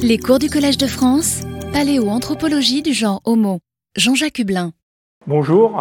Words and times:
Les 0.00 0.16
cours 0.16 0.38
du 0.38 0.48
Collège 0.48 0.78
de 0.78 0.86
France, 0.86 1.42
paléoanthropologie 1.72 2.82
du 2.82 2.92
genre 2.92 3.20
Homo. 3.24 3.58
Jean-Jacques 3.96 4.38
Hublin. 4.38 4.70
Bonjour, 5.26 5.80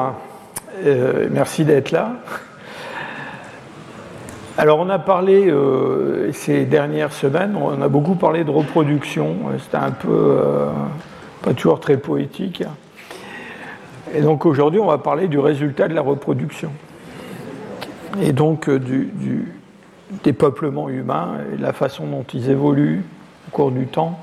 euh, 0.83 1.27
merci 1.31 1.65
d'être 1.65 1.91
là. 1.91 2.13
Alors 4.57 4.79
on 4.79 4.89
a 4.89 4.97
parlé 4.97 5.47
euh, 5.51 6.31
ces 6.33 6.65
dernières 6.65 7.13
semaines, 7.13 7.55
on 7.55 7.79
a 7.79 7.87
beaucoup 7.87 8.15
parlé 8.15 8.43
de 8.43 8.49
reproduction, 8.49 9.35
c'était 9.63 9.77
un 9.77 9.91
peu 9.91 10.07
euh, 10.09 10.71
pas 11.43 11.53
toujours 11.53 11.79
très 11.79 11.97
poétique. 11.97 12.63
Et 14.15 14.21
donc 14.21 14.47
aujourd'hui 14.47 14.79
on 14.79 14.87
va 14.87 14.97
parler 14.97 15.27
du 15.27 15.37
résultat 15.37 15.87
de 15.87 15.93
la 15.93 16.01
reproduction. 16.01 16.71
Et 18.19 18.33
donc 18.33 18.67
du, 18.67 19.11
du 19.13 19.53
dépeuplement 20.23 20.89
humain 20.89 21.35
et 21.53 21.57
la 21.57 21.71
façon 21.71 22.07
dont 22.07 22.25
ils 22.33 22.49
évoluent 22.49 23.03
au 23.47 23.51
cours 23.51 23.71
du 23.71 23.87
temps. 23.87 24.19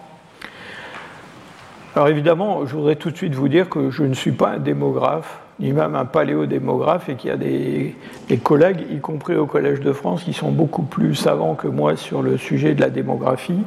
Alors 1.95 2.09
évidemment, 2.09 2.67
je 2.67 2.75
voudrais 2.75 2.97
tout 2.97 3.11
de 3.11 3.17
suite 3.17 3.35
vous 3.35 3.49
dire 3.49 3.69
que 3.69 3.91
je 3.91 4.03
ne 4.03 4.15
suis 4.15 4.33
pas 4.33 4.51
un 4.51 4.59
démographe, 4.59 5.41
ni 5.61 5.73
même 5.73 5.95
un 5.95 6.05
paléodémographe, 6.05 7.09
et 7.09 7.15
qu'il 7.15 7.31
y 7.31 7.33
a 7.33 7.37
des, 7.37 7.95
collègues, 8.43 8.85
y 8.91 8.99
compris 8.99 9.37
au 9.37 9.47
Collège 9.47 9.81
de 9.81 9.93
France, 9.93 10.25
qui 10.25 10.33
sont 10.33 10.51
beaucoup 10.51 10.83
plus 10.83 11.15
savants 11.15 11.55
que 11.55 11.69
moi 11.69 11.97
sur 11.97 12.21
le 12.21 12.37
sujet 12.37 12.75
de 12.75 12.81
la 12.81 12.91
démographie. 12.91 13.61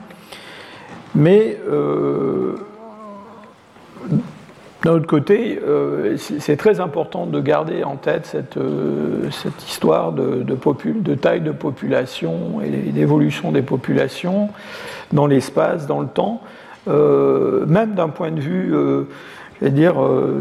Mais 1.15 1.57
euh, 1.69 2.57
d'un 4.83 4.91
autre 4.91 5.07
côté, 5.07 5.59
euh, 5.67 6.17
c'est 6.17 6.55
très 6.55 6.79
important 6.79 7.25
de 7.25 7.41
garder 7.41 7.83
en 7.83 7.95
tête 7.95 8.27
cette, 8.27 8.57
euh, 8.57 9.29
histoire 9.67 10.11
de, 10.11 10.43
taille 11.15 11.41
de 11.41 11.51
population 11.51 12.61
et 12.61 12.91
d'évolution 12.91 13.51
des 13.51 13.63
populations 13.63 14.49
dans 15.11 15.25
l'espace, 15.25 15.87
dans 15.87 15.99
le 15.99 16.07
temps, 16.07 16.41
euh, 16.87 17.65
même 17.65 17.95
d'un 17.95 18.09
point 18.09 18.29
de 18.29 18.39
vue, 18.39 18.73
dire, 19.61 19.95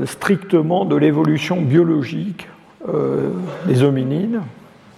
strictement 0.05 0.84
de 0.84 0.97
l'évolution 0.97 1.62
biologique 1.62 2.48
des 3.67 3.83
hominines. 3.83 4.42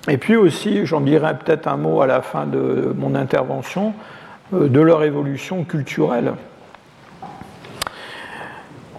Et 0.09 0.19
puis 0.19 0.34
aussi, 0.34 0.84
j'en 0.84 1.00
dirai 1.00 1.34
peut-être 1.39 1.69
un 1.69 1.77
mot 1.77 2.00
à 2.00 2.09
la 2.09 2.22
fin 2.22 2.44
de 2.44 2.92
mon 2.98 3.14
intervention, 3.14 3.94
de 4.53 4.81
leur 4.81 5.05
évolution 5.05 5.62
culturelle. 5.62 6.33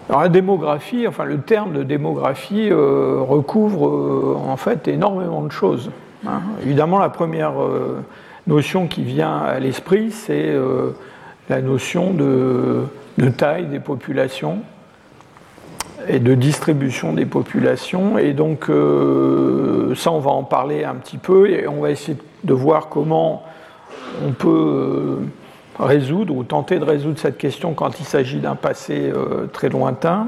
Alors 0.09 0.21
la 0.21 0.29
démographie, 0.29 1.07
enfin 1.07 1.23
le 1.23 1.39
terme 1.39 1.73
de 1.73 1.83
démographie 1.83 2.71
recouvre 2.71 4.41
en 4.43 4.57
fait 4.57 4.87
énormément 4.87 5.43
de 5.43 5.51
choses. 5.51 5.91
Hein. 6.27 6.41
Évidemment, 6.63 6.97
la 6.97 7.09
première 7.09 7.53
notion 8.47 8.87
qui 8.87 9.03
vient 9.03 9.37
à 9.37 9.59
l'esprit, 9.59 10.11
c'est 10.11 10.55
la 11.49 11.61
notion 11.61 12.13
de, 12.13 12.85
taille 13.37 13.65
des 13.65 13.79
populations 13.79 14.59
et 16.07 16.19
de 16.19 16.35
distribution 16.35 17.13
des 17.13 17.25
populations. 17.25 18.17
Et 18.17 18.33
donc 18.33 18.69
euh, 18.69 19.93
ça, 19.95 20.11
on 20.11 20.19
va 20.19 20.31
en 20.31 20.43
parler 20.43 20.83
un 20.83 20.95
petit 20.95 21.17
peu 21.17 21.49
et 21.49 21.67
on 21.67 21.81
va 21.81 21.91
essayer 21.91 22.17
de 22.43 22.53
voir 22.53 22.87
comment 22.87 23.43
on 24.25 24.31
peut 24.31 24.47
euh, 24.47 25.15
résoudre 25.79 26.35
ou 26.35 26.43
tenter 26.43 26.79
de 26.79 26.83
résoudre 26.83 27.19
cette 27.19 27.37
question 27.37 27.73
quand 27.73 27.99
il 27.99 28.05
s'agit 28.05 28.39
d'un 28.39 28.55
passé 28.55 29.11
euh, 29.13 29.47
très 29.47 29.69
lointain. 29.69 30.27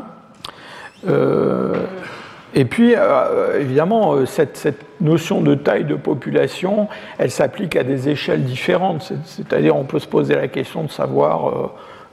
Et 2.53 2.65
puis, 2.65 2.95
euh, 2.97 3.59
évidemment, 3.59 4.13
euh, 4.13 4.25
cette, 4.25 4.85
notion 4.99 5.41
de 5.41 5.55
taille 5.55 5.85
de 5.85 5.95
population, 5.95 6.87
elle 7.17 7.31
s'applique 7.31 7.75
à 7.75 7.83
des 7.83 8.09
échelles 8.09 8.43
différentes. 8.43 9.13
C'est-à-dire, 9.25 9.75
on 9.75 9.83
peut 9.83 9.99
se 9.99 10.07
poser 10.07 10.35
la 10.35 10.47
question 10.47 10.83
de 10.83 10.89
savoir 10.89 11.49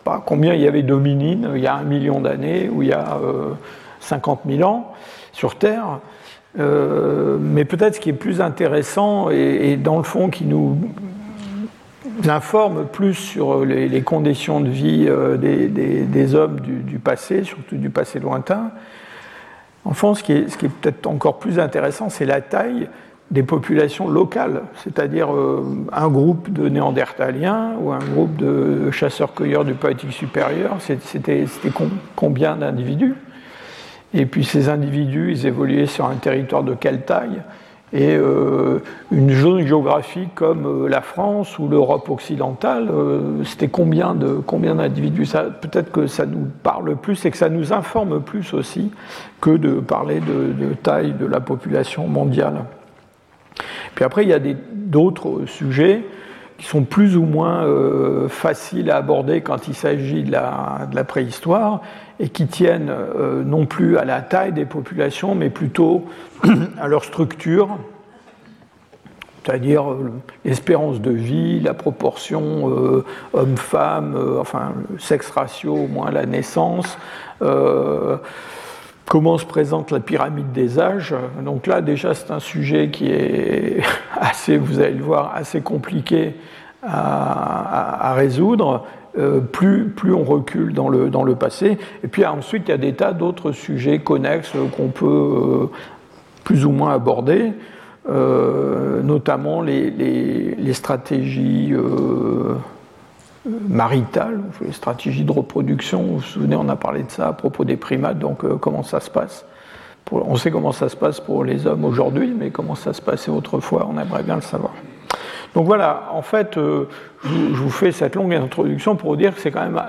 euh, 0.06 0.18
combien 0.24 0.54
il 0.54 0.60
y 0.60 0.68
avait 0.68 0.82
d'hominines 0.82 1.50
il 1.54 1.60
y 1.60 1.66
a 1.66 1.74
un 1.74 1.82
million 1.82 2.20
d'années 2.20 2.70
ou 2.72 2.82
il 2.82 2.88
y 2.88 2.92
a 2.92 3.18
50 4.00 4.40
000 4.48 4.66
ans 4.66 4.94
sur 5.32 5.56
Terre. 5.56 5.98
mais 6.56 7.66
peut-être 7.66 7.96
ce 7.96 8.00
qui 8.00 8.08
est 8.08 8.14
plus 8.14 8.40
intéressant 8.40 9.28
et, 9.28 9.76
dans 9.76 9.98
le 9.98 10.04
fond 10.04 10.30
qui 10.30 10.46
nous 10.46 10.78
informe 12.26 12.86
plus 12.86 13.14
sur 13.14 13.64
les, 13.64 14.02
conditions 14.02 14.60
de 14.60 14.68
vie 14.68 15.08
des, 15.38 16.34
hommes 16.34 16.60
du, 16.60 16.98
passé, 16.98 17.44
surtout 17.44 17.76
du 17.76 17.90
passé 17.90 18.18
lointain, 18.18 18.72
en 19.84 19.94
fond, 19.94 20.14
ce 20.14 20.22
qui 20.22 20.32
est, 20.32 20.68
peut-être 20.68 21.06
encore 21.06 21.38
plus 21.38 21.58
intéressant, 21.58 22.10
c'est 22.10 22.26
la 22.26 22.42
taille 22.42 22.88
des 23.30 23.42
populations 23.42 24.08
locales, 24.08 24.62
c'est-à-dire 24.82 25.34
euh, 25.34 25.62
un 25.92 26.08
groupe 26.08 26.50
de 26.50 26.68
néandertaliens 26.68 27.72
ou 27.80 27.92
un 27.92 27.98
groupe 27.98 28.36
de 28.36 28.90
chasseurs-cueilleurs 28.90 29.64
du 29.64 29.74
Paléolithique 29.74 30.12
supérieur, 30.12 30.76
c'était 30.80 31.46
combien 32.16 32.56
d'individus? 32.56 33.14
Et 34.14 34.24
puis 34.24 34.44
ces 34.44 34.68
individus, 34.68 35.32
ils 35.32 35.46
évoluaient 35.46 35.86
sur 35.86 36.06
un 36.06 36.16
territoire 36.16 36.62
de 36.62 36.74
quelle 36.74 37.02
taille? 37.02 37.42
Et 37.92 38.16
euh, 38.16 38.80
une 39.10 39.30
zone 39.30 39.66
géographique 39.66 40.34
comme 40.34 40.66
euh, 40.66 40.88
la 40.88 41.00
France 41.00 41.58
ou 41.58 41.68
l'Europe 41.68 42.10
occidentale, 42.10 42.88
euh, 42.90 43.42
c'était 43.44 43.68
combien 43.68 44.14
de 44.14 44.34
combien 44.46 44.74
d'individus? 44.74 45.28
Peut-être 45.60 45.90
que 45.90 46.06
ça 46.06 46.26
nous 46.26 46.46
parle 46.62 46.96
plus 46.96 47.24
et 47.24 47.30
que 47.30 47.36
ça 47.36 47.48
nous 47.48 47.72
informe 47.72 48.20
plus 48.20 48.52
aussi 48.52 48.92
que 49.40 49.56
de 49.56 49.80
parler 49.80 50.20
de, 50.20 50.74
taille 50.82 51.12
de 51.12 51.24
la 51.24 51.40
population 51.40 52.08
mondiale. 52.08 52.64
Puis 53.94 54.04
après, 54.04 54.24
il 54.24 54.28
y 54.28 54.34
a 54.34 54.40
d'autres 54.72 55.46
sujets 55.46 56.04
qui 56.58 56.66
sont 56.66 56.82
plus 56.82 57.16
ou 57.16 57.22
moins 57.22 57.64
faciles 58.28 58.90
à 58.90 58.96
aborder 58.96 59.42
quand 59.42 59.68
il 59.68 59.74
s'agit 59.74 60.24
de 60.24 60.32
la, 60.32 60.88
de 60.90 60.96
la, 60.96 61.04
préhistoire 61.04 61.82
et 62.18 62.28
qui 62.28 62.48
tiennent 62.48 62.92
non 63.46 63.64
plus 63.64 63.96
à 63.96 64.04
la 64.04 64.22
taille 64.22 64.52
des 64.52 64.64
populations, 64.64 65.36
mais 65.36 65.50
plutôt 65.50 66.04
à 66.80 66.88
leur 66.88 67.04
structure, 67.04 67.78
c'est-à-dire 69.48 69.90
euh, 69.90 70.12
l'espérance 70.44 71.00
de 71.00 71.10
vie, 71.10 71.60
la 71.60 71.72
proportion 71.72 72.70
euh, 72.70 73.04
homme-femme, 73.32 74.14
euh, 74.14 74.40
enfin 74.40 74.74
le 74.90 74.98
sexe 74.98 75.30
ratio 75.30 75.74
au 75.74 75.86
moins 75.86 76.10
la 76.10 76.26
naissance, 76.26 76.98
comment 79.08 79.38
se 79.38 79.46
présente 79.46 79.90
la 79.90 80.00
pyramide 80.00 80.52
des 80.52 80.78
âges. 80.78 81.14
Donc 81.44 81.66
là 81.66 81.80
déjà 81.80 82.14
c'est 82.14 82.30
un 82.30 82.40
sujet 82.40 82.90
qui 82.90 83.10
est 83.10 83.82
assez, 84.20 84.56
vous 84.56 84.80
allez 84.80 84.94
le 84.94 85.02
voir, 85.02 85.32
assez 85.34 85.60
compliqué 85.60 86.34
à, 86.82 88.14
résoudre. 88.14 88.84
plus, 89.52 89.88
plus, 89.88 90.14
on 90.14 90.22
recule 90.22 90.72
dans 90.72 90.88
le, 90.88 91.34
passé. 91.34 91.76
Et 92.04 92.08
puis 92.08 92.24
ensuite, 92.24 92.64
il 92.68 92.70
y 92.70 92.74
a 92.74 92.78
des 92.78 92.92
tas 92.92 93.12
d'autres 93.12 93.50
sujets 93.50 93.98
connexes 93.98 94.52
qu'on 94.76 94.88
peut 94.88 95.68
plus 96.44 96.64
ou 96.64 96.70
moins 96.70 96.94
abordés. 96.94 97.52
Euh, 98.08 99.02
notamment 99.02 99.60
les, 99.60 100.72
stratégies 100.72 101.74
euh, 103.48 103.58
maritales, 103.68 104.40
les 104.60 104.72
stratégies 104.72 105.24
de 105.24 105.32
reproduction. 105.32 106.02
Vous 106.02 106.16
vous 106.16 106.22
souvenez, 106.22 106.56
on 106.56 106.68
a 106.68 106.76
parlé 106.76 107.02
de 107.02 107.10
ça 107.10 107.28
à 107.28 107.32
propos 107.32 107.64
des 107.64 107.76
primates, 107.76 108.18
donc 108.18 108.44
euh, 108.44 108.56
comment 108.56 108.82
ça 108.82 109.00
se 109.00 109.10
passe 109.10 109.44
On 110.12 110.36
sait 110.36 110.50
comment 110.50 110.72
ça 110.72 110.88
se 110.88 110.96
passe 110.96 111.20
pour 111.20 111.44
les 111.44 111.66
hommes 111.66 111.84
aujourd'hui, 111.84 112.34
mais 112.38 112.50
comment 112.50 112.74
ça 112.74 112.92
se 112.92 113.02
passait 113.02 113.30
autrefois, 113.30 113.88
on 113.90 113.98
aimerait 113.98 114.22
bien 114.22 114.36
le 114.36 114.42
savoir. 114.42 114.72
Donc 115.54 115.66
voilà, 115.66 116.10
en 116.12 116.22
fait, 116.22 116.56
je, 116.56 116.86
vous 117.24 117.70
fais 117.70 117.90
cette 117.90 118.14
longue 118.14 118.34
introduction 118.34 118.96
pour 118.96 119.10
vous 119.10 119.16
dire 119.16 119.34
que 119.34 119.40
c'est 119.40 119.50
quand 119.50 119.64
même 119.64 119.80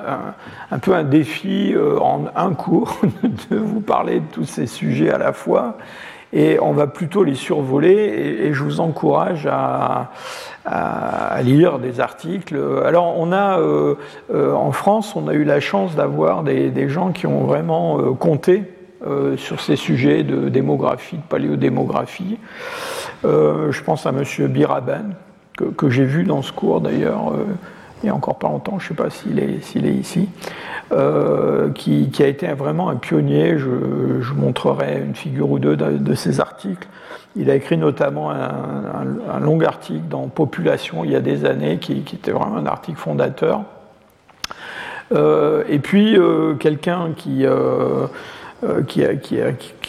un, 0.72 0.80
peu 0.80 0.96
un 0.96 1.03
défi 1.03 1.76
en 2.02 2.24
un 2.34 2.53
cours 2.53 2.97
de 3.52 3.58
vous 3.58 3.81
parler 3.81 4.22
de 4.22 4.26
tous 4.31 4.46
ces 4.46 4.68
sujets 4.68 5.12
à 5.12 5.18
la 5.18 5.34
fois 5.34 5.78
et 6.34 6.59
on 6.59 6.73
va 6.73 6.88
plutôt 6.88 7.23
les 7.23 7.35
survoler 7.35 8.38
et, 8.44 8.53
je 8.53 8.63
vous 8.63 8.79
encourage 8.79 9.47
à, 9.47 10.12
lire 11.41 11.79
des 11.79 12.00
articles. 12.00 12.59
Alors 12.85 13.17
on 13.17 13.31
a 13.31 13.59
euh, 13.59 13.95
euh, 14.31 14.53
en 14.53 14.72
France, 14.72 15.16
on 15.16 15.28
a 15.28 15.34
eu 15.34 15.43
la 15.43 15.59
chance 15.59 15.96
d'avoir 15.96 16.43
des, 16.43 16.90
gens 16.90 17.11
qui 17.11 17.26
ont 17.26 17.46
vraiment 17.46 17.99
euh, 17.99 18.14
compté 18.14 18.64
sur 19.37 19.61
ces 19.61 19.78
sujets 19.78 20.23
de 20.23 20.49
démographie, 20.49 21.16
de 21.16 21.22
paléodémographie. 21.22 22.37
je 23.23 23.84
pense 23.84 24.05
à 24.05 24.09
M. 24.09 24.23
Biraben, 24.49 25.16
que, 25.78 25.90
j'ai 25.90 26.03
vu 26.03 26.25
dans 26.25 26.41
ce 26.41 26.52
cours 26.52 26.82
d'ailleurs 26.82 27.34
il 28.02 28.05
n'y 28.05 28.09
a 28.09 28.16
encore 28.16 28.37
pas 28.37 28.47
longtemps, 28.47 28.79
je 28.79 28.85
ne 28.85 28.87
sais 28.90 29.03
pas 29.03 29.09
s'il 29.09 29.40
est 29.40 29.93
ici, 29.93 30.29
euh, 30.91 31.70
qui, 31.72 32.09
a 32.20 32.26
été 32.26 32.47
vraiment 32.47 32.90
un 32.90 32.96
pionnier. 32.96 33.58
Je, 33.58 34.34
montrerai 34.34 35.02
une 35.06 35.16
figure 35.16 35.52
ou 35.52 35.59
deux 35.59 35.76
de, 35.76 36.14
ses 36.16 36.40
articles. 36.40 36.88
Il 37.36 37.50
a 37.52 37.56
écrit 37.56 37.78
notamment 37.78 38.32
un, 38.32 39.40
long 39.40 39.59
article 39.62 40.08
dans 40.09 40.28
Population 40.28 41.03
il 41.03 41.12
y 41.12 41.16
a 41.16 41.20
des 41.20 41.46
années, 41.46 41.78
qui, 41.78 42.00
était 42.00 42.32
vraiment 42.32 42.58
un 42.58 42.66
article 42.66 42.97
fondateur. 42.97 43.62
Euh, 45.12 45.64
et 45.70 45.80
puis 45.80 46.18
euh, 46.18 46.56
quelqu'un 46.56 47.12
qui, 47.16 47.46
qui, 48.88 49.02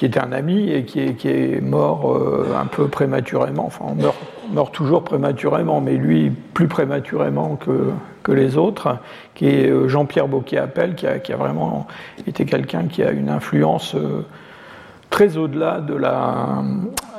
était 0.05 0.21
un 0.21 0.33
ami 0.33 0.71
et 0.71 0.85
qui 0.85 1.01
est, 1.01 1.25
est 1.25 1.61
mort 1.63 2.19
un 2.59 2.67
peu 2.67 2.89
prématurément, 2.89 3.67
enfin 3.67 3.87
on 3.89 3.95
meurt 3.95 4.17
meurt 4.53 4.73
toujours 4.73 5.05
prématurément, 5.05 5.81
mais 5.81 5.97
lui 5.97 6.31
plus 6.31 6.69
prématurément 6.69 7.57
que, 7.57 7.91
que 8.23 8.33
les 8.33 8.57
autres, 8.57 8.99
qui 9.35 9.47
est 9.47 9.89
Jean-Pierre 9.89 10.29
Bocquet-Appel, 10.29 10.95
qui 10.95 11.07
a, 11.07 11.19
qui 11.19 11.33
a, 11.33 11.37
vraiment 11.37 11.87
été 12.27 12.45
quelqu'un 12.45 12.85
qui 12.85 13.03
a 13.03 13.11
une 13.11 13.29
influence 13.29 13.97
très 15.09 15.37
au-delà 15.37 15.81
de 15.81 15.95
la, 15.95 16.63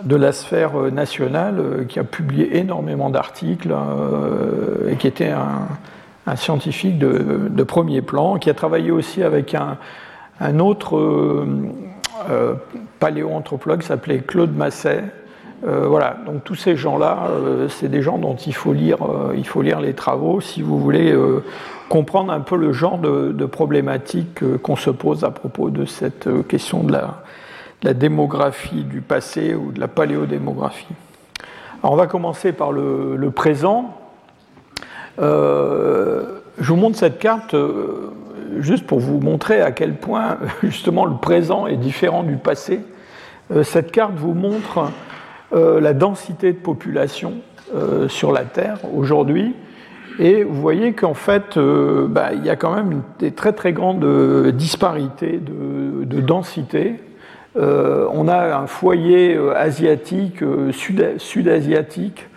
de 0.03 0.15
la 0.15 0.31
sphère 0.31 0.73
nationale, 0.91 1.85
qui 1.89 1.99
a 1.99 2.03
publié 2.03 2.57
énormément 2.57 3.09
d'articles 3.09 3.73
et 4.87 4.95
qui 4.95 5.07
était 5.07 5.31
un, 5.31 5.67
un 6.27 6.35
scientifique 6.35 6.97
de, 6.97 7.49
de, 7.49 7.63
premier 7.63 8.01
plan, 8.01 8.37
qui 8.37 8.49
a 8.49 8.53
travaillé 8.53 8.91
aussi 8.91 9.23
avec 9.23 9.55
un, 9.55 9.77
un 10.39 10.59
autre 10.59 10.97
euh, 10.97 11.45
euh, 12.29 12.53
paléoanthropologue 12.99 13.81
s'appelait 13.81 14.19
Claude 14.19 14.55
Masset. 14.55 15.03
Euh, 15.63 15.85
voilà, 15.87 16.17
donc 16.25 16.43
tous 16.43 16.55
ces 16.55 16.75
gens-là, 16.75 17.27
euh, 17.29 17.67
c'est 17.69 17.87
des 17.87 18.01
gens 18.01 18.17
dont 18.17 18.35
il 18.35 18.53
faut, 18.53 18.73
lire, 18.73 19.03
euh, 19.03 19.33
il 19.37 19.45
faut 19.45 19.61
lire 19.61 19.79
les 19.79 19.93
travaux 19.93 20.41
si 20.41 20.63
vous 20.63 20.79
voulez 20.79 21.15
comprendre 21.87 22.33
un 22.33 22.39
peu 22.39 22.55
le 22.55 22.73
genre 22.73 22.97
de, 22.97 23.45
problématique 23.45 24.39
qu'on 24.61 24.75
se 24.75 24.89
pose 24.89 25.23
à 25.23 25.31
propos 25.31 25.69
de 25.69 25.85
cette 25.85 26.27
question 26.47 26.83
de 26.83 26.93
la, 26.93 27.93
démographie 27.93 28.83
du 28.83 29.01
passé 29.01 29.53
ou 29.53 29.71
de 29.71 29.79
la 29.79 29.87
paléodémographie. 29.87 30.87
Alors 31.83 31.93
on 31.93 31.97
va 31.97 32.07
commencer 32.07 32.53
par 32.53 32.71
le, 32.71 33.31
présent. 33.35 33.97
je 35.17 36.23
vous 36.59 36.75
montre 36.75 36.97
cette 36.97 37.19
carte 37.19 37.55
juste 38.59 38.87
pour 38.87 38.99
vous 38.99 39.19
montrer 39.19 39.61
à 39.61 39.71
quel 39.71 39.95
point 39.95 40.37
justement 40.63 41.05
le 41.05 41.17
présent 41.17 41.67
est 41.67 41.77
différent 41.77 42.23
du 42.23 42.37
passé. 42.37 42.79
Cette 43.63 43.91
carte 43.91 44.13
vous 44.15 44.33
montre 44.33 44.91
la 45.53 45.93
densité 45.93 46.53
de 46.53 46.57
population 46.57 47.33
euh, 47.75 48.07
sur 48.07 48.31
la 48.31 48.43
Terre 48.43 48.77
aujourd'hui. 48.95 49.53
Et 50.19 50.43
vous 50.43 50.59
voyez 50.59 50.93
qu'en 50.93 51.13
fait, 51.13 51.57
bah, 51.57 52.33
il 52.33 52.45
y 52.45 52.49
a 52.49 52.55
quand 52.55 52.75
même 52.75 53.01
des 53.19 53.31
très 53.31 53.53
très 53.53 53.73
grandes 53.73 54.05
disparités 54.51 55.39
de, 55.39 56.03
de 56.03 56.21
densité. 56.21 56.95
on 57.55 58.27
a 58.27 58.55
un 58.57 58.67
foyer 58.67 59.39
asiatique, 59.55 60.43
sud-asiatique, 60.71 62.27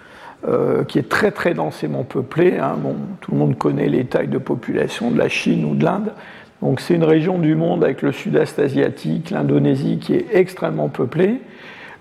euh, 0.46 0.84
qui 0.84 0.98
est 0.98 1.08
très 1.08 1.30
très 1.30 1.54
densément 1.54 2.04
peuplée. 2.04 2.58
Hein. 2.58 2.74
Bon, 2.76 2.96
tout 3.22 3.32
le 3.32 3.38
monde 3.38 3.56
connaît 3.56 3.88
les 3.88 4.04
tailles 4.04 4.28
de 4.28 4.36
population 4.36 5.10
de 5.10 5.16
la 5.16 5.30
Chine 5.30 5.64
ou 5.64 5.74
de 5.74 5.82
l'Inde. 5.82 6.12
Donc 6.60 6.80
c'est 6.80 6.92
une 6.92 7.04
région 7.04 7.38
du 7.38 7.54
monde 7.54 7.82
avec 7.82 8.02
le 8.02 8.12
sud-est 8.12 8.58
asiatique, 8.58 9.30
l'Indonésie 9.30 9.98
qui 9.98 10.12
est 10.12 10.26
extrêmement 10.34 10.90
peuplée. 10.90 11.40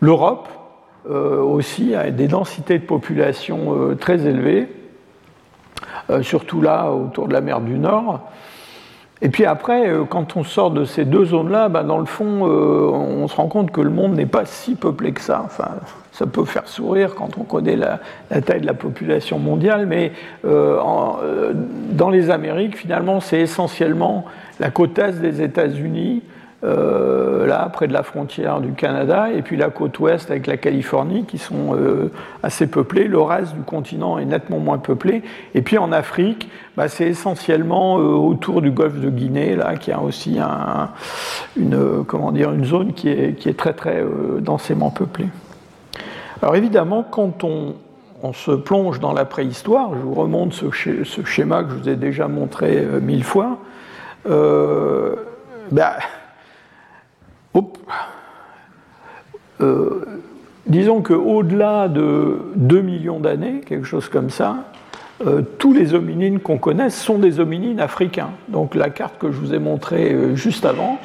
L'Europe 0.01 0.49
euh, 0.49 0.62
aussi 1.09 1.95
a 1.95 2.11
des 2.11 2.27
densités 2.27 2.79
de 2.79 2.85
population 2.85 3.75
euh, 3.75 3.95
très 3.95 4.25
élevées, 4.25 4.69
euh, 6.09 6.21
surtout 6.21 6.61
là 6.61 6.91
autour 6.91 7.27
de 7.27 7.33
la 7.33 7.41
mer 7.41 7.61
du 7.61 7.77
Nord. 7.77 8.21
Et 9.23 9.29
puis 9.29 9.45
après, 9.45 9.89
euh, 9.89 10.03
quand 10.03 10.35
on 10.35 10.43
sort 10.43 10.69
de 10.71 10.83
ces 10.83 11.05
deux 11.05 11.23
zones-là, 11.23 11.69
bah, 11.69 11.83
dans 11.83 11.97
le 11.97 12.05
fond, 12.05 12.45
euh, 12.45 12.89
on 12.91 13.27
se 13.29 13.35
rend 13.37 13.47
compte 13.47 13.71
que 13.71 13.79
le 13.79 13.89
monde 13.89 14.15
n'est 14.15 14.25
pas 14.25 14.45
si 14.45 14.75
peuplé 14.75 15.13
que 15.13 15.21
ça. 15.21 15.43
Enfin, 15.45 15.69
ça 16.11 16.25
peut 16.25 16.43
faire 16.43 16.67
sourire 16.67 17.15
quand 17.15 17.37
on 17.37 17.43
connaît 17.43 17.77
la, 17.77 17.99
taille 18.41 18.59
de 18.59 18.65
la 18.65 18.73
population 18.73 19.39
mondiale, 19.39 19.85
mais 19.85 20.11
euh, 20.43 20.77
euh, 21.23 21.53
dans 21.91 22.09
les 22.09 22.31
Amériques, 22.31 22.77
finalement, 22.77 23.21
c'est 23.21 23.39
essentiellement 23.39 24.25
la 24.59 24.71
côte 24.71 24.99
est 24.99 25.21
des 25.21 25.41
États-Unis, 25.41 26.21
euh, 26.63 27.45
là, 27.45 27.69
près 27.73 27.87
de 27.87 27.93
la 27.93 28.03
frontière 28.03 28.61
du 28.61 28.71
Canada, 28.71 29.29
et 29.29 29.41
puis 29.41 29.57
la 29.57 29.69
côte 29.69 29.99
ouest 29.99 30.31
avec 30.31 30.47
la 30.47 30.55
Californie, 30.55 31.25
qui 31.25 31.37
sont 31.37 31.75
euh, 31.75 32.09
assez 32.41 32.67
peuplées. 32.67 33.09
Le 33.09 33.19
reste 33.19 33.53
du 33.53 33.63
continent 33.63 34.17
est 34.17 34.23
nettement 34.23 34.59
moins 34.59 34.77
peuplé. 34.77 35.23
Et 35.55 35.61
puis 35.61 35.77
en 35.77 35.91
Afrique, 35.91 36.49
bah, 36.77 36.87
c'est 36.87 37.07
essentiellement 37.07 37.99
euh, 37.99 38.03
autour 38.03 38.61
du 38.61 38.71
golfe 38.71 38.97
de 38.97 39.09
Guinée, 39.09 39.57
là, 39.57 39.75
qui 39.75 39.91
a 39.91 39.99
aussi 39.99 40.39
un, 40.39 40.91
une, 41.57 42.05
comment 42.05 42.31
dire, 42.31 42.53
une 42.53 42.63
zone 42.63 42.93
qui 42.93 43.09
est, 43.09 43.37
qui 43.37 43.49
est 43.49 43.59
très, 43.59 43.73
très 43.73 44.01
densément 44.39 44.89
peuplée. 44.89 45.27
Alors 46.41 46.55
évidemment, 46.55 47.03
quand 47.03 47.43
on, 47.43 47.75
on 48.21 48.31
se 48.31 48.51
plonge 48.51 49.01
dans 49.01 49.11
la 49.11 49.25
préhistoire, 49.25 49.89
je 49.95 49.99
vous 49.99 50.13
remonte 50.13 50.53
ce, 50.53 50.71
sch 50.71 51.03
ce, 51.03 51.25
schéma 51.25 51.65
que 51.65 51.71
je 51.71 51.75
vous 51.75 51.89
ai 51.89 51.97
déjà 51.97 52.29
montré 52.29 52.85
mille 53.01 53.25
fois, 53.25 53.57
bah, 55.71 55.95
euh, 59.61 60.05
disons 60.67 61.01
qu'au-delà 61.01 61.87
de 61.87 62.39
2 62.55 62.81
millions 62.81 63.19
d'années, 63.19 63.61
quelque 63.65 63.85
chose 63.85 64.09
comme 64.09 64.29
ça, 64.29 64.65
euh, 65.25 65.41
tous 65.57 65.73
les 65.73 65.93
hominines 65.93 66.39
qu'on 66.39 66.57
connaisse 66.57 66.99
sont 66.99 67.17
des 67.17 67.39
hominines 67.39 67.79
africains. 67.79 68.31
Donc 68.49 68.75
la 68.75 68.89
carte 68.89 69.17
que 69.19 69.31
je 69.31 69.37
vous 69.37 69.53
ai 69.53 69.59
montrée 69.59 70.11
euh, 70.11 70.35
juste 70.35 70.65
avant, 70.65 70.99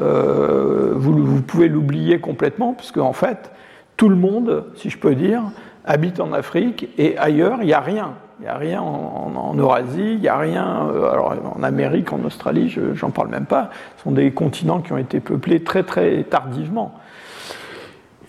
euh, 0.00 0.92
vous, 0.94 1.24
vous, 1.24 1.42
pouvez 1.42 1.68
l'oublier 1.68 2.18
complètement, 2.18 2.74
puisque 2.74 2.98
en 2.98 3.12
fait, 3.12 3.50
tout 3.96 4.08
le 4.08 4.16
monde, 4.16 4.64
si 4.74 4.90
je 4.90 4.98
peux 4.98 5.14
dire, 5.14 5.42
habite 5.84 6.20
en 6.20 6.32
Afrique 6.32 6.88
et 6.98 7.16
ailleurs, 7.18 7.58
il 7.60 7.66
n'y 7.66 7.72
a 7.72 7.80
rien. 7.80 8.14
Il 8.42 8.46
n'y 8.46 8.50
a 8.50 8.56
rien 8.56 8.82
en, 8.82 9.54
Eurasie, 9.56 10.14
il 10.14 10.18
n'y 10.18 10.26
a 10.26 10.36
rien 10.36 10.88
euh, 10.92 11.16
en 11.16 11.62
Amérique, 11.62 12.12
en 12.12 12.24
Australie, 12.24 12.76
j'en 12.92 13.10
parle 13.10 13.28
même 13.28 13.44
pas. 13.44 13.70
Ce 13.98 14.02
sont 14.02 14.10
des 14.10 14.32
continents 14.32 14.80
qui 14.80 14.92
ont 14.92 14.98
été 14.98 15.20
peuplés 15.20 15.62
très 15.62 15.84
très 15.84 16.24
tardivement. 16.24 16.92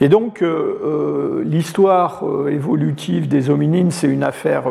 Et 0.01 0.10
donc, 0.10 0.44
euh, 0.44 0.80
euh, 0.83 1.44
l'histoire 1.44 2.24
évolutive 2.48 3.27
des 3.27 3.50
hominines, 3.50 3.89
c'est 3.89 4.06
une 4.06 4.21
affaire 4.21 4.65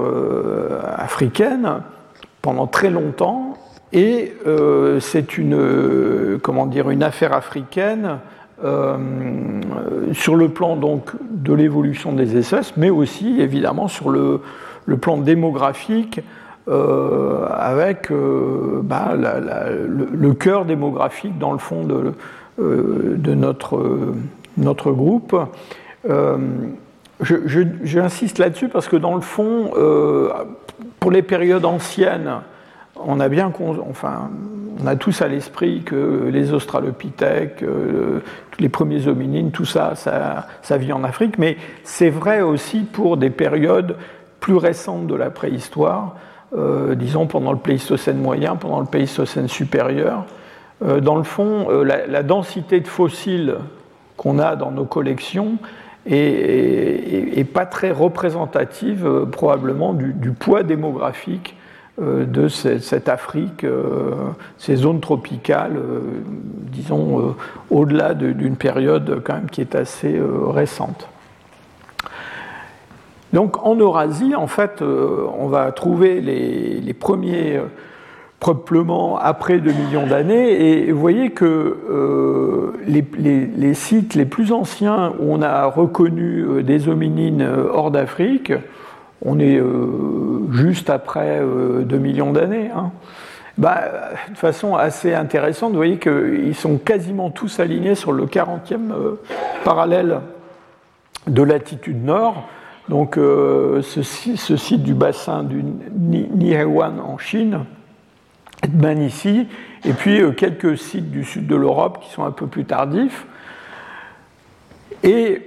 africaine 0.96 1.80
pendant 2.40 2.68
très 2.68 2.90
longtemps, 2.90 3.54
et 3.92 4.34
c'est 5.00 5.38
une, 5.38 6.38
comment 6.40 6.66
dire, 6.66 6.88
une 6.90 7.02
affaire 7.02 7.32
africaine 7.32 8.18
sur 10.12 10.36
le 10.36 10.48
plan 10.50 10.76
donc 10.76 11.10
de 11.32 11.52
l'évolution 11.52 12.12
des 12.12 12.36
espèces, 12.36 12.76
mais 12.76 12.90
aussi 12.90 13.40
évidemment 13.40 13.88
sur 13.88 14.08
le, 14.08 14.40
le 14.86 14.96
plan 14.96 15.16
démographique, 15.16 16.20
euh, 16.68 17.44
avec 17.50 18.12
euh, 18.12 18.82
bah, 18.84 19.14
le, 19.16 20.32
cœur 20.32 20.64
démographique 20.64 21.36
dans 21.36 21.50
le 21.50 21.58
fond 21.58 21.82
de, 21.82 22.12
euh, 22.60 23.16
notre, 23.26 24.14
notre 24.56 24.92
groupe. 24.92 25.36
J'insiste 27.20 28.38
là-dessus 28.38 28.68
parce 28.68 28.86
que 28.86 28.94
dans 28.94 29.16
le 29.16 29.22
fond, 29.22 29.72
pour 31.00 31.10
les 31.10 31.22
périodes 31.22 31.64
anciennes, 31.64 32.30
on 32.94 33.18
a 33.18 33.28
bien, 33.28 33.52
enfin, 33.90 34.30
on 34.80 34.86
a 34.86 34.94
tous 34.94 35.20
à 35.20 35.26
l'esprit 35.26 35.82
que 35.82 36.28
les 36.32 36.52
australopithèques, 36.52 37.64
les 38.60 38.68
premiers 38.68 39.08
hominines, 39.08 39.50
tout 39.50 39.64
ça, 39.64 39.96
ça, 39.96 40.46
ça 40.62 40.76
vit 40.76 40.92
en 40.92 41.02
Afrique, 41.02 41.38
mais 41.38 41.56
c'est 41.82 42.10
vrai 42.10 42.40
aussi 42.40 42.80
pour 42.80 43.16
des 43.16 43.30
périodes 43.30 43.96
plus 44.42 44.56
récentes 44.56 45.06
de 45.06 45.14
la 45.14 45.30
préhistoire, 45.30 46.16
euh, 46.54 46.94
disons 46.94 47.26
pendant 47.26 47.52
le 47.52 47.58
Pléistocène 47.58 48.18
moyen, 48.18 48.56
pendant 48.56 48.80
le 48.80 48.86
Pléistocène 48.86 49.48
supérieur. 49.48 50.26
Euh, 50.84 51.00
dans 51.00 51.16
le 51.16 51.22
fond, 51.22 51.68
euh, 51.70 51.84
la, 51.84 52.22
densité 52.22 52.80
de 52.80 52.88
fossiles 52.88 53.54
qu'on 54.18 54.40
a 54.40 54.56
dans 54.56 54.72
nos 54.72 54.84
collections 54.84 55.56
est, 56.04 57.48
pas 57.54 57.66
très 57.66 57.92
représentative 57.92 59.26
probablement 59.30 59.94
du, 59.94 60.32
poids 60.32 60.64
démographique 60.64 61.56
de 62.00 62.48
cette 62.48 63.08
Afrique, 63.08 63.64
ces 64.58 64.76
zones 64.76 65.00
tropicales, 65.00 65.78
disons, 66.72 67.36
au-delà 67.70 68.14
d'une 68.14 68.56
période 68.56 69.22
quand 69.24 69.34
même 69.34 69.50
qui 69.50 69.60
est 69.60 69.76
assez 69.76 70.20
récente. 70.48 71.11
Donc 73.32 73.64
en 73.64 73.74
Eurasie, 73.76 74.34
en 74.34 74.46
fait, 74.46 74.82
on 74.82 75.46
va 75.46 75.72
trouver 75.72 76.20
les, 76.20 76.92
premiers 76.92 77.60
peuplements 78.40 79.18
après 79.18 79.58
2 79.58 79.72
millions 79.72 80.06
d'années, 80.06 80.82
et 80.82 80.92
vous 80.92 81.00
voyez 81.00 81.30
que 81.30 81.44
euh, 81.90 82.72
les, 82.86 83.74
sites 83.74 84.14
les 84.14 84.26
plus 84.26 84.52
anciens 84.52 85.14
où 85.18 85.32
on 85.32 85.40
a 85.40 85.64
reconnu 85.66 86.62
des 86.62 86.88
hominines 86.88 87.46
hors 87.72 87.90
d'Afrique, 87.90 88.52
on 89.24 89.38
est 89.38 89.56
euh, 89.56 90.52
juste 90.52 90.90
après 90.90 91.38
euh, 91.40 91.82
2 91.82 91.98
millions 91.98 92.32
d'années. 92.32 92.70
Hein. 92.74 92.90
Bah, 93.58 93.82
de 94.30 94.36
façon 94.36 94.76
assez 94.76 95.14
intéressante, 95.14 95.70
vous 95.70 95.76
voyez 95.76 95.98
qu'ils 95.98 96.54
sont 96.54 96.78
quasiment 96.78 97.30
tous 97.30 97.60
alignés 97.60 97.94
sur 97.94 98.12
le 98.12 98.26
40e 98.26 98.90
euh, 98.90 99.20
parallèle 99.64 100.20
de 101.26 101.42
latitude 101.42 102.04
nord. 102.04 102.48
Donc 102.92 103.16
euh, 103.16 103.80
ce, 103.80 104.02
site 104.02 104.82
du 104.82 104.92
bassin 104.92 105.44
du 105.44 105.64
Nihewan 105.94 107.00
en 107.00 107.16
Chine, 107.16 107.60
Ben 108.68 109.00
ici, 109.00 109.48
et 109.86 109.94
puis 109.94 110.20
euh, 110.20 110.32
quelques 110.32 110.76
sites 110.76 111.10
du 111.10 111.24
sud 111.24 111.46
de 111.46 111.56
l'Europe 111.56 112.00
qui 112.02 112.10
sont 112.10 112.22
un 112.22 112.32
peu 112.32 112.46
plus 112.46 112.66
tardifs. 112.66 113.26
Et 115.02 115.40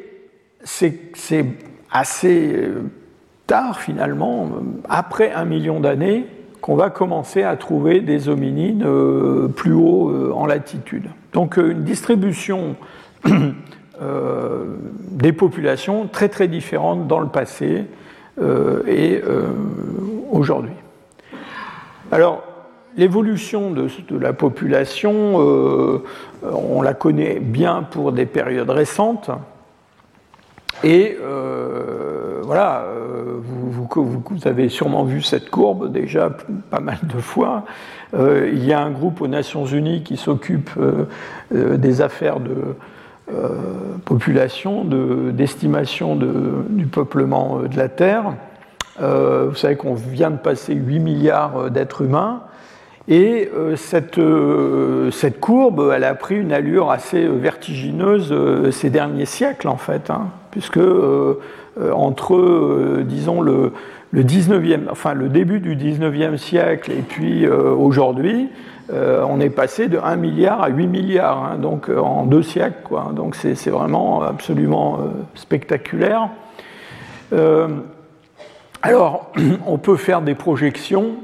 c'est 0.63 1.45
assez 1.91 2.67
tard 3.45 3.79
finalement, 3.79 4.49
après 4.89 5.31
un 5.31 5.45
million 5.45 5.79
d'années, 5.79 6.25
qu'on 6.65 6.75
va 6.75 6.89
commencer 6.89 7.43
à 7.43 7.55
trouver 7.57 8.01
des 8.01 8.27
hominines 8.27 8.85
euh, 8.87 9.49
plus 9.49 9.73
haut 9.73 10.09
euh, 10.09 10.31
en 10.33 10.47
latitude. 10.47 11.09
Donc 11.31 11.59
euh, 11.59 11.73
une 11.73 11.83
distribution 11.83 12.75
des 15.11 15.33
populations 15.33 16.07
très 16.07 16.29
très 16.29 16.47
différente 16.47 17.07
dans 17.07 17.19
le 17.19 17.27
passé 17.27 17.85
et 18.87 19.21
aujourd'hui. 20.31 20.73
Alors, 22.11 22.43
l'évolution 22.97 23.71
de, 23.71 23.87
la 24.19 24.33
population, 24.33 25.37
on 26.43 26.81
la 26.81 26.93
connaît 26.93 27.39
bien 27.39 27.83
pour 27.83 28.11
des 28.11 28.25
périodes 28.25 28.69
récentes. 28.69 29.31
Et 30.83 31.17
voilà, 32.45 32.83
euh, 32.83 33.39
vous, 33.41 33.87
avez 34.45 34.69
sûrement 34.69 35.03
vu 35.03 35.21
cette 35.21 35.49
courbe 35.49 35.91
déjà 35.91 36.29
pas 36.69 36.79
mal 36.79 36.99
de 37.03 37.19
fois. 37.19 37.65
Euh, 38.13 38.51
il 38.53 38.63
y 38.63 38.71
a 38.71 38.81
un 38.81 38.91
groupe 38.91 39.21
aux 39.21 39.27
Nations 39.27 39.65
Unies 39.65 40.03
qui 40.03 40.15
s'occupe 40.15 40.69
euh, 40.77 41.77
des 41.77 42.01
affaires 42.01 42.39
de 42.39 42.75
population, 44.05 44.85
d'estimation 44.85 46.15
du 46.15 46.85
peuplement 46.85 47.61
de 47.61 47.75
la 47.75 47.89
Terre. 47.89 48.33
vous 48.99 49.55
savez 49.55 49.75
qu'on 49.75 49.95
vient 49.95 50.31
de 50.31 50.37
passer 50.37 50.73
8 50.73 50.99
milliards 50.99 51.71
d'êtres 51.71 52.03
humains. 52.03 52.43
Et 53.07 53.49
cette, 53.75 54.19
cette, 55.11 55.39
courbe, 55.39 55.91
elle 55.95 56.03
a 56.03 56.15
pris 56.15 56.35
une 56.35 56.51
allure 56.51 56.91
assez 56.91 57.27
vertigineuse 57.27 58.33
ces 58.71 58.89
derniers 58.89 59.25
siècles, 59.25 59.69
en 59.69 59.77
fait, 59.77 60.09
hein, 60.09 60.27
puisque 60.51 60.79
euh, 61.77 61.91
entre, 61.91 62.35
euh, 62.35 63.03
disons, 63.05 63.41
le, 63.41 63.73
19e, 64.13 64.83
enfin, 64.89 65.13
le 65.13 65.27
début 65.27 65.59
du 65.59 65.75
19e 65.75 66.37
siècle 66.37 66.91
et 66.91 67.01
puis 67.01 67.45
euh, 67.45 67.71
aujourd'hui, 67.71 68.47
on 68.91 69.39
est 69.39 69.49
passé 69.49 69.87
de 69.87 69.97
1 69.97 70.15
milliard 70.15 70.61
à 70.61 70.69
8 70.69 70.87
milliards, 70.87 71.43
hein, 71.43 71.57
donc 71.57 71.89
en 71.89 72.25
deux 72.25 72.43
siècles. 72.43 72.81
Quoi, 72.83 73.11
donc 73.15 73.35
c'est 73.35 73.69
vraiment 73.69 74.21
absolument 74.21 74.99
spectaculaire. 75.33 76.29
alors, 78.81 79.31
on 79.67 79.77
peut 79.77 79.97
faire 79.97 80.21
des 80.21 80.35
projections 80.35 81.15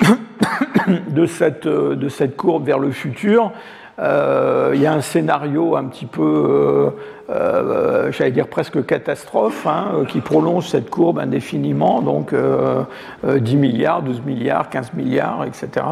de 1.08 1.26
cette, 1.26 2.36
courbe 2.36 2.66
vers 2.66 2.78
le 2.78 2.90
futur. 2.90 3.52
il 3.98 4.80
y 4.80 4.86
a 4.86 4.92
un 4.92 5.00
scénario 5.00 5.76
un 5.76 5.84
petit 5.84 6.06
peu 6.06 6.92
euh, 7.30 8.12
j'allais 8.12 8.32
dire 8.32 8.48
presque 8.48 8.84
catastrophe, 8.84 9.66
hein, 9.66 9.92
euh, 9.94 10.04
qui 10.04 10.20
prolonge 10.20 10.68
cette 10.68 10.90
courbe 10.90 11.18
indéfiniment, 11.18 12.02
donc 12.02 12.30
10 12.30 12.36
euh, 12.36 12.86
milliards, 13.56 14.02
12 14.02 14.22
milliards, 14.22 14.68
15 14.68 14.92
milliards, 14.92 15.44
etc. 15.44 15.86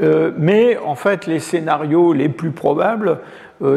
mais 0.00 0.76
en 0.78 0.94
fait, 0.94 1.26
les 1.26 1.38
scénarios 1.38 2.12
les 2.12 2.28
plus 2.28 2.50
probables 2.50 3.18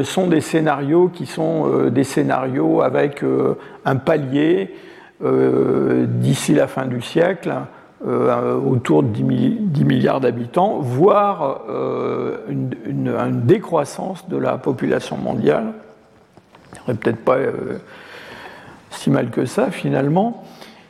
sont 0.03 0.27
des 0.27 0.41
scénarios 0.41 1.09
qui 1.09 1.25
sont 1.25 1.89
des 1.89 2.03
scénarios 2.03 2.81
avec 2.81 3.23
un 3.85 3.95
palier 3.97 4.73
d'ici 5.21 6.55
la 6.55 6.67
fin 6.67 6.85
du 6.85 7.01
siècle, 7.01 7.53
autour 8.03 9.03
de 9.03 9.09
10, 9.09 9.85
milliards 9.85 10.19
d'habitants, 10.19 10.79
voire 10.79 11.61
une, 12.49 13.41
décroissance 13.45 14.27
de 14.27 14.37
la 14.37 14.57
population 14.57 15.17
mondiale 15.17 15.73
peut-être 16.93 17.23
pas 17.23 17.37
euh, 17.37 17.79
si 18.89 19.09
mal 19.09 19.29
que 19.29 19.45
ça 19.45 19.71
finalement. 19.71 20.43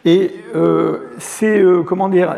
Et 0.07 0.33
euh, 0.55 1.09
c'est, 1.19 1.59
euh, 1.59 1.83
comment 1.83 2.07
dire, 2.07 2.37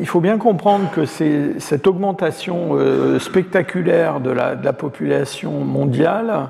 il 0.00 0.06
faut 0.06 0.20
bien 0.20 0.38
comprendre 0.38 0.90
que 0.90 1.04
cette 1.04 1.86
augmentation 1.86 2.78
spectaculaire 3.18 4.20
de 4.20 4.30
la, 4.30 4.72
population 4.72 5.52
mondiale, 5.60 6.48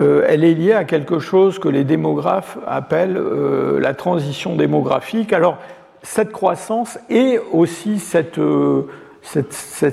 elle 0.00 0.44
est 0.44 0.54
liée 0.54 0.72
à 0.72 0.84
quelque 0.84 1.18
chose 1.18 1.58
que 1.58 1.68
les 1.68 1.84
démographes 1.84 2.56
appellent 2.66 3.20
la 3.78 3.92
transition 3.92 4.56
démographique. 4.56 5.34
Alors, 5.34 5.58
cette 6.06 6.32
croissance 6.32 6.98
et 7.10 7.38
aussi 7.52 7.98
cette, 7.98 8.40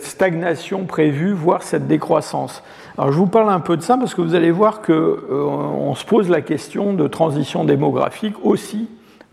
stagnation 0.02 0.86
prévue, 0.86 1.34
voire 1.34 1.63
cette 1.63 1.88
décroissance. 1.88 2.63
Alors 2.98 3.12
je 3.12 3.18
vous 3.18 3.28
parle 3.28 3.50
un 3.50 3.60
peu 3.60 3.75
de 3.75 3.82
ça 3.82 3.98
parce 3.98 4.13
que 4.13 4.22
vous 4.22 4.36
allez 4.36 4.52
voir 4.52 4.82
qu'on 4.82 4.94
euh, 4.94 5.96
se 5.96 6.06
pose 6.06 6.30
la 6.30 6.42
question 6.42 6.94
de 6.94 7.08
transition 7.08 7.66
démographique 7.66 8.36
aussi 8.44 8.88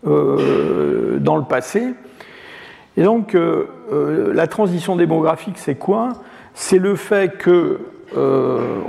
euh, 0.05 1.19
dans 1.19 1.37
le 1.37 1.43
passé. 1.43 1.93
Et 2.97 3.03
donc 3.03 3.35
euh, 3.35 3.67
la 4.33 4.47
transition 4.47 4.95
démographique, 4.95 5.57
c'est 5.57 5.75
quoi? 5.75 6.09
C'est 6.53 6.79
le 6.79 6.95
fait 6.95 7.37
que 7.37 7.79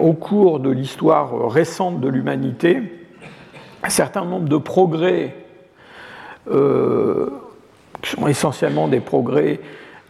au 0.01 0.15
cours 0.15 0.59
de 0.59 0.69
l'histoire 0.69 1.49
récente 1.49 2.01
de 2.01 2.09
l'humanité, 2.09 2.83
un 3.85 3.89
certain 3.89 4.25
nombre 4.25 4.49
de 4.49 4.57
progrès 4.57 5.37
qui 6.51 8.11
sont 8.11 8.27
essentiellement 8.27 8.89
des 8.89 8.99
progrès 8.99 9.61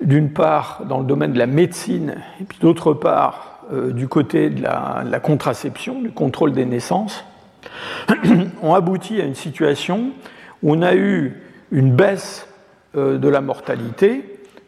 d'une 0.01 0.31
part 0.31 0.83
dans 0.89 0.99
le 0.99 1.05
domaine 1.05 1.35
de 1.35 1.39
la 1.39 1.47
médecine 1.47 2.15
et 2.41 2.45
puis 2.45 2.59
d'autre 2.59 2.95
part 2.95 3.53
euh, 3.73 3.93
du 3.93 4.09
côté 4.09 4.51
de 4.51 4.63
la, 4.63 5.21
contraception, 5.21 6.03
du 6.03 6.11
contrôle 6.11 6.53
des 6.53 6.67
naissances, 6.67 7.25
ont 8.63 8.75
abouti 8.75 9.21
à 9.21 9.25
une 9.25 9.37
situation 9.37 10.11
on 10.63 10.83
a 10.83 10.95
eu 10.95 11.35
une 11.71 11.93
baisse 11.93 12.47
euh, 12.97 13.19
de 13.19 13.29
la 13.29 13.41
mortalité, 13.41 14.25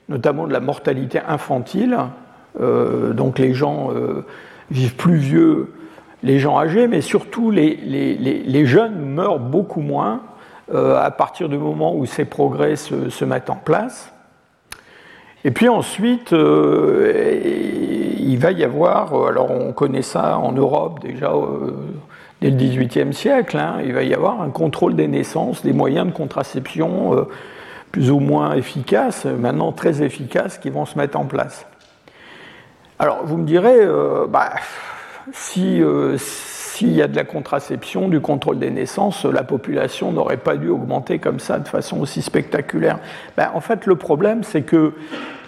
notamment 0.08 0.46
de 0.46 0.52
la 0.52 0.60
mortalité 0.60 1.20
infantile. 1.26 1.98
Euh, 2.60 3.12
donc 3.12 3.38
les 3.38 3.54
gens 3.54 3.90
vivent 4.70 4.96
plus 4.96 5.16
vieux, 5.16 5.72
les 6.22 6.38
gens 6.38 6.58
âgés, 6.58 6.88
mais 6.88 7.00
surtout 7.00 7.50
les, 7.50 8.66
jeunes 8.66 8.98
meurent 8.98 9.40
beaucoup 9.40 9.80
moins 9.80 10.22
à 10.72 11.10
partir 11.10 11.48
du 11.48 11.58
moment 11.58 11.94
où 11.94 12.06
ces 12.06 12.24
progrès 12.24 12.76
se 12.76 13.24
mettent 13.24 13.50
en 13.50 13.56
place. 13.56 14.14
Et 15.46 15.50
puis 15.50 15.68
ensuite, 15.68 16.32
euh, 16.32 17.12
il 18.18 18.38
va 18.38 18.50
y 18.50 18.64
avoir, 18.64 19.12
euh, 19.12 19.28
alors 19.28 19.50
on 19.50 19.72
connaît 19.72 20.02
ça 20.02 20.38
en 20.38 20.52
Europe 20.52 21.00
déjà 21.00 21.30
euh, 21.32 21.72
dès 22.50 22.64
le 22.64 22.84
XVIIIe 22.84 23.14
siècle, 23.14 23.56
hein, 23.56 23.78
il 23.84 23.92
va 23.92 24.02
y 24.02 24.14
avoir 24.14 24.40
un 24.42 24.50
contrôle 24.50 24.96
des 24.96 25.08
naissances, 25.08 25.62
des 25.62 25.72
moyens 25.72 26.06
de 26.06 26.12
contraception 26.12 27.26
plus 27.92 28.10
ou 28.10 28.18
moins 28.18 28.54
efficaces, 28.54 29.24
maintenant 29.24 29.72
très 29.72 30.02
efficaces, 30.02 30.58
qui 30.58 30.70
vont 30.70 30.84
se 30.84 30.98
mettre 30.98 31.18
en 31.18 31.24
place. 31.24 31.66
Alors 32.98 33.24
vous 33.24 33.36
me 33.36 33.44
direz, 33.44 33.86
bah, 34.28 34.54
si 35.32 35.82
s'il 36.74 36.92
y 36.92 37.02
a 37.02 37.06
de 37.06 37.14
la 37.14 37.22
contraception, 37.22 38.08
du 38.08 38.20
contrôle 38.20 38.58
des 38.58 38.70
naissances, 38.70 39.24
la 39.24 39.44
population 39.44 40.10
n'aurait 40.10 40.38
pas 40.38 40.56
dû 40.56 40.68
augmenter 40.68 41.20
comme 41.20 41.38
ça 41.38 41.60
de 41.60 41.68
façon 41.68 42.00
aussi 42.00 42.20
spectaculaire. 42.20 42.98
Ben, 43.36 43.50
en 43.54 43.60
fait, 43.60 43.86
le 43.86 43.94
problème, 43.94 44.42
c'est 44.42 44.62
qu'il 44.62 44.90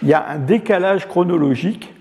y 0.03 0.13
a 0.13 0.25
un 0.25 0.37
décalage 0.37 1.05
chronologique 1.05 1.93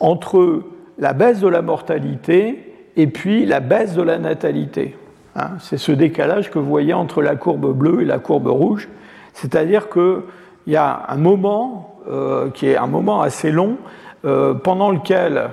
entre 0.00 0.62
la 0.98 1.12
baisse 1.12 1.40
de 1.40 1.48
la 1.48 1.60
mortalité 1.60 2.71
et 2.96 3.06
puis 3.06 3.46
la 3.46 3.60
baisse 3.60 3.94
de 3.94 4.02
la 4.02 4.18
natalité. 4.18 4.96
Hein. 5.34 5.52
c'est 5.60 5.78
ce 5.78 5.92
décalage 5.92 6.50
que 6.50 6.58
vous 6.58 6.68
voyez 6.68 6.92
entre 6.92 7.22
la 7.22 7.36
courbe 7.36 7.74
bleue 7.74 8.02
et 8.02 8.04
la 8.04 8.18
courbe 8.18 8.48
rouge. 8.48 8.88
C'est-à-dire 9.32 9.88
qu'il 9.88 10.22
y 10.66 10.76
a 10.76 11.06
un 11.08 11.16
moment 11.16 11.92
euh, 12.10 12.50
qui 12.50 12.66
est 12.66 12.76
un 12.76 12.86
moment 12.86 13.22
assez 13.22 13.50
long 13.52 13.76
euh, 14.24 14.54
pendant 14.54 14.90
lequel 14.90 15.50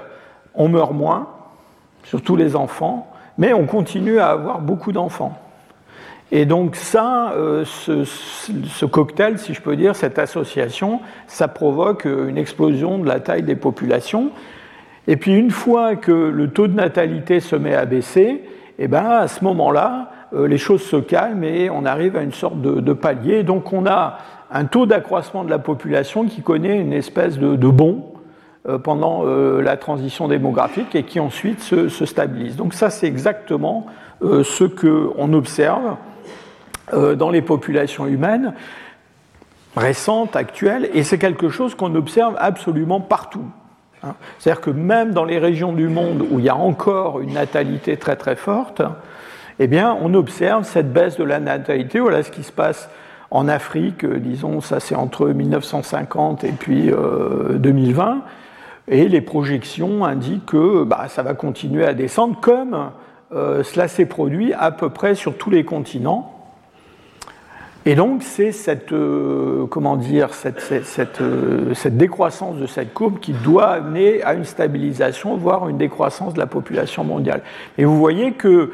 on 0.56 0.68
meurt 0.68 0.94
moins, 0.94 1.28
surtout 2.04 2.36
les 2.36 2.56
enfants, 2.56 3.08
mais 3.38 3.54
on 3.54 3.66
continue 3.66 4.20
à 4.20 4.30
avoir 4.30 4.60
beaucoup 4.60 4.92
d'enfants. 4.92 5.38
Et 6.32 6.46
donc 6.46 6.76
ça, 6.76 7.32
euh, 7.34 7.66
ce, 7.66 8.86
cocktail, 8.86 9.40
si 9.40 9.54
je 9.54 9.62
peux 9.62 9.76
dire, 9.76 9.96
cette 9.96 10.20
association, 10.20 11.02
ça 11.28 11.48
provoque 11.48 12.06
une 12.06 12.38
explosion 12.38 12.98
de 12.98 13.08
la 13.08 13.20
taille 13.20 13.44
des 13.44 13.56
populations. 13.56 14.32
Et 15.10 15.18
puis 15.18 15.34
une 15.34 15.50
fois 15.50 15.96
que 15.96 16.12
le 16.12 16.52
taux 16.52 16.68
de 16.68 16.76
natalité 16.76 17.40
se 17.40 17.56
met 17.56 17.74
à 17.74 17.86
baisser, 17.86 18.44
eh 18.78 18.88
ben 18.88 19.04
à 19.04 19.28
ce 19.28 19.44
moment-là, 19.44 20.12
euh, 20.36 20.48
les 20.48 20.60
choses 20.60 20.84
se 20.84 20.98
calment 20.98 21.44
et 21.44 21.72
on 21.72 21.84
arrive 21.84 22.16
à 22.16 22.22
une 22.22 22.32
sorte 22.32 22.62
de, 22.62 22.94
palier. 22.94 23.42
Donc 23.42 23.74
on 23.74 23.88
a 23.88 24.20
un 24.52 24.66
taux 24.66 24.86
d'accroissement 24.86 25.44
de 25.44 25.50
la 25.50 25.58
population 25.58 26.26
qui 26.26 26.44
connaît 26.44 26.80
une 26.80 26.94
espèce 26.94 27.40
de, 27.40 27.56
bond 27.56 28.14
euh, 28.68 28.78
pendant 28.78 29.24
euh, 29.26 29.64
la 29.64 29.78
transition 29.78 30.28
démographique 30.28 30.94
et 30.94 31.02
qui 31.02 31.20
ensuite 31.20 31.62
se, 31.62 32.06
stabilise. 32.06 32.56
Donc 32.56 32.76
ça, 32.76 32.92
c'est 32.92 33.08
exactement 33.08 33.88
ce 34.22 34.64
qu'on 34.66 35.34
observe 35.34 35.96
dans 36.94 37.32
les 37.32 37.42
populations 37.42 38.06
humaines 38.06 38.54
récentes, 39.76 40.36
actuelles, 40.36 40.90
et 40.94 41.04
c'est 41.04 41.18
quelque 41.18 41.50
chose 41.50 41.74
qu'on 41.74 41.96
observe 41.96 42.36
absolument 42.38 43.00
partout. 43.00 43.46
Hein. 44.04 44.16
C'est-à-dire 44.38 44.62
que 44.62 44.70
même 44.70 45.12
dans 45.12 45.26
les 45.26 45.40
régions 45.40 45.74
du 45.74 45.88
monde 45.88 46.26
où 46.30 46.40
il 46.40 46.46
y 46.46 46.50
a 46.50 46.56
encore 46.56 47.20
une 47.20 47.34
natalité 47.34 47.98
très 47.98 48.16
très 48.16 48.36
forte, 48.36 48.82
eh 49.60 49.70
on 49.84 50.14
observe 50.14 50.64
cette 50.64 50.94
baisse 50.94 51.18
de 51.18 51.24
la 51.24 51.40
natalité. 51.40 52.00
Voilà 52.00 52.24
ce 52.24 52.32
qui 52.32 52.44
se 52.44 52.52
passe 52.52 52.90
en 53.30 53.48
Afrique, 53.48 54.06
disons, 54.06 54.62
ça 54.62 54.80
c'est 54.80 54.96
entre 54.96 55.28
1950 55.28 56.46
et 56.46 56.54
puis 56.54 56.92
2020. 57.56 58.22
Et 58.88 59.10
les 59.10 59.22
projections 59.22 60.06
indiquent 60.06 60.48
que 60.48 60.84
bah, 60.84 61.08
ça 61.10 61.24
va 61.24 61.34
continuer 61.34 61.86
à 61.86 61.94
descendre 61.94 62.40
comme 62.40 62.92
cela 63.32 63.90
s'est 63.90 64.06
produit 64.06 64.54
à 64.54 64.72
peu 64.72 64.90
près 64.90 65.14
sur 65.14 65.38
tous 65.38 65.50
les 65.50 65.66
continents. 65.66 66.39
Et 67.90 67.96
donc, 67.96 68.22
c'est 68.22 68.52
cette, 68.52 68.92
euh, 68.92 69.66
comment 69.66 69.96
dire, 69.96 70.36
cette, 70.36 70.62
euh, 70.72 71.74
cette, 71.74 71.98
décroissance 71.98 72.58
de 72.58 72.68
cette 72.68 72.94
courbe 72.94 73.18
qui 73.18 73.34
doit 73.34 73.70
amener 73.70 74.22
à 74.22 74.36
une 74.36 74.46
stabilisation, 74.46 75.38
voire 75.38 75.68
une 75.68 75.80
décroissance 75.80 76.36
de 76.36 76.40
la 76.40 76.46
population 76.46 77.04
mondiale. 77.04 77.42
Et 77.80 77.86
vous 77.86 77.98
voyez 77.98 78.34
que 78.34 78.70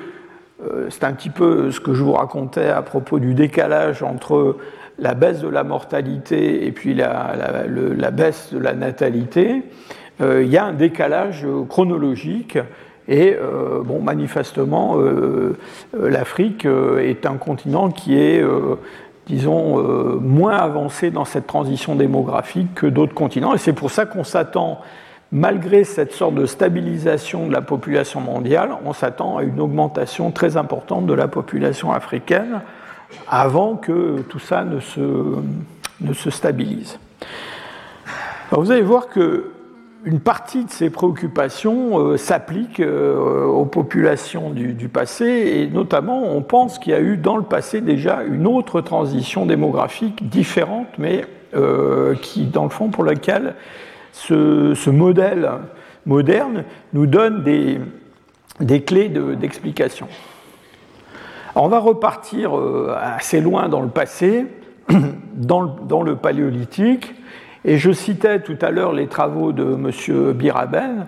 euh, 0.65 0.88
c'est 0.89 1.05
un 1.05 1.13
petit 1.13 1.29
peu 1.29 1.72
ce 1.72 1.79
que 1.79 1.93
je 1.93 2.03
vous 2.03 2.12
racontais 2.12 2.67
à 2.67 2.81
propos 2.81 3.19
du 3.19 3.36
décalage 3.36 4.03
entre 4.03 4.57
la 5.00 5.13
baisse 5.13 5.39
de 5.39 5.48
la 5.48 5.63
mortalité 5.63 6.67
et 6.67 6.74
puis 6.74 6.93
la, 6.93 7.36
la, 7.38 7.63
la 7.67 8.12
baisse 8.12 8.50
de 8.51 8.60
la 8.60 8.74
natalité. 8.74 9.63
il 10.19 10.48
y 10.48 10.57
a 10.57 10.65
un 10.65 10.74
décalage 10.74 11.48
chronologique 11.69 12.57
et 13.07 13.38
bon, 13.84 14.00
manifestement, 14.00 14.98
l'Afrique 15.93 16.65
est 16.65 17.25
un 17.25 17.36
continent 17.36 17.91
qui 17.91 18.17
est 18.17 18.41
disons, 19.27 19.79
euh, 19.79 20.20
moins 20.20 20.58
avancé 20.58 21.12
dans 21.12 21.25
cette 21.25 21.48
transition 21.48 21.96
démographique 21.96 22.75
que 22.75 22.88
d'autres 22.88 23.13
continents. 23.13 23.53
Et 23.53 23.58
c'est 23.58 23.74
pour 23.74 23.91
ça 23.91 24.05
qu'on 24.05 24.24
s'attend, 24.24 24.82
malgré 25.32 25.84
cette 25.84 26.13
sorte 26.13 26.36
de 26.36 26.46
stabilisation 26.46 27.48
de 27.48 27.53
la 27.53 27.62
population 27.62 28.22
mondiale, 28.22 28.72
on 28.86 28.94
s'attend 28.94 29.38
à 29.38 29.44
une 29.44 29.60
augmentation 29.60 30.32
très 30.32 30.58
importante 30.58 31.05
de 31.08 31.13
la 31.13 31.27
population 31.27 31.91
africaine 31.91 32.62
avant 33.29 33.75
que 33.75 34.22
tout 34.29 34.39
ça 34.39 34.63
ne 34.63 34.79
se, 34.79 35.01
ne 36.01 36.13
se 36.13 36.29
stabilise. 36.29 37.00
Alors 38.51 38.63
vous 38.63 38.72
allez 38.72 38.82
voir 38.82 39.08
que 39.08 39.51
une 40.06 40.20
partie 40.20 40.64
de 40.64 40.70
ces 40.70 40.92
préoccupations 40.92 42.00
euh, 42.00 42.18
s'applique 42.18 42.80
euh, 42.80 43.44
aux 43.44 43.66
populations 43.66 44.52
du, 44.52 44.88
passé 44.88 45.26
et 45.26 45.68
notamment 45.68 46.36
on 46.36 46.42
pense 46.44 46.78
qu'il 46.78 46.94
y 46.94 46.96
a 46.96 47.02
eu 47.02 47.18
dans 47.18 47.38
le 47.38 47.44
passé 47.44 47.82
déjà 47.82 48.22
une 48.24 48.46
autre 48.46 48.82
transition 48.82 49.48
démographique 49.48 50.30
différente 50.30 50.88
mais 51.00 51.26
euh, 51.56 52.14
qui 52.16 52.46
dans 52.46 52.64
le 52.64 52.70
fond 52.70 52.90
pour 52.90 53.04
laquelle 53.04 53.56
ce, 54.12 54.90
modèle 54.90 55.50
moderne 56.06 56.66
nous 56.94 57.08
donne 57.08 57.44
des, 57.44 58.82
clés 58.84 59.10
d'explication. 59.10 60.08
on 61.56 61.68
va 61.68 61.80
repartir 61.80 62.54
assez 63.02 63.42
loin 63.42 63.68
dans 63.68 63.82
le 63.82 63.90
passé, 63.90 64.46
dans 65.34 66.04
le 66.04 66.16
paléolithique, 66.16 67.16
et 67.65 67.77
je 67.77 67.91
citais 67.91 68.39
tout 68.39 68.57
à 68.62 68.69
l'heure 68.69 68.93
les 68.93 69.07
travaux 69.07 69.51
de 69.51 69.63
M. 69.63 70.34
Biraben. 70.34 71.07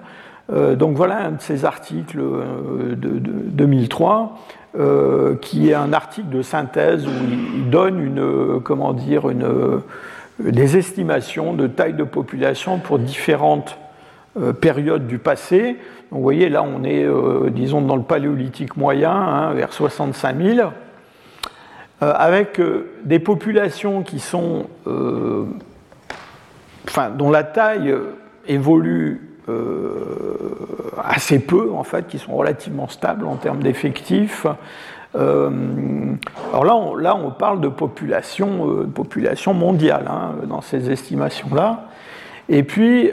Euh, 0.51 0.75
donc 0.75 0.95
voilà 0.95 1.25
un 1.25 1.31
de 1.31 1.41
ces 1.41 1.65
articles 1.65 2.19
euh, 2.19 2.95
de, 2.95 3.19
2003, 3.19 4.37
euh, 4.79 5.35
qui 5.35 5.69
est 5.69 5.73
un 5.73 5.93
article 5.93 6.29
de 6.29 6.41
synthèse 6.41 7.05
où 7.05 7.11
il 7.55 7.69
donne 7.69 7.99
une, 7.99 8.61
comment 8.61 8.93
dire, 8.93 9.29
une, 9.29 9.81
des 10.39 10.77
estimations 10.77 11.53
de 11.53 11.67
taille 11.67 11.93
de 11.93 12.03
population 12.03 12.79
pour 12.79 12.99
différentes 12.99 13.77
périodes 14.61 15.07
du 15.07 15.17
passé. 15.17 15.77
Donc 16.11 16.19
vous 16.19 16.21
voyez, 16.21 16.49
là, 16.49 16.63
on 16.63 16.83
est, 16.83 17.07
disons, 17.49 17.81
dans 17.81 17.95
le 17.95 18.03
paléolithique 18.03 18.77
moyen, 18.77 19.11
hein, 19.11 19.53
vers 19.53 19.73
65 19.73 20.37
000, 20.39 20.69
avec 22.01 22.61
des 23.03 23.17
populations 23.17 24.03
qui 24.03 24.19
sont 24.19 24.67
dont 27.17 27.31
la 27.31 27.43
taille 27.43 27.95
évolue 28.47 29.27
euh, 29.49 30.03
assez 31.01 31.39
peu, 31.39 31.71
en 31.71 31.83
fait, 31.83 32.07
qui 32.07 32.17
sont 32.17 32.35
relativement 32.35 32.89
stables 32.89 33.25
en 33.25 33.35
termes 33.35 33.63
d'effectifs. 33.63 34.45
Euh, 35.15 35.49
alors 36.51 36.65
là 36.65 36.75
on, 36.75 36.95
là, 36.95 37.15
on 37.15 37.31
parle 37.31 37.61
de 37.61 37.69
population, 37.69 38.69
euh, 38.69 38.83
population 38.83 39.53
mondiale 39.53 40.05
hein, 40.09 40.35
dans 40.47 40.59
ces 40.59 40.91
estimations-là. 40.91 41.85
Et 42.49 42.63
puis 42.63 43.11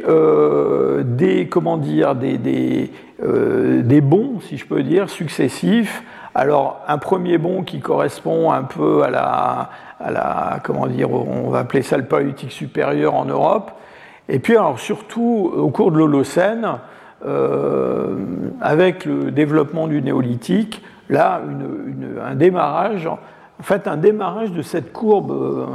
des, 1.05 1.49
comment 1.49 1.77
dire, 1.77 2.15
des, 2.15 2.39
des, 2.39 2.93
des, 3.21 4.01
bons, 4.01 4.41
si 4.41 4.57
je 4.57 4.65
peux 4.65 4.83
dire, 4.85 5.11
successifs. 5.11 6.05
Alors 6.35 6.81
un 6.89 6.99
premier 6.99 7.39
bon 7.39 7.63
qui 7.63 7.81
correspond 7.81 8.51
un 8.51 8.65
peu 8.65 9.05
à 9.05 9.11
la, 9.11 9.71
à 10.01 10.11
la, 10.11 10.59
comment 10.65 10.87
dire, 10.89 11.13
on 11.13 11.49
va 11.51 11.61
appeler 11.61 11.83
ça 11.83 11.97
le 11.97 12.05
politique 12.05 12.51
supérieur 12.51 13.15
en 13.15 13.25
Europe. 13.25 13.71
Et 14.29 14.39
puis 14.39 14.57
alors 14.57 14.79
surtout 14.79 15.53
au 15.55 15.71
cours 15.71 15.93
de 15.93 15.99
l'Holocène, 15.99 16.79
euh, 17.27 18.17
avec 18.61 19.05
le 19.05 19.31
développement 19.31 19.87
du 19.87 20.03
néolithique, 20.03 20.83
là 21.09 21.41
un 22.23 22.35
démarrage, 22.35 23.07
en 23.07 23.63
fait 23.63 23.87
un 23.87 23.97
démarrage 23.97 24.51
de 24.53 24.63
cette 24.63 24.93
courbe 24.93 25.31
euh, 25.31 25.67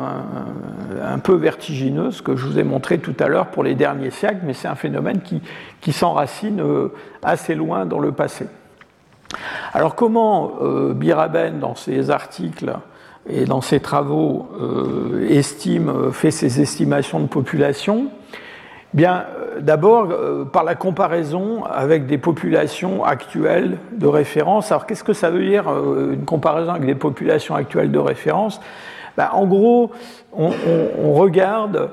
un, 1.04 1.20
peu 1.20 1.34
vertigineuse 1.34 2.22
que 2.22 2.36
je 2.36 2.46
vous 2.46 2.60
ai 2.60 2.64
montré 2.64 3.00
tout 3.00 3.16
à 3.20 3.28
l'heure 3.28 3.48
pour 3.48 3.64
les 3.64 3.76
derniers 3.76 4.12
siècles, 4.12 4.42
mais 4.44 4.54
c'est 4.54 4.68
un 4.68 4.76
phénomène 4.76 5.22
qui, 5.22 5.42
qui 5.80 5.94
s'enracine 5.94 6.60
euh, 6.60 6.90
assez 7.24 7.56
loin 7.56 7.86
dans 7.86 8.00
le 8.00 8.12
passé. 8.12 8.46
Alors 9.74 9.96
comment 9.96 10.54
Biraben, 10.96 11.60
dans 11.60 11.76
ses 11.76 12.10
articles, 12.10 12.74
et 13.30 13.46
dans 13.46 13.62
ses 13.62 13.80
travaux 13.80 14.50
euh, 14.60 15.28
estime, 15.30 15.90
euh, 15.90 16.12
fait 16.12 16.32
ses 16.32 16.62
estimations 16.62 17.20
de 17.20 17.28
population? 17.28 18.08
Bien, 18.94 19.26
euh, 19.38 19.60
d'abord 19.62 20.08
par 20.52 20.64
la 20.64 20.76
comparaison 20.76 21.64
avec 21.66 22.08
des 22.08 22.18
populations 22.18 23.04
actuelles 23.04 23.78
de 23.92 24.08
référence. 24.08 24.72
Alors, 24.72 24.88
qu'est-ce 24.88 25.04
que 25.04 25.14
ça 25.14 25.30
veut 25.30 25.46
dire 25.46 25.68
une 25.68 26.26
comparaison 26.26 26.72
avec 26.72 26.86
des 26.86 26.96
populations 26.96 27.56
actuelles 27.56 27.92
de 27.92 28.00
référence? 28.00 28.60
Ben, 29.18 29.30
En 29.34 29.46
gros, 29.46 29.92
on 30.34 31.14
regarde 31.14 31.90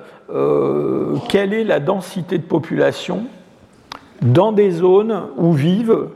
quelle 1.28 1.52
est 1.52 1.64
la 1.64 1.80
densité 1.80 2.38
de 2.38 2.44
population 2.44 3.24
dans 4.22 4.52
des 4.52 4.70
zones 4.70 5.22
où 5.36 5.52
vivent 5.52 6.08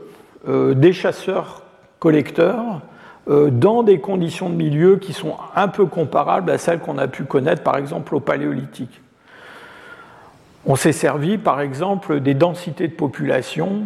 des 0.47 0.93
chasseurs-collecteurs 0.93 2.81
euh, 3.29 3.51
dans 3.51 3.83
des 3.83 3.99
conditions 3.99 4.49
de 4.49 4.55
milieu 4.55 4.95
qui 4.95 5.13
sont 5.13 5.35
un 5.55 5.67
peu 5.67 5.85
comparables 5.85 6.49
à 6.49 6.57
celles 6.57 6.79
qu'on 6.79 6.97
a 6.97 7.07
pu 7.07 7.23
connaître 7.23 7.61
par 7.61 7.77
exemple 7.77 8.15
au 8.15 8.19
Paléolithique. 8.19 8.99
On 10.65 10.75
s'est 10.75 10.91
servi 10.91 11.37
par 11.37 11.61
exemple 11.61 12.19
des 12.19 12.33
densités 12.33 12.87
de 12.87 12.93
population 12.93 13.83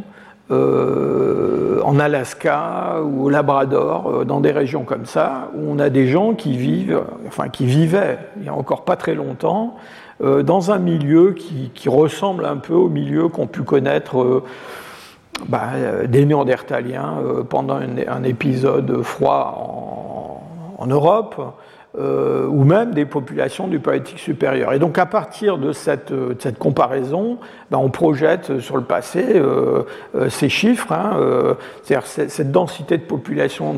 euh, 0.52 1.82
en 1.84 2.00
Alaska 2.00 3.02
ou 3.04 3.26
au 3.26 3.30
Labrador, 3.30 4.08
euh, 4.08 4.24
dans 4.24 4.40
des 4.40 4.52
régions 4.52 4.86
comme 4.86 5.06
ça, 5.06 5.50
où 5.54 5.70
on 5.70 5.80
a 5.80 5.90
des 5.90 6.08
gens 6.08 6.34
qui 6.34 6.56
vivent, 6.56 7.02
enfin 7.28 7.50
qui 7.50 7.66
vivaient 7.66 8.20
il 8.38 8.44
n'y 8.44 8.50
a 8.50 8.54
encore 8.54 8.86
pas 8.86 8.96
très 8.96 9.16
longtemps, 9.16 9.76
dans 10.24 10.72
un 10.72 10.80
milieu 10.80 11.34
qui, 11.34 11.72
qui, 11.76 11.90
ressemble 11.90 12.46
un 12.46 12.56
peu 12.56 12.74
au 12.74 12.88
milieu 12.88 13.28
qu'ont 13.28 13.48
pu 13.48 13.64
connaître 13.64 14.44
bah, 15.48 15.72
euh, 15.76 16.08
des 16.08 16.26
Néandertaliens 16.26 17.20
euh, 17.24 17.44
pendant 17.44 17.76
un, 17.76 18.24
épisode 18.24 19.02
froid 19.04 20.42
en, 20.78 20.88
Europe, 20.88 21.56
euh, 21.98 22.46
ou 22.48 22.64
même 22.64 22.94
des 22.94 23.06
populations 23.06 23.68
du 23.68 23.80
Paléolithique 23.80 24.20
supérieur. 24.20 24.74
Et 24.74 24.80
donc 24.80 24.98
à 24.98 25.06
partir 25.06 25.58
de 25.58 25.72
cette, 25.72 26.12
comparaison, 26.60 27.38
bah, 27.70 27.78
on 27.80 27.90
projette 27.90 28.60
sur 28.60 28.78
le 28.78 28.84
passé 28.84 29.42
ces 30.30 30.50
chiffres, 30.50 30.92
hein, 30.92 31.18
c'est-à-dire 31.84 32.06
cette 32.08 32.52
densité 32.52 32.98
de 32.98 33.04
population 33.04 33.76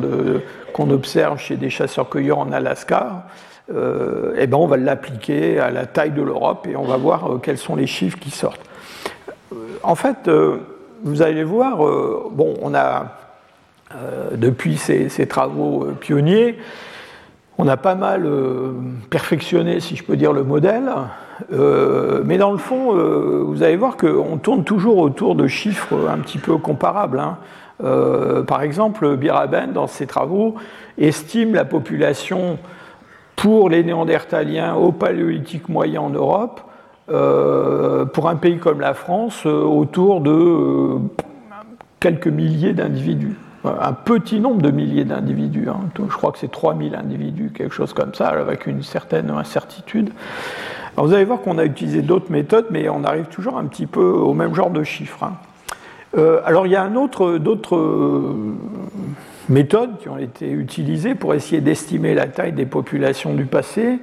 qu'on 0.74 0.90
observe 0.90 1.40
chez 1.40 1.56
des 1.56 1.70
chasseurs-cueilleurs 1.70 2.40
en 2.40 2.52
Alaska. 2.52 3.28
et 3.70 4.48
ben 4.48 4.58
on 4.58 4.68
va 4.68 4.78
l'appliquer 4.78 5.60
à 5.60 5.70
la 5.70 5.86
taille 5.86 6.12
de 6.12 6.22
l'Europe 6.22 6.68
et 6.70 6.76
on 6.76 6.86
va 6.86 6.98
voir 6.98 7.40
quels 7.42 7.58
sont 7.58 7.76
les 7.76 7.88
chiffres 7.88 8.20
qui 8.20 8.32
sortent. 8.32 8.66
En 9.84 9.96
fait, 9.96 10.30
vous 11.04 11.22
allez 11.22 11.44
voir, 11.44 11.86
euh, 11.86 12.30
bon, 12.32 12.56
on 12.62 12.74
a, 12.74 13.08
euh, 13.96 14.32
depuis 14.36 14.78
ces, 14.78 15.28
travaux 15.28 15.84
euh, 15.84 15.92
pionniers, 15.92 16.58
on 17.58 17.68
a 17.68 17.78
pas 17.78 17.96
mal 17.96 18.30
perfectionné, 19.10 19.80
si 19.80 19.96
je 19.96 20.04
peux 20.04 20.16
dire, 20.16 20.32
le 20.32 20.44
modèle, 20.44 20.92
mais 21.50 22.38
dans 22.38 22.52
le 22.52 22.60
fond, 22.60 22.94
vous 23.46 23.64
allez 23.64 23.76
voir 23.76 23.98
qu'on 23.98 24.38
tourne 24.38 24.64
toujours 24.64 25.00
autour 25.00 25.34
de 25.34 25.48
chiffres 25.48 26.08
un 26.08 26.20
petit 26.20 26.38
peu 26.38 26.58
comparables. 26.58 27.20
Hein. 27.20 27.40
par 28.46 28.62
exemple, 28.62 29.18
Biraben, 29.18 29.74
dans 29.74 29.88
ses 29.88 30.06
travaux, 30.06 30.54
estime 31.00 31.56
la 31.56 31.66
population 31.66 32.60
pour 33.36 33.70
les 33.70 33.84
Néandertaliens 33.84 34.76
au 34.76 34.92
Paléolithique 34.92 35.68
moyen 35.68 36.02
en 36.02 36.12
Europe 36.12 36.62
pour 37.08 38.30
un 38.30 38.36
pays 38.36 38.58
comme 38.58 38.82
la 38.82 38.94
France, 38.94 39.46
euh, 39.46 39.62
autour 39.62 40.22
de 40.22 40.32
euh, 40.32 41.00
quelques 42.00 42.28
milliers 42.28 42.74
d'individus. 42.74 43.38
un 43.64 43.94
petit 43.94 44.40
nombre 44.40 44.62
de 44.62 44.72
milliers 44.72 45.06
d'individus. 45.06 45.68
Hein. 45.70 45.90
Je 45.98 46.16
crois 46.16 46.32
que 46.32 46.40
c'est 46.40 46.52
3000 46.52 46.96
individus, 46.96 47.52
quelque 47.54 47.74
chose 47.74 47.94
comme 47.94 48.14
ça, 48.14 48.28
avec 48.30 48.68
une 48.68 48.84
certaine 48.84 49.30
incertitude. 49.30 50.10
Vous 50.96 51.14
allez 51.14 51.26
voir 51.26 51.42
qu'on 51.42 51.58
a 51.58 51.66
utilisé 51.66 52.02
d'autres 52.02 52.32
méthodes, 52.32 52.68
mais 52.72 52.90
on 52.90 53.04
arrive 53.04 53.26
toujours 53.26 53.58
un 53.58 53.66
petit 53.66 53.86
peu 53.86 54.02
au 54.02 54.34
même 54.34 54.56
genre 54.56 54.72
de 54.72 54.84
chiffres. 54.84 55.24
Hein. 55.24 55.34
Euh, 56.18 56.40
alors 56.46 56.66
il 56.66 56.72
y 56.72 56.76
a 56.76 56.88
d'autres 56.88 57.76
euh, 57.76 58.56
méthodes 59.50 59.98
qui 60.00 60.10
ont 60.10 60.18
été 60.18 60.50
utilisées 60.50 61.16
pour 61.16 61.34
essayer 61.34 61.62
d'estimer 61.62 62.14
la 62.16 62.28
taille 62.28 62.54
des 62.54 62.66
populations 62.66 63.34
du 63.34 63.46
passé. 63.46 64.00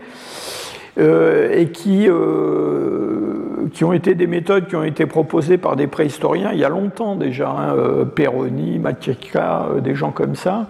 Euh, 0.97 1.51
et 1.53 1.71
qui, 1.71 2.09
euh, 2.09 3.67
qui 3.73 3.83
ont 3.83 3.93
été 3.93 4.15
des 4.15 4.29
méthodes 4.29 4.69
qui 4.69 4.77
ont 4.77 4.85
été 4.85 5.07
proposées 5.07 5.59
par 5.59 5.75
des 5.75 5.89
préhistoriens 5.89 6.53
il 6.53 6.61
y 6.61 6.65
a 6.65 6.69
longtemps 6.69 7.17
déjà, 7.17 7.51
hein, 7.51 7.75
euh, 7.75 8.05
Peroni, 8.05 8.79
Matieka, 8.79 9.67
des 9.83 9.97
gens 9.97 10.13
comme 10.13 10.37
ça. 10.37 10.69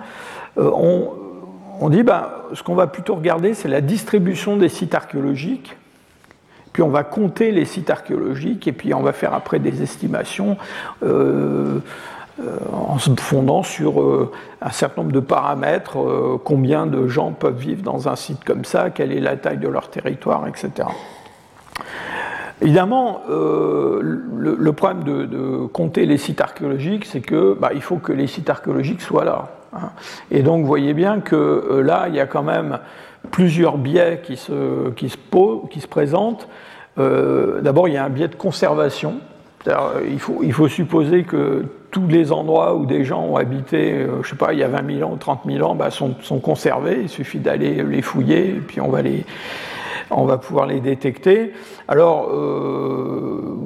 On, 0.57 1.11
on, 1.81 1.91
dit 1.91 2.03
ben, 2.03 2.29
ce 2.55 2.63
qu'on 2.63 2.75
va 2.75 2.87
plutôt 2.87 3.17
regarder, 3.17 3.53
c'est 3.53 3.69
la 3.69 3.83
distribution 3.83 4.57
des 4.57 4.71
sites 4.71 4.95
archéologiques 4.95 5.77
puis 6.73 6.83
on 6.83 6.89
va 6.89 7.05
compter 7.05 7.53
les 7.53 7.67
sites 7.67 7.89
archéologiques 7.89 8.67
et 8.67 8.73
puis 8.73 8.95
on 8.95 9.03
va 9.03 9.13
faire 9.13 9.33
après 9.33 9.61
des 9.61 9.81
estimations. 9.81 10.57
En 12.73 12.99
se 12.99 13.11
fondant 13.19 13.63
sur 13.63 14.01
euh, 14.01 14.33
un 14.61 14.71
certain 14.71 15.03
nombre 15.03 15.13
de 15.13 15.21
paramètres, 15.21 15.99
euh, 15.99 16.41
combien 16.43 16.87
de 16.87 17.07
gens 17.07 17.33
peuvent 17.33 17.57
vivre 17.57 17.83
dans 17.83 18.09
un 18.09 18.17
site 18.17 18.45
comme 18.45 18.65
ça, 18.65 18.91
quelle 18.91 19.13
est 19.13 19.21
la 19.21 19.37
taille 19.37 19.59
de 19.59 19.69
leur 19.69 19.89
territoire, 19.89 20.47
etc. 20.49 20.89
Évidemment, 22.63 23.21
le, 23.29 24.73
problème 24.73 25.03
de, 25.03 25.67
compter 25.67 26.07
les 26.07 26.19
sites 26.19 26.41
archéologiques, 26.41 27.05
c'est 27.05 27.21
que 27.21 27.57
bah, 27.61 27.71
il 27.75 27.83
faut 27.83 27.97
que 27.97 28.13
les 28.13 28.27
sites 28.27 28.49
archéologiques 28.49 29.03
soient 29.03 29.25
là. 29.25 29.49
Hein. 29.75 29.91
Et 30.31 30.43
donc, 30.43 30.63
vous 30.63 30.67
voyez 30.67 30.95
bien 30.95 31.21
que 31.21 31.83
là, 31.85 32.07
il 32.09 32.15
y 32.15 32.21
a 32.21 32.27
quand 32.27 32.45
même 32.45 32.79
plusieurs 33.33 33.77
biais 33.77 34.23
qui 34.23 34.37
se, 34.37 34.91
qui 34.91 35.11
se, 35.11 35.17
qui 35.69 35.81
se 35.81 35.89
présentent. 35.89 36.49
D'abord, 36.97 37.89
il 37.89 37.95
y 37.95 37.97
a 37.97 38.05
un 38.05 38.09
biais 38.11 38.29
de 38.29 38.37
conservation. 38.37 39.17
Il 40.07 40.53
faut 40.53 40.69
supposer 40.69 41.25
que 41.25 41.65
tous 41.95 42.09
les 42.09 42.33
endroits 42.33 42.75
où 42.75 42.87
des 42.87 43.05
gens 43.05 43.23
ont 43.23 43.37
habité, 43.37 43.93
euh, 43.93 44.21
je 44.25 44.31
sais 44.31 44.37
pas, 44.37 44.53
il 44.53 44.59
y 44.59 44.65
a 44.65 44.69
20 44.69 44.97
000 44.97 45.09
ans 45.09 45.13
ou 45.15 45.17
30 45.17 45.43
000 45.47 45.65
ans, 45.65 45.77
bah, 45.77 45.91
sont, 45.93 46.17
conservés. 46.41 46.99
Il 47.03 47.09
suffit 47.09 47.39
d'aller 47.39 47.85
les 47.85 48.03
fouiller 48.03 48.49
et 48.49 48.61
puis 48.61 48.81
on 48.81 48.89
va, 48.89 49.01
les, 49.01 49.25
on 50.11 50.25
va 50.25 50.37
pouvoir 50.37 50.67
les 50.67 50.81
détecter. 50.81 51.53
Alors, 51.87 52.31
euh, 52.33 53.57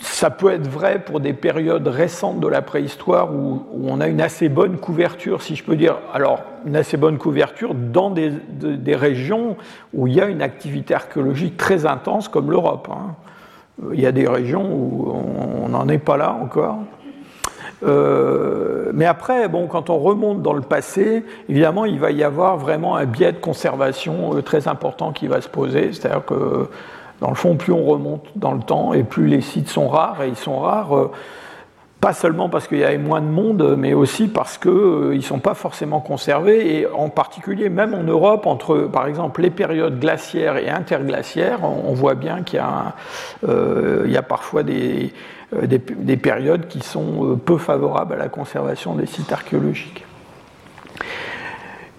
ça 0.00 0.30
peut 0.30 0.50
être 0.50 0.66
vrai 0.66 1.04
pour 1.04 1.20
des 1.20 1.34
périodes 1.34 1.86
récentes 1.86 2.40
de 2.40 2.48
la 2.48 2.62
préhistoire 2.62 3.34
où, 3.34 3.66
on 3.86 4.00
a 4.00 4.08
une 4.08 4.22
assez 4.22 4.48
bonne 4.48 4.78
couverture, 4.78 5.42
si 5.42 5.54
je 5.54 5.62
peux 5.62 5.76
dire. 5.76 5.98
Alors, 6.14 6.42
une 6.64 6.76
assez 6.76 6.96
bonne 6.96 7.18
couverture 7.18 7.74
dans 7.74 8.08
des, 8.08 8.30
des 8.30 8.96
régions 8.96 9.58
où 9.92 10.06
il 10.06 10.14
y 10.14 10.22
a 10.22 10.28
une 10.28 10.40
activité 10.40 10.94
archéologique 10.94 11.58
très 11.58 11.84
intense, 11.84 12.28
comme 12.28 12.50
l'Europe. 12.50 12.88
Hein. 12.90 13.14
Il 13.92 14.00
y 14.00 14.06
a 14.06 14.12
des 14.12 14.26
régions 14.26 14.72
où 14.72 15.12
on 15.62 15.68
n'en 15.68 15.86
est 15.88 15.98
pas 15.98 16.16
là 16.16 16.32
encore. 16.32 16.78
Euh, 17.84 18.90
mais 18.94 19.06
après, 19.06 19.48
bon, 19.48 19.66
quand 19.66 19.90
on 19.90 19.98
remonte 19.98 20.42
dans 20.42 20.52
le 20.52 20.62
passé, 20.62 21.24
évidemment, 21.48 21.84
il 21.84 21.98
va 21.98 22.10
y 22.10 22.22
avoir 22.22 22.56
vraiment 22.56 22.96
un 22.96 23.04
biais 23.04 23.32
de 23.32 23.38
conservation 23.38 24.36
euh, 24.36 24.42
très 24.42 24.68
important 24.68 25.12
qui 25.12 25.26
va 25.26 25.40
se 25.40 25.48
poser. 25.48 25.92
C'est-à-dire 25.92 26.24
que, 26.24 26.68
dans 27.20 27.28
le 27.28 27.34
fond, 27.34 27.56
plus 27.56 27.72
on 27.72 27.84
remonte 27.84 28.26
dans 28.36 28.52
le 28.52 28.60
temps 28.60 28.92
et 28.92 29.02
plus 29.02 29.26
les 29.26 29.40
sites 29.40 29.68
sont 29.68 29.88
rares, 29.88 30.22
et 30.22 30.28
ils 30.28 30.36
sont 30.36 30.58
rares. 30.58 30.96
Euh, 30.96 31.10
pas 32.00 32.12
seulement 32.12 32.50
parce 32.50 32.68
qu'il 32.68 32.76
y 32.76 32.84
avait 32.84 32.98
moins 32.98 33.22
de 33.22 33.26
monde, 33.26 33.76
mais 33.78 33.94
aussi 33.94 34.28
parce 34.28 34.58
qu'ils 34.58 34.70
ne 34.70 35.20
sont 35.20 35.38
pas 35.38 35.54
forcément 35.54 36.00
conservés, 36.00 36.76
et 36.80 36.86
en 36.86 37.08
particulier 37.08 37.70
même 37.70 37.94
en 37.94 38.02
Europe, 38.02 38.44
entre 38.44 38.76
par 38.92 39.06
exemple 39.06 39.40
les 39.40 39.48
périodes 39.48 39.98
glaciaires 39.98 40.58
et 40.58 40.68
interglaciaires, 40.68 41.60
on, 41.64 41.94
voit 41.94 42.14
bien 42.14 42.42
qu'il 42.42 42.60
y, 42.60 44.10
y, 44.10 44.16
a 44.18 44.22
parfois 44.22 44.62
des, 44.62 45.14
euh, 45.54 45.66
des, 45.66 46.16
périodes 46.16 46.68
qui 46.68 46.80
sont 46.80 47.32
euh, 47.32 47.36
peu 47.36 47.58
favorables 47.58 48.14
à 48.14 48.16
la 48.16 48.28
conservation 48.28 48.94
des 48.94 49.06
sites 49.06 49.32
archéologiques. 49.32 50.04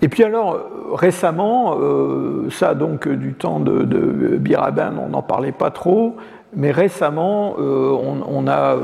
Et 0.01 0.07
puis 0.07 0.23
alors, 0.23 0.59
récemment, 0.93 1.77
euh, 1.79 2.49
ça 2.51 2.75
donc 2.75 3.07
du 3.07 3.33
temps 3.33 3.59
de, 3.59 3.83
Biraben, 4.37 4.99
on 4.99 5.09
n'en 5.09 5.21
parlait 5.21 5.51
pas 5.51 5.71
trop, 5.71 6.17
mais 6.55 6.71
récemment, 6.71 7.55
on, 7.57 8.47
a 8.47 8.77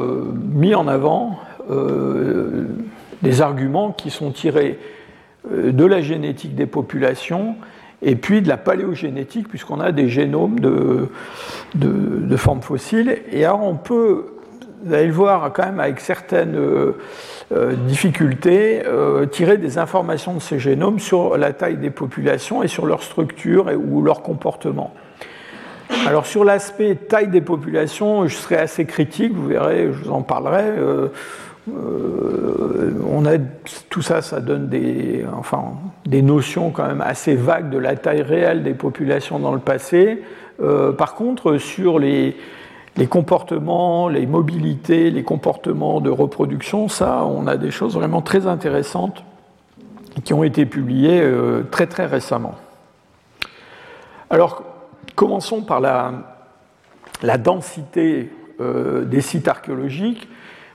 mis 0.53 0.75
en 0.75 0.87
avant 0.87 1.39
des 3.21 3.41
arguments 3.41 3.91
qui 3.91 4.09
sont 4.09 4.31
tirés 4.31 4.77
de 5.49 5.85
la 5.85 6.01
génétique 6.01 6.55
des 6.55 6.65
populations 6.65 7.55
et 8.01 8.15
puis 8.15 8.41
de 8.41 8.49
la 8.49 8.57
paléogénétique, 8.57 9.47
puisqu'on 9.47 9.79
a 9.79 9.91
des 9.91 10.09
génomes 10.09 10.59
de, 10.59 11.07
de, 11.75 12.35
formes 12.35 12.61
fossiles. 12.61 13.21
Et 13.31 13.45
alors 13.45 13.63
on 13.63 13.75
peut 13.75 14.25
vous 14.83 14.93
allez 14.93 15.07
le 15.07 15.13
voir 15.13 15.51
quand 15.53 15.65
même 15.65 15.79
avec 15.79 15.99
certaines 15.99 16.55
euh, 16.55 16.97
euh, 17.51 17.73
difficultés, 17.73 18.83
euh, 18.85 19.25
tirer 19.25 19.57
des 19.57 19.77
informations 19.77 20.33
de 20.33 20.39
ces 20.39 20.59
génomes 20.59 20.99
sur 20.99 21.37
la 21.37 21.53
taille 21.53 21.77
des 21.77 21.91
populations 21.91 22.63
et 22.63 22.67
sur 22.67 22.85
leur 22.85 23.03
structure 23.03 23.67
ou 23.77 24.01
leur 24.01 24.21
comportement. 24.21 24.93
Alors 26.07 26.25
sur 26.25 26.43
l'aspect 26.43 26.95
taille 26.95 27.27
des 27.27 27.41
populations, 27.41 28.25
je 28.27 28.35
serai 28.35 28.57
assez 28.57 28.85
critique, 28.85 29.33
vous 29.33 29.47
verrez, 29.47 29.89
je 29.91 30.05
vous 30.05 30.11
en 30.11 30.21
parlerai. 30.21 30.63
on 31.67 33.25
a, 33.25 33.37
tout 33.89 34.01
ça, 34.01 34.21
ça 34.21 34.39
donne 34.39 34.69
des, 34.69 35.25
enfin, 35.37 35.73
des 36.05 36.21
notions 36.21 36.71
quand 36.71 36.87
même 36.87 37.01
assez 37.01 37.35
vagues 37.35 37.69
de 37.69 37.77
la 37.77 37.97
taille 37.97 38.21
réelle 38.21 38.63
des 38.63 38.73
populations 38.73 39.37
dans 39.37 39.53
le 39.53 39.59
passé. 39.59 40.23
par 40.97 41.13
contre, 41.15 41.57
sur 41.57 41.99
les, 41.99 42.37
les 42.97 43.07
comportements, 43.07 44.09
les 44.09 44.25
mobilités, 44.25 45.11
les 45.11 45.23
comportements 45.23 46.01
de 46.01 46.09
reproduction, 46.09 46.87
ça, 46.87 47.23
on 47.23 47.47
a 47.47 47.57
des 47.57 47.71
choses 47.71 47.95
vraiment 47.95 48.21
très 48.21 48.47
intéressantes 48.47 49.23
qui 50.23 50.33
ont 50.33 50.43
été 50.43 50.65
publiées 50.65 51.21
euh, 51.21 51.63
très 51.71 51.87
très 51.87 52.05
récemment. 52.05 52.55
Alors, 54.29 54.63
commençons 55.15 55.61
par 55.61 55.79
la, 55.79 57.37
densité 57.37 58.31
euh, 58.59 59.05
des 59.05 59.21
sites 59.21 59.47
archéologiques. 59.47 60.27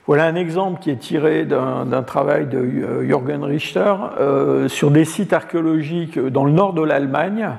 Voilà 0.07 0.25
un 0.25 0.35
exemple 0.35 0.81
qui 0.81 0.89
est 0.89 0.99
tiré 0.99 1.45
d'un 1.45 2.03
travail 2.03 2.47
de 2.47 2.57
euh, 2.57 3.05
Jürgen 3.05 3.43
Richter 3.43 3.93
sur 4.67 4.89
des 4.89 5.05
sites 5.05 5.33
archéologiques 5.33 6.17
dans 6.17 6.45
le 6.45 6.51
nord 6.51 6.73
de 6.73 6.81
l'Allemagne, 6.81 7.49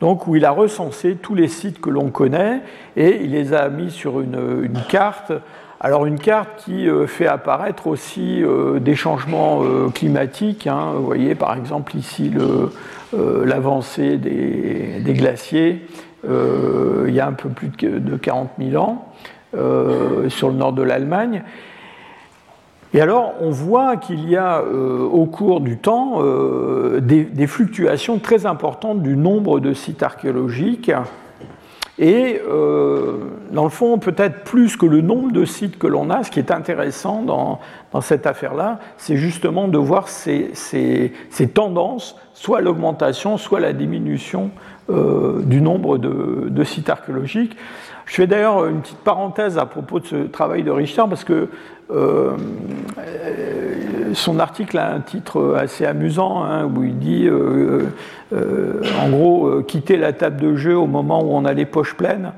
donc 0.00 0.26
où 0.26 0.36
il 0.36 0.44
a 0.44 0.50
recensé 0.50 1.16
tous 1.16 1.34
les 1.34 1.48
sites 1.48 1.80
que 1.80 1.90
l'on 1.90 2.10
connaît 2.10 2.60
et 2.96 3.20
il 3.22 3.32
les 3.32 3.52
a 3.52 3.68
mis 3.68 3.90
sur 3.90 4.20
une, 4.20 4.70
carte. 4.88 5.32
Alors 5.80 6.06
une 6.06 6.18
carte 6.18 6.64
qui 6.64 6.88
euh, 6.88 7.06
fait 7.06 7.26
apparaître 7.26 7.86
aussi 7.86 8.42
euh, 8.42 8.78
des 8.78 8.94
changements 8.94 9.62
euh, 9.62 9.88
climatiques. 9.88 10.66
Hein. 10.66 10.92
Vous 10.94 11.04
voyez 11.04 11.34
par 11.34 11.56
exemple 11.56 11.96
ici 11.96 12.32
l'avancée 13.12 14.18
des, 14.18 15.00
des, 15.00 15.12
glaciers 15.14 15.86
il 16.24 17.14
y 17.14 17.20
a 17.20 17.26
un 17.26 17.32
peu 17.32 17.48
plus 17.48 17.68
de 17.68 18.16
40 18.16 18.50
000 18.58 18.82
ans 18.82 19.12
sur 20.28 20.48
le 20.48 20.54
nord 20.54 20.72
de 20.72 20.82
l'Allemagne. 20.82 21.42
Et 22.94 23.00
alors, 23.02 23.34
on 23.40 23.50
voit 23.50 23.96
qu'il 23.96 24.28
y 24.28 24.36
a 24.36 24.60
euh, 24.60 25.02
au 25.02 25.26
cours 25.26 25.60
du 25.60 25.76
temps 25.76 26.22
euh, 26.22 27.00
des, 27.00 27.46
fluctuations 27.46 28.18
très 28.18 28.46
importantes 28.46 29.02
du 29.02 29.14
nombre 29.14 29.60
de 29.60 29.74
sites 29.74 30.02
archéologiques. 30.02 30.90
Et 31.98 32.40
euh, 32.48 33.18
dans 33.50 33.64
le 33.64 33.70
fond, 33.70 33.98
peut-être 33.98 34.44
plus 34.44 34.76
que 34.76 34.86
le 34.86 35.02
nombre 35.02 35.32
de 35.32 35.44
sites 35.44 35.78
que 35.78 35.86
l'on 35.86 36.08
a, 36.08 36.22
ce 36.22 36.30
qui 36.30 36.38
est 36.38 36.50
intéressant 36.50 37.22
dans, 37.22 37.60
cette 38.00 38.26
affaire-là, 38.26 38.78
c'est 38.96 39.16
justement 39.16 39.68
de 39.68 39.76
voir 39.76 40.08
ces, 40.08 41.12
tendances, 41.52 42.16
soit 42.32 42.60
l'augmentation, 42.60 43.36
soit 43.36 43.60
la 43.60 43.72
diminution 43.72 44.50
du 44.88 45.60
nombre 45.60 45.98
de, 45.98 46.64
sites 46.64 46.88
archéologiques. 46.88 47.56
Je 48.06 48.14
fais 48.14 48.26
d'ailleurs 48.26 48.64
une 48.66 48.80
petite 48.80 48.98
parenthèse 48.98 49.58
à 49.58 49.66
propos 49.66 50.00
de 50.00 50.06
ce 50.06 50.16
travail 50.16 50.62
de 50.62 50.70
Richard, 50.70 51.08
parce 51.08 51.24
que 51.24 51.48
euh, 51.90 52.36
son 54.12 54.38
article 54.38 54.78
a 54.78 54.92
un 54.92 55.00
titre 55.00 55.56
assez 55.58 55.86
amusant 55.86 56.44
hein, 56.44 56.64
où 56.64 56.84
il 56.84 56.98
dit 56.98 57.26
euh, 57.26 57.84
euh, 58.32 58.82
en 59.00 59.08
gros 59.10 59.62
quitter 59.62 59.96
la 59.96 60.12
table 60.12 60.40
de 60.40 60.56
jeu 60.56 60.76
au 60.76 60.86
moment 60.86 61.22
où 61.22 61.30
on 61.32 61.44
a 61.44 61.52
les 61.52 61.66
poches 61.66 61.94
pleines 61.94 62.32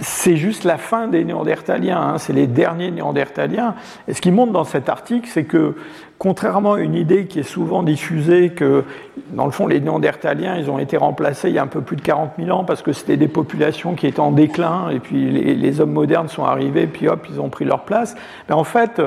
c'est 0.00 0.36
juste 0.36 0.64
la 0.64 0.76
fin 0.76 1.06
des 1.06 1.24
néandertaliens, 1.24 2.00
hein, 2.00 2.18
c'est 2.18 2.32
les 2.32 2.46
derniers 2.46 2.90
néandertaliens. 2.90 3.74
Et 4.08 4.14
ce 4.14 4.20
qui 4.20 4.30
montre 4.30 4.52
dans 4.52 4.64
cet 4.64 4.88
article, 4.88 5.28
c'est 5.32 5.44
que, 5.44 5.76
contrairement 6.18 6.74
à 6.74 6.80
une 6.80 6.94
idée 6.94 7.26
qui 7.26 7.40
est 7.40 7.42
souvent 7.42 7.82
diffusée, 7.82 8.50
que 8.50 8.84
dans 9.32 9.44
le 9.44 9.50
fond, 9.50 9.66
les 9.66 9.80
néandertaliens, 9.80 10.56
ils 10.56 10.70
ont 10.70 10.78
été 10.78 10.96
remplacés 10.96 11.48
il 11.48 11.54
y 11.54 11.58
a 11.58 11.62
un 11.62 11.68
peu 11.68 11.80
plus 11.80 11.96
de 11.96 12.02
40 12.02 12.32
000 12.38 12.50
ans 12.56 12.64
parce 12.64 12.82
que 12.82 12.92
c'était 12.92 13.16
des 13.16 13.28
populations 13.28 13.94
qui 13.94 14.06
étaient 14.06 14.20
en 14.20 14.32
déclin, 14.32 14.90
et 14.90 15.00
puis 15.00 15.30
les, 15.30 15.80
hommes 15.80 15.92
modernes 15.92 16.28
sont 16.28 16.44
arrivés, 16.44 16.86
puis 16.86 17.08
hop, 17.08 17.26
ils 17.30 17.40
ont 17.40 17.48
pris 17.48 17.64
leur 17.64 17.84
place. 17.84 18.14
Mais 18.48 18.54
en 18.54 18.64
fait, 18.64 19.00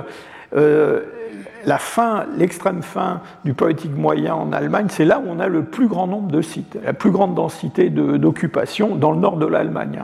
la 1.67 1.77
fin, 1.77 2.25
l'extrême 2.37 2.81
fin 2.81 3.21
du 3.43 3.53
politique 3.53 3.95
moyen 3.95 4.33
en 4.33 4.53
Allemagne, 4.53 4.87
c'est 4.89 5.05
là 5.05 5.19
où 5.19 5.29
on 5.29 5.39
a 5.39 5.47
le 5.47 5.63
plus 5.63 5.87
grand 5.87 6.07
nombre 6.07 6.31
de 6.31 6.41
sites, 6.41 6.77
la 6.83 6.93
plus 6.93 7.11
grande 7.11 7.35
densité 7.35 7.89
d'occupation 7.89 8.95
dans 8.95 9.11
le 9.11 9.19
nord 9.19 9.35
de 9.35 9.45
l'Allemagne. 9.45 10.01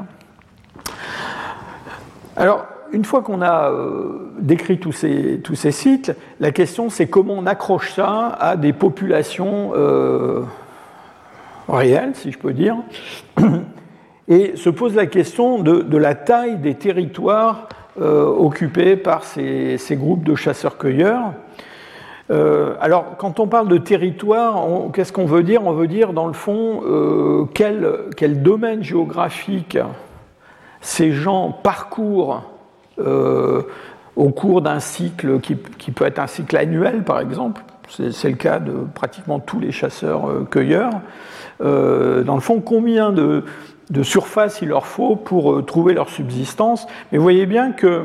Alors, 2.35 2.65
une 2.93 3.06
fois 3.06 3.23
qu'on 3.23 3.41
a 3.41 3.71
euh, 3.71 4.32
décrit 4.39 4.79
tous 4.79 4.91
ces, 4.91 5.41
tous 5.43 5.56
ces, 5.56 5.71
sites, 5.71 6.13
la 6.39 6.51
question 6.51 6.89
c'est 6.89 7.08
comment 7.08 7.34
on 7.34 7.47
accroche 7.47 7.93
ça 7.93 8.27
à 8.39 8.56
des 8.56 8.71
populations 8.71 9.71
euh, 9.75 10.41
réelles, 11.67 12.12
si 12.13 12.32
je 12.32 12.38
peux 12.38 12.53
dire, 12.53 12.75
et 14.27 14.56
se 14.56 14.69
pose 14.69 14.95
la 14.95 15.08
question 15.08 15.60
de, 15.60 15.97
la 15.97 16.13
taille 16.13 16.58
des 16.58 16.75
territoires 16.75 17.67
euh, 17.99 18.25
occupés 18.25 18.95
par 18.95 19.23
ces, 19.23 19.77
groupes 19.91 20.23
de 20.23 20.36
chasseurs-cueilleurs. 20.36 21.34
alors, 22.29 23.17
quand 23.17 23.39
on 23.39 23.47
parle 23.47 23.67
de 23.67 23.77
territoire, 23.77 24.65
qu'est-ce 24.93 25.12
qu'on 25.12 25.25
veut 25.25 25.43
dire? 25.43 25.65
On 25.65 25.73
veut 25.73 25.88
dire, 25.88 26.13
dans 26.13 26.27
le 26.27 26.34
fond, 26.34 27.47
quel, 27.53 28.41
domaine 28.41 28.84
géographique 28.84 29.77
ces 30.82 31.12
gens 31.12 31.51
parcourent 31.51 32.52
au 32.97 34.29
cours 34.29 34.62
d'un 34.62 34.79
cycle 34.79 35.39
qui, 35.39 35.56
peut 35.56 36.06
être 36.06 36.19
un 36.19 36.27
cycle 36.27 36.56
annuel, 36.58 37.03
par 37.03 37.19
exemple. 37.19 37.62
C'est 37.89 38.29
le 38.29 38.36
cas 38.36 38.60
de 38.60 38.73
pratiquement 38.93 39.39
tous 39.39 39.60
les 39.60 39.71
chasseurs-cueilleurs. 39.71 41.01
Euh, 41.62 42.23
dans 42.23 42.36
le 42.36 42.41
fond, 42.41 42.62
combien 42.62 43.12
de, 43.12 43.43
surface 44.01 44.62
il 44.62 44.69
leur 44.69 44.86
faut 44.86 45.15
pour 45.15 45.53
euh, 45.53 45.62
trouver 45.62 45.93
leur 45.93 46.10
subsistance. 46.10 46.88
Mais 47.12 47.17
vous 47.17 47.23
voyez 47.23 47.45
bien 47.45 47.71
qu'il 47.71 48.03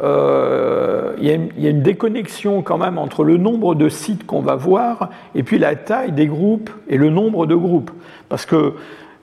y, 0.00 1.30
a 1.30 1.70
une 1.70 1.82
déconnexion 1.82 2.62
quand 2.62 2.78
même 2.78 2.98
entre 2.98 3.24
le 3.24 3.36
nombre 3.36 3.74
de 3.74 3.88
sites 3.88 4.26
qu'on 4.26 4.42
va 4.42 4.56
voir 4.56 5.10
et 5.34 5.42
puis 5.42 5.58
la 5.58 5.76
taille 5.76 6.12
des 6.12 6.26
groupes 6.26 6.70
et 6.88 6.96
le 6.96 7.08
nombre 7.10 7.46
de 7.46 7.54
groupes. 7.54 7.90
Parce 8.28 8.44
que 8.44 8.74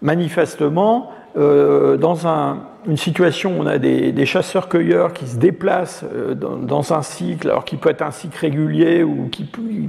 manifestement, 0.02 1.12
dans 1.36 2.28
un, 2.28 2.58
une 2.90 2.98
situation 2.98 3.58
où 3.58 3.62
on 3.62 3.68
a 3.68 3.78
des, 3.78 4.26
chasseurs-cueilleurs 4.26 5.14
qui 5.14 5.28
se 5.28 5.38
déplacent 5.38 6.04
euh, 6.12 6.34
dans, 6.34 6.94
un 6.94 7.02
cycle, 7.04 7.50
alors 7.50 7.64
qui 7.64 7.78
peut 7.78 7.90
être 7.90 8.02
un 8.02 8.12
cycle 8.12 8.38
régulier 8.38 9.04
ou 9.04 9.30
qui 9.30 9.44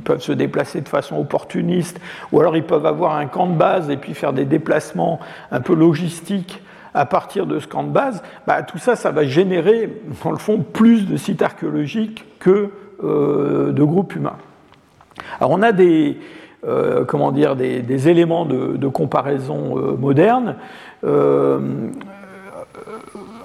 peuvent 0.05 0.21
se 0.21 0.33
déplacer 0.33 0.83
de 0.83 0.89
façon 0.89 1.17
opportuniste, 1.17 1.99
ou 2.31 2.41
alors 2.41 2.57
ils 2.57 2.65
peuvent 2.65 2.87
avoir 2.87 3.17
un 3.17 3.27
camp 3.27 3.47
de 3.47 3.57
base 3.57 3.91
et 3.91 3.97
puis 3.97 4.15
faire 4.15 4.33
des 4.33 4.45
déplacements 4.45 5.19
un 5.51 5.61
peu 5.61 5.75
logistiques 5.75 6.63
à 6.93 7.07
partir 7.07 7.47
de 7.47 7.59
ce 7.59 7.67
camp 7.67 7.85
de 7.85 7.91
base, 7.91 8.23
bah, 8.47 8.63
tout 8.63 8.79
ça, 8.79 8.97
ça 8.97 9.13
va 9.13 9.25
générer, 9.25 9.89
dans 10.25 10.33
le 10.33 10.39
fond, 10.39 10.59
plus 10.59 11.07
de 11.07 11.17
sites 11.17 11.41
archéologiques 11.41 12.25
que 12.39 12.71
euh, 13.03 13.73
de 13.73 13.83
groupes 13.83 14.15
humains. 14.15 14.37
Alors 15.39 15.53
on 15.53 15.63
a 15.63 15.73
des, 15.73 16.19
euh, 16.67 17.05
comment 17.05 17.33
dire, 17.33 17.55
des, 17.57 18.09
éléments 18.09 18.45
de, 18.45 18.89
comparaison 18.89 19.97
modernes 19.97 20.57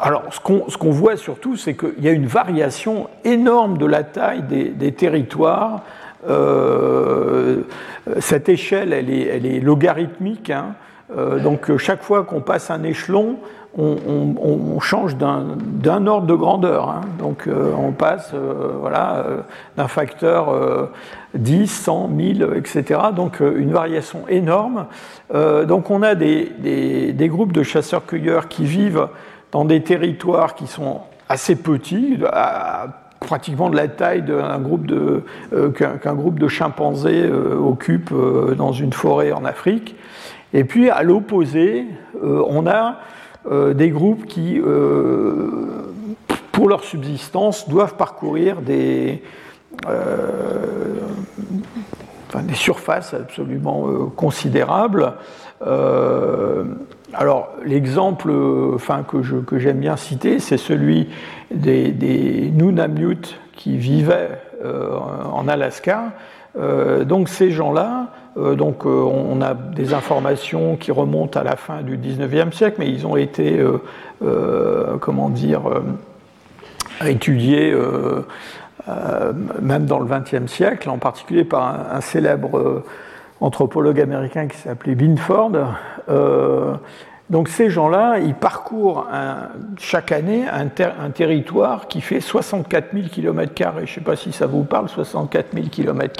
alors, 0.01 0.23
ce 0.31 0.39
qu'on 0.39 0.91
voit 0.91 1.17
surtout, 1.17 1.55
c'est 1.55 1.73
qu'il 1.75 2.03
y 2.03 2.07
a 2.07 2.11
une 2.11 2.27
variation 2.27 3.07
énorme 3.23 3.77
de 3.77 3.85
la 3.85 4.03
taille 4.03 4.43
des, 4.43 4.91
territoires. 4.91 5.81
Euh, 6.27 7.61
cette 8.19 8.49
échelle, 8.49 8.93
elle 8.93 9.09
est, 9.09 9.59
logarithmique. 9.59 10.49
Hein. 10.49 10.75
Euh, 11.15 11.39
donc, 11.39 11.75
chaque 11.77 12.03
fois 12.03 12.23
qu'on 12.23 12.41
passe 12.41 12.71
un 12.71 12.83
échelon, 12.83 13.37
on, 13.77 14.79
change 14.79 15.17
d'un 15.17 16.07
ordre 16.07 16.27
de 16.27 16.33
grandeur. 16.33 16.89
Hein. 16.89 17.01
Donc, 17.19 17.47
euh, 17.47 17.73
on 17.77 17.91
passe 17.91 18.33
voilà, 18.79 19.25
d'un 19.75 19.87
facteur 19.87 20.53
10, 21.33 21.67
100, 21.67 22.07
1000, 22.07 22.49
etc. 22.55 22.99
Donc, 23.15 23.39
une 23.39 23.71
variation 23.71 24.21
énorme. 24.29 24.85
donc, 25.33 25.89
on 25.89 26.01
a 26.03 26.15
des, 26.15 27.13
des 27.13 27.27
groupes 27.27 27.51
de 27.51 27.63
chasseurs-cueilleurs 27.63 28.47
qui 28.47 28.65
vivent 28.65 29.07
dans 29.55 29.63
des 29.63 29.81
territoires 29.81 30.53
qui 30.53 30.67
sont 30.67 30.99
assez 31.29 31.55
petits, 31.55 32.17
pratiquement 33.21 33.69
de 33.69 33.77
la 33.77 33.87
taille 33.87 34.21
d'un 34.21 34.59
groupe 34.59 34.85
de 34.85 35.23
euh, 35.53 35.69
qu'un 35.69 36.13
groupe 36.13 36.39
de 36.39 36.49
chimpanzés 36.49 37.23
euh, 37.23 37.55
occupe 37.55 38.09
euh, 38.11 38.53
dans 38.55 38.73
une 38.73 38.91
forêt 38.91 39.31
en 39.31 39.45
Afrique. 39.45 39.95
Et 40.53 40.65
puis 40.65 40.89
à 40.89 41.03
l'opposé, 41.03 41.85
on 42.21 42.67
a 42.67 42.97
des 43.73 43.89
groupes 43.91 44.25
qui, 44.25 44.59
pour 46.51 46.69
leur 46.69 46.83
subsistance, 46.83 47.69
doivent 47.69 47.95
parcourir 47.95 48.61
des, 48.61 49.21
des 52.41 52.55
surfaces 52.55 53.13
absolument 53.13 54.09
considérables. 54.15 55.13
Alors, 57.17 57.49
l'exemple 57.63 58.29
enfin, 58.75 59.03
que, 59.03 59.57
j'aime 59.57 59.79
bien 59.79 59.95
citer, 59.95 60.39
c'est 60.39 60.57
celui 60.57 61.09
des, 61.49 61.91
des 61.91 62.51
qui 63.55 63.77
vivaient 63.77 64.31
euh, 64.63 64.97
en 65.31 65.47
Alaska. 65.47 66.11
Euh, 66.59 67.05
donc, 67.05 67.29
ces 67.29 67.51
gens-là, 67.51 68.07
euh, 68.37 68.55
donc, 68.55 68.85
on 68.85 69.41
a 69.41 69.53
des 69.53 69.93
informations 69.93 70.75
qui 70.75 70.91
remontent 70.91 71.39
à 71.39 71.43
la 71.43 71.55
fin 71.55 71.83
du 71.83 71.97
19e 71.97 72.51
siècle, 72.51 72.77
mais 72.79 72.89
ils 72.89 73.07
ont 73.07 73.15
été, 73.15 73.65
comment 74.99 75.29
dire, 75.29 75.61
étudiés 77.05 77.73
même 79.61 79.85
dans 79.85 79.99
le 79.99 80.05
20e 80.05 80.47
siècle, 80.47 80.89
en 80.89 80.97
particulier 80.97 81.45
par 81.45 81.93
un 81.93 82.01
célèbre 82.01 82.83
anthropologue 83.41 83.99
américain 83.99 84.47
qui 84.47 84.57
s'appelait 84.57 84.95
Binford. 84.95 85.51
Euh, 86.09 86.75
donc 87.31 87.49
ces 87.49 87.71
gens-là, 87.71 88.19
ils 88.19 88.35
parcourent 88.35 89.07
chaque 89.79 90.11
année 90.11 90.45
un, 90.47 91.09
territoire 91.09 91.87
qui 91.87 91.99
fait 91.99 92.19
64 92.19 92.93
000 92.93 93.07
km. 93.11 93.51
Je 93.77 93.81
ne 93.81 93.85
sais 93.87 94.01
pas 94.01 94.15
si 94.15 94.31
ça 94.31 94.45
vous 94.45 94.63
parle, 94.63 94.89
64 94.89 95.55
000 95.55 95.67
km, 95.71 96.13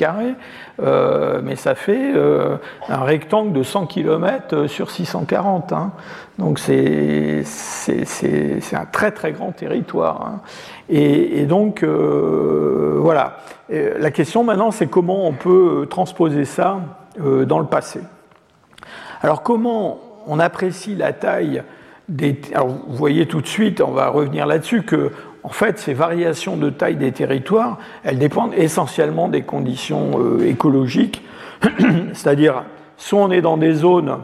mais 1.44 1.56
ça 1.56 1.76
fait 1.76 2.12
euh, 2.16 2.58
un 2.90 3.04
rectangle 3.04 3.54
de 3.54 3.62
100 3.62 3.86
km 3.86 4.56
euh, 4.56 4.68
sur 4.68 4.90
640. 4.90 5.74
Hein. 5.74 5.92
Donc 6.40 6.58
c'est 6.58 7.44
un 8.74 8.86
très 8.92 9.12
très 9.12 9.32
grand 9.32 9.52
territoire. 9.52 10.26
Hein. 10.26 10.40
Et, 10.90 11.46
donc 11.46 11.84
voilà. 11.84 13.38
la 13.70 14.10
question 14.10 14.44
maintenant, 14.44 14.72
c'est 14.72 14.88
comment 14.88 15.28
on 15.28 15.34
peut 15.34 15.86
transposer 15.88 16.46
ça 16.46 16.80
dans 17.18 17.60
le 17.60 17.66
passé. 17.66 18.02
Alors 19.22 19.42
comment 19.44 20.00
on 20.28 20.40
apprécie 20.40 20.96
la 20.96 21.14
taille 21.14 21.64
des... 22.10 22.40
Alors 22.54 22.68
vous 22.68 22.96
voyez 22.96 23.26
tout 23.26 23.42
de 23.42 23.48
suite, 23.48 23.82
on 23.82 23.92
va 23.92 24.10
revenir 24.10 24.46
là-dessus, 24.46 24.84
que 24.84 25.12
en 25.46 25.50
fait, 25.50 25.78
ces 25.78 25.94
variations 25.94 26.58
de 26.58 26.72
taille 26.72 26.96
des 26.96 27.12
territoires, 27.12 27.78
elles 28.04 28.18
dépendent 28.18 28.56
essentiellement 28.56 29.28
des 29.28 29.44
conditions 29.44 30.20
euh, 30.20 30.48
écologiques, 30.48 31.22
c'est-à-dire 32.14 32.64
soit 32.98 33.20
on 33.20 33.30
est 33.30 33.42
dans 33.42 33.58
des 33.58 33.74
zones 33.74 34.18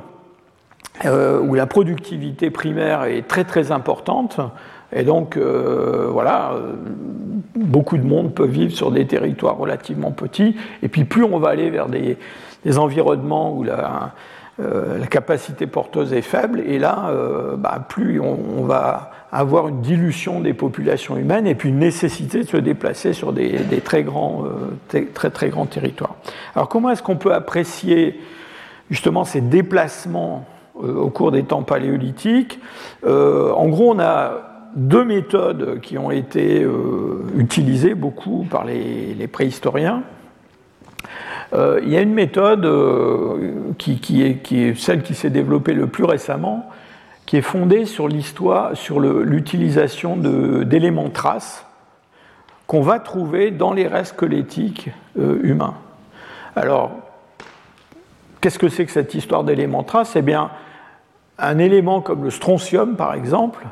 euh, 1.05 1.39
où 1.39 1.53
la 1.53 1.67
productivité 1.67 2.49
primaire 2.49 3.03
est 3.03 3.27
très 3.27 3.43
très 3.43 3.71
importante, 3.71 4.39
et 4.91 5.03
donc 5.03 5.37
euh, 5.37 6.07
voilà, 6.11 6.55
beaucoup 7.55 7.97
de 7.97 8.05
monde 8.05 8.33
peut 8.33 8.47
vivre 8.47 8.73
sur 8.73 8.89
des 8.89 9.05
territoires 9.05 9.57
relativement 9.57 10.11
petits, 10.11 10.55
et 10.81 10.87
puis 10.87 11.03
plus 11.03 11.23
on 11.23 11.37
va 11.37 11.49
aller 11.49 11.69
vers 11.69 11.87
des, 11.87 12.17
des 12.65 12.77
environnements 12.77 13.53
où 13.53 13.63
la, 13.63 14.13
euh, 14.61 14.99
la 14.99 15.07
capacité 15.07 15.65
porteuse 15.65 16.13
est 16.13 16.21
faible, 16.21 16.59
et 16.59 16.77
là, 16.77 17.07
euh, 17.09 17.55
bah, 17.55 17.83
plus 17.87 18.19
on, 18.19 18.63
va 18.65 19.11
avoir 19.31 19.69
une 19.69 19.81
dilution 19.81 20.41
des 20.41 20.53
populations 20.53 21.17
humaines 21.17 21.47
et 21.47 21.55
puis 21.55 21.69
une 21.69 21.79
nécessité 21.79 22.43
de 22.43 22.47
se 22.47 22.57
déplacer 22.57 23.13
sur 23.13 23.33
des, 23.33 23.57
très, 23.83 24.03
grands, 24.03 24.43
euh, 24.45 24.99
très, 25.13 25.29
très 25.29 25.49
grands 25.49 25.65
territoires. 25.65 26.15
Alors 26.53 26.67
comment 26.67 26.91
est-ce 26.91 27.01
qu'on 27.01 27.15
peut 27.15 27.33
apprécier 27.33 28.19
justement 28.89 29.23
ces 29.23 29.41
déplacements 29.41 30.45
au 30.75 31.09
cours 31.09 31.31
des 31.31 31.43
temps 31.43 31.63
paléolithiques? 31.63 32.59
En 33.05 33.67
gros, 33.67 33.93
on 33.93 33.99
a 33.99 34.33
deux 34.75 35.05
méthodes 35.05 35.79
qui 35.81 35.97
ont 35.97 36.11
été 36.11 36.67
utilisées 37.35 37.95
beaucoup 37.95 38.45
par 38.49 38.65
les 38.65 39.27
préhistoriens. 39.31 40.03
Euh, 41.53 41.79
il 41.83 41.89
y 41.89 41.97
a 41.97 42.01
une 42.01 42.13
méthode 42.13 42.65
euh, 42.65 43.73
qui, 43.77 44.21
est, 44.23 44.75
celle 44.75 45.03
qui 45.03 45.13
s'est 45.13 45.29
développée 45.29 45.73
le 45.73 45.87
plus 45.87 46.05
récemment, 46.05 46.69
qui 47.25 47.37
est 47.37 47.41
fondée 47.41 47.85
sur 47.85 48.07
l'histoire, 48.07 48.75
sur 48.75 48.99
l'utilisation 48.99 50.17
d'éléments 50.17 51.09
traces 51.09 51.65
qu'on 52.67 52.81
va 52.81 52.99
trouver 52.99 53.51
dans 53.51 53.73
les 53.73 53.87
restes 53.87 54.13
squelettiques 54.13 54.89
euh, 55.19 55.39
humains. 55.43 55.75
Alors, 56.55 56.91
qu'est-ce 58.39 58.59
que 58.59 58.69
c'est 58.69 58.85
que 58.85 58.91
cette 58.91 59.13
histoire 59.13 59.43
d'éléments 59.43 59.83
traces? 59.83 60.15
Eh 60.15 60.21
bien, 60.21 60.51
un 61.37 61.57
élément 61.57 61.99
comme 61.99 62.23
le 62.23 62.29
strontium, 62.29 62.95
par 62.95 63.13
exemple, 63.13 63.65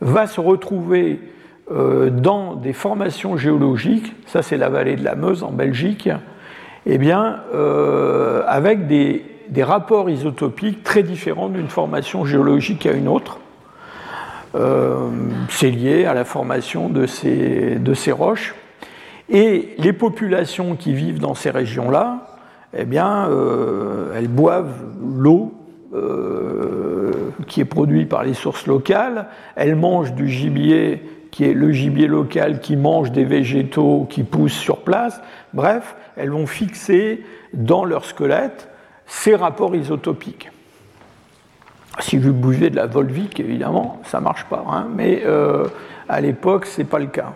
va 0.00 0.26
se 0.26 0.40
retrouver 0.40 1.20
dans 1.70 2.56
des 2.56 2.74
formations 2.74 3.38
géologiques, 3.38 4.14
ça 4.26 4.42
c'est 4.42 4.58
la 4.58 4.68
vallée 4.68 4.96
de 4.96 5.04
la 5.04 5.14
Meuse 5.14 5.42
en 5.42 5.50
Belgique, 5.50 6.10
eh 6.86 6.98
bien, 6.98 7.40
avec 8.46 8.86
des, 8.86 9.24
rapports 9.62 10.10
isotopiques 10.10 10.82
très 10.82 11.02
différents 11.02 11.48
d'une 11.48 11.68
formation 11.68 12.24
géologique 12.24 12.86
à 12.86 12.92
une 12.92 13.08
autre. 13.08 13.38
c'est 15.48 15.70
lié 15.70 16.04
à 16.04 16.14
la 16.14 16.24
formation 16.24 16.88
de 16.88 17.06
ces, 17.06 18.12
roches. 18.12 18.54
Et 19.28 19.74
les 19.78 19.92
populations 19.92 20.76
qui 20.76 20.92
vivent 20.92 21.18
dans 21.18 21.34
ces 21.34 21.50
régions-là, 21.50 22.34
eh 22.76 22.84
bien, 22.84 23.28
euh, 23.30 24.12
elles 24.16 24.28
boivent 24.28 24.84
l'eau 25.00 25.54
euh, 25.94 27.12
qui 27.46 27.60
est 27.60 27.66
produite 27.66 28.08
par 28.08 28.24
les 28.24 28.34
sources 28.34 28.66
locales, 28.66 29.26
elles 29.56 29.76
mangent 29.76 30.12
du 30.14 30.28
gibier 30.28 31.02
qui 31.34 31.42
est 31.42 31.52
le 31.52 31.72
gibier 31.72 32.06
local 32.06 32.60
qui 32.60 32.76
mange 32.76 33.10
des 33.10 33.24
végétaux 33.24 34.06
qui 34.08 34.22
poussent 34.22 34.52
sur 34.52 34.82
place. 34.82 35.20
Bref, 35.52 35.96
elles 36.16 36.30
vont 36.30 36.46
fixer 36.46 37.24
dans 37.52 37.84
leur 37.84 38.04
squelette 38.04 38.68
ces 39.06 39.34
rapports 39.34 39.74
isotopiques. 39.74 40.52
Si 41.98 42.18
vous 42.18 42.32
bougez 42.32 42.70
de 42.70 42.76
la 42.76 42.86
Volvic, 42.86 43.40
évidemment, 43.40 44.00
ça 44.04 44.20
ne 44.20 44.24
marche 44.24 44.44
pas, 44.44 44.64
hein, 44.70 44.86
mais 44.94 45.22
euh, 45.26 45.64
à 46.08 46.20
l'époque, 46.20 46.66
ce 46.66 46.80
n'est 46.80 46.86
pas 46.86 47.00
le 47.00 47.06
cas. 47.06 47.32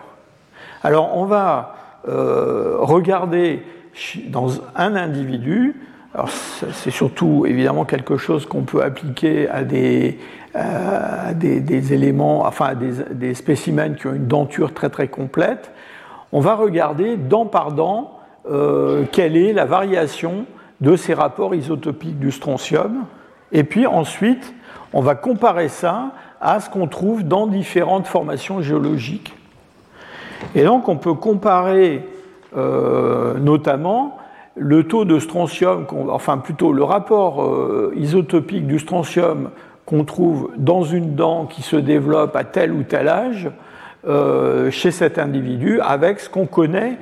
Alors, 0.81 1.17
on 1.17 1.25
va 1.25 1.75
euh, 2.07 2.77
regarder 2.79 3.63
dans 4.27 4.61
un 4.77 4.95
individu, 4.95 5.75
c'est 6.71 6.91
surtout 6.91 7.45
évidemment 7.45 7.85
quelque 7.85 8.17
chose 8.17 8.45
qu'on 8.45 8.63
peut 8.63 8.81
appliquer 8.81 9.47
à 9.49 9.63
des, 9.63 10.17
des, 11.35 11.93
éléments, 11.93 12.45
enfin 12.45 12.65
à 12.67 12.75
des, 12.75 13.33
spécimens 13.33 13.93
qui 13.93 14.07
ont 14.07 14.13
une 14.13 14.27
denture 14.27 14.73
très 14.73 14.89
très 14.89 15.07
complète, 15.07 15.71
on 16.31 16.39
va 16.39 16.55
regarder 16.55 17.15
dent 17.17 17.45
par 17.45 17.71
dent 17.71 18.19
euh, 18.49 19.03
quelle 19.11 19.37
est 19.37 19.53
la 19.53 19.65
variation 19.65 20.45
de 20.81 20.95
ces 20.95 21.13
rapports 21.13 21.53
isotopiques 21.53 22.19
du 22.19 22.31
strontium, 22.31 23.05
et 23.51 23.63
puis 23.63 23.85
ensuite 23.85 24.53
on 24.93 25.01
va 25.01 25.13
comparer 25.13 25.69
ça 25.69 26.11
à 26.41 26.59
ce 26.59 26.69
qu'on 26.69 26.87
trouve 26.87 27.23
dans 27.23 27.45
différentes 27.45 28.07
formations 28.07 28.61
géologiques. 28.61 29.35
Et 30.55 30.63
donc 30.63 30.87
on 30.87 30.95
peut 30.95 31.13
comparer 31.13 32.07
euh, 32.57 33.37
notamment 33.37 34.17
le 34.59 34.83
taux 34.83 35.05
de 35.05 35.19
strontium, 35.19 35.85
enfin 36.09 36.37
plutôt 36.37 36.73
le 36.73 36.83
rapport 36.83 37.43
euh, 37.43 37.93
isotopique 37.95 38.67
du 38.67 38.79
strontium 38.79 39.49
qu'on 39.85 40.03
trouve 40.03 40.51
dans 40.57 40.83
une 40.83 41.15
dent 41.15 41.45
qui 41.45 41.61
se 41.61 41.75
développe 41.75 42.35
à 42.35 42.43
tel 42.43 42.71
ou 42.71 42.83
tel 42.83 43.07
âge 43.07 43.49
euh, 44.07 44.69
chez 44.69 44.91
cet 44.91 45.17
individu 45.17 45.79
avec 45.81 46.19
ce 46.19 46.29
qu'on 46.29 46.45
connaît 46.45 46.97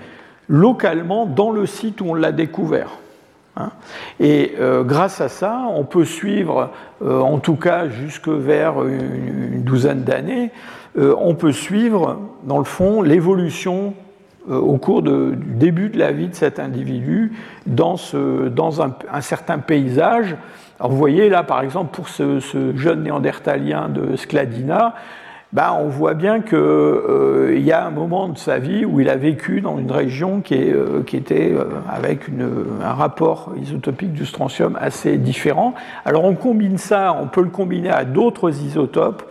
localement 0.47 1.25
dans 1.25 1.51
le 1.51 1.65
site 1.65 1.99
où 1.99 2.05
on 2.11 2.13
l'a 2.13 2.31
découvert. 2.31 2.91
Hein. 3.57 3.71
Et 4.19 4.53
grâce 4.85 5.19
à 5.19 5.27
ça, 5.27 5.63
on 5.73 5.83
peut 5.83 6.05
suivre, 6.05 6.69
en 7.03 7.39
tout 7.39 7.55
cas 7.55 7.89
jusque 7.89 8.29
vers 8.29 8.83
une 8.83 9.63
douzaine 9.63 10.03
d'années, 10.03 10.51
euh, 10.97 11.15
on 11.19 11.35
peut 11.35 11.51
suivre, 11.51 12.19
dans 12.43 12.57
le 12.57 12.63
fond, 12.63 13.01
l'évolution 13.01 13.87
euh, 13.87 14.06
au 14.49 14.77
cours 14.77 15.01
du 15.01 15.35
début 15.35 15.89
de 15.89 15.99
la 15.99 16.11
vie 16.11 16.27
de 16.27 16.35
cet 16.35 16.59
individu 16.59 17.33
dans, 17.65 17.97
un, 18.81 19.21
certain 19.21 19.59
paysage. 19.59 20.35
vous 20.79 20.97
voyez 20.97 21.29
là, 21.29 21.43
par 21.43 21.61
exemple, 21.61 21.93
pour 21.93 22.09
ce, 22.09 22.39
jeune 22.75 23.03
néandertalien 23.03 23.89
de 23.89 24.15
Skladina, 24.15 24.95
ben, 25.53 25.73
on 25.79 25.87
voit 25.87 26.13
bien 26.13 26.41
qu'il 26.41 26.57
euh, 26.57 27.57
y 27.57 27.71
a 27.71 27.85
un 27.85 27.89
moment 27.89 28.27
de 28.27 28.37
sa 28.37 28.59
vie 28.59 28.83
où 28.83 28.99
il 28.99 29.07
a 29.07 29.15
vécu 29.15 29.61
dans 29.61 29.77
une 29.77 29.91
région 29.91 30.41
qui, 30.41 30.55
était 30.55 31.55
avec 31.89 32.25
un 32.83 32.93
rapport 32.93 33.53
isotopique 33.61 34.11
du 34.11 34.25
strontium 34.25 34.77
assez 34.79 35.17
différent. 35.17 35.73
Alors 36.03 36.25
on 36.25 36.35
combine 36.35 36.77
ça, 36.77 37.17
on 37.21 37.27
peut 37.27 37.41
le 37.41 37.49
combiner 37.49 37.89
à 37.89 38.03
d'autres 38.03 38.61
isotopes 38.61 39.23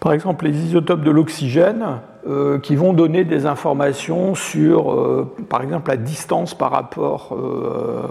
par 0.00 0.12
exemple 0.12 0.44
les 0.46 0.56
isotopes 0.64 1.02
de 1.02 1.10
l'oxygène, 1.10 1.84
euh, 2.26 2.58
qui 2.58 2.74
vont 2.74 2.92
donner 2.92 3.22
des 3.22 3.46
informations 3.46 4.34
sur, 4.34 4.92
euh, 4.92 5.32
par 5.48 5.62
exemple, 5.62 5.90
la 5.90 5.96
distance 5.96 6.52
par 6.52 6.72
rapport 6.72 7.30
euh, 7.32 8.02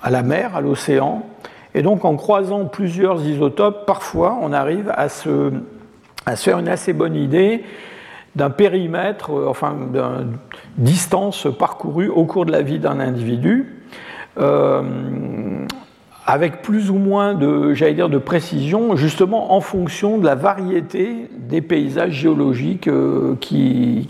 à 0.00 0.10
la 0.10 0.22
mer, 0.22 0.54
à 0.54 0.60
l'océan. 0.60 1.26
Et 1.74 1.82
donc, 1.82 2.04
en 2.04 2.14
croisant 2.14 2.66
plusieurs 2.66 3.20
isotopes, 3.26 3.84
parfois, 3.84 4.38
on 4.40 4.52
arrive 4.52 4.92
à 4.94 5.08
se, 5.08 5.52
à 6.24 6.36
se 6.36 6.44
faire 6.44 6.58
une 6.60 6.68
assez 6.68 6.92
bonne 6.92 7.16
idée 7.16 7.64
d'un 8.36 8.50
périmètre, 8.50 9.30
enfin, 9.48 9.74
d'une 9.92 10.36
distance 10.78 11.48
parcourue 11.58 12.08
au 12.08 12.26
cours 12.26 12.46
de 12.46 12.52
la 12.52 12.62
vie 12.62 12.78
d'un 12.78 13.00
individu 13.00 13.82
avec 16.26 16.62
plus 16.62 16.90
ou 16.90 16.94
moins 16.94 17.34
de, 17.34 17.74
j'allais 17.74 17.94
dire, 17.94 18.08
de 18.08 18.18
précision, 18.18 18.96
justement 18.96 19.54
en 19.54 19.60
fonction 19.60 20.18
de 20.18 20.24
la 20.24 20.34
variété 20.34 21.28
des 21.38 21.60
paysages 21.60 22.12
géologiques 22.12 22.88
euh, 22.88 23.36
qui, 23.40 24.08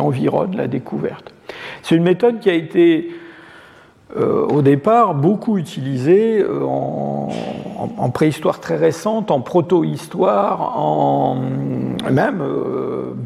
environnent 0.00 0.56
la 0.56 0.66
découverte. 0.66 1.32
C'est 1.82 1.94
une 1.94 2.02
méthode 2.02 2.40
qui 2.40 2.50
a 2.50 2.54
été 2.54 3.10
euh, 4.16 4.46
au 4.46 4.62
départ 4.62 5.14
beaucoup 5.14 5.58
utilisée 5.58 6.40
euh, 6.40 6.64
en, 6.64 8.10
préhistoire 8.10 8.58
très 8.58 8.76
récente, 8.76 9.30
en 9.30 9.40
proto-histoire, 9.40 10.78
en, 10.78 11.36
même 12.10 12.42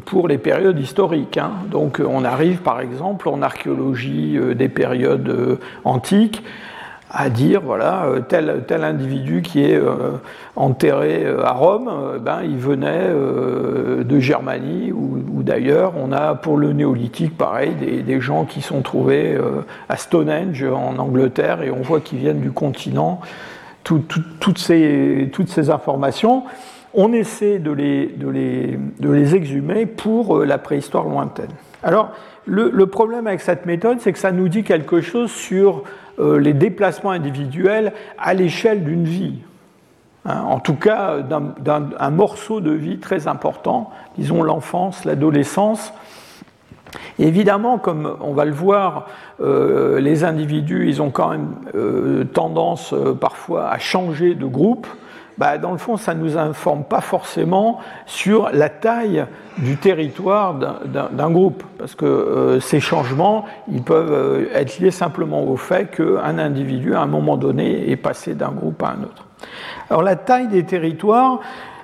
pour 0.05 0.27
les 0.27 0.37
périodes 0.37 0.79
historiques. 0.79 1.37
Hein. 1.37 1.51
Donc 1.71 2.01
on 2.05 2.23
arrive 2.23 2.61
par 2.61 2.81
exemple 2.81 3.29
en 3.29 3.41
archéologie 3.41 4.37
des 4.55 4.69
périodes 4.69 5.59
antiques 5.83 6.43
à 7.13 7.29
dire 7.29 7.61
voilà 7.61 8.05
euh, 8.05 8.21
tel, 8.21 8.63
tel 8.67 8.83
individu 8.83 9.43
qui 9.43 9.63
est 9.63 9.75
euh, 9.75 10.17
enterré 10.55 11.23
euh, 11.23 11.45
à 11.45 11.51
Rome, 11.51 12.19
ben, 12.19 12.39
il 12.43 12.57
venait 12.57 13.09
de 13.13 14.19
Germanie 14.19 14.91
ou, 14.91 15.43
d'ailleurs. 15.43 15.93
On 15.97 16.11
a 16.11 16.35
pour 16.35 16.57
le 16.57 16.73
néolithique 16.73 17.37
pareil 17.37 17.75
des, 17.75 18.01
des 18.01 18.19
gens 18.19 18.45
qui 18.45 18.61
sont 18.61 18.81
trouvés 18.81 19.37
à 19.89 19.97
Stonehenge 19.97 20.63
en 20.63 20.97
Angleterre 20.97 21.61
et 21.61 21.69
on 21.69 21.81
voit 21.81 21.99
qu'ils 21.99 22.19
viennent 22.19 22.39
du 22.39 22.51
continent. 22.51 23.19
toutes, 23.83 24.57
ces, 24.57 25.29
toutes 25.33 25.49
ces 25.49 25.69
informations, 25.69 26.43
on 26.93 27.11
essaie 27.11 27.59
de 27.59 27.71
les, 27.71 28.07
de 28.07 28.29
les, 28.29 28.79
de 28.99 29.09
les 29.09 29.35
exhumer 29.35 29.85
pour 29.85 30.39
la 30.45 30.57
préhistoire 30.57 31.05
lointaine. 31.05 31.51
Alors 31.83 32.11
le, 32.45 32.85
problème 32.85 33.27
avec 33.27 33.41
cette 33.41 33.65
méthode, 33.65 33.99
c'est 33.99 34.13
que 34.13 34.19
ça 34.19 34.31
nous 34.31 34.47
dit 34.47 34.63
quelque 34.63 35.01
chose 35.01 35.31
sur 35.31 35.83
les 36.19 36.53
déplacements 36.53 37.11
individuels 37.11 37.93
à 38.17 38.33
l'échelle 38.33 38.83
d'une 38.83 39.05
vie. 39.05 39.39
Hein, 40.25 40.41
en 40.47 40.59
tout 40.59 40.75
cas, 40.75 41.19
d'un 41.19 42.09
morceau 42.09 42.61
de 42.61 42.71
vie 42.71 42.99
très 42.99 43.27
important, 43.27 43.91
disons 44.17 44.41
l'enfance, 44.41 45.05
l'adolescence. 45.05 45.93
Évidemment, 47.19 47.77
comme 47.77 48.17
on 48.21 48.33
va 48.33 48.45
le 48.45 48.51
voir, 48.51 49.07
euh, 49.41 49.99
les 49.99 50.23
individus, 50.23 50.87
ils 50.87 51.01
ont 51.01 51.09
quand 51.09 51.29
même 51.29 51.55
euh, 51.75 52.23
tendance 52.23 52.93
parfois 53.19 53.69
à 53.69 53.79
changer 53.79 54.35
de 54.35 54.45
groupe. 54.45 54.87
Bah, 55.37 55.57
dans 55.57 55.71
le 55.71 55.77
fond, 55.77 55.97
ça 55.97 56.13
ne 56.13 56.23
nous 56.23 56.37
informe 56.37 56.83
pas 56.83 57.01
forcément 57.01 57.79
sur 58.05 58.49
la 58.53 58.69
taille 58.69 59.25
du 59.57 59.77
territoire 59.77 60.55
d'un 60.85 61.29
groupe, 61.31 61.63
parce 61.77 61.95
que 61.95 62.05
euh, 62.05 62.59
ces 62.59 62.79
changements, 62.79 63.45
ils 63.71 63.81
peuvent 63.81 64.13
euh, 64.13 64.45
être 64.53 64.79
liés 64.79 64.91
simplement 64.91 65.43
au 65.43 65.57
fait 65.57 65.89
qu'un 65.89 66.37
individu, 66.37 66.93
à 66.93 67.01
un 67.01 67.07
moment 67.07 67.37
donné, 67.37 67.89
est 67.89 67.95
passé 67.95 68.35
d'un 68.35 68.51
groupe 68.51 68.81
à 68.83 68.89
un 68.89 69.03
autre. 69.03 69.25
Alors 69.89 70.03
la 70.03 70.15
taille 70.15 70.47
des 70.47 70.63
territoires, 70.63 71.39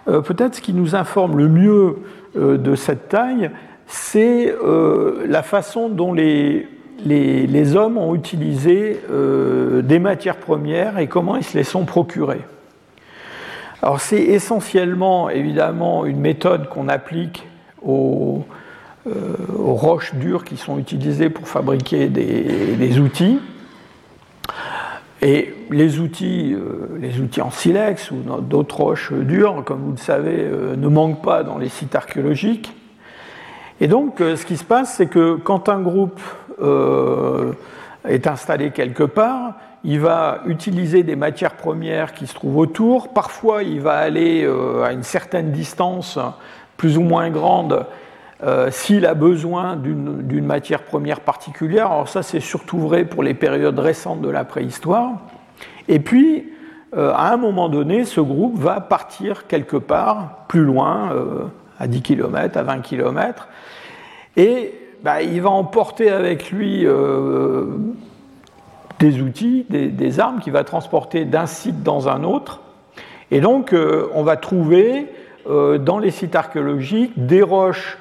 euh, 0.08 0.22
peut-être 0.22 0.56
ce 0.56 0.62
qui 0.62 0.74
nous 0.74 0.96
informe 0.96 1.38
le 1.38 1.48
mieux 1.48 1.98
de 2.36 2.76
cette 2.76 3.10
taille, 3.10 3.50
c'est 3.88 4.54
la 5.28 5.42
façon 5.42 5.90
dont 5.90 6.14
les, 6.14 6.68
hommes 7.76 7.98
ont 7.98 8.13
utilisé 8.13 9.02
des 9.10 9.98
matières 9.98 10.38
premières 10.38 11.00
et 11.00 11.08
comment 11.08 11.38
ils 11.38 11.44
se 11.44 11.58
les 11.58 11.63
sont 11.63 11.86
procurées. 11.86 12.44
Alors 13.82 14.02
c'est 14.02 14.21
essentiellement 14.21 15.30
évidemment 15.30 16.06
une 16.06 16.19
méthode 16.19 16.67
qu'on 16.67 16.90
applique 16.90 17.48
aux, 17.82 18.44
euh, 19.08 19.36
roches 19.58 20.13
dures 20.15 20.44
qui 20.44 20.58
sont 20.58 20.77
utilisées 20.77 21.30
pour 21.30 21.48
fabriquer 21.48 22.08
des, 22.08 23.00
outils. 23.00 23.40
Et 25.21 25.54
les 25.69 26.00
outils, 26.00 26.54
euh, 26.54 26.98
les 27.00 27.19
outils 27.19 27.42
en 27.42 27.52
silex 27.52 28.12
ou 28.12 28.17
d'autres 28.42 28.82
roches 28.82 29.13
dures, 29.13 29.63
comme 29.65 29.80
vous 29.80 29.92
le 29.92 29.98
savez, 29.98 30.38
euh, 30.40 30.75
ne 30.75 30.88
manquent 30.90 31.21
pas 31.21 31.44
dans 31.44 31.58
les 31.58 31.69
sites 31.69 31.96
archéologiques. 31.96 32.73
Et 33.80 33.88
donc, 33.88 34.15
ce 34.19 34.46
qui 34.46 34.58
se 34.58 34.65
passe, 34.65 34.96
c'est 34.96 35.08
que 35.08 35.36
quand 35.36 35.69
un 35.69 35.80
groupe 35.80 36.19
est 38.06 38.27
installé 38.27 38.71
quelque 38.71 39.04
part, 39.04 39.54
il 39.84 40.00
va 40.00 40.42
utiliser 40.46 41.04
des 41.04 41.15
matières 41.15 41.56
premières 41.56 42.13
qui 42.13 42.27
se 42.27 42.34
trouvent 42.34 42.58
autour. 42.58 43.13
Parfois, 43.13 43.63
il 43.63 43.82
va 43.82 43.94
aller 43.94 44.44
euh, 44.44 44.84
à 44.84 44.92
une 44.92 45.04
certaine 45.04 45.52
distance 45.52 46.19
plus 46.77 46.98
ou 46.98 47.02
moins 47.02 47.30
grande 47.30 47.86
s'il 48.69 49.06
a 49.06 49.15
besoin 49.15 49.75
d'une 49.75 50.46
matière 50.46 50.84
première 50.84 51.19
particulière. 51.19 51.92
Alors 51.92 52.08
ça, 52.08 52.23
c'est 52.23 52.40
surtout 52.40 52.80
vrai 52.80 53.04
pour 53.04 53.21
les 53.21 53.34
périodes 53.34 53.77
récentes 53.77 54.21
de 54.21 54.30
la 54.30 54.46
préhistoire. 54.46 55.12
Et 55.90 56.00
puis, 56.00 56.50
à 56.96 57.34
un 57.34 57.36
moment 57.36 57.67
donné, 57.67 58.06
ce 58.06 58.21
groupe 58.21 58.58
va 58.58 58.80
partir 58.80 59.46
quelque 59.48 59.75
part 59.75 60.46
plus 60.48 60.63
loin, 60.63 61.10
à 61.77 61.88
10 61.88 62.02
km, 62.02 62.58
à 62.58 62.63
20 62.63 62.80
km, 62.80 63.50
et 64.38 64.73
bah, 65.04 65.21
il 65.21 65.42
va 65.42 65.50
emporter 65.50 66.10
avec 66.10 66.50
lui 66.50 66.86
des 69.00 69.21
outils, 69.21 69.65
des, 69.69 70.19
armes 70.19 70.39
qu'il 70.39 70.54
va 70.54 70.63
transporter 70.63 71.25
d'un 71.25 71.45
site 71.45 71.83
dans 71.83 72.10
un 72.10 72.23
autre. 72.23 72.60
Et 73.31 73.39
donc, 73.39 73.73
euh, 73.73 74.08
on 74.13 74.23
va 74.23 74.35
trouver 74.35 75.08
euh, 75.50 75.77
dans 75.77 76.00
les 76.00 76.12
sites 76.12 76.35
archéologiques 76.35 77.13
des 77.15 77.41
roches 77.41 77.97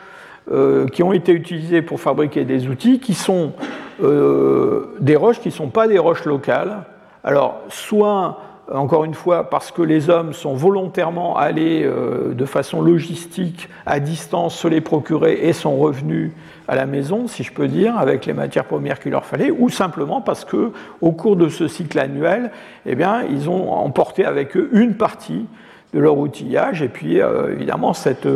euh, 0.51 0.87
qui 0.89 1.03
ont 1.03 1.13
été 1.13 1.33
utilisées 1.33 1.83
pour 1.83 2.01
fabriquer 2.01 2.45
des 2.45 2.67
outils, 2.69 2.99
qui 2.99 3.15
sont 3.15 3.53
des 4.01 5.17
roches 5.17 5.41
qui 5.41 5.49
ne 5.49 5.53
sont 5.53 5.71
pas 5.71 5.89
des 5.89 5.99
roches 5.99 6.25
locales. 6.25 6.85
Alors, 7.25 7.63
soit 7.69 8.39
encore 8.73 9.05
une 9.05 9.15
fois, 9.15 9.51
parce 9.51 9.73
que 9.73 9.83
les 9.83 10.09
hommes 10.09 10.33
sont 10.33 10.55
volontairement 10.55 11.37
allés 11.37 11.85
de 11.85 12.45
façon 12.45 12.81
logistique 12.81 13.69
à 13.87 13.99
distance 13.99 14.55
se 14.55 14.69
les 14.69 14.81
procurer 14.81 15.41
et 15.43 15.53
sont 15.53 15.77
revenus 15.77 16.31
à 16.69 16.77
la 16.77 16.87
maison, 16.87 17.27
si 17.27 17.43
je 17.43 17.53
peux 17.53 17.67
dire, 17.67 17.99
avec 17.99 18.27
les 18.27 18.35
matières 18.35 18.67
premières 18.67 19.01
qu'il 19.01 19.13
leur 19.13 19.25
fallait, 19.25 19.51
ou 19.51 19.71
simplement 19.71 20.21
parce 20.21 20.45
que 20.45 20.71
au 21.01 21.13
cours 21.13 21.37
de 21.37 21.49
ce 21.49 21.67
cycle 21.67 21.99
annuel, 21.99 22.51
eh 22.87 22.95
bien, 22.95 23.23
ils 23.23 23.49
ont 23.49 23.73
emporté 23.73 24.25
avec 24.25 24.57
eux 24.57 24.69
une 24.73 24.95
partie 24.95 25.47
de 25.95 25.99
leur 25.99 26.19
outillage, 26.19 26.83
et 26.83 26.89
puis 26.89 27.21
euh, 27.21 27.53
évidemment 27.53 27.95
cette 27.95 28.29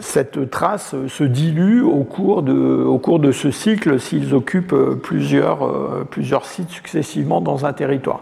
cette 0.00 0.48
trace 0.50 0.94
se 1.08 1.24
dilue 1.24 1.82
au 1.82 2.04
cours 2.04 2.42
de, 2.42 2.52
au 2.52 2.98
cours 2.98 3.18
de 3.18 3.32
ce 3.32 3.50
cycle 3.50 3.98
s'ils 3.98 4.32
occupent 4.32 4.74
plusieurs, 5.02 5.66
euh, 5.66 6.06
plusieurs 6.08 6.44
sites 6.44 6.70
successivement 6.70 7.40
dans 7.40 7.66
un 7.66 7.72
territoire. 7.72 8.20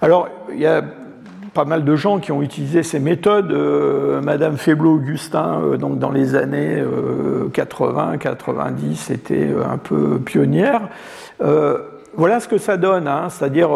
Alors, 0.00 0.28
il 0.52 0.60
y 0.60 0.66
a 0.66 0.82
pas 1.54 1.64
mal 1.64 1.84
de 1.84 1.96
gens 1.96 2.18
qui 2.18 2.32
ont 2.32 2.42
utilisé 2.42 2.82
ces 2.82 2.98
méthodes. 2.98 3.52
Euh, 3.52 4.20
Madame 4.22 4.56
Feblot-Augustin, 4.56 5.60
euh, 5.62 5.76
donc 5.76 5.98
dans 5.98 6.10
les 6.10 6.34
années 6.34 6.82
80, 7.52 8.12
euh, 8.14 8.16
90, 8.16 9.10
était 9.10 9.48
un 9.68 9.78
peu 9.78 10.18
pionnière. 10.18 10.82
voilà 12.14 12.40
ce 12.40 12.48
que 12.48 12.58
ça 12.58 12.76
donne. 12.76 13.08
Hein. 13.08 13.28
C'est-à-dire, 13.28 13.70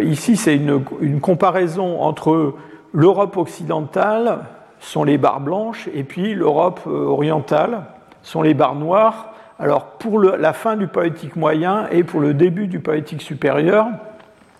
ici, 0.00 0.36
c'est 0.36 0.56
une, 0.56 1.20
comparaison 1.20 2.00
entre 2.00 2.54
l'Europe 2.92 3.36
occidentale, 3.36 4.38
sont 4.80 5.04
les 5.04 5.18
barres 5.18 5.40
blanches, 5.40 5.88
et 5.94 6.04
puis 6.04 6.34
l'Europe 6.34 6.80
orientale, 6.86 7.82
sont 8.22 8.42
les 8.42 8.54
barres 8.54 8.76
noires. 8.76 9.32
Alors, 9.58 9.86
pour 9.98 10.20
la 10.20 10.52
fin 10.52 10.76
du 10.76 10.86
poétique 10.86 11.34
moyen 11.34 11.86
et 11.90 12.04
pour 12.04 12.20
le 12.20 12.34
début 12.34 12.66
du 12.66 12.78
poétique 12.78 13.22
supérieur, 13.22 13.86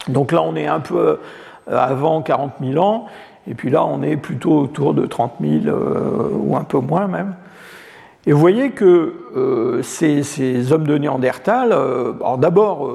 donc 0.09 0.33
là, 0.33 0.43
on 0.43 0.57
est 0.57 0.67
un 0.67 0.81
peu 0.81 1.19
avant 1.67 2.23
40 2.23 2.55
000 2.61 2.83
ans, 2.85 3.07
et 3.49 3.55
puis 3.55 3.71
là, 3.71 3.85
on 3.85 4.03
est 4.03 4.17
plutôt 4.17 4.61
autour 4.61 4.95
de 4.95 5.07
30 5.07 5.35
000 5.41 5.67
euh, 5.67 6.31
ou 6.33 6.57
un 6.57 6.65
peu 6.65 6.79
moins 6.79 7.07
même. 7.07 7.35
Et 8.27 8.33
vous 8.33 8.41
voyez 8.41 8.71
que 8.71 9.15
euh, 9.37 9.83
ces, 9.83 10.73
hommes 10.73 10.87
de 10.87 10.99
Néandertal, 10.99 11.73
alors 11.73 12.39
d'abord, 12.39 12.91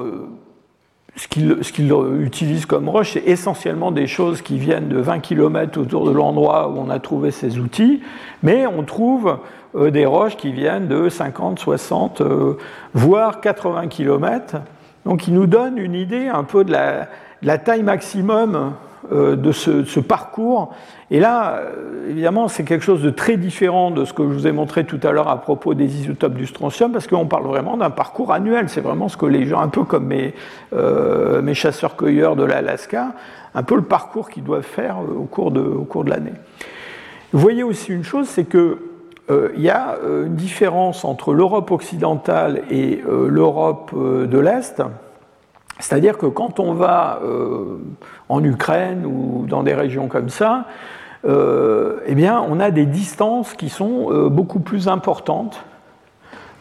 ce 1.16 1.26
qu'ils 1.26 1.92
utilisent 2.20 2.66
comme 2.66 2.88
roche, 2.88 3.12
c'est 3.12 3.24
essentiellement 3.26 3.92
des 3.92 4.06
choses 4.06 4.42
qui 4.42 4.58
viennent 4.58 4.88
de 4.88 4.98
20 4.98 5.20
km 5.20 5.80
autour 5.80 6.06
de 6.06 6.12
l'endroit 6.12 6.68
où 6.68 6.78
on 6.78 6.90
a 6.90 6.98
trouvé 6.98 7.30
ces 7.30 7.58
outils, 7.58 8.02
mais 8.42 8.66
on 8.66 8.82
trouve 8.82 9.38
des 9.74 10.04
roches 10.04 10.36
qui 10.36 10.52
viennent 10.52 10.86
de 10.86 11.08
50, 11.08 11.58
60, 11.58 12.22
voire 12.92 13.40
80 13.40 13.88
km. 13.88 14.56
Donc 15.06 15.26
il 15.26 15.34
nous 15.34 15.46
donne 15.46 15.78
une 15.78 15.94
idée 15.94 16.28
un 16.28 16.44
peu 16.44 16.62
de 16.62 16.72
la, 16.72 17.08
taille 17.58 17.82
maximum 17.82 18.74
euh, 19.12 19.36
de 19.36 19.52
ce, 19.52 20.00
parcours. 20.00 20.72
Et 21.10 21.20
là, 21.20 21.56
euh, 21.56 22.10
évidemment, 22.10 22.48
c'est 22.48 22.64
quelque 22.64 22.84
chose 22.84 23.02
de 23.02 23.10
très 23.10 23.36
différent 23.36 23.90
de 23.90 24.04
ce 24.04 24.12
que 24.12 24.22
je 24.22 24.28
vous 24.28 24.46
ai 24.46 24.52
montré 24.52 24.84
tout 24.84 25.00
à 25.02 25.12
l'heure 25.12 25.28
à 25.28 25.40
propos 25.40 25.74
des 25.74 26.00
isotopes 26.00 26.34
du 26.34 26.46
strontium, 26.46 26.92
parce 26.92 27.06
qu'on 27.06 27.26
parle 27.26 27.46
vraiment 27.46 27.76
d'un 27.76 27.90
parcours 27.90 28.32
annuel. 28.32 28.68
C'est 28.68 28.80
vraiment 28.80 29.08
ce 29.08 29.16
que 29.16 29.26
les 29.26 29.46
gens, 29.46 29.60
un 29.60 29.68
peu 29.68 29.84
comme 29.84 30.06
mes, 30.06 30.34
euh, 30.72 31.52
chasseurs-cueilleurs 31.52 32.36
de 32.36 32.44
l'Alaska, 32.44 33.12
un 33.54 33.62
peu 33.62 33.74
le 33.74 33.82
parcours 33.82 34.30
qu'ils 34.30 34.44
doivent 34.44 34.62
faire 34.62 34.98
au 35.00 35.24
cours 35.24 35.50
de, 35.50 36.10
l'année. 36.10 36.32
Vous 37.32 37.40
voyez 37.40 37.62
aussi 37.62 37.92
une 37.92 38.04
chose, 38.04 38.28
c'est 38.28 38.44
que 38.44 38.78
euh, 39.30 39.50
il 39.56 39.62
y 39.62 39.70
a 39.70 39.96
euh, 40.02 40.26
une 40.26 40.34
différence 40.34 41.04
entre 41.04 41.32
l'Europe 41.32 41.70
occidentale 41.70 42.62
et 42.70 43.02
euh, 43.08 43.28
l'Europe 43.28 43.92
de 43.94 44.38
l'Est. 44.38 44.82
C'est-à-dire 45.78 46.18
que 46.18 46.26
quand 46.26 46.60
on 46.60 46.74
va 46.74 47.20
en 48.28 48.44
Ukraine 48.44 49.04
ou 49.04 49.46
dans 49.48 49.62
des 49.62 49.74
régions 49.74 50.06
comme 50.06 50.28
ça, 50.28 50.66
eh 51.26 52.14
bien, 52.14 52.44
on 52.48 52.60
a 52.60 52.70
des 52.70 52.86
distances 52.86 53.54
qui 53.54 53.68
sont 53.68 54.28
beaucoup 54.28 54.60
plus 54.60 54.86
importantes 54.86 55.64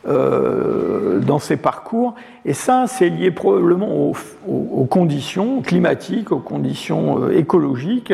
dans 0.05 1.39
ces 1.39 1.57
parcours. 1.57 2.16
Et 2.45 2.53
ça, 2.53 2.86
c'est 2.88 3.09
lié 3.09 3.30
probablement 3.30 4.12
aux, 4.47 4.86
conditions 4.86 5.62
climatiques, 5.62 6.32
aux 6.32 6.39
conditions 6.39 7.30
écologiques 7.30 8.14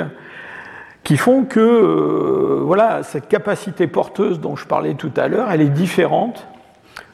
qui 1.07 1.15
font 1.15 1.45
que 1.45 1.61
euh, 1.61 2.59
voilà, 2.65 3.01
cette 3.01 3.29
capacité 3.29 3.87
porteuse 3.87 4.41
dont 4.41 4.57
je 4.57 4.65
parlais 4.65 4.93
tout 4.95 5.11
à 5.15 5.29
l'heure, 5.29 5.49
elle 5.49 5.61
est 5.61 5.69
différente 5.69 6.45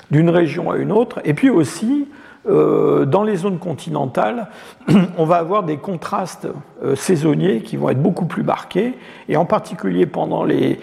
d'une 0.09 0.31
région 0.31 0.71
à 0.71 0.77
une 0.77 0.91
autre. 0.91 1.19
Et 1.25 1.35
puis 1.35 1.51
aussi, 1.51 2.07
euh, 2.47 3.05
dans 3.05 3.23
les 3.23 3.37
zones 3.37 3.59
continentales, 3.59 4.47
on 5.17 5.25
va 5.25 5.37
avoir 5.37 5.63
des 5.63 5.77
contrastes 5.77 6.47
euh, 6.83 6.95
saisonniers 6.95 7.61
qui 7.61 7.77
vont 7.77 7.89
être 7.89 8.01
beaucoup 8.01 8.25
plus 8.25 8.43
marqués, 8.43 8.97
et 9.29 9.37
en 9.37 9.45
particulier 9.45 10.05
pendant 10.05 10.43
les, 10.43 10.79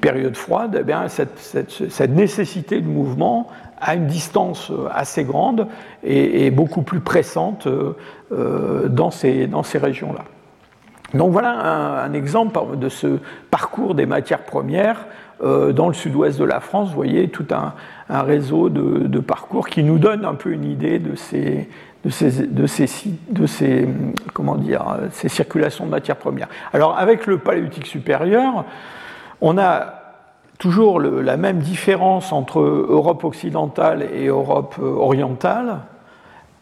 périodes 0.00 0.36
froides, 0.36 0.84
eh 0.86 1.08
cette, 1.08 2.10
nécessité 2.10 2.80
de 2.80 2.88
mouvement 2.88 3.48
à 3.80 3.94
une 3.94 4.06
distance 4.06 4.70
assez 4.94 5.24
grande 5.24 5.66
et, 6.04 6.46
et 6.46 6.50
beaucoup 6.50 6.82
plus 6.82 7.00
pressante 7.00 7.66
dans 8.30 9.10
ces, 9.10 9.48
régions-là. 9.74 10.24
Donc 11.14 11.32
voilà 11.32 12.04
un, 12.04 12.12
exemple 12.12 12.76
de 12.76 12.88
ce 12.88 13.18
parcours 13.50 13.94
des 13.94 14.06
matières 14.06 14.44
premières 14.44 15.06
euh, 15.42 15.72
dans 15.72 15.88
le 15.88 15.94
sud-ouest 15.94 16.38
de 16.38 16.44
la 16.44 16.60
France. 16.60 16.88
Vous 16.88 16.94
voyez 16.94 17.28
tout 17.28 17.46
un, 17.50 17.74
réseau 18.20 18.68
de, 18.68 19.20
parcours 19.20 19.68
qui 19.68 19.82
nous 19.82 19.98
donne 19.98 20.26
un 20.26 20.34
peu 20.34 20.52
une 20.52 20.64
idée 20.64 20.98
de 20.98 21.16
ces, 21.16 21.68
de 22.04 22.10
ces, 22.10 22.46
de 22.46 22.66
ces, 22.66 22.86
de 23.30 23.46
ces, 23.46 23.88
comment 24.34 24.56
dire, 24.56 24.84
ces 25.12 25.30
circulations 25.30 25.86
de 25.86 25.90
matières 25.90 26.16
premières. 26.16 26.48
Alors 26.74 26.98
avec 26.98 27.26
le 27.26 27.38
paléolithique 27.38 27.86
supérieur, 27.86 28.66
on 29.40 29.56
a 29.56 30.02
toujours 30.58 31.00
la 31.00 31.36
même 31.36 31.58
différence 31.58 32.32
entre 32.32 32.60
Europe 32.60 33.24
occidentale 33.24 34.06
et 34.14 34.26
Europe 34.26 34.76
euh, 34.78 34.94
orientale. 34.94 35.78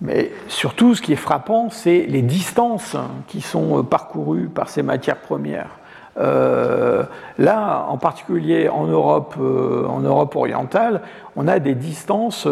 Mais 0.01 0.32
surtout, 0.48 0.94
ce 0.94 1.03
qui 1.03 1.12
est 1.12 1.16
frappant, 1.16 1.68
c'est 1.68 2.07
les 2.09 2.22
distances 2.22 2.96
qui 3.26 3.42
sont 3.42 3.78
euh, 3.78 3.82
parcourues 3.82 4.48
par 4.48 4.70
ces 4.70 4.82
matières 4.82 5.18
premières. 5.18 5.80
Euh, 6.18 7.04
là, 7.38 7.86
en 7.88 7.96
particulier 7.96 8.68
en 8.68 8.86
Europe, 8.86 9.36
euh, 9.40 9.86
en 9.86 10.00
Europe 10.00 10.34
orientale, 10.34 11.02
on 11.36 11.46
a 11.46 11.58
des 11.58 11.74
distances 11.74 12.46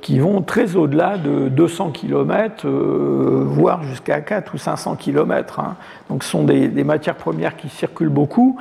qui 0.00 0.18
vont 0.18 0.40
très 0.42 0.76
au-delà 0.76 1.18
de 1.18 1.48
200 1.48 1.90
km, 1.90 2.66
voire 2.66 3.82
jusqu'à 3.82 4.20
4 4.20 4.54
ou 4.54 4.58
500 4.58 4.96
km. 4.96 5.60
Hein. 5.60 5.76
Donc, 6.08 6.24
ce 6.24 6.30
sont 6.30 6.44
des, 6.44 6.84
matières 6.84 7.16
premières 7.16 7.56
qui 7.56 7.68
circulent 7.68 8.08
beaucoup. 8.08 8.58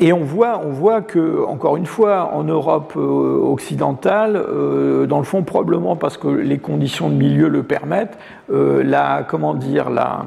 et 0.00 0.12
on 0.12 0.24
voit, 0.24 0.60
on 0.64 0.70
voit 0.70 1.02
que, 1.02 1.44
encore 1.44 1.76
une 1.76 1.86
fois, 1.86 2.30
en 2.32 2.44
Europe 2.44 2.92
euh, 2.96 3.40
occidentale, 3.42 4.36
euh, 4.36 5.06
dans 5.06 5.18
le 5.18 5.24
fond, 5.24 5.42
probablement 5.42 5.96
parce 5.96 6.16
que 6.16 6.28
les 6.28 6.58
conditions 6.58 7.08
de 7.08 7.14
milieu 7.14 7.48
le 7.48 7.64
permettent, 7.64 8.18
euh, 8.52 8.82
la, 8.84 9.24
comment 9.28 9.54
dire, 9.54 9.90
la, 9.90 10.24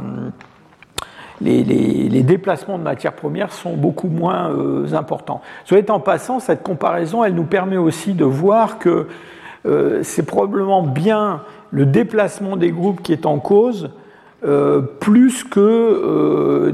les, 1.41 2.23
déplacements 2.23 2.77
de 2.77 2.83
matières 2.83 3.13
premières 3.13 3.51
sont 3.51 3.75
beaucoup 3.75 4.07
moins 4.07 4.51
importants. 4.93 5.41
Soit 5.65 5.89
en 5.89 5.99
passant, 5.99 6.39
cette 6.39 6.63
comparaison, 6.63 7.23
elle 7.23 7.35
nous 7.35 7.45
permet 7.45 7.77
aussi 7.77 8.13
de 8.13 8.25
voir 8.25 8.79
que 8.79 9.07
c'est 10.03 10.25
probablement 10.25 10.83
bien 10.83 11.41
le 11.71 11.85
déplacement 11.85 12.57
des 12.57 12.71
groupes 12.71 13.01
qui 13.01 13.11
est 13.13 13.25
en 13.25 13.39
cause, 13.39 13.89
plus 14.99 15.43
que 15.43 16.73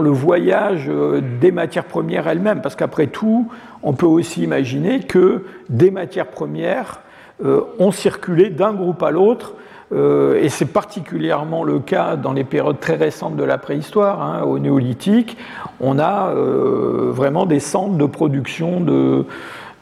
le 0.00 0.10
voyage 0.10 0.86
euh, 0.88 1.20
des 1.40 1.52
matières 1.52 1.84
premières 1.84 2.28
elles-mêmes, 2.28 2.60
parce 2.60 2.76
qu'après 2.76 3.06
tout, 3.06 3.48
on 3.82 3.92
peut 3.92 4.06
aussi 4.06 4.42
imaginer 4.42 5.00
que 5.00 5.44
des 5.68 5.90
matières 5.90 6.28
premières 6.28 7.00
euh, 7.44 7.60
ont 7.78 7.92
circulé 7.92 8.50
d'un 8.50 8.72
groupe 8.72 9.02
à 9.02 9.10
l'autre 9.10 9.54
et 9.92 10.48
c'est 10.48 10.66
particulièrement 10.66 11.64
le 11.64 11.78
cas 11.78 12.16
dans 12.16 12.32
les 12.32 12.44
périodes 12.44 12.78
très 12.80 12.96
récentes 12.96 13.36
de 13.36 13.44
la 13.44 13.58
préhistoire, 13.58 14.22
hein, 14.22 14.42
au 14.42 14.58
néolithique, 14.58 15.36
on 15.80 15.98
a 15.98 16.32
vraiment 16.34 17.46
des 17.46 17.60
centres 17.60 17.96
de 17.96 18.06
production 18.06 18.80
de, 18.80 19.24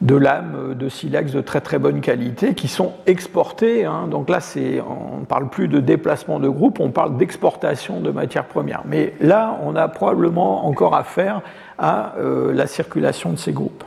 de 0.01 0.15
lames 0.15 0.75
de 0.75 0.89
silex 0.89 1.31
de 1.31 1.41
très 1.41 1.61
très 1.61 1.79
bonne 1.79 2.01
qualité 2.01 2.53
qui 2.53 2.67
sont 2.67 2.93
exportées. 3.05 3.85
Hein. 3.85 4.07
Donc 4.09 4.29
là, 4.29 4.39
on 4.87 5.19
ne 5.19 5.25
parle 5.25 5.49
plus 5.49 5.67
de 5.67 5.79
déplacement 5.79 6.39
de 6.39 6.49
groupe, 6.49 6.79
on 6.79 6.91
parle 6.91 7.17
d'exportation 7.17 7.99
de 7.99 8.11
matières 8.11 8.45
premières. 8.45 8.83
Mais 8.85 9.13
là, 9.19 9.57
on 9.63 9.75
a 9.75 9.87
probablement 9.87 10.67
encore 10.67 10.95
affaire 10.95 11.41
à 11.79 12.15
euh, 12.17 12.53
la 12.53 12.67
circulation 12.67 13.31
de 13.31 13.37
ces 13.37 13.53
groupes. 13.53 13.83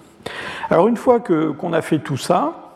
Alors 0.68 0.88
une 0.88 0.96
fois 0.96 1.20
qu'on 1.20 1.72
a 1.72 1.82
fait 1.82 1.98
tout 1.98 2.16
ça, 2.16 2.69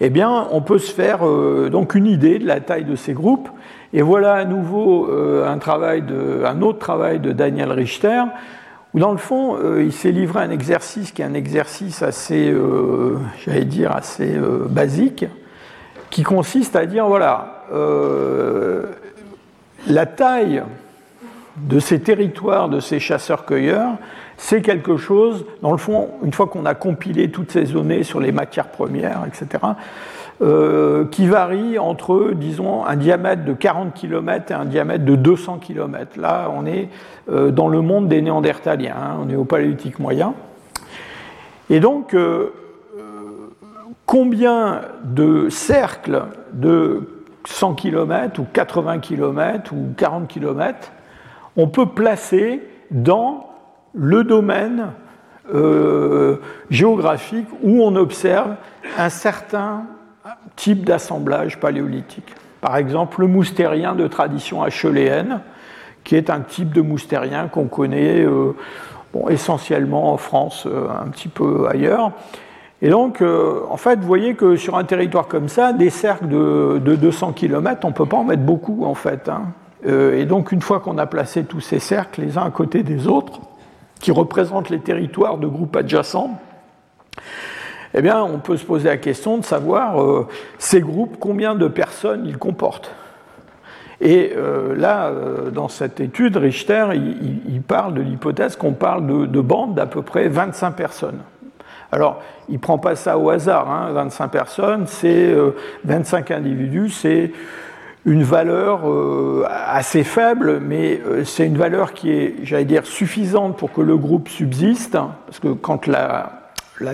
eh 0.00 0.10
bien, 0.10 0.46
on 0.50 0.62
peut 0.62 0.78
se 0.78 0.92
faire 0.92 1.26
euh, 1.26 1.68
donc 1.70 1.94
une 1.94 2.06
idée 2.06 2.38
de 2.38 2.46
la 2.46 2.60
taille 2.60 2.84
de 2.84 2.96
ces 2.96 3.12
groupes. 3.12 3.48
Et 3.92 4.02
voilà 4.02 4.34
à 4.34 4.44
nouveau 4.44 5.08
euh, 5.10 5.46
un, 5.46 6.62
autre 6.62 6.78
travail 6.78 7.20
de 7.20 7.32
Daniel 7.32 7.72
Richter 7.72 8.22
où 8.94 8.98
dans 8.98 9.12
le 9.12 9.18
fond, 9.18 9.56
euh, 9.56 9.84
il 9.84 9.92
s'est 9.92 10.10
livré 10.10 10.40
à 10.40 10.42
un 10.42 10.50
exercice 10.50 11.12
qui 11.12 11.22
est 11.22 11.24
un 11.24 11.34
exercice 11.34 12.02
assez, 12.02 12.52
j'allais 13.44 13.64
dire, 13.64 13.92
assez 13.92 14.36
basique, 14.68 15.26
qui 16.10 16.24
consiste 16.24 16.74
à 16.74 16.86
dire, 16.86 17.06
voilà, 17.06 17.66
la 19.86 20.06
taille 20.06 20.64
de 21.56 21.78
ces 21.78 22.00
territoires, 22.00 22.68
de 22.68 22.80
ces 22.80 22.98
chasseurs-cueilleurs, 22.98 23.92
c'est 24.42 24.62
quelque 24.62 24.96
chose, 24.96 25.44
dans 25.60 25.70
le 25.70 25.76
fond, 25.76 26.08
une 26.24 26.32
fois 26.32 26.46
qu'on 26.46 26.64
a 26.64 26.74
compilé 26.74 27.30
toutes 27.30 27.52
ces 27.52 27.64
données 27.64 28.02
sur 28.04 28.20
les 28.20 28.32
matières 28.32 28.68
premières, 28.68 29.24
etc., 29.26 29.62
euh, 30.40 31.04
qui 31.04 31.26
varie 31.26 31.78
entre, 31.78 32.32
disons, 32.34 32.86
un 32.86 32.96
diamètre 32.96 33.44
de 33.44 33.52
40 33.52 33.92
km 33.92 34.50
et 34.50 34.54
un 34.54 34.64
diamètre 34.64 35.04
de 35.04 35.14
200 35.14 35.58
km. 35.58 36.18
Là, 36.18 36.50
on 36.56 36.64
est 36.64 36.88
euh, 37.30 37.50
dans 37.50 37.68
le 37.68 37.82
monde 37.82 38.08
des 38.08 38.22
Néandertaliens, 38.22 38.96
hein, 38.96 39.16
on 39.22 39.28
est 39.28 39.36
au 39.36 39.44
paléolithique 39.44 39.98
moyen. 39.98 40.32
Et 41.68 41.78
donc, 41.78 42.14
euh, 42.14 42.48
combien 44.06 44.80
de 45.04 45.50
cercles 45.50 46.22
de 46.54 47.02
100 47.44 47.74
km 47.74 48.40
ou 48.40 48.46
80 48.50 49.00
km 49.00 49.74
ou 49.74 49.92
40 49.98 50.28
km 50.28 50.92
on 51.58 51.68
peut 51.68 51.86
placer 51.86 52.62
dans 52.90 53.49
le 53.94 54.24
domaine 54.24 54.92
géographique 56.70 57.48
où 57.62 57.82
on 57.82 57.96
observe 57.96 58.54
un 58.96 59.08
certain 59.08 59.84
type 60.56 60.84
d'assemblage 60.84 61.58
paléolithique. 61.58 62.34
Par 62.60 62.76
exemple, 62.76 63.20
le 63.20 63.26
moustérien 63.26 63.94
de 63.94 64.06
tradition 64.06 64.62
acheléenne, 64.62 65.40
qui 66.04 66.16
est 66.16 66.30
un 66.30 66.40
type 66.40 66.72
de 66.72 66.82
moustérien 66.82 67.48
qu'on 67.48 67.66
connaît 67.66 68.20
euh, 68.20 68.52
essentiellement 69.28 70.12
en 70.12 70.16
France, 70.16 70.66
euh, 70.66 70.88
un 70.88 71.08
petit 71.08 71.28
peu 71.28 71.66
ailleurs. 71.68 72.12
Et 72.82 72.90
donc, 72.90 73.20
euh, 73.20 73.60
en 73.68 73.76
fait, 73.76 73.96
vous 73.96 74.06
voyez 74.06 74.34
que 74.34 74.56
sur 74.56 74.76
un 74.76 74.84
territoire 74.84 75.28
comme 75.28 75.48
ça, 75.48 75.72
des 75.72 75.90
cercles 75.90 76.28
de, 76.28 76.96
200 76.96 77.32
km, 77.32 77.80
on 77.84 77.88
ne 77.88 77.92
peut 77.92 78.06
pas 78.06 78.16
en 78.16 78.24
mettre 78.24 78.42
beaucoup, 78.42 78.84
en 78.84 78.94
fait. 78.94 79.28
Hein. 79.28 79.52
et 79.86 80.24
donc, 80.24 80.52
une 80.52 80.62
fois 80.62 80.80
qu'on 80.80 80.98
a 80.98 81.06
placé 81.06 81.44
tous 81.44 81.60
ces 81.60 81.78
cercles 81.78 82.22
les 82.22 82.38
uns 82.38 82.44
à 82.44 82.50
côté 82.50 82.82
des 82.82 83.06
autres, 83.06 83.40
qui 84.00 84.10
représentent 84.10 84.70
les 84.70 84.80
territoires 84.80 85.38
de 85.38 85.46
groupes 85.46 85.76
adjacents, 85.76 86.40
eh 87.94 88.02
bien, 88.02 88.22
on 88.22 88.38
peut 88.38 88.56
se 88.56 88.64
poser 88.64 88.88
la 88.88 88.96
question 88.96 89.38
de 89.38 89.44
savoir 89.44 90.00
euh, 90.00 90.28
ces 90.58 90.80
groupes, 90.80 91.16
combien 91.18 91.54
de 91.54 91.66
personnes 91.66 92.24
ils 92.26 92.38
comportent. 92.38 92.94
Et 94.00 94.32
euh, 94.36 94.74
là, 94.76 95.08
euh, 95.08 95.50
dans 95.50 95.68
cette 95.68 96.00
étude, 96.00 96.36
Richter, 96.36 96.86
il, 96.94 97.60
parle 97.62 97.94
de 97.94 98.00
l'hypothèse 98.00 98.56
qu'on 98.56 98.72
parle 98.72 99.06
de, 99.28 99.40
bandes 99.40 99.74
d'à 99.74 99.86
peu 99.86 100.02
près 100.02 100.28
25 100.28 100.70
personnes. 100.72 101.18
Alors, 101.92 102.22
il 102.48 102.54
ne 102.54 102.60
prend 102.60 102.78
pas 102.78 102.94
ça 102.94 103.18
au 103.18 103.28
hasard, 103.30 103.92
25 103.92 104.24
hein. 104.24 104.28
personnes, 104.28 104.86
c'est 104.86 105.34
25 105.84 106.30
individus, 106.30 106.90
c'est 106.90 107.32
une 108.06 108.22
valeur 108.22 108.80
assez 109.50 110.04
faible, 110.04 110.60
mais 110.60 111.00
c'est 111.24 111.46
une 111.46 111.58
valeur 111.58 111.92
qui 111.92 112.10
est, 112.10 112.34
j'allais 112.42 112.64
dire, 112.64 112.86
suffisante 112.86 113.56
pour 113.56 113.72
que 113.72 113.80
le 113.80 113.96
groupe 113.96 114.28
subsiste, 114.28 114.94
hein, 114.94 115.12
parce 115.26 115.38
que 115.38 115.48
quand 115.48 115.86
la, 115.86 116.32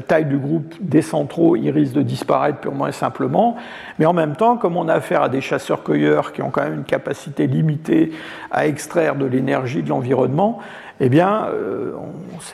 taille 0.09 0.25
du 0.25 0.37
groupe 0.37 0.75
des 0.81 1.03
centraux, 1.03 1.55
il 1.55 1.71
risque 1.71 1.93
de 1.93 2.03
disparaître 2.03 2.59
purement 2.59 2.89
et 2.89 2.93
simplement. 2.93 3.57
Mais 4.01 4.07
en 4.07 4.13
même 4.13 4.35
temps, 4.35 4.57
comme 4.57 4.77
on 4.77 4.89
a 4.89 4.95
affaire 4.95 5.23
à 5.23 5.29
des 5.29 5.41
chasseurs-cueilleurs 5.41 6.33
qui 6.33 6.43
ont 6.43 6.51
quand 6.51 6.65
même 6.65 6.75
une 6.75 6.85
capacité 6.85 7.47
limitée 7.47 8.11
à 8.51 8.67
extraire 8.67 9.15
de 9.15 9.27
l'énergie 9.27 9.85
de 9.85 9.89
l'environnement, 9.89 10.59
eh 10.99 11.09
bien, 11.09 11.47
euh, 11.53 11.93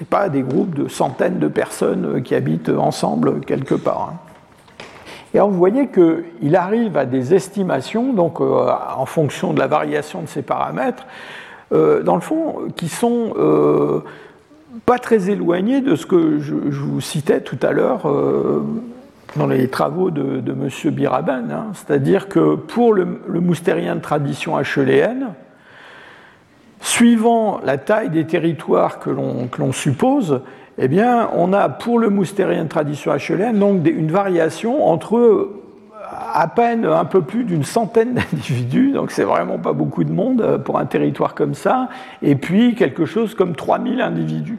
n'est 0.00 0.06
pas 0.06 0.28
des 0.28 0.42
groupes 0.42 0.74
de 0.74 0.88
centaines 0.88 1.38
de 1.38 1.48
personnes 1.48 2.22
qui 2.22 2.34
habitent 2.34 2.68
ensemble 2.68 3.40
quelque 3.40 3.74
part. 3.74 4.12
Hein. 4.12 4.31
Et 5.34 5.38
alors, 5.38 5.50
vous 5.50 5.58
voyez 5.58 5.88
qu'il 5.88 6.56
arrive 6.56 6.96
à 6.96 7.06
des 7.06 7.34
estimations, 7.34 8.12
donc 8.12 8.40
euh, 8.40 8.66
en 8.96 9.06
fonction 9.06 9.52
de 9.52 9.58
la 9.58 9.66
variation 9.66 10.22
de 10.22 10.28
ces 10.28 10.42
paramètres, 10.42 11.06
euh, 11.72 12.02
dans 12.02 12.16
le 12.16 12.20
fond, 12.20 12.68
qui 12.76 12.88
sont 12.88 13.32
pas 14.86 14.98
très 14.98 15.30
éloigné 15.30 15.80
de 15.80 15.96
ce 15.96 16.06
que 16.06 16.38
je, 16.38 16.54
vous 16.54 17.00
citais 17.00 17.40
tout 17.40 17.58
à 17.62 17.72
l'heure 17.72 18.08
euh, 18.08 18.62
dans 19.36 19.46
les 19.46 19.68
travaux 19.68 20.10
de, 20.10 20.42
M. 20.46 20.90
Biraben, 20.92 21.50
hein. 21.50 21.66
c'est-à-dire 21.74 22.28
que 22.28 22.56
pour 22.56 22.94
le, 22.94 23.06
moustérien 23.28 23.96
de 23.96 24.00
tradition 24.00 24.56
acheléenne, 24.56 25.28
suivant 26.80 27.60
la 27.64 27.78
taille 27.78 28.10
des 28.10 28.26
territoires 28.26 28.98
que 28.98 29.10
l'on 29.10 29.72
suppose, 29.72 30.40
eh 30.78 30.88
bien, 30.88 31.28
on 31.34 31.52
a 31.52 31.68
pour 31.68 31.98
le 31.98 32.08
moustérien 32.08 32.66
tradition 32.66 33.12
acheléenne 33.12 33.58
donc 33.58 33.86
une 33.86 34.10
variation 34.10 34.86
entre 34.86 35.50
à 36.34 36.48
peine 36.48 36.84
un 36.84 37.04
peu 37.04 37.22
plus 37.22 37.44
d'une 37.44 37.64
centaine 37.64 38.14
d'individus, 38.32 38.92
donc 38.92 39.10
c'est 39.10 39.24
vraiment 39.24 39.58
pas 39.58 39.72
beaucoup 39.72 40.04
de 40.04 40.12
monde 40.12 40.40
euh, 40.40 40.58
pour 40.58 40.78
un 40.78 40.86
territoire 40.86 41.34
comme 41.34 41.54
ça, 41.54 41.88
et 42.22 42.34
puis 42.34 42.74
quelque 42.74 43.06
chose 43.06 43.34
comme 43.34 43.54
3000 43.54 44.00
individus. 44.00 44.58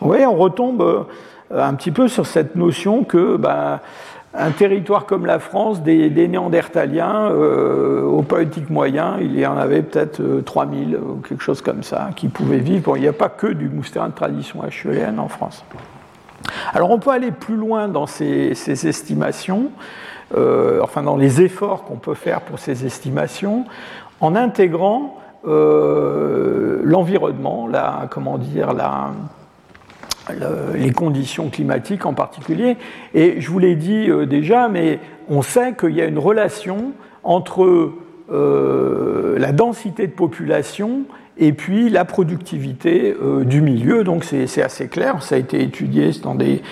Vous 0.00 0.08
voyez, 0.08 0.26
on 0.26 0.36
retombe 0.36 0.82
euh, 0.82 1.04
un 1.52 1.74
petit 1.74 1.90
peu 1.90 2.08
sur 2.08 2.26
cette 2.26 2.56
notion 2.56 3.04
que 3.04 3.36
ben, 3.36 3.80
un 4.36 4.50
territoire 4.50 5.06
comme 5.06 5.26
la 5.26 5.38
France, 5.38 5.82
des, 5.82 6.10
néandertaliens, 6.28 7.30
euh, 7.30 8.02
au 8.02 8.22
politique 8.22 8.68
moyen, 8.70 9.16
il 9.20 9.38
y 9.38 9.46
en 9.46 9.56
avait 9.56 9.82
peut-être 9.82 10.20
3000 10.44 10.96
ou 10.96 11.16
quelque 11.16 11.42
chose 11.42 11.62
comme 11.62 11.82
ça, 11.82 12.10
qui 12.16 12.28
pouvaient 12.28 12.58
vivre. 12.58 12.96
il 12.96 13.02
n'y 13.02 13.08
a 13.08 13.12
pas 13.12 13.28
que 13.28 13.46
du 13.46 13.68
moustérin 13.68 14.08
de 14.08 14.14
tradition 14.14 14.60
HEN 14.64 15.18
en 15.18 15.28
France. 15.28 15.64
Alors 16.72 16.90
on 16.90 16.98
peut 16.98 17.10
aller 17.10 17.30
plus 17.30 17.56
loin 17.56 17.88
dans 17.88 18.06
ces 18.06 18.52
estimations. 18.86 19.70
Euh, 20.36 20.80
enfin 20.82 21.02
dans 21.02 21.16
les 21.16 21.42
efforts 21.42 21.84
qu'on 21.84 21.96
peut 21.96 22.14
faire 22.14 22.40
pour 22.40 22.58
ces 22.58 22.86
estimations, 22.86 23.66
en 24.20 24.34
intégrant 24.34 25.18
euh, 25.46 26.80
l'environnement, 26.82 27.68
la, 27.68 28.08
comment 28.10 28.38
dire, 28.38 28.72
la, 28.72 29.10
les 30.74 30.92
conditions 30.92 31.50
climatiques 31.50 32.06
en 32.06 32.14
particulier. 32.14 32.76
Et 33.14 33.40
je 33.40 33.50
vous 33.50 33.58
l'ai 33.58 33.74
dit 33.74 34.10
euh, 34.10 34.26
déjà, 34.26 34.68
mais 34.68 34.98
on 35.28 35.42
sait 35.42 35.74
qu'il 35.74 35.94
y 35.94 36.00
a 36.00 36.06
une 36.06 36.18
relation 36.18 36.92
entre 37.22 37.92
la 38.30 39.52
densité 39.52 40.06
de 40.06 40.12
population 40.12 41.02
et 41.36 41.52
puis 41.52 41.90
la 41.90 42.04
productivité 42.06 43.14
du 43.44 43.60
milieu. 43.60 44.02
Donc 44.02 44.24
c'est 44.24 44.62
assez 44.62 44.88
clair, 44.88 45.22
ça 45.22 45.34
a 45.34 45.38
été 45.38 45.62
étudié 45.62 46.10
dans 46.22 46.34
des, 46.34 46.62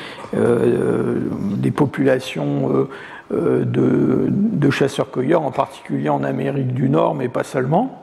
populations 1.74 2.88
euh, 3.32 3.64
de, 3.64 4.70
chasseurs-cueilleurs, 4.70 5.42
en 5.42 5.50
particulier 5.50 6.08
en 6.08 6.22
Amérique 6.22 6.74
du 6.74 6.88
Nord, 6.88 7.14
mais 7.14 7.28
pas 7.28 7.44
seulement. 7.44 8.01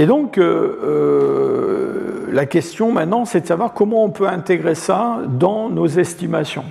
Et 0.00 0.06
donc, 0.06 0.38
euh, 0.38 0.78
euh, 0.82 2.32
la 2.32 2.46
question 2.46 2.90
maintenant, 2.90 3.26
c'est 3.26 3.42
de 3.42 3.46
savoir 3.46 3.74
comment 3.74 4.02
on 4.02 4.08
peut 4.08 4.26
intégrer 4.26 4.74
ça 4.74 5.18
dans 5.28 5.68
nos 5.68 5.86
estimations. 5.86 6.64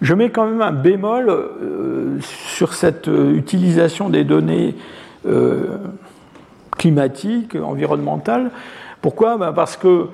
Je 0.00 0.14
mets 0.14 0.30
quand 0.30 0.46
même 0.46 0.62
un 0.62 0.72
bémol 0.72 1.50
sur 2.20 2.72
cette 2.72 3.08
utilisation 3.08 4.08
des 4.08 4.24
données 4.24 4.74
climatiques, 6.78 7.56
environnementales. 7.56 8.50
Pourquoi? 9.02 9.36
Ben, 9.36 9.52
Parce 9.52 9.76
que 9.76 10.06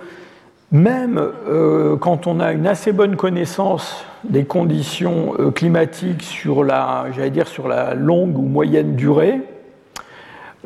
même 0.72 1.20
quand 2.00 2.26
on 2.26 2.40
a 2.40 2.52
une 2.52 2.66
assez 2.66 2.92
bonne 2.92 3.14
connaissance 3.14 4.04
des 4.24 4.44
conditions 4.44 5.34
euh, 5.38 5.50
climatiques 5.50 6.22
sur 6.22 6.64
la, 6.64 7.06
j'allais 7.14 7.30
dire, 7.30 7.48
sur 7.48 7.68
la 7.68 7.94
longue 7.94 8.36
ou 8.36 8.42
moyenne 8.42 8.94
durée. 8.94 9.40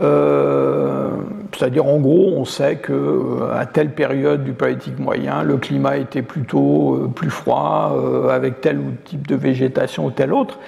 Euh, 0.01 1.13
c'est-à-dire, 1.55 1.87
en 1.87 1.99
gros, 1.99 2.33
on 2.37 2.45
sait 2.45 2.77
que 2.77 2.93
euh, 2.93 3.59
à 3.59 3.67
telle 3.67 3.91
période 3.91 4.45
du 4.45 4.53
Paléolithique 4.53 4.99
moyen, 4.99 5.43
le 5.43 5.57
climat 5.57 5.97
était 5.97 6.23
plutôt 6.23 7.11
plus 7.15 7.31
froid, 7.31 7.97
avec 8.31 8.61
tel 8.61 8.79
ou 8.79 8.93
type 9.05 9.27
de 9.27 9.37
végétation 9.37 10.07
ou 10.07 10.11
tel 10.11 10.33
autre. 10.33 10.59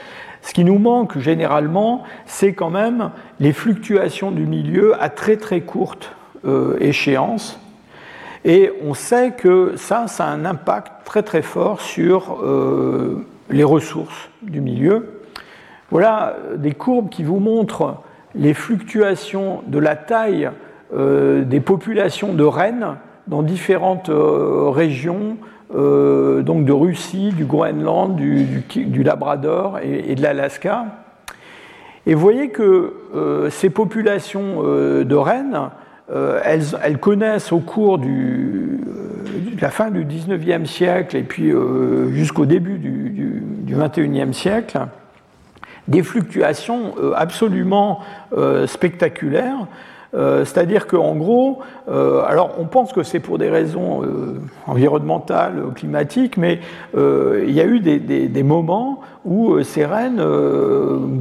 Ce 0.43 0.53
qui 0.53 0.65
nous 0.65 0.79
manque 0.79 1.19
généralement, 1.19 2.05
c'est 2.27 2.53
quand 2.53 2.71
même 2.71 3.11
les 3.41 3.53
fluctuations 3.53 4.31
du 4.31 4.47
milieu 4.47 5.01
à 5.03 5.09
très 5.09 5.37
très 5.37 5.63
courte 5.63 6.13
échéance. 6.81 7.59
Et 8.45 8.71
on 8.87 8.95
sait 8.95 9.33
que 9.33 9.73
ça, 9.77 10.07
ça 10.07 10.27
a 10.27 10.29
un 10.29 10.45
impact 10.45 11.05
très 11.05 11.25
très 11.25 11.43
fort 11.43 11.81
sur 11.81 12.39
les 13.51 13.65
ressources 13.65 14.31
du 14.43 14.61
milieu. 14.61 15.23
Voilà 15.91 16.37
des 16.57 16.73
courbes 16.73 17.09
qui 17.09 17.25
vous 17.25 17.41
montrent 17.41 17.97
les 18.35 18.55
fluctuations 18.55 19.63
de 19.67 19.79
la 19.79 19.97
taille 19.97 20.47
euh, 20.47 20.51
des 20.93 21.61
populations 21.61 22.33
de 22.33 22.45
rennes 22.45 22.97
dans 23.29 23.43
différentes 23.43 24.09
euh, 24.09 24.71
régions, 24.71 25.37
euh, 25.75 26.43
donc 26.43 26.65
de 26.65 26.73
Russie, 26.73 27.33
du 27.33 27.45
Groenland, 27.45 28.17
du, 28.17 29.03
Labrador 29.03 29.79
et, 29.83 30.15
de 30.15 30.23
l'Alaska. 30.23 30.87
Et 32.07 32.15
vous 32.15 32.21
voyez 32.21 32.49
que 32.49 32.95
ces 33.51 33.69
populations 33.69 34.63
de 34.63 35.15
rennes, 35.15 35.69
elles, 36.11 36.99
connaissent 36.99 37.53
au 37.53 37.59
cours 37.59 37.99
de 37.99 38.79
la 39.61 39.69
fin 39.69 39.91
du 39.91 40.07
19e 40.07 40.65
siècle 40.65 41.19
et 41.19 41.23
puis 41.23 41.53
jusqu'au 42.13 42.47
début 42.47 42.79
du, 42.79 43.11
du, 43.11 43.77
21e 43.77 44.33
siècle, 44.33 44.79
des 45.87 46.03
fluctuations 46.03 46.95
absolument 47.15 48.01
spectaculaires 48.65 49.67
euh, 50.15 50.45
c'est-à-dire 50.45 50.87
qu'en 50.87 51.15
gros, 51.15 51.61
euh, 51.91 52.23
alors 52.27 52.55
on 52.59 52.65
pense 52.65 52.93
que 52.93 53.03
c'est 53.03 53.21
pour 53.21 53.37
des 53.37 53.51
raisons 53.51 54.03
euh, 54.03 54.41
environnementales, 54.67 55.63
climatiques, 55.75 56.37
mais 56.37 56.61
il 56.95 57.51
y 57.51 57.61
a 57.61 57.65
eu 57.65 57.81
des, 57.81 58.43
moments 58.43 59.01
où 59.25 59.63
ces 59.63 59.85
rennes 59.85 60.23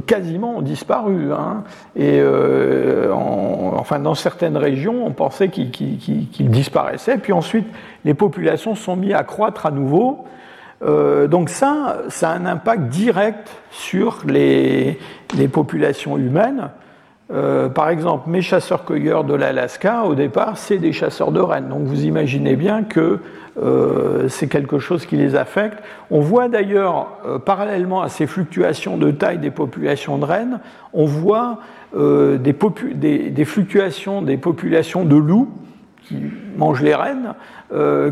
quasiment 0.06 0.56
ont 0.58 0.62
disparu. 0.62 1.32
Hein. 1.32 1.64
et 1.96 2.22
enfin, 3.76 3.98
dans 3.98 4.14
certaines 4.14 4.56
régions, 4.56 5.06
on 5.06 5.12
pensait 5.12 5.48
qu'ils 5.48 6.50
disparaissaient. 6.50 7.18
Puis 7.18 7.32
ensuite, 7.32 7.66
les 8.04 8.14
populations 8.14 8.74
sont 8.74 8.96
mises 8.96 9.14
à 9.14 9.24
croître 9.24 9.66
à 9.66 9.70
nouveau. 9.70 10.24
donc 10.82 11.50
ça, 11.50 11.98
ça 12.08 12.30
a 12.30 12.34
un 12.34 12.46
impact 12.46 12.84
direct 12.84 13.50
sur 13.70 14.22
les 14.26 14.98
populations 15.52 16.16
humaines. 16.16 16.70
Euh, 17.30 17.68
par 17.68 17.90
exemple, 17.90 18.30
mes 18.30 18.40
chasseurs-cueilleurs 18.40 19.24
de 19.24 19.34
l'Alaska, 19.34 20.04
au 20.04 20.14
départ, 20.14 20.56
c'est 20.56 20.78
des 20.78 20.92
chasseurs 20.92 21.30
de 21.30 21.40
rennes. 21.40 21.68
Donc 21.68 21.82
vous 21.82 22.04
imaginez 22.04 22.56
bien 22.56 22.84
que 22.84 23.20
euh, 23.62 24.28
c'est 24.28 24.48
quelque 24.48 24.78
chose 24.78 25.04
qui 25.04 25.16
les 25.16 25.36
affecte. 25.36 25.78
On 26.10 26.20
voit 26.20 26.48
d'ailleurs, 26.48 27.08
euh, 27.26 27.38
parallèlement 27.38 28.00
à 28.00 28.08
ces 28.08 28.26
fluctuations 28.26 28.96
de 28.96 29.10
taille 29.10 29.38
des 29.38 29.50
populations 29.50 30.16
de 30.16 30.24
rennes, 30.24 30.60
on 30.94 31.04
voit 31.04 31.58
des, 31.94 32.54
fluctuations 33.44 34.20
des 34.20 34.36
populations 34.36 35.04
de 35.04 35.16
loups 35.16 35.48
qui 36.08 36.16
mangent 36.56 36.82
les 36.82 36.94
rennes, 36.94 37.34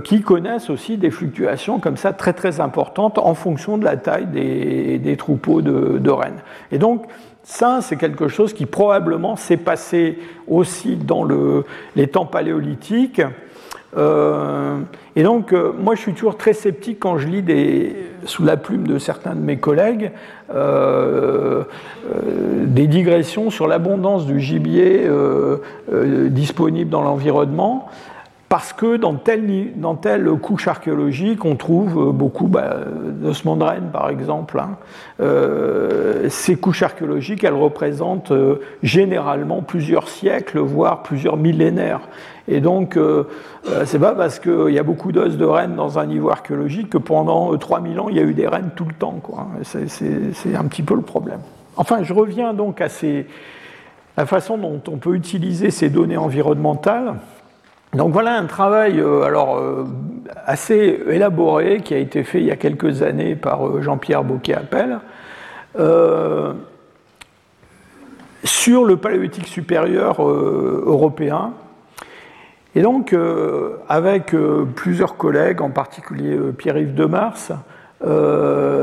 qui 0.04 0.20
connaissent 0.20 0.68
aussi 0.68 0.98
des 0.98 1.10
fluctuations 1.10 1.80
comme 1.80 1.96
ça 1.96 2.12
très 2.12 2.34
très 2.34 2.60
importantes 2.60 3.18
en 3.18 3.34
fonction 3.34 3.78
de 3.78 3.84
la 3.84 3.96
taille 3.96 4.26
des, 4.26 5.16
troupeaux 5.16 5.62
de, 5.62 5.98
de 5.98 6.10
rennes. 6.10 6.42
Et 6.70 6.78
donc, 6.78 7.06
ça, 7.42 7.78
c'est 7.80 7.96
quelque 7.96 8.26
chose 8.26 8.52
qui 8.52 8.66
probablement 8.66 9.36
s'est 9.36 9.56
passé 9.56 10.18
aussi 10.48 10.96
dans 10.96 11.26
les 11.94 12.08
temps 12.08 12.26
paléolithiques. 12.26 13.22
Euh, 13.96 14.78
et 15.14 15.22
donc, 15.22 15.52
euh, 15.52 15.72
moi, 15.78 15.94
je 15.94 16.00
suis 16.00 16.12
toujours 16.12 16.36
très 16.36 16.52
sceptique 16.52 16.98
quand 17.00 17.18
je 17.18 17.28
lis 17.28 17.94
sous 18.24 18.44
la 18.44 18.56
plume 18.56 18.86
de 18.86 18.98
certains 18.98 19.34
de 19.34 19.40
mes 19.40 19.56
collègues 19.56 20.10
euh, 20.54 21.64
des 22.64 22.86
digressions 22.86 23.50
sur 23.50 23.68
l'abondance 23.68 24.26
du 24.26 24.40
gibier 24.40 25.08
disponible 26.28 26.90
dans 26.90 27.02
l'environnement 27.02 27.88
parce 28.48 28.72
que 28.72 28.96
dans 28.96 29.14
telle, 29.14 30.30
couche 30.40 30.68
archéologique, 30.68 31.44
on 31.44 31.56
trouve 31.56 32.12
beaucoup 32.12 32.46
bah, 32.46 32.76
de 33.20 33.32
par 33.90 34.08
exemple. 34.08 34.60
Hein. 34.60 34.76
Ces 36.28 36.56
couches 36.56 36.82
archéologiques, 36.82 37.42
elles 37.42 37.54
représentent 37.54 38.32
généralement 38.84 39.62
plusieurs 39.62 40.08
siècles, 40.08 40.58
voire 40.60 41.02
plusieurs 41.02 41.36
millénaires. 41.36 42.08
Et 42.48 42.60
donc, 42.60 42.96
euh, 42.96 43.24
c'est 43.84 43.98
pas 43.98 44.14
parce 44.14 44.38
qu'il 44.38 44.70
y 44.70 44.78
a 44.78 44.82
beaucoup 44.82 45.12
d'os 45.12 45.36
de 45.36 45.44
rennes 45.44 45.74
dans 45.74 45.98
un 45.98 46.06
niveau 46.06 46.30
archéologique 46.30 46.90
que 46.90 46.98
pendant 46.98 47.56
3000 47.56 48.00
ans, 48.00 48.08
il 48.08 48.16
y 48.16 48.20
a 48.20 48.22
eu 48.22 48.34
des 48.34 48.46
rennes 48.46 48.70
tout 48.76 48.84
le 48.84 48.94
temps. 48.94 49.20
C'est 49.62 50.54
un 50.54 50.64
petit 50.64 50.82
peu 50.82 50.94
le 50.94 51.02
problème. 51.02 51.40
Enfin, 51.76 52.02
je 52.02 52.14
reviens 52.14 52.54
donc 52.54 52.80
à 52.80 52.88
ces, 52.88 53.26
la 54.16 54.26
façon 54.26 54.56
dont 54.56 54.82
on 54.88 54.96
peut 54.96 55.14
utiliser 55.14 55.70
ces 55.70 55.90
données 55.90 56.16
environnementales. 56.16 57.14
Donc 57.94 58.12
voilà 58.12 58.36
un 58.36 58.46
travail 58.46 58.98
euh, 59.00 59.22
alors, 59.22 59.56
euh, 59.56 59.84
assez 60.44 61.00
élaboré 61.08 61.80
qui 61.80 61.94
a 61.94 61.98
été 61.98 62.24
fait 62.24 62.40
il 62.40 62.46
y 62.46 62.50
a 62.50 62.56
quelques 62.56 63.02
années 63.02 63.36
par 63.36 63.66
euh, 63.66 63.82
Jean-Pierre 63.82 64.24
Bocquet-Appel 64.24 65.00
sur 68.44 68.84
le 68.84 68.96
paléolithique 68.96 69.48
supérieur 69.48 70.22
européen. 70.22 71.52
Et 72.76 72.82
donc, 72.82 73.16
avec 73.88 74.36
plusieurs 74.74 75.16
collègues, 75.16 75.62
en 75.62 75.70
particulier 75.70 76.38
Pierre-Yves 76.56 76.94
Demars, 76.94 77.38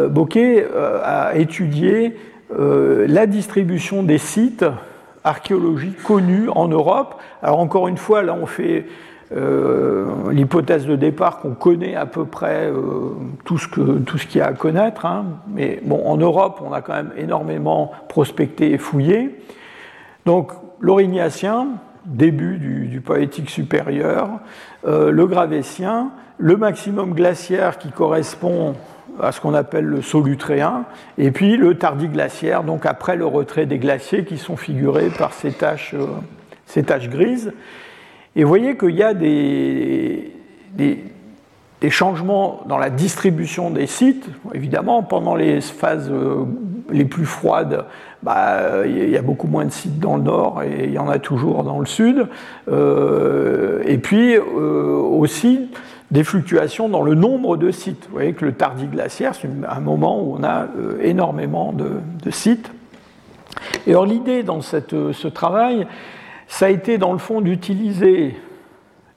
Bocquet 0.10 0.66
a 1.06 1.36
étudié 1.36 2.18
la 2.50 3.28
distribution 3.28 4.02
des 4.02 4.18
sites 4.18 4.66
archéologiques 5.24 6.02
connus 6.04 6.50
en 6.50 6.68
Europe. 6.68 7.22
Alors 7.42 7.60
encore 7.60 7.88
une 7.88 7.98
fois, 7.98 8.24
là 8.24 8.36
on 8.40 8.46
fait 8.46 8.86
euh, 9.36 10.32
l'hypothèse 10.32 10.86
de 10.86 10.96
départ 10.96 11.40
qu'on 11.40 11.56
connaît 11.56 11.96
à 11.96 12.06
peu 12.06 12.26
près 12.26 12.68
euh, 12.68 13.14
tout 13.46 13.58
ce 13.58 13.68
qu'il 14.28 14.40
y 14.40 14.42
a 14.42 14.48
à 14.48 14.54
connaître. 14.54 15.06
Hein. 15.06 15.26
Mais 15.48 15.80
bon, 15.84 16.06
en 16.06 16.18
Europe, 16.18 16.62
on 16.64 16.72
a 16.72 16.82
quand 16.82 16.94
même 16.94 17.12
énormément 17.18 17.92
prospecté 18.10 18.72
et 18.72 18.78
fouillé. 18.78 19.36
Donc 20.26 20.52
l'Aurignacien, 20.80 21.68
début 22.06 22.58
du, 22.58 23.02
poétique 23.02 23.50
supérieur, 23.50 24.30
euh, 24.86 25.12
le 25.12 25.26
Gravétien, 25.28 26.12
le 26.38 26.58
maximum 26.58 27.14
glaciaire 27.14 27.78
qui 27.78 27.92
correspond 27.92 28.76
à 29.22 29.32
ce 29.32 29.40
qu'on 29.40 29.54
appelle 29.54 29.86
le 29.86 30.02
solutréen, 30.02 30.86
et 31.18 31.32
puis 31.32 31.56
le 31.56 31.76
tardiglaciaire, 31.76 32.64
donc 32.64 32.86
après 32.86 33.16
le 33.16 33.26
retrait 33.26 33.66
des 33.66 33.78
glaciers 33.78 34.26
qui 34.26 34.38
sont 34.38 34.58
figurés 34.58 35.10
par 35.10 35.34
ces 35.34 35.52
taches, 35.52 35.94
euh, 35.94 37.08
grises. 37.08 37.54
Et 38.36 38.44
vous 38.44 38.50
voyez 38.50 38.76
qu'il 38.78 38.96
y 38.96 39.04
a 39.04 39.14
des, 39.14 40.32
des, 40.74 41.04
changements 41.90 42.64
dans 42.66 42.78
la 42.78 42.90
distribution 42.90 43.70
des 43.70 43.86
sites. 43.86 44.28
Évidemment, 44.54 45.04
pendant 45.04 45.36
les 45.36 45.62
phases 45.62 46.10
euh, 46.10 46.46
les 46.94 47.06
plus 47.06 47.26
froides, 47.26 47.86
bah, 48.22 48.86
il 48.86 49.10
y 49.10 49.18
a 49.18 49.22
beaucoup 49.22 49.48
moins 49.48 49.66
de 49.66 49.72
sites 49.72 50.00
dans 50.00 50.16
le 50.16 50.24
nord 50.24 50.64
et 50.64 50.86
il 50.86 50.92
y 50.94 51.00
en 51.00 51.10
a 51.10 51.20
toujours 51.20 51.64
dans 51.64 51.80
le 51.80 51.86
sud. 51.86 52.28
Euh, 52.72 53.82
et 53.86 53.98
puis 53.98 54.38
aussi, 54.38 55.70
des 56.12 56.24
fluctuations 56.24 56.90
dans 56.90 57.02
le 57.02 57.16
nombre 57.16 57.58
de 57.58 57.72
sites. 57.72 58.06
Vous 58.06 58.14
voyez 58.14 58.34
que 58.34 58.46
le 58.46 58.54
tardiglaciaire, 58.54 59.34
c'est 59.34 59.50
un 59.68 59.80
moment 59.80 60.22
où 60.22 60.38
on 60.40 60.44
a 60.44 60.68
euh, 60.78 61.00
énormément 61.02 61.74
de, 61.74 62.32
sites. 62.32 62.72
Et 63.88 63.92
alors 63.92 64.06
l'idée 64.06 64.44
dans 64.44 64.62
ce 64.62 65.28
travail, 65.28 65.88
ça 66.48 66.68
a 66.68 66.70
été 66.70 67.00
dans 67.00 67.14
le 67.14 67.18
fond 67.18 67.42
d'utiliser 67.42 68.36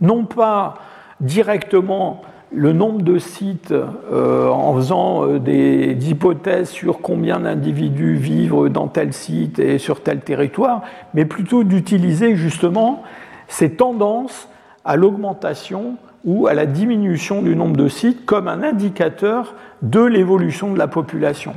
non 0.01 0.25
pas 0.25 0.79
directement 1.21 2.23
le 2.57 2.73
nombre 2.73 3.03
de 3.03 3.19
sites 3.19 3.73
euh, 3.73 4.49
en 4.49 4.75
faisant 4.77 5.27
euh, 5.27 5.39
des, 5.39 5.95
hypothèses 6.11 6.71
sur 6.71 7.03
combien 7.03 7.41
d'individus 7.41 8.15
vivent 8.15 8.71
dans 8.71 8.89
tel 8.89 9.13
site 9.13 9.59
et 9.59 9.77
sur 9.77 10.03
tel 10.03 10.21
territoire, 10.21 10.81
mais 11.13 11.27
plutôt 11.27 11.65
d'utiliser 11.65 12.35
justement 12.35 13.03
ces 13.47 13.73
tendances 13.73 14.49
à 14.87 14.97
l'augmentation 14.97 15.97
ou 16.25 16.47
à 16.47 16.55
la 16.55 16.65
diminution 16.65 17.43
du 17.43 17.55
nombre 17.55 17.77
de 17.77 17.89
sites 17.89 18.25
comme 18.25 18.49
un 18.49 18.63
indicateur 18.63 19.55
de 19.83 20.01
l'évolution 20.01 20.73
de 20.73 20.79
la 20.79 20.89
population. 20.89 21.55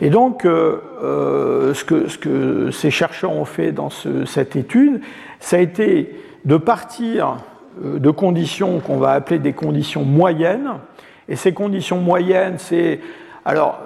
Et 0.00 0.10
donc, 0.10 0.44
euh, 0.44 1.72
ce, 1.74 1.84
que, 1.84 2.08
ce, 2.08 2.18
que, 2.18 2.70
ces 2.72 2.90
chercheurs 2.90 3.32
ont 3.32 3.44
fait 3.44 3.70
dans 3.70 3.90
cette 4.26 4.56
étude, 4.56 5.00
ça 5.38 5.56
a 5.56 5.60
été 5.60 6.12
de 6.44 6.56
partir 6.56 7.36
de 7.82 8.10
conditions 8.10 8.80
qu'on 8.80 8.98
va 8.98 9.12
appeler 9.12 9.38
des 9.38 9.52
conditions 9.52 10.04
moyennes. 10.04 10.70
Et 11.28 11.36
ces 11.36 11.52
conditions 11.52 11.98
moyennes, 11.98 12.54
c'est 12.58 13.00
alors 13.44 13.80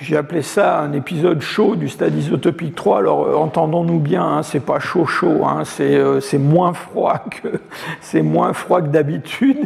j'ai 0.00 0.16
appelé 0.16 0.42
ça 0.42 0.80
un 0.80 0.92
épisode 0.92 1.40
chaud 1.40 1.76
du 1.76 1.88
stade 1.88 2.14
isotopique 2.14 2.74
3. 2.74 2.98
Alors 2.98 3.24
euh, 3.24 3.34
entendons-nous 3.34 3.98
bien, 3.98 4.24
hein, 4.24 4.42
c'est 4.42 4.64
pas 4.64 4.78
chaud 4.78 5.06
chaud, 5.06 5.44
hein, 5.44 5.62
euh, 5.80 6.20
c'est 6.20 6.38
moins 6.38 6.72
froid 6.72 7.24
que 7.30 7.48
c'est 8.00 8.22
moins 8.22 8.52
froid 8.52 8.82
que 8.82 8.88
d'habitude. 8.88 9.58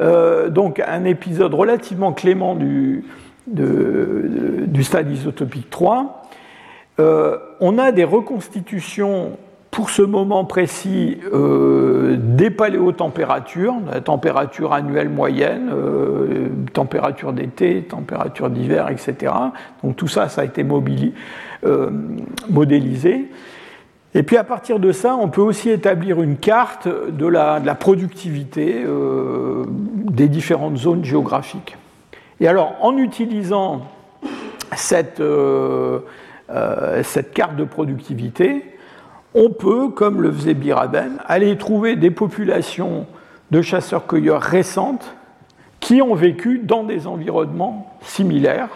Euh, 0.00 0.48
donc 0.48 0.82
un 0.86 1.04
épisode 1.04 1.54
relativement 1.54 2.12
clément 2.12 2.54
du, 2.54 3.04
du 3.46 4.84
stade 4.84 5.10
isotopique 5.10 5.70
3. 5.70 6.22
Euh, 7.00 7.38
on 7.60 7.78
a 7.78 7.92
des 7.92 8.04
reconstitutions 8.04 9.38
pour 9.74 9.90
ce 9.90 10.02
moment 10.02 10.44
précis 10.44 11.18
euh, 11.32 12.16
des 12.16 12.50
paléotempératures, 12.50 13.74
la 13.92 14.00
température 14.00 14.72
annuelle 14.72 15.08
moyenne, 15.08 15.68
euh, 15.74 16.46
température 16.72 17.32
d'été, 17.32 17.82
température 17.82 18.50
d'hiver, 18.50 18.88
etc. 18.88 19.32
Donc 19.82 19.96
tout 19.96 20.06
ça, 20.06 20.28
ça 20.28 20.42
a 20.42 20.44
été 20.44 20.64
modélisé. 22.48 23.28
Et 24.14 24.22
puis 24.22 24.36
à 24.36 24.44
partir 24.44 24.78
de 24.78 24.92
ça, 24.92 25.16
on 25.16 25.28
peut 25.28 25.42
aussi 25.42 25.70
établir 25.70 26.22
une 26.22 26.36
carte 26.36 26.86
de 26.86 27.26
la, 27.26 27.60
productivité 27.74 28.84
des 30.08 30.28
différentes 30.28 30.76
zones 30.76 31.04
géographiques. 31.04 31.76
Et 32.38 32.46
alors, 32.46 32.76
en 32.80 32.96
utilisant 32.96 33.88
cette, 34.76 35.18
euh, 35.18 35.98
cette 37.02 37.32
carte 37.32 37.56
de 37.56 37.64
productivité, 37.64 38.73
on 39.34 39.50
peut, 39.50 39.88
comme 39.88 40.22
le 40.22 40.32
faisait 40.32 40.54
Biraben, 40.54 41.18
aller 41.26 41.56
trouver 41.58 41.96
des 41.96 42.10
populations 42.10 43.06
de 43.50 43.62
chasseurs-cueilleurs 43.62 44.40
récentes 44.40 45.14
qui 45.80 46.00
ont 46.00 46.14
vécu 46.14 46.60
dans 46.60 46.84
des 46.84 47.06
environnements 47.06 47.94
similaires. 48.00 48.70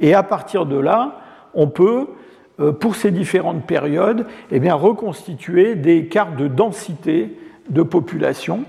Et 0.00 0.14
à 0.14 0.22
partir 0.22 0.66
de 0.66 0.76
là, 0.76 1.20
on 1.54 1.68
peut, 1.68 2.06
euh, 2.58 2.72
pour 2.72 2.96
ces 2.96 3.10
différentes 3.10 3.64
périodes, 3.64 4.26
eh 4.50 4.70
reconstituer 4.70 5.74
des 5.74 6.06
cartes 6.06 6.36
de 6.36 6.48
densité 6.48 7.38
de 7.68 7.82
population. 7.82 8.64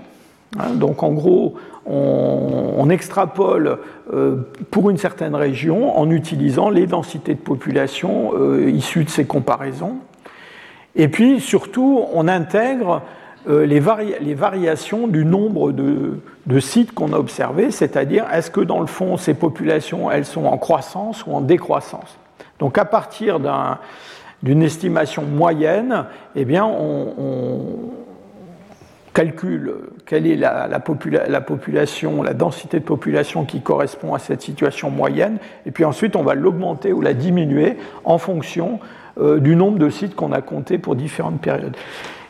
Hein, 0.58 0.74
donc 0.74 1.02
en 1.02 1.12
gros, 1.12 1.54
on, 1.86 2.88
extrapole 2.90 3.78
euh, 4.12 4.36
pour 4.70 4.90
une 4.90 4.98
certaine 4.98 5.34
région 5.34 5.98
en 5.98 6.10
utilisant 6.10 6.68
les 6.68 6.86
densités 6.86 7.34
de 7.34 7.40
population 7.40 8.32
euh, 8.34 8.70
issues 8.70 9.04
de 9.04 9.10
ces 9.10 9.24
comparaisons. 9.24 9.96
Et 10.94 11.08
puis 11.08 11.40
surtout, 11.40 12.04
on 12.12 12.28
intègre 12.28 13.02
euh, 13.48 13.66
les, 13.66 13.80
variations 13.80 15.08
du 15.08 15.24
nombre 15.24 15.72
de, 15.72 16.60
sites 16.60 16.92
qu'on 16.92 17.12
a 17.12 17.18
observés, 17.18 17.70
c'est-à-dire 17.70 18.26
est-ce 18.32 18.50
que 18.50 18.60
dans 18.60 18.80
le 18.80 18.86
fond 18.86 19.16
ces 19.16 19.34
populations 19.34 20.10
elles 20.10 20.26
sont 20.26 20.44
en 20.44 20.58
croissance 20.58 21.26
ou 21.26 21.32
en 21.32 21.40
décroissance? 21.40 22.18
Donc 22.60 22.78
à 22.78 22.84
partir 22.84 23.40
d'une 24.42 24.62
estimation 24.62 25.22
moyenne, 25.22 26.04
eh 26.36 26.44
bien 26.44 26.64
on 26.64 27.90
calcule 29.12 29.74
quelle 30.06 30.26
est 30.26 30.36
la, 30.36 30.80
population, 30.80 32.22
la 32.22 32.34
densité 32.34 32.78
de 32.78 32.84
population 32.84 33.44
qui 33.44 33.60
correspond 33.60 34.14
à 34.14 34.18
cette 34.18 34.42
situation 34.42 34.90
moyenne, 34.90 35.38
et 35.66 35.70
puis 35.70 35.84
ensuite 35.84 36.16
on 36.16 36.22
va 36.22 36.34
l'augmenter 36.34 36.92
ou 36.92 37.00
la 37.00 37.14
diminuer 37.14 37.76
en 38.04 38.18
fonction 38.18 38.78
euh, 39.20 39.38
du 39.40 39.56
nombre 39.56 39.78
de 39.78 39.90
sites 39.90 40.14
qu'on 40.14 40.32
a 40.32 40.40
comptés 40.40 40.78
pour 40.78 40.96
différentes 40.96 41.40
périodes. 41.40 41.76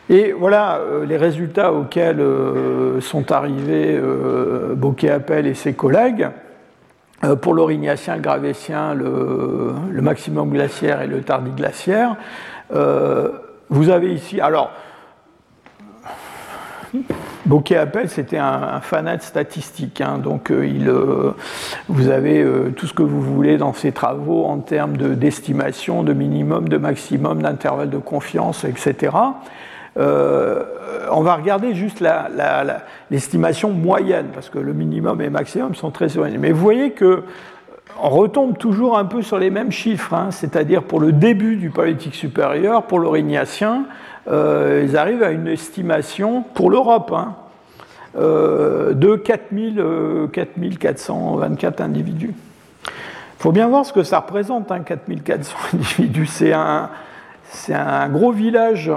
Et 0.09 0.33
voilà 0.33 0.79
euh, 0.79 1.05
les 1.05 1.15
résultats 1.15 1.71
auxquels 1.71 2.19
euh, 2.19 2.99
sont 2.99 3.31
arrivés 3.31 3.99
Bocquet-Appel 4.75 5.47
et 5.47 5.53
ses 5.53 5.73
collègues. 5.73 6.27
pour 7.41 7.53
l'Aurignacien, 7.53 8.15
le 8.15 8.21
Gravétien, 8.21 8.93
le, 8.93 9.71
le, 9.89 10.01
maximum 10.01 10.49
glaciaire 10.49 11.01
et 11.01 11.07
le 11.07 11.21
tardiglaciaire. 11.21 12.17
vous 13.69 13.89
avez 13.89 14.13
ici, 14.13 14.41
alors, 14.41 14.71
Bocquet-Appel, 17.45 18.09
c'était 18.09 18.37
un, 18.37 18.79
fanat 18.79 19.19
statistique, 19.19 19.99
hein. 19.99 20.17
donc 20.17 20.49
euh, 20.49 20.65
il, 20.65 20.87
euh, 20.87 21.31
vous 21.89 22.09
avez 22.09 22.41
euh, 22.41 22.69
tout 22.75 22.87
ce 22.87 22.93
que 22.93 23.03
vous 23.03 23.21
voulez 23.21 23.57
dans 23.57 23.73
ses 23.73 23.91
travaux 23.91 24.45
en 24.45 24.59
termes 24.59 24.95
d'estimation, 24.95 26.03
de, 26.03 26.13
minimum, 26.13 26.69
de 26.69 26.77
maximum, 26.77 27.41
d'intervalle 27.41 27.89
de 27.89 27.97
confiance, 27.97 28.63
etc. 28.63 29.11
on 29.97 31.21
va 31.21 31.35
regarder 31.35 31.75
juste 31.75 32.01
l'estimation 33.11 33.71
moyenne, 33.71 34.27
parce 34.33 34.49
que 34.49 34.59
le 34.59 34.73
minimum 34.73 35.19
et 35.19 35.25
le 35.25 35.29
maximum 35.29 35.75
sont 35.75 35.91
très 35.91 36.13
éloignés. 36.13 36.37
Mais 36.37 36.51
vous 36.51 36.61
voyez 36.61 36.91
que 36.91 37.23
on 38.01 38.09
retombe 38.09 38.57
toujours 38.57 38.97
un 38.97 39.05
peu 39.05 39.21
sur 39.21 39.37
les 39.37 39.49
mêmes 39.49 39.71
chiffres, 39.71 40.13
hein. 40.13 40.31
c'est-à-dire 40.31 40.83
pour 40.83 40.99
le 40.99 41.11
début 41.11 41.57
du 41.57 41.69
paléolithique 41.69 42.15
supérieur, 42.15 42.83
pour 42.83 42.99
l'Aurignacien, 42.99 43.85
ils 44.27 44.97
arrivent 44.97 45.23
à 45.23 45.31
une 45.31 45.47
estimation 45.47 46.43
pour 46.53 46.69
l'Europe 46.69 47.11
hein, 47.15 47.35
euh, 48.15 48.93
de 48.93 49.15
4000, 49.15 49.83
4424 50.31 51.81
euh, 51.81 51.83
individus. 51.83 52.35
Il 52.85 52.91
faut 53.39 53.51
bien 53.51 53.67
voir 53.67 53.87
ce 53.87 53.91
que 53.91 54.03
ça 54.03 54.19
représente, 54.19 54.71
hein, 54.71 54.81
4400 54.81 55.57
individus. 55.73 56.27
C'est 56.27 56.53
un, 56.53 58.09
gros 58.09 58.31
village 58.31 58.91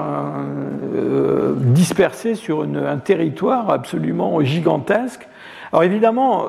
dispersé 1.56 2.34
sur 2.34 2.62
un 2.62 2.98
territoire 2.98 3.70
absolument 3.70 4.42
gigantesque. 4.42 5.26
Alors 5.72 5.82
évidemment, 5.82 6.44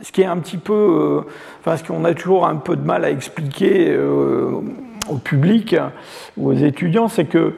ce 0.00 0.12
qui 0.12 0.22
est 0.22 0.26
un 0.26 0.38
petit 0.38 0.58
peu, 0.58 1.24
ce 1.64 1.84
qu'on 1.84 2.04
a 2.06 2.14
toujours 2.14 2.46
un 2.46 2.56
peu 2.56 2.74
de 2.74 2.84
mal 2.84 3.04
à 3.04 3.10
expliquer 3.10 3.96
au 3.96 5.16
public 5.22 5.76
ou 6.36 6.48
aux 6.48 6.54
étudiants, 6.54 7.08
c'est 7.08 7.26
que 7.26 7.54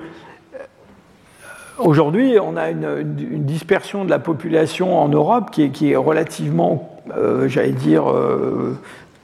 Aujourd'hui, 1.79 2.37
on 2.41 2.57
a 2.57 2.71
une, 2.71 3.45
dispersion 3.45 4.05
de 4.05 4.11
la 4.11 4.21
population 4.21 4.97
en 4.97 5.09
Europe 5.09 5.51
qui 5.51 5.91
est, 5.91 5.97
relativement, 5.97 7.01
euh, 7.17 7.49
j'allais 7.49 7.73
dire, 7.73 8.09
euh, 8.09 8.79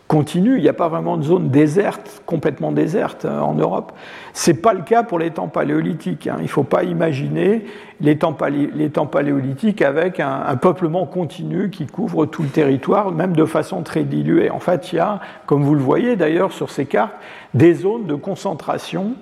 continue. 0.09 0.57
Il 0.57 0.63
n'y 0.63 0.69
a 0.69 0.73
pas 0.73 0.89
vraiment 0.89 1.17
de 1.17 1.23
zone 1.23 1.51
déserte, 1.51 2.23
complètement 2.27 2.73
déserte 2.73 3.25
euh, 3.25 3.39
en 3.39 3.55
Europe. 3.55 3.93
Ce 4.35 4.51
n'est 4.51 4.57
pas 4.57 4.73
le 4.73 4.83
cas 4.83 5.05
pour 5.05 5.21
les 5.21 5.31
temps 5.31 5.47
paléolithiques. 5.47 6.27
Hein. 6.27 6.37
Il 6.39 6.45
ne 6.45 6.49
faut 6.49 6.65
pas 6.65 6.83
imaginer 6.83 7.67
les 8.01 8.19
temps, 8.19 8.33
paléolithiques 8.33 9.81
avec 9.81 10.19
un, 10.19 10.43
un, 10.49 10.57
peuplement 10.57 11.07
continu 11.07 11.71
qui 11.71 11.87
couvre 11.87 12.27
tout 12.27 12.43
le 12.43 12.49
territoire, 12.49 13.13
même 13.13 13.37
de 13.37 13.45
façon 13.45 13.83
très 13.83 14.03
diluée. 14.03 14.51
En 14.51 14.59
fait, 14.59 14.93
il 14.93 14.97
y 14.97 14.99
a, 14.99 15.21
comme 15.47 15.63
vous 15.63 15.77
le 15.77 15.83
voyez 15.83 16.17
d'ailleurs 16.17 16.51
sur 16.51 16.71
ces 16.71 16.87
cartes, 16.87 17.15
des 17.55 17.75
zones 17.75 18.07
de 18.07 18.17
concentration 18.17 19.15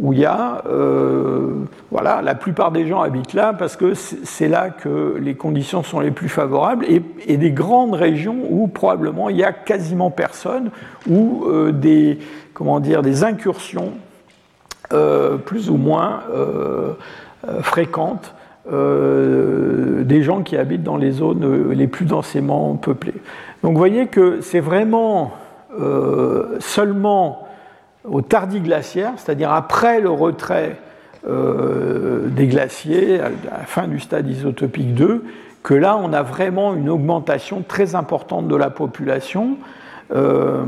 où 0.00 0.14
il 0.14 0.20
y 0.20 0.24
a, 0.24 0.62
euh, 0.66 1.64
voilà, 1.90 2.22
la 2.22 2.34
plupart 2.34 2.72
des 2.72 2.86
gens 2.86 3.02
habitent 3.02 3.34
là 3.34 3.52
parce 3.52 3.76
que 3.76 3.92
c'est 3.94 4.48
là 4.48 4.70
que 4.70 5.16
les 5.20 5.34
conditions 5.34 5.82
sont 5.82 6.00
les 6.00 6.10
plus 6.10 6.30
favorables 6.30 6.86
et, 6.86 7.36
des 7.36 7.50
grandes 7.52 7.94
régions 7.94 8.38
où 8.48 8.66
probablement 8.66 9.28
il 9.28 9.36
y 9.36 9.44
a 9.44 9.52
quasiment 9.52 10.10
personne 10.10 10.70
ou 11.08 11.44
euh, 11.46 11.72
des, 11.72 12.18
comment 12.54 12.80
dire, 12.80 13.02
des 13.02 13.24
incursions 13.24 13.92
euh, 14.92 15.36
plus 15.36 15.70
ou 15.70 15.76
moins 15.76 16.20
fréquentes 17.60 18.34
des 18.70 20.22
gens 20.22 20.42
qui 20.42 20.56
habitent 20.56 20.82
dans 20.82 20.96
les 20.96 21.10
zones 21.10 21.72
les 21.72 21.86
plus 21.86 22.04
densément 22.04 22.76
peuplées. 22.76 23.14
Donc 23.62 23.72
vous 23.72 23.78
voyez 23.78 24.06
que 24.06 24.40
c'est 24.40 24.60
vraiment 24.60 25.32
seulement 26.60 27.49
au 28.04 28.22
tardiglaciaire, 28.22 29.12
c'est-à-dire 29.16 29.52
après 29.52 30.00
le 30.00 30.10
retrait 30.10 30.76
euh, 31.28 32.28
des 32.28 32.46
glaciers, 32.46 33.20
à 33.20 33.28
la 33.28 33.64
fin 33.66 33.86
du 33.86 34.00
stade 34.00 34.28
isotopique 34.28 34.94
2, 34.94 35.24
que 35.62 35.74
là, 35.74 35.98
on 36.02 36.12
a 36.12 36.22
vraiment 36.22 36.74
une 36.74 36.88
augmentation 36.88 37.62
très 37.66 37.94
importante 37.94 38.48
de 38.48 38.56
la 38.56 38.70
population. 38.70 39.58
Euh, 40.12 40.64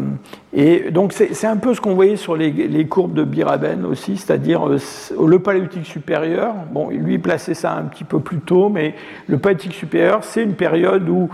et 0.53 0.91
donc, 0.91 1.13
c'est 1.15 1.47
un 1.47 1.57
peu 1.57 1.75
ce 1.75 1.81
qu'on 1.81 1.95
voyait 1.95 2.17
sur 2.17 2.37
les, 2.37 2.87
courbes 2.87 3.15
de 3.15 3.25
Biraben 3.25 3.87
aussi, 3.87 4.19
c'est-à-dire 4.19 4.69
euh, 4.69 4.79
le 5.27 5.39
paléolithique 5.39 5.87
supérieur. 5.87 6.55
Bon, 6.71 6.91
lui, 6.91 7.15
il 7.15 7.23
plaçait 7.23 7.55
ça 7.55 7.73
un 7.73 7.85
petit 7.85 8.05
peu 8.05 8.21
plus 8.21 8.39
tôt, 8.39 8.69
mais 8.69 8.95
le 9.27 9.39
paléolithique 9.39 9.75
supérieur, 9.75 10.23
c'est 10.23 10.43
une 10.43 10.55
période 10.55 11.09
où 11.09 11.31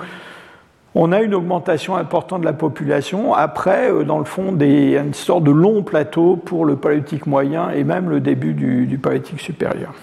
on 1.00 1.12
a 1.12 1.22
une 1.22 1.32
augmentation 1.32 1.94
importante 1.94 2.40
de 2.40 2.44
la 2.44 2.52
population. 2.52 3.32
Après, 3.32 3.88
euh, 3.88 4.02
dans 4.02 4.18
le 4.18 4.24
fond, 4.24 4.52
une 4.58 5.14
sorte 5.14 5.44
de 5.44 5.52
long 5.52 5.84
plateau 5.84 6.34
pour 6.34 6.64
le 6.64 6.74
paléolithique 6.74 7.26
moyen 7.26 7.70
et 7.70 7.84
même 7.84 8.10
le 8.10 8.18
début 8.18 8.52
du, 8.52 8.84
du 8.84 8.98
paléolithique 8.98 9.40
supérieur. 9.40 9.94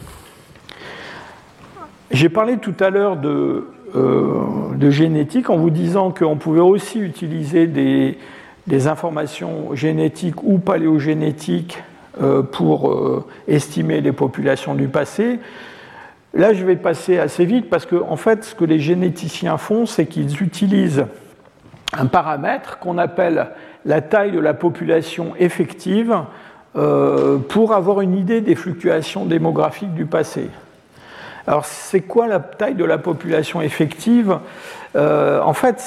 J'ai 2.12 2.30
parlé 2.30 2.58
tout 2.60 2.76
à 2.80 2.92
l'heure 2.92 3.18
de, 3.18 3.68
euh, 3.94 4.90
génétique 4.90 5.50
en 5.50 5.58
vous 5.58 5.70
disant 5.70 6.12
qu'on 6.12 6.38
pouvait 6.38 6.62
aussi 6.62 7.00
utiliser 7.00 7.68
des, 7.68 8.18
informations 8.88 9.76
génétiques 9.76 10.44
ou 10.44 10.60
paléogénétiques 10.60 11.84
euh, 12.22 12.42
pour 12.42 13.26
estimer 13.50 14.00
les 14.00 14.14
populations 14.14 14.76
du 14.76 14.88
passé. 14.88 15.40
Là, 16.36 16.54
je 16.54 16.66
vais 16.66 16.76
passer 16.76 17.18
assez 17.18 17.46
vite 17.46 17.70
parce 17.70 17.86
que, 17.86 17.96
en 17.96 18.18
fait, 18.18 18.44
ce 18.44 18.56
que 18.56 18.66
les 18.66 18.80
généticiens 18.80 19.58
font, 19.58 19.86
c'est 19.86 20.06
qu'ils 20.06 20.44
utilisent 20.44 21.06
un 21.98 22.08
paramètre 22.08 22.78
qu'on 22.80 22.98
appelle 22.98 23.48
la 23.86 24.02
taille 24.02 24.32
de 24.32 24.40
la 24.40 24.54
population 24.54 25.34
effective 25.40 26.14
euh, 26.76 27.38
pour 27.38 27.74
avoir 27.74 28.02
une 28.02 28.18
idée 28.18 28.42
des 28.42 28.56
fluctuations 28.56 29.26
démographiques 29.26 29.94
du 29.94 30.06
passé. 30.06 30.50
Alors, 31.48 31.64
c'est 31.64 32.02
quoi 32.02 32.28
la 32.28 32.40
taille 32.40 32.76
de 32.76 32.84
la 32.84 32.98
population 32.98 33.62
effective? 33.62 34.40
Euh, 34.98 35.40
En 35.42 35.54
fait, 35.54 35.82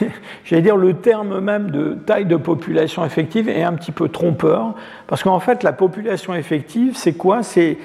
j'allais 0.44 0.62
dire 0.62 0.76
le 0.76 0.94
terme 0.94 1.40
même 1.40 1.70
de 1.70 1.98
taille 2.06 2.24
de 2.24 2.36
population 2.36 3.04
effective 3.04 3.50
est 3.50 3.64
un 3.64 3.74
petit 3.74 3.92
peu 3.92 4.08
trompeur, 4.08 4.74
parce 5.08 5.22
qu'en 5.22 5.40
fait, 5.40 5.62
la 5.62 5.72
population 5.72 6.34
effective, 6.34 6.96
c'est 6.96 7.12
quoi? 7.12 7.42
C'est 7.42 7.76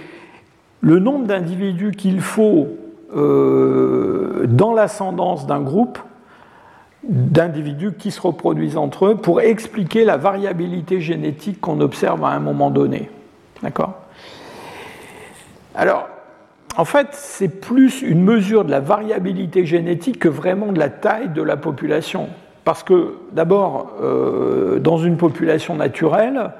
le 0.81 0.99
nombre 0.99 1.25
d'individus 1.25 1.91
qu'il 1.91 2.21
faut 2.21 2.67
euh, 3.15 4.45
dans 4.47 4.73
l'ascendance 4.73 5.47
d'un 5.47 5.61
groupe 5.61 5.99
d'individus 7.07 7.93
qui 7.93 8.11
se 8.11 8.19
reproduisent 8.19 8.77
entre 8.77 9.07
eux 9.07 9.15
pour 9.15 9.41
expliquer 9.41 10.05
la 10.05 10.17
variabilité 10.17 11.01
génétique 11.01 11.61
qu'on 11.61 11.79
observe 11.81 12.23
à 12.23 12.29
un 12.29 12.39
moment 12.39 12.71
donné. 12.71 13.09
D'accord? 13.61 13.93
Alors, 15.75 16.07
en 16.77 16.85
fait, 16.85 17.07
c'est 17.11 17.61
plus 17.61 18.01
une 18.01 18.23
mesure 18.23 18.65
de 18.65 18.71
la 18.71 18.79
variabilité 18.79 19.65
génétique 19.65 20.19
que 20.19 20.29
vraiment 20.29 20.71
de 20.71 20.79
la 20.79 20.89
taille 20.89 21.29
de 21.29 21.41
la 21.41 21.57
population. 21.57 22.27
Parce 22.63 22.83
que, 22.83 23.15
d'abord, 23.31 23.93
euh, 24.01 24.79
dans 24.79 24.97
une 24.97 25.17
population 25.17 25.75
naturelle, 25.75 26.51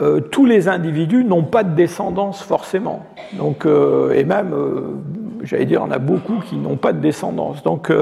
euh, 0.00 0.20
tous 0.20 0.46
les 0.46 0.68
individus 0.68 1.24
n'ont 1.24 1.44
pas 1.44 1.64
de 1.64 1.74
descendance 1.74 2.42
forcément. 2.42 3.06
Donc, 3.32 3.66
euh, 3.66 4.12
et 4.12 4.24
même, 4.24 4.54
j'allais 5.42 5.64
dire, 5.64 5.82
on 5.84 5.90
a 5.90 5.98
beaucoup 5.98 6.40
qui 6.40 6.56
n'ont 6.56 6.76
pas 6.76 6.92
de 6.92 7.00
descendance. 7.00 7.62
Donc, 7.62 7.92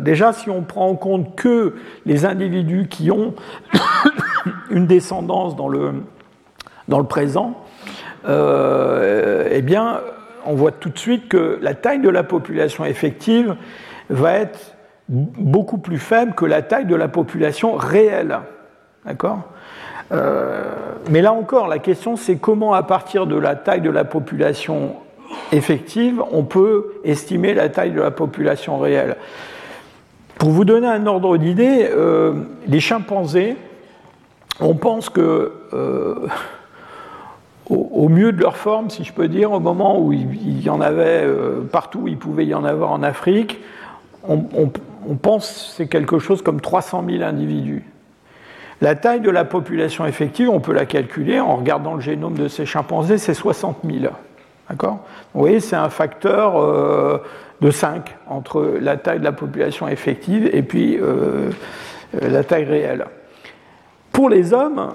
déjà, 0.00 0.32
si 0.32 0.50
on 0.50 0.62
prend 0.62 0.88
en 0.88 0.94
compte 0.96 1.34
que 1.34 1.74
les 2.06 2.24
individus 2.24 2.88
qui 2.88 3.10
ont 3.10 3.34
une 4.70 4.86
descendance 4.86 5.56
dans 5.56 5.68
le, 5.68 5.92
dans 6.88 6.98
le 6.98 7.06
présent, 7.06 7.54
eh 8.26 9.62
bien, 9.62 10.00
on 10.46 10.54
voit 10.54 10.72
tout 10.72 10.90
de 10.90 10.98
suite 10.98 11.28
que 11.28 11.58
la 11.60 11.74
taille 11.74 12.00
de 12.00 12.08
la 12.08 12.22
population 12.22 12.84
effective 12.84 13.56
va 14.10 14.34
être 14.34 14.74
beaucoup 15.08 15.78
plus 15.78 15.98
faible 15.98 16.34
que 16.34 16.44
la 16.44 16.62
taille 16.62 16.86
de 16.86 16.96
la 16.96 17.08
population 17.08 17.76
réelle. 17.76 18.38
D'accord? 19.04 19.40
euh, 19.40 19.61
Mais 20.12 21.22
là 21.22 21.32
encore, 21.32 21.68
la 21.68 21.78
question 21.78 22.16
c'est 22.16 22.36
comment, 22.36 22.74
à 22.74 22.82
partir 22.82 23.26
de 23.26 23.36
la 23.36 23.56
taille 23.56 23.80
de 23.80 23.90
la 23.90 24.04
population 24.04 24.96
effective, 25.52 26.22
on 26.32 26.44
peut 26.44 26.94
estimer 27.04 27.54
la 27.54 27.68
taille 27.68 27.92
de 27.92 28.00
la 28.00 28.10
population 28.10 28.78
réelle. 28.78 29.16
Pour 30.38 30.50
vous 30.50 30.64
donner 30.64 30.88
un 30.88 31.06
ordre 31.06 31.36
d'idée, 31.36 31.88
euh, 31.90 32.34
les 32.66 32.80
chimpanzés, 32.80 33.56
on 34.60 34.74
pense 34.74 35.08
que 35.08 35.52
euh, 35.72 36.26
au, 37.70 38.08
mieux 38.08 38.32
de 38.32 38.40
leur 38.40 38.56
forme, 38.56 38.90
si 38.90 39.04
je 39.04 39.12
peux 39.12 39.28
dire, 39.28 39.52
au 39.52 39.60
moment 39.60 40.00
où 40.00 40.12
il, 40.12 40.62
y 40.62 40.68
en 40.68 40.80
avait 40.80 41.22
euh, 41.24 41.60
partout 41.70 42.00
où 42.00 42.08
il 42.08 42.18
pouvait 42.18 42.44
y 42.44 42.54
en 42.54 42.64
avoir 42.64 42.90
en 42.90 43.02
Afrique, 43.02 43.60
on, 44.28 44.36
pense 45.16 45.48
que 45.48 45.76
c'est 45.76 45.86
quelque 45.88 46.18
chose 46.18 46.42
comme 46.42 46.60
300 46.60 47.04
000 47.08 47.22
individus. 47.22 47.84
La 48.82 48.96
taille 48.96 49.20
de 49.20 49.30
la 49.30 49.44
population 49.44 50.06
effective, 50.06 50.50
on 50.50 50.58
peut 50.58 50.72
la 50.72 50.86
calculer 50.86 51.38
en 51.38 51.54
regardant 51.54 51.94
le 51.94 52.00
génome 52.00 52.36
de 52.36 52.48
ces 52.48 52.66
chimpanzés, 52.66 53.16
c'est 53.16 53.32
60 53.32 53.78
000. 53.84 54.12
D'accord? 54.68 55.04
Vous 55.32 55.40
voyez, 55.40 55.60
c'est 55.60 55.76
un 55.76 55.88
facteur 55.88 56.60
euh, 56.60 57.18
de 57.60 57.70
5 57.70 58.12
entre 58.26 58.78
la 58.80 58.96
taille 58.96 59.20
de 59.20 59.24
la 59.24 59.30
population 59.30 59.86
effective 59.86 60.50
et 60.52 60.62
puis 60.62 60.98
euh, 61.00 61.50
la 62.20 62.42
taille 62.42 62.64
réelle. 62.64 63.04
Pour 64.10 64.28
les 64.28 64.52
hommes, 64.52 64.94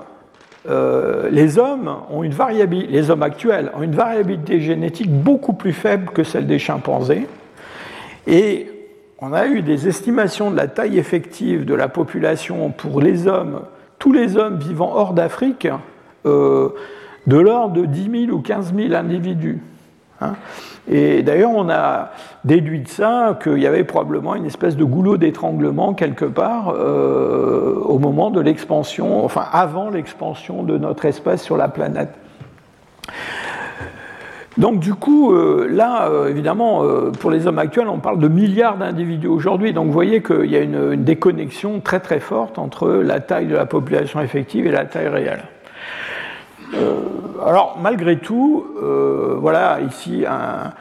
euh, 0.70 1.30
les 1.32 1.58
hommes 1.58 1.96
ont 2.12 2.24
une 2.24 2.34
variabilité, 2.34 2.92
les 2.92 3.10
hommes 3.10 3.24
actuels 3.24 3.72
ont 3.74 3.84
une 3.84 3.96
variabilité 3.96 4.60
génétique 4.60 5.10
beaucoup 5.10 5.54
plus 5.54 5.72
faible 5.72 6.12
que 6.12 6.26
celle 6.26 6.46
des 6.46 6.60
chimpanzés. 6.60 7.26
Et 8.28 8.70
on 9.20 9.32
a 9.32 9.48
eu 9.48 9.62
des 9.62 9.88
estimations 9.88 10.52
de 10.52 10.58
la 10.58 10.68
taille 10.68 10.98
effective 10.98 11.64
de 11.64 11.74
la 11.74 11.88
population 11.88 12.70
pour 12.70 13.00
les 13.00 13.28
hommes, 13.28 13.62
tous 14.00 14.12
les 14.12 14.38
hommes 14.38 14.58
vivant 14.58 14.94
hors 14.96 15.14
d'Afrique, 15.14 15.68
euh, 16.26 16.70
de 17.26 17.38
l'ordre 17.38 17.74
de 17.74 17.86
10 17.86 18.26
000 18.28 18.38
ou 18.38 18.42
15 18.42 18.74
000 18.76 18.94
individus. 18.94 19.62
Hein. 20.22 20.34
Et 20.90 21.22
d'ailleurs, 21.22 21.52
on 21.54 21.70
a 21.70 22.12
déduit 22.46 22.80
de 22.80 22.88
ça 22.88 23.38
qu'il 23.42 23.60
y 23.60 23.68
avait 23.68 23.84
probablement 23.84 24.36
une 24.36 24.46
espèce 24.46 24.78
de 24.78 24.84
goulot 24.84 25.18
d'étranglement 25.18 25.94
quelque 25.94 26.26
part 26.26 26.74
euh, 26.76 27.76
au 27.84 28.00
moment 28.00 28.32
de 28.32 28.40
l'expansion, 28.40 29.24
enfin 29.24 29.46
avant 29.52 29.90
l'expansion 29.90 30.64
de 30.64 30.78
notre 30.78 31.06
espèce 31.06 31.44
sur 31.44 31.58
la 31.58 31.68
planète. 31.68 32.14
Donc 34.58 34.80
du 34.80 34.96
coup, 34.96 35.34
euh, 35.34 35.68
là, 35.70 36.10
euh, 36.10 36.30
évidemment, 36.30 36.84
pour 37.20 37.30
les 37.30 37.46
hommes 37.46 37.60
actuels, 37.60 37.88
on 37.88 38.00
parle 38.00 38.20
de 38.20 38.28
milliards 38.28 38.78
d'individus 38.78 39.28
aujourd'hui. 39.28 39.74
Donc 39.74 39.88
vous 39.88 39.94
voyez 39.94 40.24
qu'il 40.24 40.50
y 40.50 40.56
a 40.56 40.62
une, 40.62 41.04
déconnexion 41.04 41.80
très 41.80 42.00
très 42.00 42.20
forte 42.20 42.58
entre 42.58 42.90
la 42.90 43.20
taille 43.20 43.48
de 43.48 43.56
la 43.56 43.66
population 43.66 44.20
effective 44.22 44.66
et 44.66 44.72
la 44.72 44.86
taille 44.86 45.10
réelle. 45.10 45.44
Euh, 46.74 46.96
alors, 47.46 47.78
malgré 47.82 48.18
tout, 48.18 48.66
euh, 48.82 49.36
voilà 49.40 49.80
ici 49.88 50.26
un, 50.28 50.74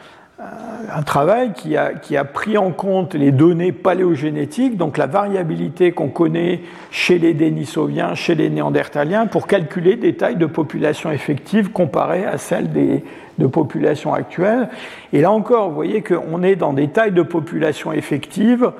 travail 1.06 1.52
qui 1.54 1.76
a, 1.76 2.24
pris 2.24 2.58
en 2.58 2.70
compte 2.70 3.14
les 3.14 3.32
données 3.32 3.72
paléogénétiques, 3.72 4.76
donc 4.76 4.98
la 4.98 5.06
variabilité 5.06 5.92
qu'on 5.92 6.08
connaît 6.08 6.60
chez 6.90 7.18
les 7.18 7.32
Denisoviens, 7.32 8.14
chez 8.14 8.34
les 8.34 8.50
Néandertaliens, 8.50 9.26
pour 9.26 9.46
calculer 9.46 9.96
des 9.96 10.14
tailles 10.16 10.36
de 10.36 10.46
population 10.46 11.10
effectives 11.10 11.70
comparées 11.70 12.26
à 12.26 12.38
celles 12.38 12.70
des, 12.70 13.02
de 13.38 13.46
population 13.46 14.12
actuelles. 14.14 14.68
Et 15.12 15.20
là 15.20 15.30
encore, 15.30 15.68
vous 15.68 15.74
voyez 15.74 16.02
qu'on 16.02 16.42
est 16.42 16.56
dans 16.56 16.72
des 16.72 16.88
tailles 16.88 17.12
de 17.12 17.22
population 17.22 17.92
effectives 17.92 18.72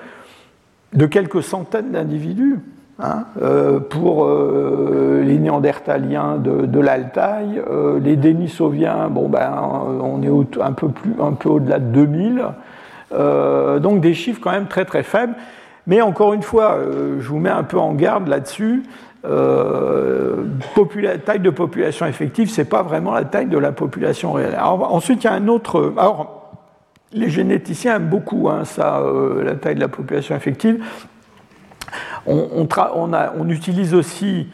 de 0.92 1.06
quelques 1.06 1.42
centaines 1.42 1.92
d'individus. 1.92 2.58
Hein, 2.98 3.24
euh, 3.42 3.78
pour 3.78 4.24
euh, 4.24 5.22
les 5.22 5.38
Néandertaliens 5.38 6.38
de, 6.38 6.80
l'Altaï, 6.80 7.60
euh, 7.70 8.00
les 8.00 8.16
Denisoviens, 8.16 9.08
bon 9.10 9.28
ben, 9.28 9.52
on 10.02 10.22
est 10.22 10.62
un 10.62 10.72
peu 10.72 10.88
plus, 10.88 11.14
un 11.20 11.32
peu 11.32 11.50
au-delà 11.50 11.78
de 11.78 11.84
2000, 11.84 12.42
donc 13.82 14.00
des 14.00 14.14
chiffres 14.14 14.40
quand 14.42 14.52
même 14.52 14.66
très 14.66 14.86
très 14.86 15.02
faibles. 15.02 15.34
Mais 15.86 16.00
encore 16.00 16.32
une 16.32 16.42
fois, 16.42 16.78
je 17.20 17.28
vous 17.28 17.38
mets 17.38 17.50
un 17.50 17.64
peu 17.64 17.78
en 17.78 17.92
garde 17.92 18.28
là-dessus. 18.28 18.82
taille 21.18 21.40
de 21.40 21.50
population 21.50 22.06
effective, 22.06 22.48
c'est 22.48 22.64
pas 22.64 22.82
vraiment 22.82 23.12
la 23.12 23.24
taille 23.24 23.46
de 23.46 23.58
la 23.58 23.72
population 23.72 24.32
réelle. 24.32 24.58
ensuite, 24.58 25.22
il 25.22 25.26
y 25.26 25.30
a 25.30 25.34
un 25.34 25.48
autre. 25.48 25.92
Alors, 25.98 26.50
les 27.12 27.28
généticiens 27.28 27.96
aiment 27.96 28.08
beaucoup 28.08 28.48
hein, 28.48 28.64
ça, 28.64 29.02
la 29.44 29.54
taille 29.54 29.74
de 29.76 29.80
la 29.80 29.88
population 29.88 30.34
effective. 30.34 30.82
On, 32.26 33.48
utilise 33.48 33.94
aussi 33.94 34.48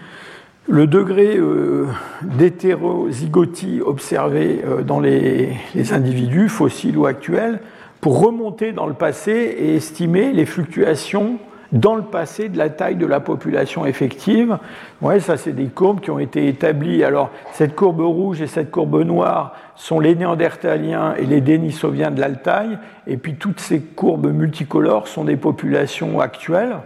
le 0.68 0.86
degré 0.86 1.36
euh, 1.36 1.86
d'hétérozygotie 2.22 3.80
observé 3.84 4.62
euh, 4.64 4.82
dans 4.82 5.00
les, 5.00 5.56
individus, 5.92 6.48
fossiles 6.48 6.98
ou 6.98 7.06
actuels, 7.06 7.60
pour 8.00 8.20
remonter 8.20 8.72
dans 8.72 8.86
le 8.86 8.94
passé 8.94 9.32
et 9.32 9.76
estimer 9.76 10.32
les 10.32 10.44
fluctuations 10.44 11.38
dans 11.72 11.94
le 11.94 12.02
passé 12.02 12.50
de 12.50 12.58
la 12.58 12.68
taille 12.68 12.96
de 12.96 13.06
la 13.06 13.20
population 13.20 13.86
effective. 13.86 14.58
Ouais, 15.00 15.20
ça, 15.20 15.38
c'est 15.38 15.52
des 15.52 15.68
courbes 15.68 16.00
qui 16.00 16.10
ont 16.10 16.18
été 16.18 16.46
établies. 16.46 17.02
Alors, 17.02 17.30
cette 17.52 17.74
courbe 17.74 18.00
rouge 18.00 18.42
et 18.42 18.46
cette 18.46 18.70
courbe 18.70 19.02
noire 19.02 19.54
sont 19.74 19.98
les 19.98 20.14
Néandertaliens 20.14 21.14
et 21.14 21.24
les 21.24 21.40
Denisoviens 21.40 22.10
de 22.10 22.20
l'Altaï, 22.20 22.78
et 23.06 23.16
puis 23.16 23.36
toutes 23.36 23.60
ces 23.60 23.80
courbes 23.80 24.30
multicolores 24.30 25.08
sont 25.08 25.24
des 25.24 25.36
populations 25.36 26.20
actuelles. 26.20 26.76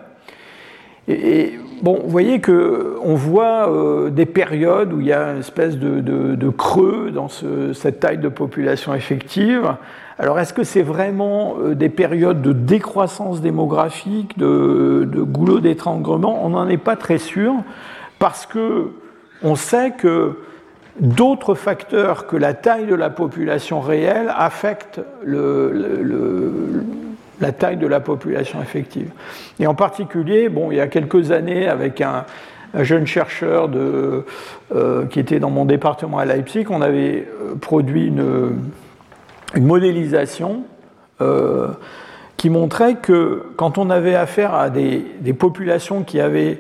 Et, 1.08 1.58
bon, 1.82 2.00
vous 2.02 2.10
voyez 2.10 2.40
qu'on 2.40 3.14
voit 3.14 3.70
euh, 3.70 4.10
des 4.10 4.26
périodes 4.26 4.92
où 4.92 5.00
il 5.00 5.06
y 5.06 5.12
a 5.12 5.32
une 5.32 5.40
espèce 5.40 5.76
de, 5.78 6.50
creux 6.50 7.10
dans 7.12 7.28
cette 7.28 8.00
taille 8.00 8.18
de 8.18 8.28
population 8.28 8.94
effective. 8.94 9.76
Alors, 10.18 10.38
est-ce 10.40 10.54
que 10.54 10.64
c'est 10.64 10.82
vraiment 10.82 11.56
euh, 11.60 11.74
des 11.74 11.90
périodes 11.90 12.40
de 12.40 12.52
décroissance 12.52 13.40
démographique, 13.40 14.38
de, 14.38 15.06
de 15.10 15.22
goulot 15.22 15.60
d'étranglement? 15.60 16.44
On 16.44 16.50
n'en 16.50 16.68
est 16.68 16.78
pas 16.78 16.96
très 16.96 17.18
sûr, 17.18 17.52
parce 18.18 18.46
que 18.46 18.92
on 19.42 19.54
sait 19.54 19.90
que 19.90 20.38
d'autres 21.00 21.54
facteurs 21.54 22.26
que 22.26 22.36
la 22.36 22.54
taille 22.54 22.86
de 22.86 22.94
la 22.94 23.10
population 23.10 23.80
réelle 23.80 24.32
affectent 24.34 25.00
le, 25.22 26.84
la 27.40 27.52
taille 27.52 27.76
de 27.76 27.86
la 27.86 28.00
population 28.00 28.60
effective. 28.62 29.10
Et 29.58 29.66
en 29.66 29.74
particulier, 29.74 30.48
bon, 30.48 30.70
il 30.70 30.76
y 30.76 30.80
a 30.80 30.86
quelques 30.86 31.30
années, 31.30 31.68
avec 31.68 32.00
un, 32.00 32.24
jeune 32.74 33.06
chercheur 33.06 33.70
euh, 33.74 35.06
qui 35.06 35.18
était 35.18 35.38
dans 35.38 35.48
mon 35.48 35.64
département 35.64 36.18
à 36.18 36.26
Leipzig, 36.26 36.66
on 36.68 36.82
avait 36.82 37.26
euh, 37.26 37.54
produit 37.54 38.08
une, 38.08 38.70
modélisation 39.58 40.64
euh, 41.22 41.68
qui 42.36 42.50
montrait 42.50 42.96
que 42.96 43.44
quand 43.56 43.78
on 43.78 43.88
avait 43.88 44.16
affaire 44.16 44.54
à 44.54 44.68
des, 44.68 45.06
des, 45.20 45.32
populations 45.32 46.02
qui 46.02 46.20
avaient 46.20 46.58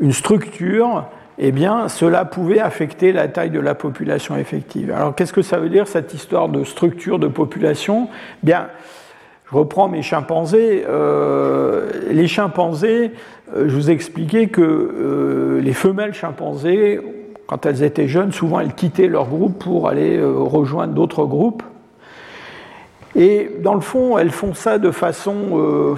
une 0.00 0.12
structure 0.12 1.06
eh 1.38 1.52
bien, 1.52 1.88
cela 1.88 2.24
pouvait 2.24 2.60
affecter 2.60 3.12
la 3.12 3.28
taille 3.28 3.50
de 3.50 3.60
la 3.60 3.74
population 3.74 4.36
effective. 4.36 4.92
Alors, 4.92 5.14
qu'est-ce 5.14 5.32
que 5.32 5.42
ça 5.42 5.58
veut 5.58 5.68
dire, 5.68 5.88
cette 5.88 6.14
histoire 6.14 6.48
de 6.48 6.62
structure 6.64 7.18
de 7.18 7.26
population? 7.26 8.08
Bien, 8.42 8.68
reprends 9.54 9.88
mes 9.88 10.02
chimpanzés. 10.02 10.84
Euh, 10.88 11.90
les 12.10 12.26
chimpanzés, 12.26 13.12
euh, 13.54 13.68
je 13.68 13.74
vous 13.74 13.90
ai 13.90 13.92
expliqué 13.92 14.48
que 14.48 14.60
euh, 14.60 15.60
les 15.60 15.72
femelles 15.72 16.14
chimpanzés, 16.14 17.00
quand 17.46 17.64
elles 17.66 17.82
étaient 17.82 18.08
jeunes, 18.08 18.32
souvent 18.32 18.60
elles 18.60 18.74
quittaient 18.74 19.06
leur 19.06 19.26
groupe 19.26 19.62
pour 19.62 19.88
aller 19.88 20.20
rejoindre 20.22 20.94
d'autres 20.94 21.24
groupes. 21.24 21.62
Et 23.16 23.50
dans 23.62 23.74
le 23.74 23.80
fond, 23.80 24.18
elles 24.18 24.32
font 24.32 24.54
ça 24.54 24.78
de 24.78 24.90
façon, 24.90 25.94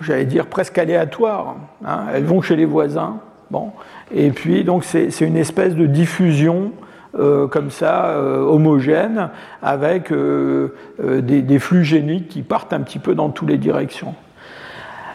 j'allais 0.00 0.24
dire, 0.24 0.46
presque 0.46 0.78
aléatoire. 0.78 1.56
Hein. 1.84 2.04
Elles 2.14 2.24
vont 2.24 2.40
chez 2.40 2.56
les 2.56 2.64
voisins. 2.64 3.18
Bon. 3.50 3.72
Et 4.14 4.30
puis, 4.30 4.64
donc, 4.64 4.84
c'est 4.84 5.20
une 5.20 5.36
espèce 5.36 5.74
de 5.74 5.86
diffusion 5.86 6.70
euh, 7.16 7.46
comme 7.46 7.70
ça, 7.70 8.06
euh, 8.06 8.40
homogène, 8.40 9.30
avec 9.62 10.10
euh, 10.10 10.72
des, 10.98 11.58
flux 11.60 11.84
géniques 11.84 12.28
qui 12.28 12.42
partent 12.42 12.72
un 12.72 12.80
petit 12.80 12.98
peu 12.98 13.14
dans 13.14 13.28
toutes 13.28 13.50
les 13.50 13.58
directions. 13.58 14.14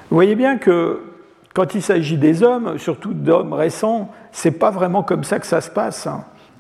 Vous 0.10 0.16
voyez 0.16 0.36
bien 0.36 0.58
que 0.58 1.02
quand 1.54 1.76
il 1.76 1.82
s'agit 1.82 2.18
des 2.18 2.42
hommes, 2.42 2.78
surtout 2.78 3.14
d'hommes 3.14 3.52
récents, 3.52 4.12
c'est 4.32 4.58
pas 4.58 4.72
vraiment 4.72 5.04
comme 5.04 5.26
ça 5.26 5.40
que 5.40 5.46
ça 5.46 5.60
se 5.60 5.70
passe. 5.70 6.08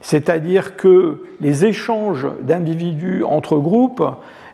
C'est-à-dire 0.02 0.76
que 0.76 1.24
les 1.40 1.64
échanges 1.64 2.28
d'individus 2.42 3.24
entre 3.24 3.58
groupes, 3.58 4.04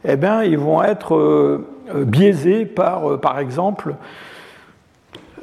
eh 0.07 0.17
bien, 0.17 0.43
ils 0.43 0.59
vont 0.59 0.83
être 0.83 1.61
biaisés 1.95 2.65
par, 2.65 3.19
par 3.19 3.39
exemple, 3.39 3.95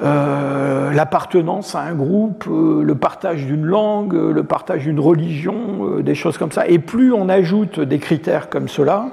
euh, 0.01 0.91
l'appartenance 0.91 1.75
à 1.75 1.81
un 1.81 1.93
groupe, 1.93 2.45
euh, 2.47 2.81
le 2.83 2.95
partage 2.95 3.45
d'une 3.45 3.63
langue, 3.63 4.15
euh, 4.15 4.33
le 4.33 4.43
partage 4.43 4.83
d'une 4.83 4.99
religion, 4.99 5.99
des 5.99 6.15
choses 6.15 6.37
comme 6.37 6.51
ça. 6.51 6.67
Et 6.67 6.79
plus 6.79 7.13
on 7.13 7.29
ajoute 7.29 7.79
des 7.79 7.99
critères 7.99 8.49
comme 8.49 8.67
cela, 8.67 9.05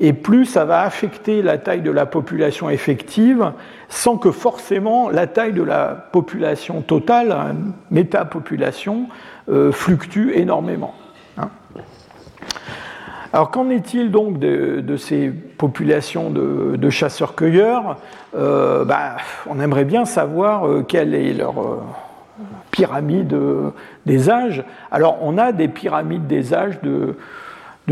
et 0.00 0.12
plus 0.12 0.46
ça 0.46 0.64
va 0.64 0.82
affecter 0.82 1.42
la 1.42 1.58
taille 1.58 1.82
de 1.82 1.92
la 1.92 2.06
population 2.06 2.70
effective, 2.70 3.52
sans 3.88 4.16
que 4.16 4.32
forcément 4.32 5.10
la 5.10 5.26
taille 5.26 5.52
de 5.52 5.62
la 5.62 5.88
population 6.10 6.80
totale, 6.80 7.32
hein, 7.32 7.54
métapopulation, 7.90 9.08
fluctue 9.72 10.30
énormément. 10.34 10.94
Alors 13.32 13.52
qu'en 13.52 13.70
est-il 13.70 14.10
donc 14.10 14.40
de, 14.40 14.96
ces 14.96 15.28
populations 15.28 16.30
de, 16.30 16.90
chasseurs-cueilleurs? 16.90 17.96
Euh, 18.34 18.84
bah, 18.84 19.16
On 19.48 19.60
aimerait 19.60 19.84
bien 19.84 20.04
savoir 20.04 20.66
euh, 20.66 20.84
quelle 20.86 21.14
est 21.14 21.32
leur 21.32 21.60
euh, 21.60 21.80
pyramide 22.70 23.36
des 24.06 24.30
âges. 24.30 24.64
Alors 24.90 25.18
on 25.22 25.36
a 25.38 25.52
des 25.52 25.68
pyramides 25.68 26.26
des 26.26 26.54
âges 26.54 26.80
de, 26.82 27.16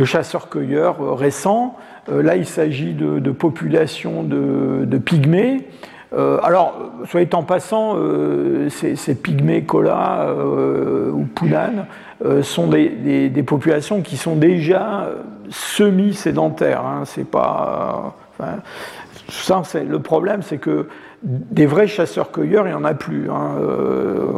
chasseurs-cueilleurs 0.04 1.18
récents. 1.18 1.76
là 2.08 2.36
il 2.36 2.46
s'agit 2.46 2.94
de, 2.94 3.30
populations 3.32 4.22
de, 4.22 4.98
pygmées. 4.98 5.66
alors, 6.16 6.92
soyez 7.06 7.28
en 7.34 7.42
passant, 7.42 7.96
ces, 8.68 9.14
pygmées 9.16 9.64
Kola 9.64 10.32
ou 11.12 11.26
Punan 11.34 11.86
sont 12.42 12.68
des, 12.68 13.42
populations 13.44 14.00
qui 14.00 14.16
sont 14.16 14.36
déjà 14.36 15.08
semi-sédentaires. 15.50 16.86
Hein. 16.86 17.02
c'est 17.04 17.28
pas. 17.28 18.14
Ça, 19.28 19.62
le 19.86 19.98
problème, 19.98 20.42
c'est 20.42 20.58
que 20.58 20.88
des 21.22 21.66
vrais 21.66 21.86
chasseurs-cueilleurs, 21.86 22.66
il 22.66 22.70
n'y 22.70 22.76
en 22.76 22.84
a 22.84 22.94
plus. 22.94 23.30
Hein. 23.30 23.56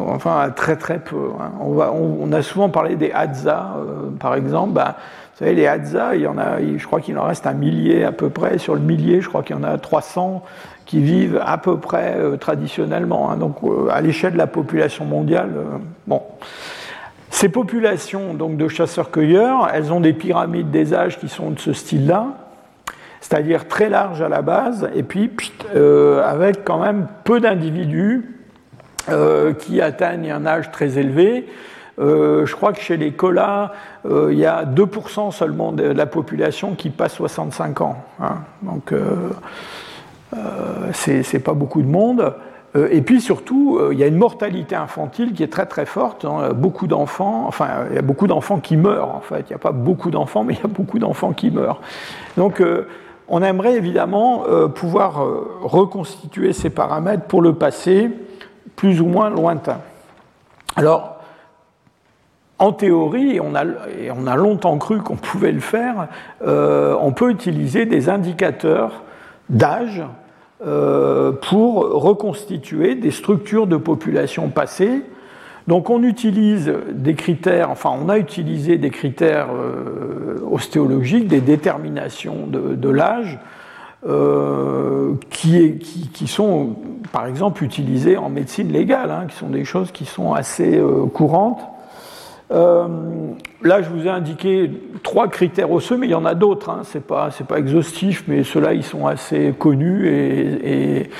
enfin, 0.08 0.50
très 0.54 0.76
très 0.76 0.98
peu. 0.98 1.30
Hein. 1.40 1.52
On, 1.60 2.32
a 2.32 2.42
souvent 2.42 2.68
parlé 2.70 2.96
des 2.96 3.12
Hadza, 3.12 3.76
par 4.18 4.34
exemple. 4.34 4.72
Ben, 4.72 4.94
vous 5.34 5.44
savez, 5.44 5.54
les 5.54 5.66
Hadza, 5.66 6.12
je 6.16 6.86
crois 6.86 7.00
qu'il 7.00 7.18
en 7.18 7.24
reste 7.24 7.46
un 7.46 7.54
millier 7.54 8.04
à 8.04 8.12
peu 8.12 8.30
près. 8.30 8.58
Sur 8.58 8.74
le 8.74 8.80
millier, 8.80 9.20
je 9.20 9.28
crois 9.28 9.42
qu'il 9.42 9.56
y 9.56 9.58
en 9.58 9.62
a 9.62 9.78
300 9.78 10.42
qui 10.86 11.00
vivent 11.00 11.40
à 11.44 11.56
peu 11.58 11.78
près 11.78 12.18
traditionnellement. 12.40 13.36
Donc, 13.36 13.58
à 13.90 14.00
l'échelle 14.00 14.32
de 14.32 14.38
la 14.38 14.48
population 14.48 15.04
mondiale, 15.04 15.50
bon. 16.06 16.22
Ces 17.30 17.48
populations 17.48 18.34
donc, 18.34 18.56
de 18.56 18.68
chasseurs-cueilleurs, 18.68 19.70
elles 19.72 19.92
ont 19.92 20.00
des 20.00 20.12
pyramides 20.12 20.70
des 20.70 20.92
âges 20.94 21.18
qui 21.18 21.28
sont 21.28 21.50
de 21.50 21.60
ce 21.60 21.72
style-là, 21.72 22.34
c'est-à-dire 23.30 23.68
très 23.68 23.88
larges 23.88 24.22
à 24.22 24.28
la 24.28 24.42
base, 24.42 24.88
et 24.92 25.04
puis 25.04 25.30
euh, 25.76 26.20
avec 26.24 26.64
quand 26.64 26.80
même 26.80 27.06
peu 27.22 27.38
d'individus 27.38 28.36
euh, 29.08 29.52
qui 29.52 29.80
atteignent 29.80 30.32
un 30.32 30.46
âge 30.46 30.72
très 30.72 30.98
élevé. 30.98 31.46
Euh, 32.00 32.44
je 32.44 32.56
crois 32.56 32.72
que 32.72 32.80
chez 32.80 32.96
les 32.96 33.12
colas, 33.12 33.72
il 34.04 34.36
y 34.36 34.46
a 34.46 34.64
2% 34.64 35.30
seulement 35.30 35.70
de 35.70 35.84
la 35.84 36.06
population 36.06 36.74
qui 36.74 36.90
passe 36.90 37.14
65 37.14 37.80
ans. 37.82 38.02
Hein. 38.20 38.38
Donc, 38.62 38.92
c'est 40.92 41.44
pas 41.44 41.54
beaucoup 41.54 41.82
de 41.82 41.88
monde. 41.88 42.34
Et 42.74 43.02
puis 43.02 43.20
surtout, 43.20 43.78
il 43.92 43.98
y 43.98 44.02
a 44.02 44.06
une 44.06 44.16
mortalité 44.16 44.74
infantile 44.74 45.34
qui 45.34 45.42
est 45.42 45.52
très 45.52 45.66
très 45.66 45.86
forte. 45.86 46.24
Hein. 46.24 46.52
Beaucoup 46.54 46.86
d'enfants, 46.86 47.44
enfin, 47.46 47.68
il 47.90 47.96
y 47.96 47.98
a 47.98 48.02
beaucoup 48.02 48.26
d'enfants 48.26 48.58
qui 48.58 48.76
meurent 48.76 49.14
en 49.14 49.20
fait. 49.20 49.42
Il 49.42 49.52
n'y 49.52 49.56
a 49.56 49.58
pas 49.58 49.72
beaucoup 49.72 50.10
d'enfants, 50.10 50.42
mais 50.42 50.54
il 50.54 50.60
y 50.60 50.64
a 50.64 50.68
beaucoup 50.68 50.98
d'enfants 50.98 51.32
qui 51.32 51.50
meurent. 51.50 51.80
Donc, 52.36 52.62
on 53.30 53.42
aimerait 53.42 53.74
évidemment 53.74 54.42
pouvoir 54.74 55.24
reconstituer 55.62 56.52
ces 56.52 56.68
paramètres 56.68 57.24
pour 57.24 57.40
le 57.40 57.54
passé 57.54 58.10
plus 58.76 59.00
ou 59.00 59.06
moins 59.06 59.30
lointain. 59.30 59.78
Alors, 60.76 61.20
en 62.58 62.72
théorie, 62.72 63.40
on 63.40 63.54
a, 63.54 63.64
et 63.98 64.10
on 64.10 64.26
a 64.26 64.36
longtemps 64.36 64.76
cru 64.78 64.98
qu'on 64.98 65.16
pouvait 65.30 65.52
le 65.52 65.60
faire, 65.60 66.08
on 66.44 67.12
peut 67.12 67.30
utiliser 67.30 67.86
des 67.86 68.08
indicateurs 68.08 69.02
d'âge 69.48 70.02
euh, 70.62 71.32
pour 71.32 71.88
reconstituer 71.90 72.94
des 72.94 73.10
structures 73.10 73.66
de 73.66 73.78
population 73.78 74.50
passées. 74.50 75.02
Donc 75.70 75.88
on 75.88 76.02
utilise 76.02 76.74
des 76.90 77.14
critères, 77.14 77.70
enfin 77.70 77.92
on 77.96 78.08
a 78.08 78.18
utilisé 78.18 78.76
des 78.76 78.90
critères 78.90 79.50
euh, 79.54 80.40
ostéologiques, 80.50 81.28
des 81.28 81.40
déterminations 81.40 82.48
de, 82.48 82.88
l'âge, 82.88 83.38
euh, 84.04 85.14
qui, 85.30 86.26
sont 86.26 86.74
par 87.12 87.26
exemple 87.26 87.62
utilisées 87.62 88.16
en 88.16 88.30
médecine 88.30 88.72
légale, 88.72 89.12
hein, 89.12 89.26
qui 89.28 89.36
sont 89.36 89.48
des 89.48 89.64
choses 89.64 89.92
qui 89.92 90.06
sont 90.06 90.34
assez 90.34 90.82
courantes. 91.14 91.62
Euh, 92.52 92.88
là, 93.62 93.80
je 93.82 93.88
vous 93.88 94.06
ai 94.06 94.10
indiqué 94.10 94.70
trois 95.02 95.28
critères 95.28 95.70
osseux, 95.70 95.96
mais 95.96 96.06
il 96.06 96.10
y 96.10 96.14
en 96.14 96.24
a 96.24 96.34
d'autres. 96.34 96.70
Hein. 96.70 96.82
Ce 96.84 96.98
n'est 96.98 97.04
pas, 97.04 97.30
exhaustif, 97.56 98.24
mais 98.26 98.42
ceux-là, 98.42 98.74
ils 98.74 98.82
sont 98.82 99.06
assez 99.06 99.54
connus 99.58 100.08
et, 100.08 101.10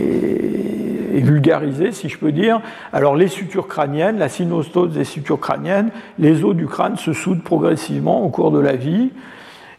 et, 0.00 1.20
vulgarisés, 1.20 1.92
si 1.92 2.08
je 2.08 2.18
peux 2.18 2.32
dire. 2.32 2.60
Alors, 2.92 3.16
les 3.16 3.28
sutures 3.28 3.68
crâniennes, 3.68 4.18
la 4.18 4.28
synostose 4.28 4.94
des 4.94 5.04
sutures 5.04 5.40
crâniennes, 5.40 5.90
les 6.18 6.44
os 6.44 6.54
du 6.54 6.66
crâne 6.66 6.96
se 6.96 7.12
soudent 7.12 7.42
progressivement 7.42 8.24
au 8.24 8.28
cours 8.28 8.50
de 8.50 8.60
la 8.60 8.76
vie 8.76 9.10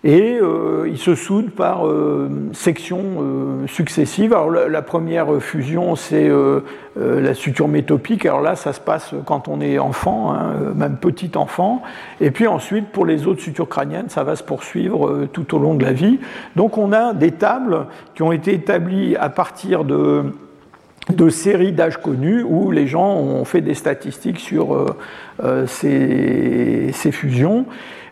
et 0.03 0.39
euh, 0.41 0.87
ils 0.89 0.97
se 0.97 1.13
soudent 1.13 1.49
par 1.49 1.85
euh, 1.85 2.29
sections 2.53 3.03
euh, 3.19 3.67
successives. 3.67 4.33
La, 4.69 4.81
première 4.81 5.41
fusion, 5.41 5.95
c'est 5.95 6.29
la 6.95 7.33
suture 7.33 7.67
métopique. 7.67 8.25
Alors 8.25 8.41
là, 8.41 8.55
ça 8.55 8.71
se 8.71 8.79
passe 8.79 9.13
quand 9.25 9.47
on 9.47 9.59
est 9.59 9.77
enfant, 9.77 10.31
hein, 10.31 10.53
même 10.73 10.97
petit 10.97 11.31
enfant. 11.35 11.83
Et 12.21 12.31
puis 12.31 12.47
ensuite, 12.47 12.89
pour 12.89 13.05
les 13.05 13.27
autres 13.27 13.41
sutures 13.41 13.67
crâniennes, 13.67 14.09
ça 14.09 14.23
va 14.23 14.35
se 14.35 14.43
poursuivre 14.43 15.27
tout 15.33 15.53
au 15.53 15.59
long 15.59 15.73
de 15.73 15.83
la 15.83 15.93
vie. 15.93 16.19
Donc 16.55 16.77
on 16.77 16.93
a 16.93 17.13
des 17.13 17.31
tables 17.31 17.87
qui 18.15 18.23
ont 18.23 18.31
été 18.31 18.53
établies 18.53 19.15
à 19.17 19.29
partir 19.29 19.83
de 19.83 20.23
de 21.09 21.29
séries 21.29 21.71
d'âges 21.71 21.97
connus 21.97 22.43
où 22.43 22.69
les 22.69 22.85
gens 22.85 23.15
ont 23.15 23.43
fait 23.43 23.61
des 23.61 23.73
statistiques 23.73 24.39
sur 24.39 24.95
ces, 25.65 26.91
ces, 26.93 27.11
fusions. 27.11 27.65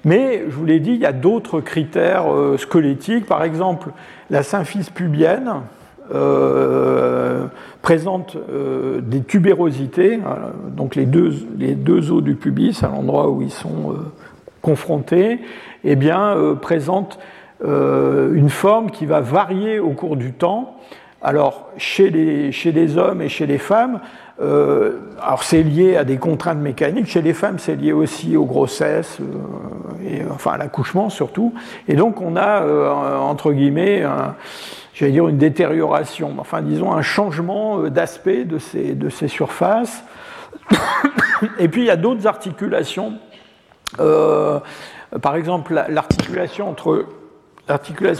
Mais 0.07 0.45
je 0.47 0.55
vous 0.55 0.63
l'ai 0.63 0.79
dit, 0.79 0.91
il 0.91 1.01
y 1.01 1.05
a 1.05 1.11
d'autres 1.11 1.59
critères 1.59 2.33
euh, 2.33 2.55
squelettiques. 2.57 3.25
Par 3.25 3.43
exemple, 3.43 3.89
la 4.29 4.41
symphyse 4.41 4.89
pubienne 4.89 5.51
euh, 6.15 7.47
présente 7.81 8.37
euh, 8.37 9.01
des 9.01 9.21
tubérosités, 9.21 10.17
donc 10.69 10.95
les 10.95 11.05
deux, 11.05 12.11
os 12.13 12.23
du 12.23 12.35
pubis 12.35 12.81
à 12.83 12.87
l'endroit 12.87 13.29
où 13.29 13.41
ils 13.41 13.51
sont 13.51 13.95
confrontés, 14.61 15.41
eh 15.83 15.97
bien, 15.97 16.55
présente 16.61 17.19
une 17.61 18.49
forme 18.49 18.91
qui 18.91 19.05
va 19.05 19.19
varier 19.19 19.79
au 19.79 19.89
cours 19.89 20.15
du 20.15 20.31
temps. 20.31 20.77
Alors, 21.21 21.67
chez 21.77 22.09
les 22.09 22.97
hommes 22.97 23.21
et 23.21 23.27
chez 23.27 23.45
les 23.45 23.57
femmes, 23.57 23.99
euh, 24.39 24.99
alors 25.19 25.43
c'est 25.43 25.63
lié 25.63 25.97
à 25.97 26.03
des 26.03 26.17
contraintes 26.17 26.59
mécaniques. 26.59 27.07
Chez 27.07 27.21
les 27.21 27.33
femmes, 27.33 27.57
c'est 27.57 27.75
lié 27.75 27.91
aussi 27.91 28.37
aux 28.37 28.45
grossesses, 28.45 29.17
euh, 29.19 30.07
et, 30.07 30.21
enfin 30.31 30.51
à 30.51 30.57
l'accouchement 30.57 31.09
surtout. 31.09 31.53
Et 31.87 31.95
donc 31.95 32.21
on 32.21 32.35
a 32.35 32.61
euh, 32.61 33.17
entre 33.17 33.51
guillemets, 33.51 34.03
j'allais 34.93 35.11
dire 35.11 35.27
une 35.27 35.37
détérioration, 35.37 36.35
enfin 36.37 36.61
disons 36.61 36.93
un 36.93 37.01
changement 37.01 37.83
d'aspect 37.89 38.45
de 38.45 38.59
ces, 38.59 38.93
de 38.93 39.09
ces 39.09 39.27
surfaces. 39.27 40.03
Et 41.59 41.67
puis 41.67 41.81
il 41.81 41.85
y 41.85 41.91
a 41.91 41.97
d'autres 41.97 42.27
articulations. 42.27 43.13
par 43.97 45.35
exemple, 45.35 45.83
l'articulation 45.89 46.69
entre, 46.69 47.05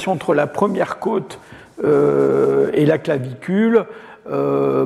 entre 0.08 0.34
la 0.34 0.48
première 0.48 1.00
côte 1.00 1.40
et 1.84 2.86
la 2.86 2.98
clavicule. 2.98 3.86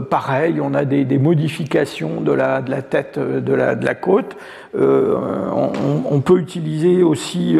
Pareil, 0.10 0.62
on 0.62 0.74
a 0.74 0.86
des, 0.86 1.18
modifications 1.18 2.22
de 2.22 2.32
la, 2.32 2.62
tête 2.82 3.18
de 3.18 3.54
la, 3.54 3.76
de 3.76 3.86
la 3.86 3.96
côte. 3.96 4.36
On, 4.76 5.72
on, 6.10 6.22
peut 6.22 6.38
utiliser 6.38 7.04
aussi 7.04 7.58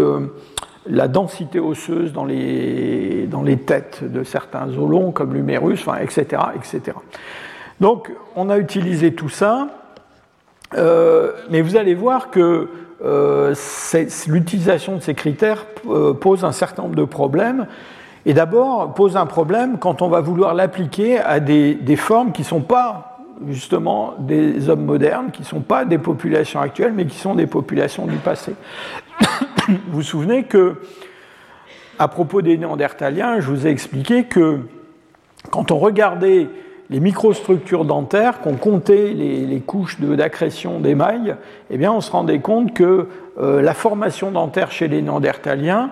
la 0.88 1.08
densité 1.08 1.60
osseuse 1.60 2.12
dans 2.14 2.26
les, 2.26 3.28
têtes 3.66 4.04
de 4.04 4.24
certains 4.24 4.68
os 4.78 5.14
comme 5.14 5.34
l'humérus, 5.34 5.86
etc., 6.02 6.42
etc. 6.56 6.98
Donc 7.80 8.12
on 8.36 8.50
a 8.50 8.58
utilisé 8.58 9.14
tout 9.14 9.30
ça, 9.30 9.68
euh, 10.76 11.32
mais 11.50 11.62
vous 11.62 11.76
allez 11.76 11.96
voir 11.96 12.30
que 12.30 12.70
euh, 13.04 13.56
l'utilisation 14.28 14.96
de 14.96 15.02
ces 15.02 15.16
critères 15.16 15.66
euh, 15.90 16.14
pose 16.14 16.46
un 16.46 16.52
certain 16.52 16.84
nombre 16.84 16.96
de 16.96 17.04
problèmes. 17.04 17.68
Et 18.26 18.34
d'abord, 18.34 18.94
pose 18.94 19.18
un 19.18 19.26
problème 19.26 19.78
quand 19.80 20.02
on 20.02 20.10
va 20.10 20.22
vouloir 20.22 20.54
l'appliquer 20.54 21.20
à 21.20 21.40
des, 21.40 21.74
des 21.74 21.96
formes 21.96 22.32
qui 22.32 22.42
ne 22.42 22.48
sont 22.48 22.62
pas 22.62 23.12
justement 23.48 24.14
des 24.20 24.70
hommes 24.70 24.86
modernes, 24.86 25.32
qui 25.32 25.42
ne 25.42 25.48
sont 25.48 25.62
pas 25.62 25.86
des 25.86 25.98
populations 25.98 26.60
actuelles, 26.60 26.94
mais 26.94 27.06
qui 27.06 27.18
sont 27.18 27.36
des 27.36 27.48
populations 27.48 28.06
du 28.06 28.18
passé. 28.18 28.54
vous 29.68 29.78
vous 29.88 30.02
souvenez 30.04 30.44
que, 30.44 30.82
à 31.98 32.08
propos 32.08 32.42
des 32.42 32.58
néandertaliens, 32.58 33.40
je 33.40 33.48
vous 33.48 33.68
ai 33.68 33.70
expliqué 33.70 34.26
que 34.26 34.60
quand 35.50 35.72
on 35.72 35.80
regardait 35.80 36.48
les 36.90 37.00
microstructures 37.00 37.86
dentaires, 37.86 38.42
qu'on 38.42 38.56
comptait 38.56 39.14
les, 39.14 39.62
couches 39.62 40.00
d'accrétion 40.00 40.80
d'émail, 40.80 41.38
eh 41.70 41.78
bien, 41.78 41.92
on 41.92 42.02
se 42.02 42.12
rendait 42.12 42.40
compte 42.40 42.74
que 42.74 43.08
euh, 43.40 43.62
la 43.62 43.74
formation 43.74 44.30
dentaire 44.30 44.72
chez 44.72 44.90
les 44.90 45.02
néandertaliens 45.02 45.92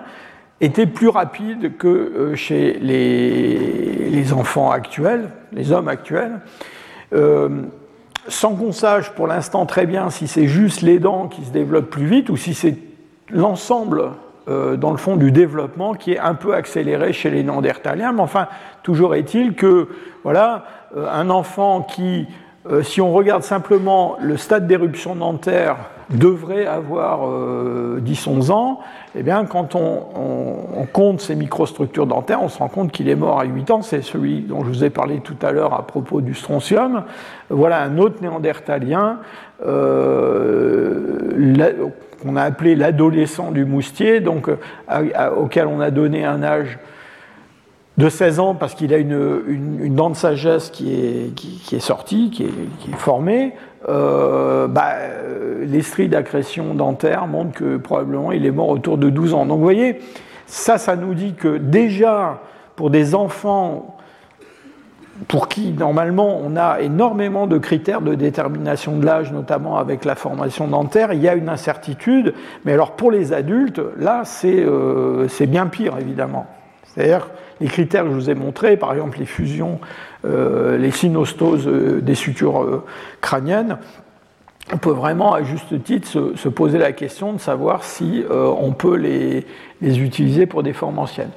était 0.60 0.86
plus 0.86 1.08
rapide 1.08 1.76
que 1.78 1.88
euh, 1.88 2.34
chez 2.34 2.78
les, 2.80 4.32
enfants 4.32 4.70
actuels, 4.70 5.30
les 5.52 5.72
hommes 5.72 5.88
actuels. 5.88 6.40
Euh, 7.12 7.62
sans 8.28 8.54
qu'on 8.54 8.70
sache 8.70 9.10
pour 9.10 9.26
l'instant 9.26 9.66
très 9.66 9.86
bien 9.86 10.10
si 10.10 10.28
c'est 10.28 10.46
juste 10.46 10.82
les 10.82 10.98
dents 10.98 11.26
qui 11.26 11.44
se 11.44 11.50
développent 11.50 11.90
plus 11.90 12.04
vite 12.04 12.28
ou 12.28 12.36
si 12.36 12.54
c'est 12.54 12.76
l'ensemble, 13.30 14.10
euh, 14.48 14.76
dans 14.76 14.90
le 14.90 14.98
fond, 14.98 15.16
du 15.16 15.32
développement 15.32 15.94
qui 15.94 16.12
est 16.12 16.18
un 16.18 16.34
peu 16.34 16.54
accéléré 16.54 17.12
chez 17.12 17.30
les 17.30 17.42
Néandertaliens. 17.42 18.12
Mais 18.12 18.20
enfin, 18.20 18.46
toujours 18.82 19.14
est-il 19.14 19.54
que, 19.54 19.88
voilà, 20.22 20.64
un 20.96 21.30
enfant 21.30 21.82
qui, 21.82 22.26
si 22.82 23.00
on 23.00 23.12
regarde 23.12 23.42
simplement 23.42 24.16
le 24.20 24.36
stade 24.36 24.66
d'éruption 24.66 25.16
dentaire, 25.16 25.76
devrait 26.10 26.66
avoir 26.66 27.20
10-11 28.00 28.50
ans, 28.50 28.80
eh 29.14 29.22
bien, 29.22 29.44
quand 29.44 29.74
on, 29.74 30.86
compte 30.92 31.20
ces 31.20 31.36
microstructures 31.36 32.06
dentaires, 32.06 32.42
on 32.42 32.48
se 32.48 32.58
rend 32.58 32.68
compte 32.68 32.90
qu'il 32.90 33.08
est 33.08 33.14
mort 33.14 33.38
à 33.38 33.44
8 33.44 33.70
ans. 33.70 33.82
C'est 33.82 34.02
celui 34.02 34.40
dont 34.40 34.64
je 34.64 34.68
vous 34.68 34.84
ai 34.84 34.90
parlé 34.90 35.20
tout 35.20 35.36
à 35.42 35.52
l'heure 35.52 35.74
à 35.74 35.86
propos 35.86 36.20
du 36.20 36.34
strontium. 36.34 37.04
Voilà 37.48 37.80
un 37.82 37.98
autre 37.98 38.22
néandertalien. 38.22 39.18
Euh, 39.64 41.18
qu'on 42.22 42.36
a 42.36 42.42
appelé 42.42 42.74
l'adolescent 42.76 43.50
du 43.50 43.64
moustier, 43.64 44.20
donc, 44.20 44.48
euh, 44.48 45.30
auquel 45.36 45.66
on 45.66 45.80
a 45.80 45.90
donné 45.90 46.24
un 46.24 46.42
âge 46.42 46.78
de 47.98 48.08
16 48.08 48.40
ans 48.40 48.54
parce 48.54 48.74
qu'il 48.74 48.94
a 48.94 48.98
une, 48.98 49.94
dent 49.94 50.10
de 50.10 50.16
sagesse 50.16 50.70
qui 50.70 50.94
est, 50.94 51.34
qui, 51.34 51.74
est 51.74 51.80
sortie, 51.80 52.30
qui 52.30 52.44
est, 52.44 52.96
formée. 52.96 53.54
Euh, 53.88 54.68
bah, 54.68 54.94
d'accrétion 56.08 56.74
dentaire 56.74 57.26
montrent 57.26 57.52
que 57.52 57.76
probablement 57.76 58.32
il 58.32 58.44
est 58.44 58.50
mort 58.50 58.68
autour 58.68 58.98
de 58.98 59.08
12 59.08 59.34
ans. 59.34 59.46
Donc 59.46 59.58
vous 59.58 59.64
voyez, 59.64 60.00
ça, 60.46 60.78
ça 60.78 60.96
nous 60.96 61.14
dit 61.14 61.34
que 61.34 61.56
déjà 61.56 62.40
pour 62.76 62.90
des 62.90 63.14
enfants 63.14 63.96
pour 65.28 65.48
qui 65.48 65.72
normalement 65.72 66.40
on 66.42 66.56
a 66.56 66.80
énormément 66.80 67.46
de 67.46 67.58
critères 67.58 68.00
de 68.00 68.14
détermination 68.14 68.96
de 68.96 69.04
l'âge, 69.04 69.32
notamment 69.32 69.76
avec 69.76 70.04
la 70.04 70.14
formation 70.14 70.66
dentaire, 70.66 71.12
il 71.12 71.20
y 71.20 71.28
a 71.28 71.34
une 71.34 71.48
incertitude, 71.48 72.34
mais 72.64 72.72
alors 72.72 72.92
pour 72.92 73.10
les 73.10 73.32
adultes, 73.32 73.80
là 73.98 74.22
c'est 74.24 74.60
euh, 74.60 75.28
bien 75.46 75.66
pire 75.66 75.96
évidemment. 75.98 76.46
C'est-à-dire 76.94 77.28
les 77.60 77.68
critères 77.68 78.04
que 78.04 78.10
je 78.10 78.14
vous 78.14 78.30
ai 78.30 78.34
montrés, 78.34 78.76
par 78.76 78.92
exemple 78.92 79.18
les 79.18 79.26
fusions, 79.26 79.80
euh, 80.24 80.76
les 80.78 80.90
synostoses 80.90 81.68
euh, 81.68 82.00
des 82.00 82.14
sutures 82.14 82.82
crâniennes, 83.20 83.78
on 84.72 84.76
peut 84.76 84.90
vraiment 84.90 85.34
à 85.34 85.42
juste 85.42 85.82
titre 85.82 86.32
se, 86.36 86.48
poser 86.48 86.78
la 86.78 86.92
question 86.92 87.32
de 87.32 87.38
savoir 87.38 87.82
si 87.82 88.24
on 88.30 88.70
peut 88.72 88.94
les, 88.94 89.44
les 89.80 89.98
utiliser 89.98 90.46
pour 90.46 90.62
des 90.62 90.72
formes 90.72 91.00
anciennes. 91.00 91.32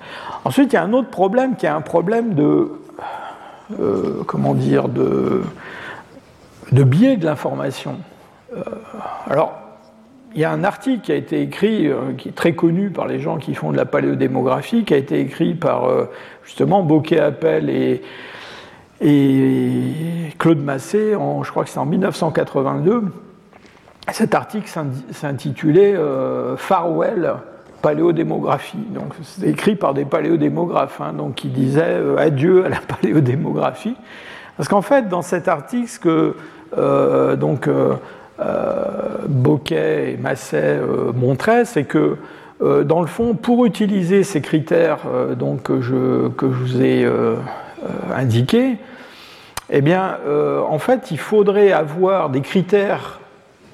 Ensuite, 0.45 0.71
il 0.71 0.75
y 0.75 0.77
a 0.77 0.83
un 0.83 0.93
autre 0.93 1.09
problème 1.09 1.55
qui 1.55 1.65
est 1.65 1.69
un 1.69 1.81
problème 1.81 2.35
de 2.35 2.69
euh, 3.79 4.23
comment 4.27 4.53
dire, 4.53 4.89
de, 4.89 5.41
de 6.71 6.83
biais 6.83 7.15
de 7.15 7.25
l'information. 7.25 7.97
Euh, 8.55 8.61
alors, 9.27 9.53
il 10.35 10.41
y 10.41 10.45
a 10.45 10.51
un 10.51 10.63
article 10.63 11.01
qui 11.01 11.11
a 11.11 11.15
été 11.15 11.41
écrit, 11.41 11.87
euh, 11.87 12.13
qui 12.17 12.29
est 12.29 12.33
très 12.33 12.53
connu 12.53 12.89
par 12.89 13.07
les 13.07 13.19
gens 13.19 13.37
qui 13.37 13.53
font 13.53 13.71
de 13.71 13.77
la 13.77 13.85
paléodémographie, 13.85 14.83
qui 14.83 14.93
a 14.93 14.97
été 14.97 15.19
écrit 15.19 15.53
par 15.53 15.87
justement 16.43 16.83
Bocquet-Appel 16.83 17.69
et, 17.69 18.01
et 19.01 19.83
Claude 20.39 20.63
Massé, 20.63 21.13
je 21.43 21.49
crois 21.49 21.63
que 21.63 21.69
c'est 21.69 21.79
en 21.79 21.85
1982. 21.85 23.03
Cet 24.11 24.35
article 24.35 24.69
s'intitulait 25.11 25.95
Farwell 26.57 27.35
paléodémographie. 27.83 28.85
Donc 28.89 29.13
c'est 29.21 29.47
écrit 29.47 29.75
par 29.75 29.93
des 29.93 30.05
paléodémographes, 30.05 30.99
hein, 31.01 31.13
donc 31.13 31.35
qui 31.35 31.49
disaient 31.49 31.83
euh, 31.83 32.17
adieu 32.17 32.65
à 32.65 32.69
la 32.69 32.79
paléodémographie. 32.79 33.95
Parce 34.57 34.69
qu'en 34.69 34.81
fait, 34.81 35.07
dans 35.09 35.21
cet 35.21 35.47
article, 35.47 35.87
ce 35.87 35.99
que 35.99 36.35
euh, 36.77 37.35
donc 37.35 37.67
euh, 37.67 37.95
Bocquet 39.27 40.13
et 40.13 40.17
Masset 40.17 40.79
montraient, 41.15 41.65
c'est 41.65 41.85
que 41.85 42.17
dans 42.59 43.01
le 43.01 43.07
fond, 43.07 43.33
pour 43.33 43.65
utiliser 43.65 44.23
ces 44.23 44.41
critères 44.41 44.99
que, 45.63 45.81
je, 45.81 46.29
vous 46.45 46.81
ai 46.81 47.07
indiqués, 48.13 48.77
eh 49.69 49.81
bien, 49.81 50.17
en 50.67 50.79
fait, 50.79 51.11
il 51.11 51.19
faudrait 51.19 51.71
avoir 51.71 52.29
des 52.29 52.41
critères 52.41 53.19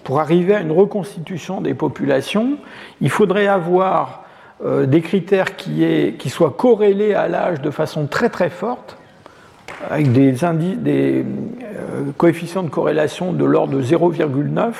pour 0.03 0.19
arriver 0.19 0.55
à 0.55 0.61
une 0.61 0.71
reconstitution 0.71 1.61
des 1.61 1.75
populations, 1.75 2.57
il 2.99 3.11
faudrait 3.11 3.45
avoir 3.47 4.23
euh, 4.65 4.85
des 4.85 5.01
critères 5.01 5.55
qui, 5.55 6.15
qui, 6.17 6.29
soient 6.29 6.55
corrélés 6.57 7.13
à 7.13 7.27
l'âge 7.27 7.61
de 7.61 7.69
façon 7.69 8.07
très 8.07 8.29
très 8.29 8.49
forte, 8.49 8.97
avec 9.89 10.11
des, 10.11 10.35
euh, 10.43 11.23
coefficients 12.17 12.63
de 12.63 12.69
corrélation 12.69 13.33
de 13.33 13.45
l'ordre 13.45 13.77
de 13.77 13.81
0,9. 13.81 14.73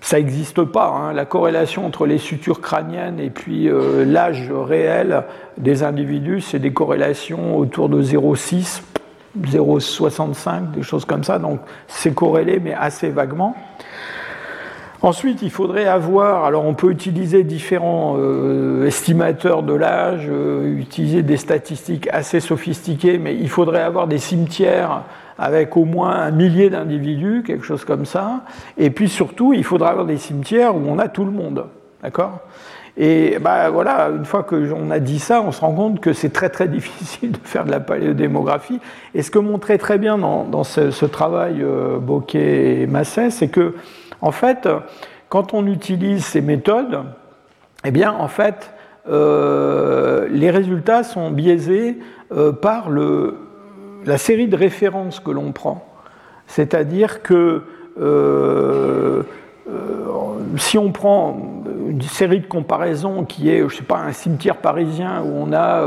Ça 0.00 0.18
n'existe 0.18 0.62
pas, 0.64 0.88
hein. 0.88 1.12
la 1.14 1.24
corrélation 1.24 1.86
entre 1.86 2.06
les 2.06 2.18
sutures 2.18 2.60
crâniennes 2.60 3.18
et 3.18 3.30
puis 3.30 3.68
euh, 3.68 4.04
l'âge 4.04 4.50
réel 4.52 5.22
des 5.56 5.82
individus, 5.82 6.42
c'est 6.42 6.58
des 6.58 6.72
corrélations 6.72 7.56
autour 7.56 7.88
de 7.88 8.02
0,6, 8.02 8.82
0,65, 9.40 10.72
des 10.72 10.82
choses 10.82 11.06
comme 11.06 11.24
ça, 11.24 11.38
donc 11.38 11.60
c'est 11.88 12.14
corrélé 12.14 12.60
mais 12.62 12.74
assez 12.74 13.08
vaguement. 13.08 13.56
Ensuite, 15.04 15.42
il 15.42 15.50
faudrait 15.50 15.84
avoir, 15.84 16.46
alors 16.46 16.64
on 16.64 16.72
peut 16.72 16.90
utiliser 16.90 17.44
différents 17.44 18.16
euh, 18.18 18.86
estimateurs 18.86 19.62
de 19.62 19.74
l'âge, 19.74 20.28
euh, 20.30 20.78
utiliser 20.78 21.22
des 21.22 21.36
statistiques 21.36 22.08
assez 22.10 22.40
sophistiquées, 22.40 23.18
mais 23.18 23.36
il 23.36 23.50
faudrait 23.50 23.82
avoir 23.82 24.06
des 24.06 24.16
cimetières 24.16 25.02
avec 25.38 25.76
au 25.76 25.84
moins 25.84 26.12
un 26.12 26.30
millier 26.30 26.70
d'individus, 26.70 27.42
quelque 27.46 27.66
chose 27.66 27.84
comme 27.84 28.06
ça. 28.06 28.44
Et 28.78 28.88
puis 28.88 29.10
surtout, 29.10 29.52
il 29.52 29.62
faudra 29.62 29.90
avoir 29.90 30.06
des 30.06 30.16
cimetières 30.16 30.74
où 30.74 30.80
on 30.88 30.98
a 30.98 31.08
tout 31.08 31.26
le 31.26 31.32
monde. 31.32 31.66
D'accord? 32.02 32.38
Et 32.96 33.38
bah, 33.40 33.68
voilà, 33.68 34.08
une 34.08 34.24
fois 34.24 34.42
que 34.42 34.72
on 34.72 34.90
a 34.90 35.00
dit 35.00 35.18
ça, 35.18 35.42
on 35.42 35.52
se 35.52 35.60
rend 35.60 35.74
compte 35.74 36.00
que 36.00 36.14
c'est 36.14 36.32
très 36.32 36.48
très 36.48 36.68
difficile 36.78 37.32
de 37.32 37.38
faire 37.44 37.66
de 37.66 37.70
la 37.70 37.80
paléodémographie. 37.80 38.80
Et 39.14 39.22
ce 39.22 39.30
que 39.30 39.38
montrait 39.38 39.76
très 39.76 39.98
bien 39.98 40.16
dans, 40.16 40.64
ce, 40.64 41.04
travail 41.04 41.56
euh, 41.60 41.98
Bocquet 41.98 42.82
et 42.82 42.86
Masset, 42.86 43.28
c'est 43.28 43.48
que 43.48 43.74
en 44.24 44.32
fait, 44.32 44.66
quand 45.28 45.52
on 45.52 45.66
utilise 45.66 46.24
ces 46.24 46.40
méthodes, 46.40 47.04
eh 47.84 47.90
bien, 47.90 48.10
en 48.10 48.28
fait, 48.28 48.72
euh, 49.06 50.26
les 50.30 50.50
résultats 50.50 51.04
sont 51.04 51.30
biaisés 51.30 51.98
euh, 52.32 52.50
par 52.50 52.88
la 52.88 54.16
série 54.16 54.48
de 54.48 54.56
références 54.56 55.20
que 55.20 55.30
l'on 55.30 55.52
prend. 55.52 55.86
C'est-à-dire 56.46 57.20
que 57.20 57.64
euh, 58.00 59.22
si 60.56 60.78
on 60.78 60.90
prend 60.90 61.38
une 61.86 62.00
série 62.00 62.40
de 62.40 62.46
comparaisons 62.46 63.24
qui 63.24 63.50
est, 63.50 63.68
je 63.68 63.76
sais 63.76 63.82
pas, 63.82 63.98
un 63.98 64.12
cimetière 64.12 64.56
parisien 64.56 65.22
où 65.22 65.32
on 65.36 65.52
a 65.52 65.86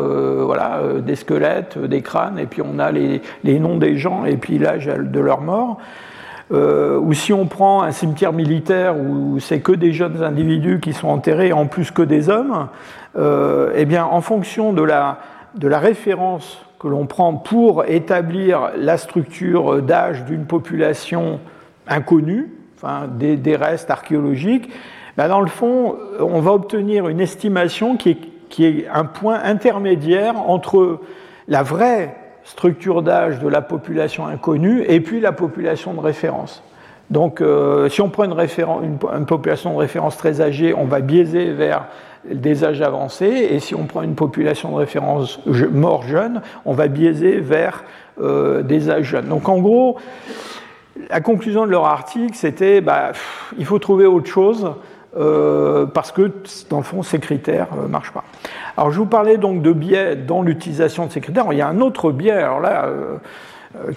des 1.00 1.16
squelettes, 1.16 1.80
des 1.80 2.04
crânes, 2.04 2.38
et 2.38 2.46
puis 2.46 2.62
on 2.64 2.78
a 2.78 2.92
les 2.92 3.22
noms 3.60 3.78
des 3.78 3.98
gens 3.98 4.26
et 4.26 4.38
puis 4.38 4.60
l'âge 4.60 4.86
de 4.86 5.20
leur 5.20 5.42
mort, 5.42 5.80
ou 6.52 7.14
si 7.14 7.34
on 7.34 7.46
prend 7.46 7.82
un 7.84 7.92
cimetière 7.92 8.34
militaire 8.34 8.96
où 8.98 9.40
c'est 9.40 9.60
que 9.60 9.74
des 9.74 9.92
jeunes 9.92 10.24
individus 10.24 10.80
qui 10.80 10.94
sont 10.94 11.10
enterrés, 11.10 11.52
en 11.52 11.66
plus 11.66 11.92
que 11.92 12.02
des 12.02 12.30
hommes, 12.30 12.70
eh 13.18 13.86
bien, 13.86 14.06
en 14.06 14.22
fonction 14.22 14.74
de 14.74 14.82
la, 14.82 15.20
de 15.56 15.68
la 15.68 15.80
référence 15.80 16.66
que 16.80 16.88
l'on 16.88 17.06
prend 17.06 17.34
pour 17.34 17.86
établir 17.86 18.72
la 18.78 18.98
structure 18.98 19.82
d'âge 19.82 20.26
d'une 20.26 20.46
population 20.46 21.40
inconnue, 21.88 22.52
enfin, 22.76 23.08
des, 23.08 23.56
restes 23.56 23.90
archéologiques, 23.90 24.70
ben, 25.16 25.28
dans 25.28 25.42
le 25.42 25.48
fond, 25.48 25.96
on 26.20 26.40
va 26.40 26.52
obtenir 26.52 27.08
une 27.08 27.20
estimation 27.20 27.98
qui 27.98 28.12
est, 28.12 28.18
qui 28.50 28.66
est 28.66 28.88
un 28.94 29.06
point 29.06 29.40
intermédiaire 29.44 30.38
entre 30.38 31.00
la 31.48 31.64
vraie 31.64 32.16
structure 32.48 33.02
d'âge 33.02 33.40
de 33.40 33.48
la 33.48 33.62
population 33.62 34.26
inconnue 34.26 34.84
et 34.88 35.02
puis 35.02 35.20
la 35.20 35.34
population 35.34 35.94
de 35.94 36.00
référence. 36.00 36.64
Donc, 37.10 37.42
euh, 37.42 37.88
si 37.90 38.02
on 38.02 38.10
prend 38.10 38.24
une, 38.24 39.26
population 39.26 39.74
de 39.74 39.78
référence 39.78 40.18
très 40.18 40.42
âgée, 40.42 40.74
on 40.74 40.86
va 40.86 41.00
biaiser 41.02 41.52
vers 41.52 41.86
des 42.30 42.66
âges 42.66 42.82
avancés, 42.82 43.50
et 43.52 43.60
si 43.60 43.76
on 43.76 43.86
prend 43.86 44.02
une 44.02 44.16
population 44.16 44.72
de 44.72 44.76
référence 44.76 45.40
mort 45.72 46.04
jeune, 46.04 46.42
on 46.66 46.74
va 46.74 46.88
biaiser 46.88 47.40
vers 47.40 47.84
euh, 48.22 48.64
des 48.64 48.90
âges 48.90 49.06
jeunes. 49.06 49.28
Donc 49.28 49.48
en 49.48 49.60
gros, 49.60 49.98
la 51.10 51.22
conclusion 51.22 51.66
de 51.66 51.72
leur 51.72 51.86
article, 51.86 52.36
c'était 52.36 52.82
bah, 52.82 53.12
il 53.58 53.66
faut 53.66 53.80
trouver 53.80 54.06
autre 54.06 54.30
chose. 54.30 54.70
Euh, 55.18 55.88
parce 55.88 56.12
que 56.12 56.32
dans 56.70 56.78
le 56.78 56.84
fond 56.84 57.02
ces 57.02 57.18
critères 57.18 57.68
ne 57.76 57.86
euh, 57.86 57.88
marchent 57.88 58.12
pas. 58.12 58.24
Alors 58.76 58.92
je 58.92 59.00
vous 59.00 59.08
parlais 59.08 59.38
donc 59.38 59.64
de 59.64 59.72
biais 59.72 60.16
dans 60.16 60.44
l'utilisation 60.44 61.08
de 61.08 61.12
ces 61.12 61.22
critères. 61.22 61.46
il 61.52 61.58
y 61.58 61.62
a 61.62 61.68
un 61.68 61.82
autre 61.82 62.12
biais, 62.12 62.32
alors 62.32 62.60
là, 62.60 62.86
euh, 62.86 63.18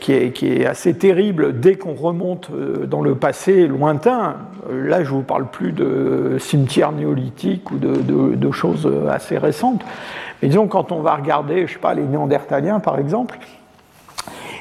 qui 0.01 0.13
est, 0.13 0.67
assez 0.67 0.95
terrible 0.95 1.61
dès 1.61 1.75
qu'on 1.75 1.93
remonte 1.95 2.51
dans 2.87 3.03
le 3.03 3.15
passé 3.15 3.67
lointain. 3.67 4.37
Là, 4.71 5.05
je 5.05 5.11
ne 5.11 5.17
vous 5.17 5.23
parle 5.23 5.47
plus 5.47 5.73
de 5.73 6.37
cimetières 6.39 6.93
néolithiques 6.93 7.71
ou 7.71 7.77
de, 7.79 8.51
choses 8.51 8.91
assez 9.11 9.39
récentes. 9.39 9.83
Mais 10.43 10.49
disons, 10.49 10.67
quand 10.69 10.91
on 10.93 11.01
va 11.01 11.15
regarder, 11.15 11.67
je 11.67 11.75
sais 11.75 11.79
pas, 11.79 11.95
les 11.95 12.03
Néandertaliens, 12.03 12.81
par 12.81 12.99
exemple, 12.99 13.39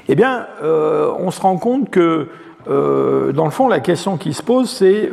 eh 0.07 0.15
bien, 0.15 0.45
on 0.61 1.31
se 1.31 1.41
rend 1.41 1.57
compte 1.57 1.89
que, 1.89 2.29
dans 2.67 3.45
le 3.45 3.51
fond, 3.51 3.67
la 3.67 3.81
question 3.81 4.15
qui 4.15 4.33
se 4.33 4.43
pose, 4.43 4.69
c'est 4.69 5.09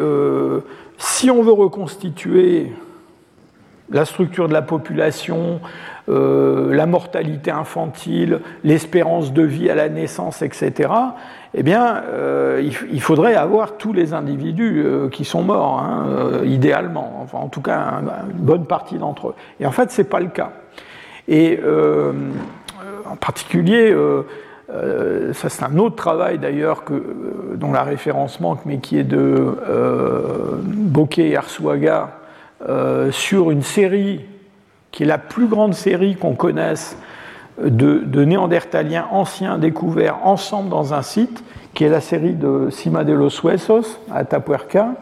si 0.99 1.31
on 1.31 1.43
veut 1.43 1.53
reconstituer 1.53 2.73
la 3.91 4.05
structure 4.05 4.49
de 4.49 4.53
la 4.53 4.63
population, 4.63 5.61
euh, 6.09 6.75
la 6.75 6.87
mortalité 6.87 7.51
infantile, 7.51 8.41
l'espérance 8.65 9.33
de 9.33 9.43
vie 9.43 9.71
à 9.71 9.75
la 9.75 9.89
naissance, 9.89 10.43
etc., 10.43 10.91
eh 11.55 11.63
bien, 11.63 12.03
euh, 12.13 12.63
il, 12.91 13.01
faudrait 13.01 13.35
avoir 13.35 13.77
tous 13.79 13.93
les 13.93 14.13
individus 14.13 14.83
euh, 14.85 15.09
qui 15.09 15.25
sont 15.25 15.43
morts, 15.43 15.79
hein, 15.79 16.43
idéalement, 16.45 17.27
en 17.33 17.49
tout 17.49 17.63
cas, 17.63 18.03
une 18.31 18.45
bonne 18.45 18.67
partie 18.67 18.99
d'entre 18.99 19.29
eux. 19.29 19.35
Et 19.61 19.67
en 19.67 19.71
fait, 19.71 19.91
ce 19.91 20.03
n'est 20.03 20.09
pas 20.09 20.21
le 20.21 20.29
cas. 20.29 20.53
Et 21.29 21.59
en 23.11 23.17
particulier, 23.17 23.95
ça 24.69 25.49
c'est 25.49 25.63
un 25.63 25.79
autre 25.79 25.97
travail 25.97 26.39
d'ailleurs 26.39 26.83
dont 27.55 27.73
la 27.73 27.85
référence 27.85 28.41
manque, 28.41 28.61
mais 28.67 28.79
qui 28.79 28.99
est 28.99 29.05
de 29.05 29.57
Bokeh 30.65 31.31
et 31.31 31.37
Arsuaga 31.37 32.11
sur 33.11 33.51
une 33.51 33.63
série 33.63 34.25
qui 34.91 35.03
est 35.03 35.07
la 35.07 35.19
plus 35.19 35.47
grande 35.47 35.75
série 35.75 36.17
qu'on 36.17 36.35
connaisse 36.35 36.97
de, 37.63 38.25
néandertaliens 38.25 39.07
anciens 39.11 39.59
découverts 39.59 40.19
ensemble 40.25 40.69
dans 40.69 40.95
un 40.95 41.03
site, 41.03 41.45
qui 41.75 41.85
est 41.85 41.89
la 41.89 42.01
série 42.01 42.35
de 42.35 42.69
Cima 42.71 43.05
de 43.05 43.13
los 43.13 43.31
Huesos 43.43 43.99
à 44.11 44.25
Tapuerca. 44.25 44.95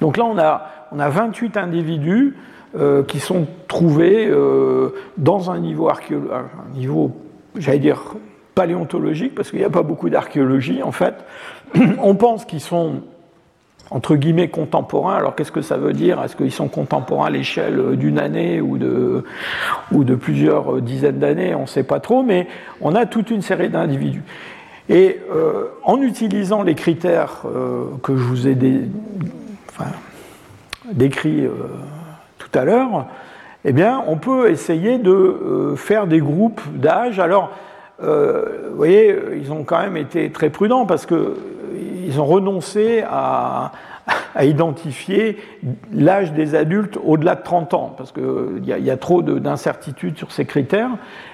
Donc 0.00 0.16
là, 0.16 0.24
on 0.24 0.38
a, 0.38 0.66
on 0.92 0.98
a 0.98 1.08
28 1.08 1.56
individus 1.56 2.36
euh, 2.78 3.02
qui 3.02 3.20
sont 3.20 3.46
trouvés 3.68 4.28
euh, 4.28 4.94
dans 5.16 5.50
un 5.50 5.58
niveau, 5.58 5.88
un 5.88 5.96
niveau 6.72 7.16
j'allais 7.56 7.80
dire, 7.80 8.14
paléontologique, 8.60 9.34
parce 9.34 9.48
qu'il 9.48 9.60
n'y 9.60 9.64
a 9.64 9.70
pas 9.70 9.82
beaucoup 9.82 10.10
d'archéologie 10.10 10.82
en 10.82 10.92
fait. 10.92 11.14
on 12.02 12.14
pense 12.14 12.44
qu'ils 12.44 12.60
sont 12.60 13.00
entre 13.90 14.16
guillemets 14.16 14.48
contemporains. 14.48 15.16
Alors 15.16 15.34
qu'est-ce 15.34 15.50
que 15.50 15.62
ça 15.62 15.78
veut 15.78 15.94
dire? 15.94 16.22
Est-ce 16.22 16.36
qu'ils 16.36 16.52
sont 16.52 16.68
contemporains 16.68 17.28
à 17.28 17.30
l'échelle 17.30 17.96
d'une 17.96 18.18
année 18.18 18.60
ou 18.60 18.76
de, 18.76 20.14
plusieurs 20.14 20.82
dizaines 20.82 21.18
d'années? 21.18 21.54
On 21.54 21.62
ne 21.62 21.66
sait 21.66 21.84
pas 21.84 22.00
trop, 22.00 22.22
mais 22.22 22.48
on 22.82 22.94
a 22.94 23.06
toute 23.06 23.30
une 23.30 23.40
série 23.40 23.70
d'individus. 23.70 24.24
Et 24.90 25.18
euh, 25.32 25.68
en 25.84 26.02
utilisant 26.02 26.62
les 26.62 26.74
critères 26.74 27.44
euh, 27.46 27.84
que 28.02 28.14
je 28.14 28.22
vous 28.22 28.46
ai 28.46 28.54
décrits 30.92 31.46
euh, 31.46 31.52
tout 32.36 32.58
à 32.58 32.64
l'heure, 32.66 33.06
eh 33.64 33.72
bien, 33.72 34.04
on 34.06 34.18
peut 34.18 34.50
essayer 34.50 34.98
de 34.98 35.72
faire 35.76 36.06
des 36.06 36.20
groupes 36.20 36.60
d'âge. 36.74 37.18
Alors, 37.20 37.52
vous 38.00 38.76
voyez, 38.76 39.16
ils 39.36 39.52
ont 39.52 39.64
quand 39.64 39.80
même 39.80 39.96
été 39.96 40.30
très 40.30 40.50
prudents 40.50 40.86
parce 40.86 41.06
que 41.06 41.36
ils 42.06 42.20
ont 42.20 42.26
renoncé 42.26 43.02
à, 43.10 43.72
identifier 44.40 45.38
l'âge 45.92 46.32
des 46.32 46.54
adultes 46.54 46.98
au-delà 47.04 47.36
de 47.36 47.42
30 47.42 47.74
ans, 47.74 47.94
parce 47.96 48.10
qu'il 48.10 48.62
y, 48.64 48.70
y, 48.70 48.90
a 48.90 48.96
trop 48.96 49.22
d'incertitudes 49.22 50.16
sur 50.16 50.32
ces 50.32 50.44
critères, 50.46 50.90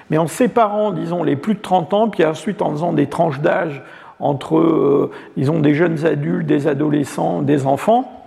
mais 0.09 0.17
en 0.17 0.27
séparant, 0.27 0.91
disons, 0.91 1.23
les 1.23 1.35
plus 1.35 1.55
de 1.55 1.59
30 1.59 1.93
ans, 1.93 2.09
puis 2.09 2.23
ensuite 2.23 2.61
en 2.61 2.71
faisant 2.71 2.93
des 2.93 3.07
tranches 3.07 3.39
d'âge 3.39 3.81
entre, 4.19 4.57
euh, 4.57 5.11
disons, 5.37 5.59
des 5.59 5.73
jeunes 5.73 6.05
adultes, 6.05 6.45
des 6.45 6.67
adolescents, 6.67 7.41
des 7.41 7.65
enfants, 7.65 8.25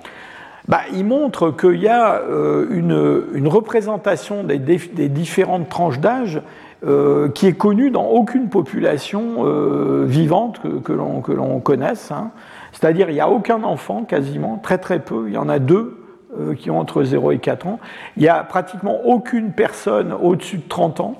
bah, 0.68 0.82
ils 0.94 1.04
montrent 1.04 1.50
qu'il 1.50 1.80
y 1.80 1.88
a 1.88 2.20
euh, 2.20 2.66
une, 2.70 3.48
représentation 3.48 4.44
des, 4.44 4.58
différentes 4.58 5.68
tranches 5.68 5.98
d'âge 5.98 6.40
euh, 6.82 7.28
qui 7.28 7.46
est 7.46 7.52
connu 7.52 7.90
dans 7.90 8.06
aucune 8.06 8.48
population 8.48 9.44
euh, 9.44 10.06
vivante 10.06 10.62
que, 10.62 10.78
que 10.78 11.32
l'on 11.32 11.60
connaisse. 11.60 12.10
Hein. 12.10 12.30
C'est-à-dire 12.72 13.10
il 13.10 13.12
n'y 13.12 13.20
a 13.20 13.28
aucun 13.28 13.62
enfant 13.64 14.04
quasiment, 14.04 14.56
très 14.56 14.78
très 14.78 14.98
peu, 14.98 15.24
il 15.26 15.34
y 15.34 15.36
en 15.36 15.50
a 15.50 15.58
deux 15.58 15.98
euh, 16.38 16.54
qui 16.54 16.70
ont 16.70 16.78
entre 16.78 17.02
0 17.02 17.32
et 17.32 17.38
4 17.38 17.66
ans. 17.66 17.80
Il 18.16 18.22
n'y 18.22 18.30
a 18.30 18.42
pratiquement 18.44 18.98
aucune 19.04 19.52
personne 19.52 20.14
au-dessus 20.14 20.56
de 20.56 20.68
30 20.70 21.00
ans. 21.00 21.16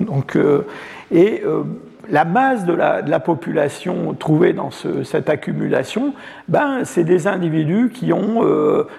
Donc, 0.00 0.36
et 1.12 1.42
la 2.10 2.24
masse 2.24 2.64
de 2.64 2.72
la, 2.72 3.20
population 3.20 4.12
trouvée 4.18 4.52
dans 4.52 4.72
ce, 4.72 5.04
cette 5.04 5.30
accumulation, 5.30 6.14
ben, 6.48 6.80
c'est 6.82 7.04
des 7.04 7.28
individus 7.28 7.90
qui 7.94 8.12
ont, 8.12 8.44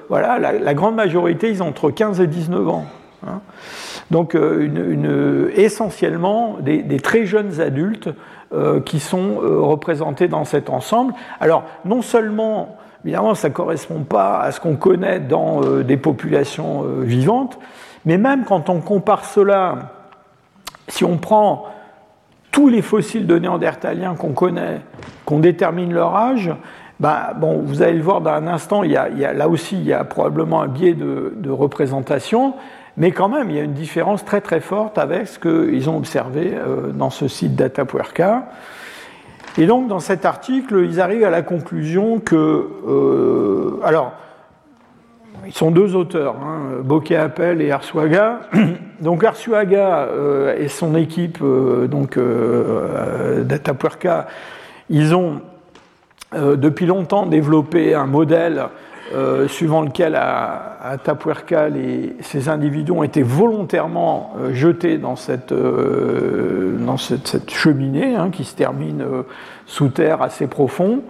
voilà, 0.09 0.39
la, 0.39 0.53
la, 0.53 0.73
grande 0.73 0.95
majorité, 0.95 1.51
ils 1.51 1.61
ont 1.61 1.67
entre 1.67 1.91
15 1.91 2.21
et 2.21 2.27
19 2.27 2.67
ans. 2.67 2.85
Hein. 3.27 3.41
Donc 4.11 4.35
euh, 4.35 4.61
une, 4.61 5.49
essentiellement 5.55 6.57
des, 6.61 6.99
très 6.99 7.25
jeunes 7.25 7.59
adultes 7.59 8.09
euh, 8.53 8.79
qui 8.79 8.99
sont 8.99 9.41
euh, 9.41 9.59
représentés 9.59 10.27
dans 10.27 10.45
cet 10.45 10.69
ensemble. 10.69 11.13
Alors 11.39 11.63
non 11.83 12.01
seulement, 12.01 12.77
évidemment, 13.03 13.35
ça 13.35 13.49
ne 13.49 13.53
correspond 13.53 14.03
pas 14.03 14.39
à 14.39 14.51
ce 14.51 14.59
qu'on 14.59 14.75
connaît 14.75 15.19
dans 15.19 15.61
des 15.81 15.97
populations 15.97 16.83
vivantes, 17.01 17.59
mais 18.05 18.17
même 18.17 18.45
quand 18.45 18.69
on 18.69 18.79
compare 18.79 19.25
cela, 19.25 19.93
si 20.87 21.03
on 21.03 21.17
prend 21.17 21.65
tous 22.51 22.69
les 22.69 22.81
fossiles 22.81 23.27
de 23.27 23.37
néandertaliens 23.37 24.15
qu'on 24.15 24.31
connaît, 24.31 24.81
qu'on 25.25 25.39
détermine 25.39 25.93
leur 25.93 26.15
âge, 26.15 26.51
ben, 26.99 27.33
bon, 27.35 27.61
vous 27.63 27.83
allez 27.83 27.93
le 27.93 28.01
voir 28.01 28.21
dans 28.21 28.31
un 28.31 28.47
instant, 28.47 28.83
il 28.83 28.91
y 28.91 28.95
a, 28.95 29.33
là 29.33 29.47
aussi, 29.49 29.75
il 29.75 29.83
y 29.83 29.93
a 29.93 30.03
probablement 30.03 30.61
un 30.61 30.67
biais 30.67 30.95
de 30.95 31.49
représentation, 31.49 32.55
mais 32.97 33.11
quand 33.11 33.29
même, 33.29 33.51
il 33.51 33.55
y 33.55 33.59
a 33.59 33.63
une 33.63 33.73
différence 33.73 34.25
très 34.25 34.41
très 34.41 34.59
forte 34.59 34.97
avec 34.97 35.27
ce 35.27 35.37
qu'ils 35.37 35.87
ont 35.87 35.97
observé 35.97 36.53
euh, 36.55 36.91
dans 36.91 37.11
ce 37.11 37.27
site 37.27 37.55
d'Atapuerca. 37.55 38.49
Et 39.59 39.67
donc, 39.67 39.87
dans 39.87 39.99
cet 39.99 40.25
article, 40.25 40.83
ils 40.83 40.99
arrivent 40.99 41.23
à 41.23 41.29
la 41.29 41.43
conclusion 41.43 42.19
que. 42.19 42.67
Euh, 42.87 43.79
alors, 43.83 44.13
ils 45.45 45.53
sont 45.53 45.69
deux 45.69 45.95
auteurs, 45.95 46.37
hein, 46.43 46.81
Bokeh 46.83 47.15
Appel 47.15 47.61
et 47.61 47.71
Arsuaga. 47.71 48.41
Donc, 48.99 49.23
Arsuaga 49.23 49.99
euh, 49.99 50.57
et 50.57 50.67
son 50.67 50.95
équipe 50.95 51.37
donc 51.41 52.17
d'Atapuerca, 53.45 54.25
ils 54.89 55.13
ont 55.13 55.41
depuis 56.33 56.87
longtemps 56.87 57.27
développé 57.27 57.93
un 57.93 58.07
modèle 58.07 58.65
euh, 59.13 59.47
suivant 59.47 59.81
lequel 59.81 60.15
à, 60.15 60.97
Tapuerca, 61.03 61.67
ces 62.21 62.49
individus 62.49 62.91
ont 62.91 63.03
été 63.03 63.21
volontairement 63.21 64.33
euh, 64.37 64.53
jetés 64.53 64.97
dans 64.97 65.15
cette, 65.15 65.53
euh, 65.53 66.77
cheminée 67.47 68.15
hein, 68.15 68.29
qui 68.31 68.43
se 68.43 68.55
termine 68.55 69.05
sous 69.65 69.89
terre 69.89 70.21
assez 70.21 70.47
profond. 70.47 71.01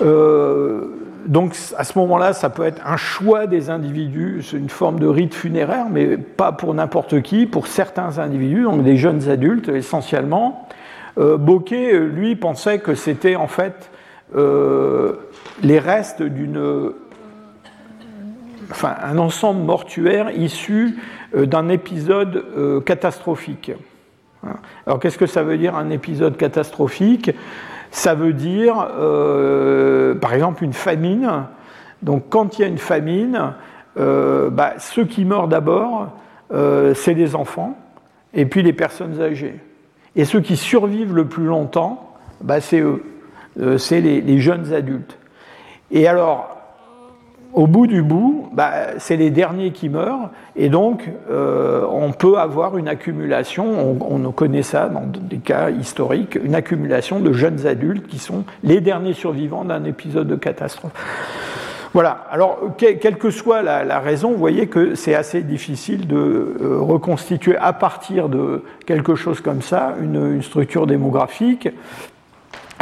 donc 0.00 1.56
à 1.76 1.84
ce 1.84 1.98
moment-là, 1.98 2.32
ça 2.32 2.50
peut 2.50 2.64
être 2.64 2.82
un 2.84 2.96
choix 2.96 3.46
des 3.46 3.70
individus, 3.70 4.42
c'est 4.42 4.56
une 4.56 4.68
forme 4.68 4.98
de 4.98 5.06
rite 5.06 5.34
funéraire, 5.34 5.86
mais 5.90 6.16
pas 6.16 6.52
pour 6.52 6.74
n'importe 6.74 7.22
qui, 7.22 7.46
pour 7.46 7.68
certains 7.68 8.18
individus, 8.18 8.64
donc 8.64 8.82
des 8.82 8.96
jeunes 8.96 9.28
adultes 9.28 9.68
essentiellement. 9.68 10.68
Bocquet, 11.16 11.98
lui, 11.98 12.34
pensait 12.34 12.80
que 12.80 12.96
c'était 12.96 13.36
en 13.36 13.46
fait 13.46 13.90
les 15.62 15.78
restes 15.78 16.22
d'une 16.22 16.92
ensemble 19.18 19.62
mortuaire 19.62 20.30
issu 20.30 20.98
d'un 21.34 21.68
épisode 21.68 22.84
catastrophique. 22.84 23.72
Alors 24.86 25.00
qu'est-ce 25.00 25.18
que 25.18 25.26
ça 25.26 25.42
veut 25.42 25.58
dire 25.58 25.74
un 25.74 25.90
épisode 25.90 26.36
catastrophique? 26.36 27.30
Ça 27.90 28.14
veut 28.14 28.32
dire, 28.32 28.74
par 30.20 30.34
exemple, 30.34 30.64
une 30.64 30.72
famine. 30.72 31.44
Donc 32.02 32.24
quand 32.30 32.58
il 32.58 32.62
y 32.62 32.64
a 32.64 32.68
une 32.68 32.78
famine, 32.78 33.54
bah, 33.96 34.74
ceux 34.78 35.04
qui 35.04 35.24
meurent 35.24 35.48
d'abord, 35.48 36.08
c'est 36.50 37.14
les 37.14 37.34
enfants 37.34 37.76
et 38.34 38.46
puis 38.46 38.62
les 38.62 38.72
personnes 38.72 39.20
âgées. 39.20 39.60
Et 40.16 40.24
ceux 40.24 40.40
qui 40.40 40.56
survivent 40.56 41.14
le 41.14 41.26
plus 41.26 41.44
longtemps, 41.44 42.14
bah, 42.40 42.60
c'est 42.60 42.80
eux, 42.80 43.02
euh, 43.60 43.78
c'est 43.78 44.00
les, 44.00 44.40
jeunes 44.40 44.72
adultes. 44.72 45.18
Et 45.94 46.08
alors, 46.08 46.54
au 47.54 47.68
bout 47.68 47.86
du 47.86 48.02
bout, 48.02 48.48
bah, 48.52 48.98
c'est 48.98 49.16
les 49.16 49.30
derniers 49.30 49.70
qui 49.70 49.88
meurent, 49.88 50.30
et 50.56 50.68
donc 50.68 51.08
euh, 51.30 51.86
on 51.88 52.10
peut 52.10 52.36
avoir 52.36 52.76
une 52.76 52.88
accumulation, 52.88 53.96
on, 54.00 54.26
on, 54.26 54.32
connaît 54.32 54.64
ça 54.64 54.88
dans 54.88 55.06
des 55.06 55.38
cas 55.38 55.70
historiques, 55.70 56.36
une 56.42 56.56
accumulation 56.56 57.20
de 57.20 57.32
jeunes 57.32 57.64
adultes 57.66 58.08
qui 58.08 58.18
sont 58.18 58.44
les 58.64 58.80
derniers 58.80 59.12
survivants 59.12 59.64
d'un 59.64 59.84
épisode 59.84 60.26
de 60.26 60.34
catastrophe. 60.34 60.92
Voilà, 61.94 62.26
alors 62.32 62.58
quelle 62.76 63.18
que 63.18 63.30
soit 63.30 63.62
la, 63.62 64.00
raison, 64.00 64.32
vous 64.32 64.36
voyez 64.36 64.66
que 64.66 64.96
c'est 64.96 65.14
assez 65.14 65.42
difficile 65.42 66.08
de 66.08 66.16
euh, 66.60 66.78
reconstituer 66.80 67.56
à 67.56 67.72
partir 67.72 68.28
de 68.28 68.64
quelque 68.84 69.14
chose 69.14 69.40
comme 69.40 69.62
ça 69.62 69.94
une, 70.02 70.42
structure 70.42 70.88
démographique. 70.88 71.68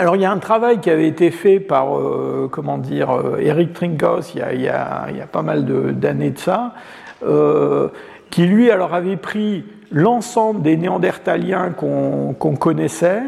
Alors 0.02 0.16
il 0.16 0.22
y 0.22 0.24
a 0.24 0.32
un 0.32 0.38
travail 0.38 0.80
qui 0.80 0.90
avait 0.90 1.06
été 1.06 1.30
fait 1.30 1.60
par, 1.60 1.96
euh, 1.96 2.48
comment 2.50 2.76
dire, 2.76 3.12
euh, 3.12 3.36
Eric 3.38 3.72
Trinkhaus 3.72 4.34
il 4.34 4.60
y 4.60 4.68
a, 4.68 5.06
pas 5.30 5.42
mal 5.42 5.64
d'années 5.94 6.32
de, 6.32 6.38
ça, 6.40 6.72
qui 8.30 8.46
lui 8.46 8.68
alors 8.72 8.94
avait 8.94 9.16
pris 9.16 9.64
l'ensemble 9.92 10.62
des 10.62 10.76
néandertaliens 10.76 11.70
qu'on 11.70 12.56
connaissait, 12.58 13.22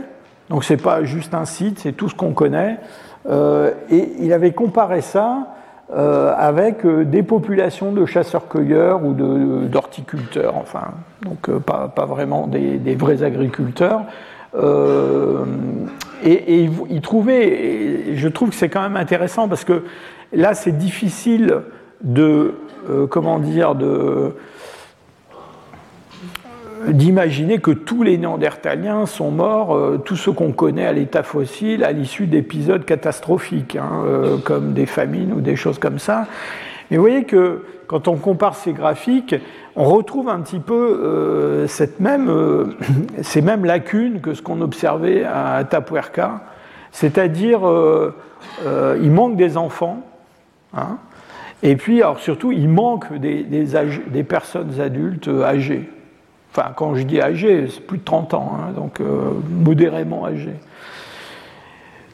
donc 0.51 0.65
c'est 0.65 0.83
pas 0.83 1.05
juste 1.05 1.33
un 1.33 1.45
site, 1.45 1.79
c'est 1.79 1.93
tout 1.93 2.09
ce 2.09 2.17
qu'on 2.17 2.33
connaît, 2.33 2.81
et 3.31 4.13
il 4.19 4.33
avait 4.33 4.51
comparé 4.51 5.01
ça 5.01 5.55
euh, 5.93 6.33
avec 6.37 6.87
euh, 6.87 7.05
des 7.05 7.23
populations 7.23 7.93
de 7.93 8.07
chasseurs-cueilleurs 8.07 9.05
ou 9.05 9.13
d'horticulteurs, 9.69 10.57
enfin, 10.57 10.93
donc 11.21 11.51
euh, 11.51 11.61
pas, 11.61 11.89
pas, 11.89 12.07
vraiment 12.07 12.47
des, 12.47 12.97
vrais 12.97 13.23
agriculteurs. 13.23 14.01
Et, 16.25 16.69
il 16.91 17.01
trouvait, 17.01 18.15
je 18.15 18.29
trouve 18.29 18.51
que 18.51 18.55
c'est 18.55 18.69
quand 18.69 18.83
même 18.83 18.97
intéressant 18.97 19.49
parce 19.49 19.65
que 19.65 19.85
là 20.33 20.55
c'est 20.55 20.77
difficile 20.77 21.63
de, 22.03 22.55
comment 23.11 23.39
dire, 23.39 23.75
de 23.75 24.35
d'imaginer 26.89 27.59
que 27.59 27.71
tous 27.71 28.03
les 28.03 28.19
néandertaliens 28.19 29.07
sont 29.07 29.31
morts, 29.31 29.75
euh, 29.75 29.99
tous 30.05 30.17
ceux 30.17 30.33
qu'on 30.33 30.53
connaît 30.53 30.87
à 30.87 30.93
l'état 30.93 31.23
fossile, 31.23 31.85
à 31.85 31.93
l'issue 31.93 32.27
d'épisodes 32.27 32.85
catastrophiques, 32.85 33.77
hein, 33.77 34.03
euh, 34.05 34.37
comme 34.39 34.73
des 34.73 34.87
famines 34.87 35.33
ou 35.33 35.41
des 35.41 35.57
choses 35.57 35.79
comme 35.79 35.99
ça. 35.99 36.27
Mais 36.91 36.97
vous 36.97 37.03
voyez 37.03 37.25
que 37.25 37.65
quand 37.87 38.09
on 38.09 38.17
compare 38.17 38.55
ces 38.55 38.73
graphiques, 38.73 39.35
on 39.77 39.85
retrouve 39.85 40.29
un 40.29 40.41
petit 40.41 40.61
peu 40.61 40.75
euh, 40.75 41.67
cette 41.67 42.01
même, 42.01 42.75
ces 43.23 43.43
mêmes 43.43 43.65
lacunes 43.65 44.21
que 44.21 44.35
ce 44.35 44.43
qu'on 44.43 44.61
observait 44.61 45.25
à 45.25 45.55
Atapuerca, 45.57 46.41
c'est-à-dire 46.93 47.61
il 49.01 49.11
manque 49.11 49.37
des 49.37 49.57
enfants, 49.57 50.01
hein, 50.77 50.99
et 51.65 51.77
puis 51.77 52.03
alors 52.03 52.21
surtout 52.21 52.53
il 52.53 52.69
manque 52.69 53.13
des, 53.15 54.25
personnes 54.29 54.81
adultes 54.81 55.29
âgées. 55.29 55.89
Enfin, 56.57 56.71
quand 56.77 56.95
je 56.95 57.03
dis 57.03 57.21
âgé, 57.21 57.67
c'est 57.69 57.85
plus 57.85 57.99
de 57.99 58.05
30 58.05 58.35
ans, 58.35 58.53
hein, 58.55 58.73
donc 58.73 59.01
euh, 59.01 59.31
modérément 59.51 60.25
âgé. 60.25 60.53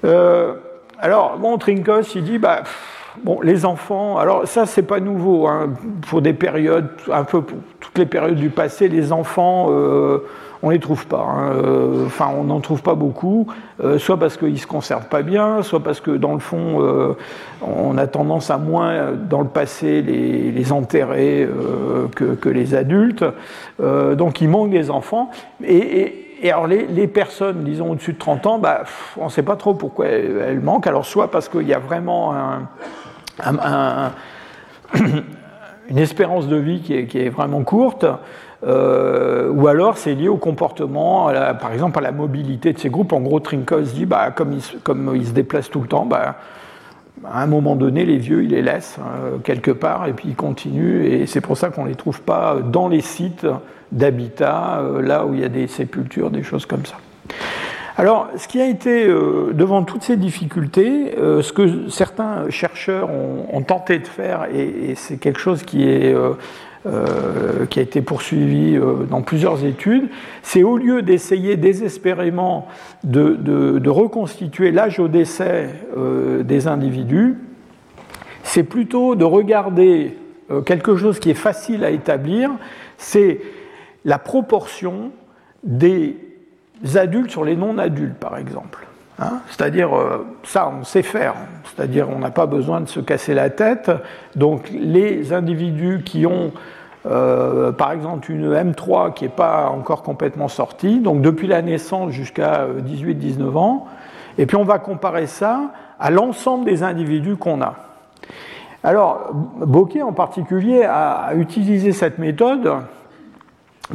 Euh, 0.05 0.55
alors, 0.99 1.37
bon, 1.37 1.59
Trinkos, 1.59 2.15
il 2.15 2.25
dit, 2.25 2.39
bah, 2.39 2.63
bon, 3.25 3.41
les 3.43 3.65
enfants, 3.65 4.19
alors 4.19 4.47
ça, 4.47 4.67
c'est 4.67 4.83
pas 4.83 5.01
nouveau, 5.01 5.47
hein, 5.47 5.71
pour 6.09 6.23
des 6.23 6.33
périodes, 6.33 6.89
un 7.13 7.25
peu 7.25 7.43
pour 7.43 7.59
toutes 7.81 7.99
les 7.99 8.07
périodes 8.07 8.37
du 8.37 8.51
passé, 8.51 8.89
les 8.89 9.13
enfants, 9.13 9.69
euh, 9.71 10.19
on 10.63 10.71
les 10.71 10.79
trouve 10.79 11.07
pas. 11.07 11.27
Hein. 11.27 11.53
Euh, 11.55 12.07
enfin, 12.07 12.29
on 12.37 12.45
n'en 12.45 12.61
trouve 12.61 12.83
pas 12.83 12.95
beaucoup, 12.95 13.47
euh, 13.83 13.99
soit 13.99 14.19
parce 14.19 14.37
qu'ils 14.37 14.59
se 14.59 14.67
conservent 14.67 15.09
pas 15.09 15.23
bien, 15.23 15.63
soit 15.63 15.81
parce 15.81 16.01
que 16.01 16.11
dans 16.11 16.35
le 16.35 16.39
fond, 16.39 16.83
euh, 16.83 17.17
on 17.63 17.97
a 17.97 18.07
tendance 18.07 18.51
à 18.51 18.59
moins, 18.59 19.13
dans 19.13 19.41
le 19.41 19.49
passé, 19.49 20.03
les, 20.03 20.73
enterrer 20.73 21.49
que, 22.15 22.49
les 22.49 22.75
adultes. 22.75 23.25
donc, 23.81 24.41
il 24.41 24.49
manque 24.49 24.71
des 24.71 24.91
enfants. 24.91 25.31
Et, 25.67 26.27
alors, 26.45 26.67
les, 26.67 27.07
personnes, 27.09 27.65
disons, 27.65 27.91
au-dessus 27.91 28.13
de 28.13 28.19
30 28.19 28.47
ans, 28.47 28.59
bah, 28.59 28.85
on 29.17 29.25
ne 29.25 29.31
sait 29.31 29.43
pas 29.43 29.57
trop 29.57 29.75
pourquoi 29.75 30.07
elles 30.07 30.61
manquent. 30.61 30.87
Alors, 30.87 31.05
soit 31.05 31.31
parce 31.31 31.49
qu'il 31.49 31.67
y 31.67 31.75
a 31.75 31.79
vraiment 31.79 32.35
une 35.89 35.99
espérance 35.99 36.49
de 36.49 36.57
vie 36.57 36.81
qui 36.81 37.19
est 37.19 37.29
vraiment 37.29 37.62
courte, 37.62 38.07
euh, 38.67 39.51
ou 39.51 39.69
alors 39.69 39.97
c'est 39.97 40.15
lié 40.15 40.29
au 40.29 40.37
comportement, 40.37 41.31
par 41.61 41.73
exemple 41.73 41.99
à 41.99 42.03
la 42.03 42.12
mobilité 42.12 42.73
de 42.73 42.79
ces 42.79 42.91
groupes. 42.91 43.12
En 43.12 43.21
gros, 43.21 43.41
Trinkos 43.41 43.93
dit, 43.95 44.07
bah, 44.07 44.31
comme, 44.31 44.53
ils, 44.53 44.81
comme 44.83 45.12
ils 45.17 45.29
se 45.29 45.33
déplacent 45.33 45.71
tout 45.71 45.81
le 45.81 45.89
temps, 45.89 46.05
bah, 46.05 46.37
à 47.27 47.43
un 47.43 47.47
moment 47.47 47.77
donné, 47.77 48.05
les 48.05 48.19
vieux, 48.19 48.45
ils 48.45 48.51
les 48.51 48.62
laissent 48.62 48.99
hein, 48.99 49.39
quelque 49.45 49.71
part 49.71 50.07
et 50.07 50.12
puis 50.12 50.29
ils 50.29 50.37
continuent. 50.37 51.05
Et 51.05 51.27
c'est 51.27 51.41
pour 51.41 51.57
ça 51.57 51.71
qu'on 51.71 51.85
ne 51.85 51.89
les 51.89 51.95
trouve 51.95 52.23
pas 52.23 52.59
dans 52.62 52.89
les 52.89 53.01
sites 53.01 53.47
d'habitat, 53.93 54.81
euh, 54.81 55.03
là 55.03 55.27
où 55.27 55.35
il 55.35 55.41
y 55.41 55.45
a 55.45 55.49
des 55.49 55.67
sépultures, 55.67 56.31
des 56.31 56.43
choses 56.43 56.67
comme 56.67 56.85
ça. 56.87 56.97
Alors, 58.01 58.28
ce 58.36 58.48
qui 58.48 58.62
a 58.62 58.66
été, 58.66 59.06
euh, 59.06 59.52
devant 59.52 59.82
toutes 59.85 60.02
ces 60.02 60.16
difficultés, 60.16 61.12
ce 61.16 61.52
que 61.52 61.90
certains 61.90 62.48
chercheurs 62.48 63.10
ont, 63.10 63.60
tenté 63.62 63.98
de 63.98 64.06
faire, 64.06 64.47
et, 64.55 64.94
c'est 64.97 65.18
quelque 65.18 65.39
chose 65.39 65.64
qui 65.64 65.85
euh, 66.86 67.66
a 67.77 67.81
été 67.81 68.01
poursuivi 68.01 68.74
euh, 68.74 69.05
dans 69.05 69.20
plusieurs 69.20 69.66
études, 69.66 70.09
c'est 70.43 70.62
au 70.62 70.78
lieu 70.78 71.02
d'essayer 71.02 71.59
désespérément 71.59 72.68
de, 73.05 73.86
reconstituer 73.90 74.70
l'âge 74.70 74.98
au 74.98 75.06
décès 75.06 75.68
euh, 75.98 76.43
des 76.43 76.68
individus, 76.68 77.36
c'est 78.44 78.62
plutôt 78.62 79.14
de 79.14 79.24
regarder 79.24 80.16
quelque 80.64 80.97
chose 80.97 81.20
qui 81.20 81.31
est 81.31 81.35
facile 81.35 81.85
à 81.85 81.90
établir, 81.90 82.51
c'est 82.97 83.40
la 84.06 84.18
proportion 84.18 85.12
des 85.62 86.16
adultes 86.94 87.31
sur 87.31 87.44
les 87.44 87.57
non-adultes, 87.57 88.19
par 88.19 88.36
exemple. 88.36 88.86
Hein. 89.19 89.40
c'est-à-dire, 89.48 89.90
ça, 90.44 90.73
on 90.81 90.82
sait 90.82 91.02
faire. 91.02 91.35
C'est-à-dire, 91.65 92.09
on 92.09 92.19
n'a 92.19 92.31
pas 92.31 92.47
besoin 92.47 92.81
de 92.81 92.89
se 92.89 93.01
casser 93.01 93.35
la 93.35 93.51
tête. 93.51 93.90
Donc, 94.35 94.70
les 94.70 95.35
individus 95.35 96.02
qui 96.05 96.24
ont 96.24 96.52
euh, 97.07 97.73
par 97.73 97.93
exemple 97.93 98.31
une 98.31 98.52
M3 98.52 99.15
qui 99.15 99.24
n'est 99.24 99.31
pas 99.31 99.70
encore 99.70 100.02
complètement 100.02 100.48
sortie, 100.48 101.01
donc 101.01 101.23
depuis 101.23 101.47
la 101.47 101.62
naissance 101.62 102.12
jusqu'à 102.12 102.66
18-19 102.66 103.40
euh, 103.40 103.57
ans, 103.57 103.86
et 104.36 104.44
puis 104.44 104.57
on 104.57 104.65
va 104.65 104.78
comparer 104.78 105.27
ça 105.27 105.70
à 105.98 106.11
l'ensemble 106.11 106.66
des 106.66 106.82
individus 106.82 107.36
qu'on 107.36 107.62
a. 107.62 107.77
Alors, 108.85 109.31
Bocquet 109.32 110.02
en 110.02 110.12
particulier 110.12 110.85
a, 110.85 111.31
utilisé 111.36 111.93
cette 111.93 112.19
méthode 112.19 112.70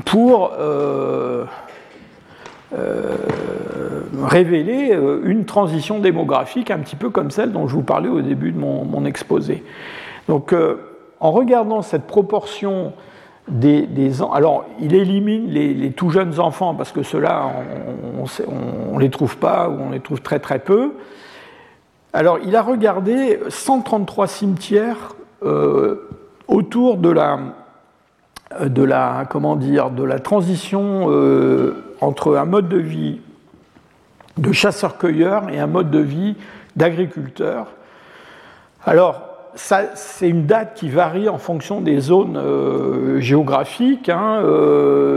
pour 0.05 0.53
euh, 0.57 1.45
révéler 4.23 4.97
une 5.23 5.45
transition 5.45 5.99
démographique 5.99 6.71
un 6.71 6.79
petit 6.79 6.95
peu 6.95 7.09
comme 7.09 7.31
celle 7.31 7.51
dont 7.51 7.67
je 7.67 7.75
vous 7.75 7.83
parlais 7.83 8.09
au 8.09 8.21
début 8.21 8.51
de 8.51 8.57
mon, 8.57 9.05
exposé. 9.05 9.63
Donc, 10.27 10.53
en 11.19 11.31
regardant 11.31 11.81
cette 11.81 12.07
proportion 12.07 12.93
des, 13.47 13.87
alors 14.33 14.65
il 14.79 14.93
élimine 14.95 15.49
les, 15.49 15.91
tout 15.91 16.09
jeunes 16.09 16.39
enfants 16.39 16.73
parce 16.73 16.91
que 16.91 17.03
ceux-là 17.03 17.51
on 18.47 18.95
ne 18.95 18.99
les 18.99 19.09
trouve 19.09 19.37
pas 19.37 19.69
ou 19.69 19.77
on 19.87 19.91
les 19.91 19.99
trouve 19.99 20.21
très 20.21 20.39
très 20.39 20.59
peu. 20.59 20.93
Alors 22.13 22.39
il 22.43 22.55
a 22.55 22.61
regardé 22.61 23.39
133 23.49 24.27
cimetières 24.27 25.15
euh, 25.43 26.07
autour 26.47 26.97
de 26.97 27.09
la, 27.09 27.39
de 28.61 28.83
la, 28.83 29.25
comment 29.29 29.55
dire, 29.55 29.89
de 29.89 30.03
la 30.03 30.19
transition 30.19 31.07
euh, 31.09 31.95
entre 32.01 32.35
un 32.37 32.45
mode 32.45 32.69
de 32.69 32.77
vie 32.77 33.19
de 34.37 34.51
chasseur-cueilleur 34.51 35.49
et 35.49 35.59
un 35.59 35.67
mode 35.67 35.91
de 35.91 35.99
vie 35.99 36.35
d'agriculteur. 36.75 37.67
Alors 38.85 39.21
c'est 39.55 40.27
une 40.27 40.45
date 40.45 40.73
qui 40.75 40.89
varie 40.89 41.29
en 41.29 41.37
fonction 41.37 41.79
des 41.79 42.01
zones 42.01 42.35
euh, 42.35 43.21
géographiques. 43.21 44.09
Hein, 44.09 44.41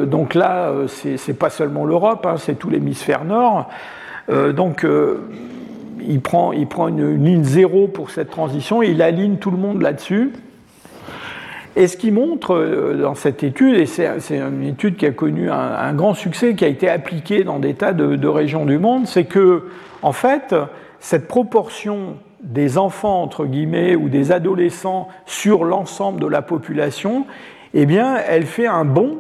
donc 0.07 0.35
là, 0.35 0.73
c'est 0.87 1.39
pas 1.39 1.51
seulement 1.51 1.85
l'Europe, 1.85 2.25
hein, 2.25 2.37
c'est 2.39 2.55
tout 2.55 2.71
l'hémisphère 2.71 3.25
nord. 3.25 3.69
donc 4.29 4.87
il 6.09 6.21
prend, 6.21 6.53
il 6.53 6.67
prend 6.67 6.89
une, 6.89 7.23
ligne 7.23 7.45
zéro 7.45 7.89
pour 7.89 8.11
cette 8.11 8.31
transition 8.31 8.83
et 8.83 8.89
il 8.89 9.03
aligne 9.03 9.37
tout 9.37 9.51
le 9.51 9.57
monde 9.57 9.83
là-dessus. 9.83 10.33
Et 11.79 11.87
ce 11.87 11.97
qui 11.97 12.11
montre 12.11 12.57
euh, 12.57 13.01
dans 13.01 13.15
cette 13.15 13.45
étude, 13.45 13.79
et 13.79 13.87
c'est 13.87 14.09
une 14.37 14.65
étude 14.65 14.97
qui 14.97 15.07
a 15.07 15.13
connu 15.13 15.49
un, 15.49 15.95
grand 15.95 16.13
succès, 16.13 16.57
qui 16.57 16.65
a 16.65 16.69
été 16.69 16.91
appliquée 16.91 17.45
dans 17.45 17.61
des 17.61 17.75
tas 17.75 17.93
de, 17.93 18.27
régions 18.27 18.67
du 18.67 18.79
monde, 18.79 19.07
c'est 19.07 19.27
que, 19.27 19.69
en 20.03 20.11
fait, 20.11 20.57
cette 20.99 21.29
proportion 21.29 22.17
des 22.43 22.79
enfants, 22.79 23.23
entre 23.23 23.47
guillemets, 23.47 23.95
ou 23.95 24.09
des 24.09 24.33
adolescents 24.33 25.07
sur 25.25 25.65
l'ensemble 25.65 26.21
de 26.21 26.27
la 26.27 26.43
population, 26.43 27.27
eh 27.75 27.87
bien, 27.87 28.17
elle 28.29 28.47
fait 28.47 28.67
un 28.67 28.85
bond 28.85 29.19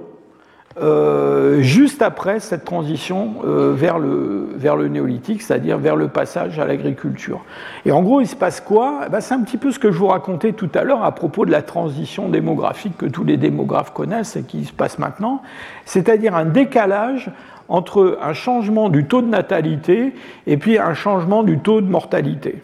euh, 0.80 1.60
juste 1.60 2.02
après 2.02 2.40
cette 2.40 2.64
transition 2.64 3.36
euh, 3.44 3.72
vers, 3.74 3.98
le, 3.98 4.48
vers 4.54 4.76
le 4.76 4.88
néolithique, 4.88 5.42
c'est-à-dire 5.42 5.78
vers 5.78 5.96
le 5.96 6.08
passage 6.08 6.58
à 6.58 6.66
l'agriculture. 6.66 7.44
Et 7.84 7.92
en 7.92 8.02
gros, 8.02 8.20
il 8.20 8.26
se 8.26 8.36
passe 8.36 8.60
quoi? 8.60 9.00
Eh 9.06 9.10
ben, 9.10 9.20
C'est 9.20 9.34
un 9.34 9.42
petit 9.42 9.56
peu 9.56 9.72
ce 9.72 9.78
que 9.78 9.90
je 9.90 9.98
vous 9.98 10.06
racontais 10.06 10.52
tout 10.52 10.70
à 10.74 10.84
l'heure 10.84 11.04
à 11.04 11.12
propos 11.12 11.44
de 11.44 11.50
la 11.50 11.62
transition 11.62 12.28
démographique 12.28 12.96
que 12.96 13.06
tous 13.06 13.24
les 13.24 13.36
démographes 13.36 13.92
connaissent 13.92 14.36
et 14.36 14.42
qui 14.42 14.64
se 14.64 14.72
passe 14.72 14.98
maintenant, 14.98 15.42
c'est-à-dire 15.84 16.36
un 16.36 16.44
décalage 16.44 17.30
entre 17.68 18.18
un 18.22 18.32
changement 18.32 18.88
du 18.88 19.04
taux 19.04 19.20
de 19.20 19.28
natalité 19.28 20.14
et 20.46 20.56
puis 20.56 20.78
un 20.78 20.94
changement 20.94 21.42
du 21.42 21.58
taux 21.58 21.80
de 21.80 21.90
mortalité. 21.90 22.62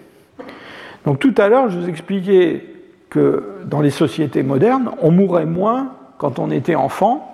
Donc 1.05 1.19
tout 1.19 1.35
à 1.37 1.49
l'heure, 1.49 1.69
je 1.69 1.79
vous 1.79 1.89
expliquais 1.89 2.65
que 3.11 3.43
dans 3.67 3.81
les 3.81 3.91
sociétés 3.91 4.43
modernes, 4.43 4.91
on 5.03 5.11
mourrait 5.11 5.47
moins 5.47 5.93
quand 6.17 6.39
on 6.39 6.51
était 6.51 6.75
enfant 6.75 7.34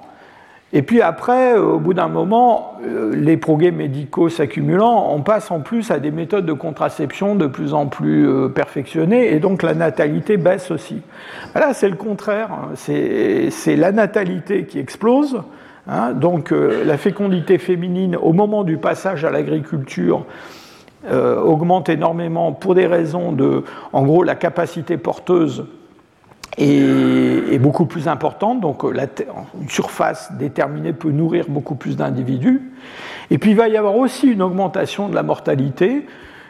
et 0.72 0.82
puis 0.82 1.02
après, 1.02 1.56
euh, 1.56 1.62
au 1.62 1.78
bout 1.80 1.94
d'un 1.94 2.08
moment, 2.08 2.78
euh, 2.86 3.12
les 3.14 3.36
progrès 3.36 3.72
médicaux 3.72 4.28
s'accumulant, 4.28 5.12
on 5.12 5.20
passe 5.22 5.50
en 5.50 5.60
plus 5.60 5.90
à 5.90 5.98
des 5.98 6.12
méthodes 6.12 6.46
de 6.46 6.52
contraception 6.52 7.34
de 7.34 7.48
plus 7.48 7.74
en 7.74 7.86
plus 7.86 8.28
euh, 8.28 8.48
perfectionnées, 8.48 9.34
et 9.34 9.40
donc 9.40 9.64
la 9.64 9.74
natalité 9.74 10.36
baisse 10.36 10.70
aussi. 10.70 11.02
Là, 11.56 11.74
c'est 11.74 11.88
le 11.88 11.96
contraire. 11.96 12.50
Hein. 12.52 12.68
C'est 12.76 13.76
la 13.76 13.90
natalité 13.90 14.64
qui 14.64 14.78
explose. 14.78 15.42
Hein. 15.88 16.12
Donc 16.12 16.52
la 16.52 16.96
fécondité 16.98 17.58
féminine, 17.58 18.14
au 18.14 18.32
moment 18.32 18.62
du 18.62 18.76
passage 18.76 19.24
à 19.24 19.30
l'agriculture, 19.30 20.24
augmente 21.12 21.88
énormément 21.88 22.52
pour 22.52 22.74
des 22.74 22.86
raisons 22.86 23.32
de, 23.32 23.64
en 23.92 24.02
gros, 24.02 24.22
la 24.22 24.34
capacité 24.34 24.98
porteuse 24.98 25.64
est, 26.58 27.58
beaucoup 27.58 27.86
plus 27.86 28.08
importante, 28.08 28.60
donc 28.60 28.84
euh, 28.84 28.92
une 29.60 29.68
surface 29.68 30.32
déterminée 30.38 30.92
peut 30.92 31.10
nourrir 31.10 31.46
beaucoup 31.48 31.74
plus 31.74 31.96
d'individus. 31.96 32.62
Et 33.30 33.38
puis 33.38 33.50
il 33.50 33.56
va 33.56 33.68
y 33.68 33.76
avoir 33.76 33.96
aussi 33.96 34.28
une 34.28 34.42
augmentation 34.42 35.08
de 35.08 35.14
la 35.14 35.22
mortalité 35.22 36.06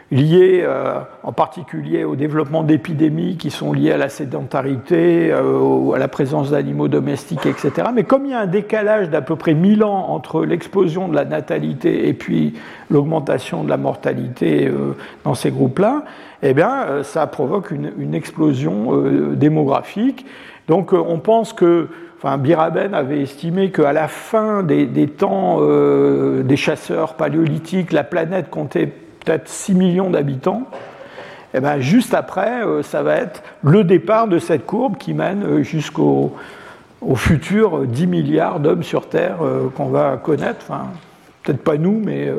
liée 0.09 0.61
euh, 0.63 0.99
en 1.23 1.31
particulier 1.31 2.03
au 2.03 2.17
développement 2.17 2.63
d'épidémies 2.63 3.37
qui 3.37 3.49
sont 3.49 3.71
liées 3.71 3.93
à 3.93 3.97
la 3.97 4.09
sédentarité, 4.09 5.31
euh, 5.31 5.91
à 5.93 5.99
la 5.99 6.09
présence 6.09 6.51
d'animaux 6.51 6.89
domestiques, 6.89 7.45
etc. 7.45 7.89
Mais 7.93 8.03
comme 8.03 8.25
il 8.25 8.31
y 8.31 8.33
a 8.33 8.41
un 8.41 8.47
décalage 8.47 9.09
d'à 9.09 9.21
peu 9.21 9.37
près 9.37 9.53
1000 9.53 9.85
ans 9.85 10.09
entre 10.09 10.43
l'explosion 10.43 11.07
de 11.07 11.15
la 11.15 11.23
natalité 11.23 12.09
et 12.09 12.13
puis 12.13 12.55
l'augmentation 12.89 13.63
de 13.63 13.69
la 13.69 13.77
mortalité 13.77 14.69
dans 15.23 15.33
ces 15.33 15.49
groupes-là, 15.49 16.03
eh 16.43 16.53
bien, 16.53 16.85
euh, 16.87 17.03
ça 17.03 17.27
provoque 17.27 17.71
une, 17.71 18.13
explosion 18.13 18.95
euh, 18.95 19.35
démographique. 19.35 20.25
Donc, 20.67 20.93
euh, 20.93 20.97
on 20.97 21.19
pense 21.19 21.53
que, 21.53 21.87
enfin, 22.17 22.37
Biraben 22.37 22.93
avait 22.93 23.21
estimé 23.21 23.71
qu'à 23.71 23.93
la 23.93 24.07
fin 24.07 24.63
des, 24.63 24.87
temps 25.07 25.59
des 25.61 26.57
chasseurs 26.57 27.15
paléolithiques, 27.15 27.91
la 27.91 28.03
planète 28.03 28.49
comptait 28.49 28.87
peut-être 28.87 29.47
6 29.47 29.75
millions 29.75 30.09
d'habitants. 30.09 30.63
Et 31.53 31.57
eh 31.57 31.59
bien, 31.59 31.79
juste 31.79 32.13
après, 32.13 32.61
ça 32.81 33.03
va 33.03 33.17
être 33.17 33.43
le 33.61 33.83
départ 33.83 34.29
de 34.29 34.39
cette 34.39 34.65
courbe 34.65 34.97
qui 34.97 35.13
mène 35.13 35.63
jusqu'au 35.63 36.33
au 37.01 37.15
futur 37.15 37.85
10 37.85 38.07
milliards 38.07 38.61
d'hommes 38.61 38.83
sur 38.83 39.09
Terre 39.09 39.39
qu'on 39.75 39.89
va 39.89 40.15
connaître. 40.15 40.59
Enfin, 40.61 40.85
peut-être 41.43 41.61
pas 41.61 41.77
nous, 41.77 42.01
mais 42.01 42.31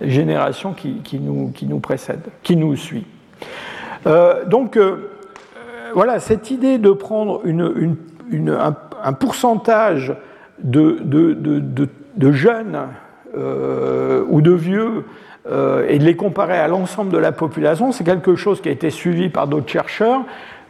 les 0.00 0.10
générations 0.10 0.74
qui, 0.74 1.00
nous, 1.20 1.52
qui 1.54 1.64
nous 1.64 1.78
précèdent, 1.78 2.28
qui 2.42 2.56
nous 2.56 2.76
suivent. 2.76 3.04
Euh, 4.06 4.44
donc, 4.44 4.76
euh, 4.76 4.96
voilà, 5.94 6.20
cette 6.20 6.50
idée 6.50 6.78
de 6.78 6.90
prendre 6.90 7.42
un, 9.02 9.12
pourcentage 9.12 10.14
de, 10.62 12.32
jeunes 12.32 12.78
euh, 13.36 14.24
ou 14.28 14.40
de 14.40 14.52
vieux 14.52 15.04
et 15.46 15.98
de 15.98 16.04
les 16.04 16.16
comparer 16.16 16.58
à 16.58 16.68
l'ensemble 16.68 17.12
de 17.12 17.18
la 17.18 17.30
population, 17.30 17.92
c'est 17.92 18.04
quelque 18.04 18.34
chose 18.34 18.62
qui 18.62 18.70
a 18.70 18.72
été 18.72 18.88
suivi 18.88 19.28
par 19.28 19.46
d'autres 19.46 19.70
chercheurs. 19.70 20.22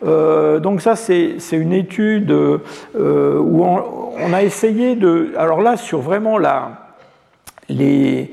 donc 0.03 0.81
ça, 0.81 0.97
c'est 0.97 1.39
une 1.53 1.73
étude 1.73 2.33
où 2.33 3.65
on, 3.65 4.33
a 4.33 4.43
essayé 4.43 4.97
de... 4.97 5.33
Alors 5.39 5.63
là, 5.63 5.77
sur 5.77 6.01
vraiment 6.01 6.39
la, 6.39 6.73
les, 7.69 8.33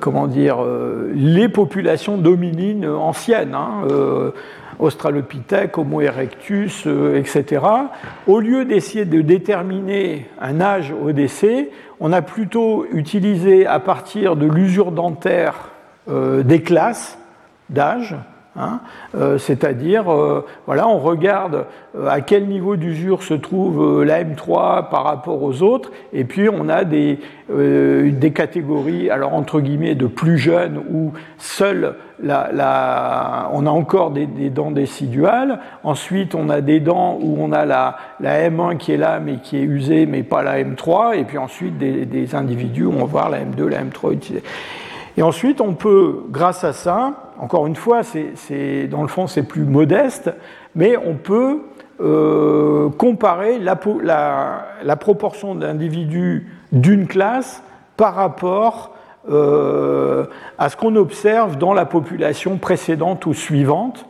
comment 0.00 0.26
dire, 0.26 0.62
euh, 0.62 1.10
les 1.14 1.48
populations 1.48 2.18
dominines 2.18 2.86
anciennes, 2.86 3.54
hein, 3.54 3.86
euh, 3.90 4.30
Australopithèque, 4.78 5.78
Homo 5.78 6.00
erectus, 6.00 6.86
etc. 7.14 7.62
Au 8.26 8.40
lieu 8.40 8.64
d'essayer 8.64 9.04
de 9.04 9.20
déterminer 9.20 10.28
un 10.40 10.60
âge 10.60 10.92
au 10.92 11.12
décès, 11.12 11.70
on 12.00 12.12
a 12.12 12.22
plutôt 12.22 12.84
utilisé 12.92 13.66
à 13.66 13.78
partir 13.78 14.34
de 14.34 14.46
l'usure 14.46 14.90
dentaire 14.90 15.70
des 16.08 16.60
classes 16.60 17.16
d'âge 17.70 18.16
Hein, 18.56 18.78
euh, 19.16 19.36
c'est-à-dire, 19.36 20.12
euh, 20.12 20.46
voilà, 20.66 20.86
on 20.86 20.98
regarde 20.98 21.66
euh, 21.96 22.06
à 22.08 22.20
quel 22.20 22.46
niveau 22.46 22.76
d'usure 22.76 23.24
se 23.24 23.34
trouve 23.34 24.04
la 24.04 24.22
M3 24.22 24.90
par 24.90 25.02
rapport 25.02 25.42
aux 25.42 25.62
autres, 25.62 25.90
et 26.12 26.22
puis 26.22 26.48
on 26.48 26.68
a 26.68 26.84
des, 26.84 27.18
des 27.48 28.32
catégories, 28.32 29.10
alors 29.10 29.34
entre 29.34 29.60
guillemets, 29.60 29.96
de 29.96 30.06
plus 30.06 30.38
jeunes 30.38 30.80
où 30.88 31.12
seul 31.36 31.96
la, 32.22 33.50
on 33.52 33.66
a 33.66 33.70
encore 33.70 34.12
des, 34.12 34.26
dents 34.50 34.70
déciduales. 34.70 35.58
Ensuite, 35.82 36.36
on 36.36 36.48
a 36.48 36.60
des 36.60 36.78
dents 36.78 37.18
où 37.20 37.36
on 37.40 37.50
a 37.50 37.64
la, 37.64 37.96
la, 38.20 38.48
M1 38.48 38.76
qui 38.76 38.92
est 38.92 38.96
là, 38.96 39.18
mais 39.18 39.36
qui 39.36 39.58
est 39.58 39.62
usée, 39.62 40.06
mais 40.06 40.22
pas 40.22 40.44
la 40.44 40.62
M3. 40.62 41.18
Et 41.18 41.24
puis 41.24 41.38
ensuite, 41.38 41.76
des, 41.76 42.06
des 42.06 42.34
individus 42.36 42.84
où 42.84 42.92
on 42.92 43.00
va 43.00 43.04
voir 43.04 43.30
la 43.30 43.40
M2, 43.40 43.66
la 43.66 43.82
M3 43.82 44.12
utilisée. 44.12 44.44
Et 45.16 45.22
ensuite, 45.22 45.60
on 45.60 45.74
peut, 45.74 46.24
grâce 46.30 46.64
à 46.64 46.72
ça, 46.72 47.32
encore 47.38 47.66
une 47.66 47.76
fois, 47.76 48.02
c'est, 48.02 48.86
dans 48.88 49.02
le 49.02 49.08
fond, 49.08 49.26
c'est 49.26 49.42
plus 49.44 49.64
modeste, 49.64 50.30
mais 50.74 50.96
on 50.96 51.14
peut 51.14 51.62
euh, 52.00 52.90
comparer 52.90 53.58
la, 53.58 53.76
proportion 54.96 55.54
d'individus 55.54 56.48
d'une 56.72 57.06
classe 57.06 57.62
par 57.96 58.14
rapport 58.14 58.90
euh, 59.30 60.26
à 60.58 60.68
ce 60.68 60.76
qu'on 60.76 60.96
observe 60.96 61.56
dans 61.58 61.72
la 61.72 61.86
population 61.86 62.58
précédente 62.58 63.26
ou 63.26 63.34
suivante. 63.34 64.06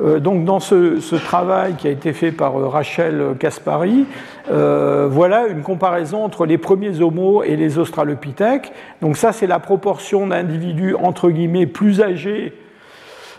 Euh, 0.00 0.20
donc 0.20 0.44
dans 0.44 0.60
ce, 0.60 1.16
travail 1.16 1.74
qui 1.74 1.88
a 1.88 1.90
été 1.90 2.12
fait 2.12 2.30
par 2.30 2.56
euh, 2.56 2.68
Rachel 2.68 3.34
Kaspari, 3.38 4.06
euh, 4.50 5.08
voilà 5.10 5.48
une 5.48 5.62
comparaison 5.62 6.24
entre 6.24 6.46
les 6.46 6.56
premiers 6.56 7.00
homos 7.00 7.42
et 7.42 7.56
les 7.56 7.78
australopithèques. 7.78 8.72
Donc 9.02 9.16
ça 9.16 9.32
c'est 9.32 9.48
la 9.48 9.58
proportion 9.58 10.28
d'individus 10.28 10.94
entre 10.94 11.30
guillemets 11.30 11.66
plus 11.66 12.00
âgés 12.00 12.52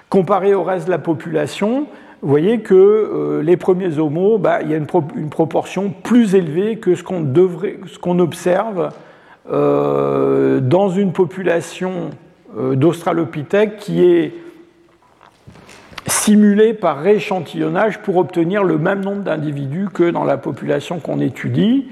comparés 0.09 0.53
au 0.53 0.63
reste 0.63 0.87
de 0.87 0.91
la 0.91 0.97
population. 0.97 1.85
Vous 2.21 2.27
voyez 2.27 2.59
que 2.59 3.39
les 3.41 3.55
premiers 3.55 3.97
homos, 3.97 4.37
bah, 4.39 4.61
il 4.61 4.69
y 4.69 4.73
a 4.73 4.77
une, 4.77 5.29
proportion 5.29 5.93
plus 6.03 6.35
élevée 6.35 6.75
que 6.75 6.95
ce 6.95 7.03
qu'on 7.03 8.19
observe 8.19 8.89
dans 9.49 10.89
une 10.89 11.13
population 11.13 12.09
d'australopithèques 12.57 13.77
qui 13.77 14.03
est 14.03 14.33
simulé 16.07 16.73
par 16.73 16.99
rééchantillonnage 16.99 18.01
pour 18.01 18.17
obtenir 18.17 18.63
le 18.63 18.77
même 18.77 19.03
nombre 19.03 19.23
d'individus 19.23 19.89
que 19.93 20.09
dans 20.09 20.23
la 20.23 20.37
population 20.37 20.99
qu'on 20.99 21.19
étudie. 21.19 21.87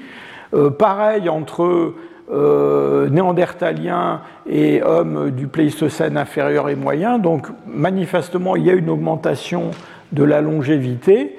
Euh, 0.53 0.69
pareil 0.69 1.29
entre 1.29 1.93
euh, 2.31 3.09
néandertaliens 3.09 4.21
et 4.49 4.81
hommes 4.83 5.31
du 5.31 5.47
Pléistocène 5.47 6.17
inférieur 6.17 6.69
et 6.69 6.75
moyen. 6.75 7.19
Donc 7.19 7.47
manifestement, 7.65 8.55
il 8.55 8.65
y 8.65 8.69
a 8.69 8.73
une 8.73 8.89
augmentation 8.89 9.71
de 10.11 10.23
la 10.23 10.41
longévité. 10.41 11.35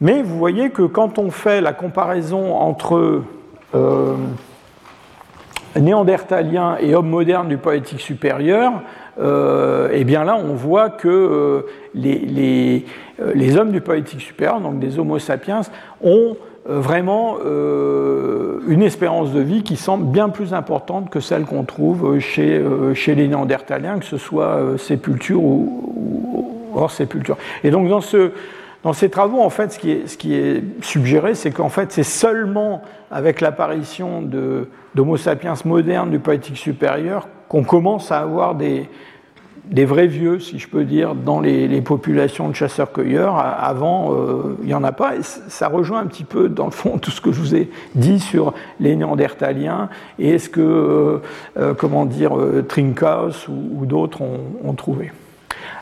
Mais 0.00 0.22
vous 0.22 0.36
voyez 0.36 0.70
que 0.70 0.82
quand 0.82 1.18
on 1.18 1.30
fait 1.30 1.60
la 1.60 1.72
comparaison 1.72 2.54
entre 2.54 3.22
euh, 3.74 4.14
néandertalien 5.80 6.76
et 6.80 6.94
homme 6.94 7.08
moderne 7.08 7.48
du 7.48 7.58
poétique 7.58 8.00
supérieur, 8.00 8.72
euh, 9.20 9.88
eh 9.92 10.04
bien 10.04 10.24
là 10.24 10.36
on 10.36 10.54
voit 10.54 10.90
que 10.90 11.08
euh, 11.08 11.62
les, 11.94 12.84
les, 13.34 13.56
hommes 13.56 13.72
du 13.72 13.80
poétique 13.80 14.20
supérieur, 14.20 14.60
donc 14.60 14.78
des 14.78 14.98
Homo 14.98 15.18
sapiens, 15.18 15.62
ont 16.02 16.36
vraiment 16.68 17.36
une 18.68 18.82
espérance 18.82 19.32
de 19.32 19.40
vie 19.40 19.62
qui 19.62 19.76
semble 19.76 20.06
bien 20.06 20.28
plus 20.28 20.52
importante 20.52 21.10
que 21.10 21.20
celle 21.20 21.44
qu'on 21.44 21.62
trouve 21.62 22.18
chez, 22.18 22.60
chez 22.94 23.14
les 23.14 23.28
néandertaliens, 23.28 24.00
que 24.00 24.04
ce 24.04 24.16
soit 24.16 24.76
sépulture 24.76 25.40
ou, 25.40 25.92
ou, 25.94 26.50
hors 26.74 26.90
sépulture. 26.90 27.36
Et 27.62 27.70
donc 27.70 27.88
dans 27.88 28.00
ce, 28.00 28.32
dans 28.86 28.92
ces 28.92 29.10
travaux, 29.10 29.40
en 29.40 29.50
fait, 29.50 29.72
ce 29.72 30.16
qui 30.16 30.32
est, 30.32 30.62
suggéré, 30.80 31.34
c'est 31.34 31.50
qu'en 31.50 31.68
fait, 31.68 31.90
c'est 31.90 32.04
seulement 32.04 32.82
avec 33.10 33.40
l'apparition 33.40 34.22
d'Homo 34.22 35.16
sapiens 35.16 35.54
modernes 35.64 36.08
du 36.08 36.20
poétique 36.20 36.56
supérieur 36.56 37.26
qu'on 37.48 37.64
commence 37.64 38.12
à 38.12 38.20
avoir 38.20 38.54
des, 38.54 38.88
vrais 39.72 40.06
vieux, 40.06 40.38
si 40.38 40.60
je 40.60 40.68
peux 40.68 40.84
dire, 40.84 41.16
dans 41.16 41.40
les, 41.40 41.80
populations 41.80 42.48
de 42.48 42.54
chasseurs-cueilleurs. 42.54 43.36
Avant, 43.36 44.14
euh, 44.14 44.56
il 44.60 44.68
n'y 44.68 44.74
en 44.74 44.84
a 44.84 44.92
pas. 44.92 45.14
Ça 45.20 45.66
rejoint 45.66 45.98
un 45.98 46.06
petit 46.06 46.22
peu, 46.22 46.48
dans 46.48 46.66
le 46.66 46.70
fond, 46.70 46.98
tout 46.98 47.10
ce 47.10 47.20
que 47.20 47.32
je 47.32 47.40
vous 47.40 47.56
ai 47.56 47.68
dit 47.96 48.20
sur 48.20 48.54
les 48.78 48.94
néandertaliens 48.94 49.88
et 50.20 50.38
ce 50.38 50.48
que, 50.48 50.60
euh, 50.60 51.18
euh, 51.58 51.74
comment 51.74 52.06
dire, 52.06 52.36
Trinkaus 52.68 53.48
ou, 53.48 53.84
d'autres 53.84 54.22
ont 54.22 54.74
trouvé. 54.74 55.10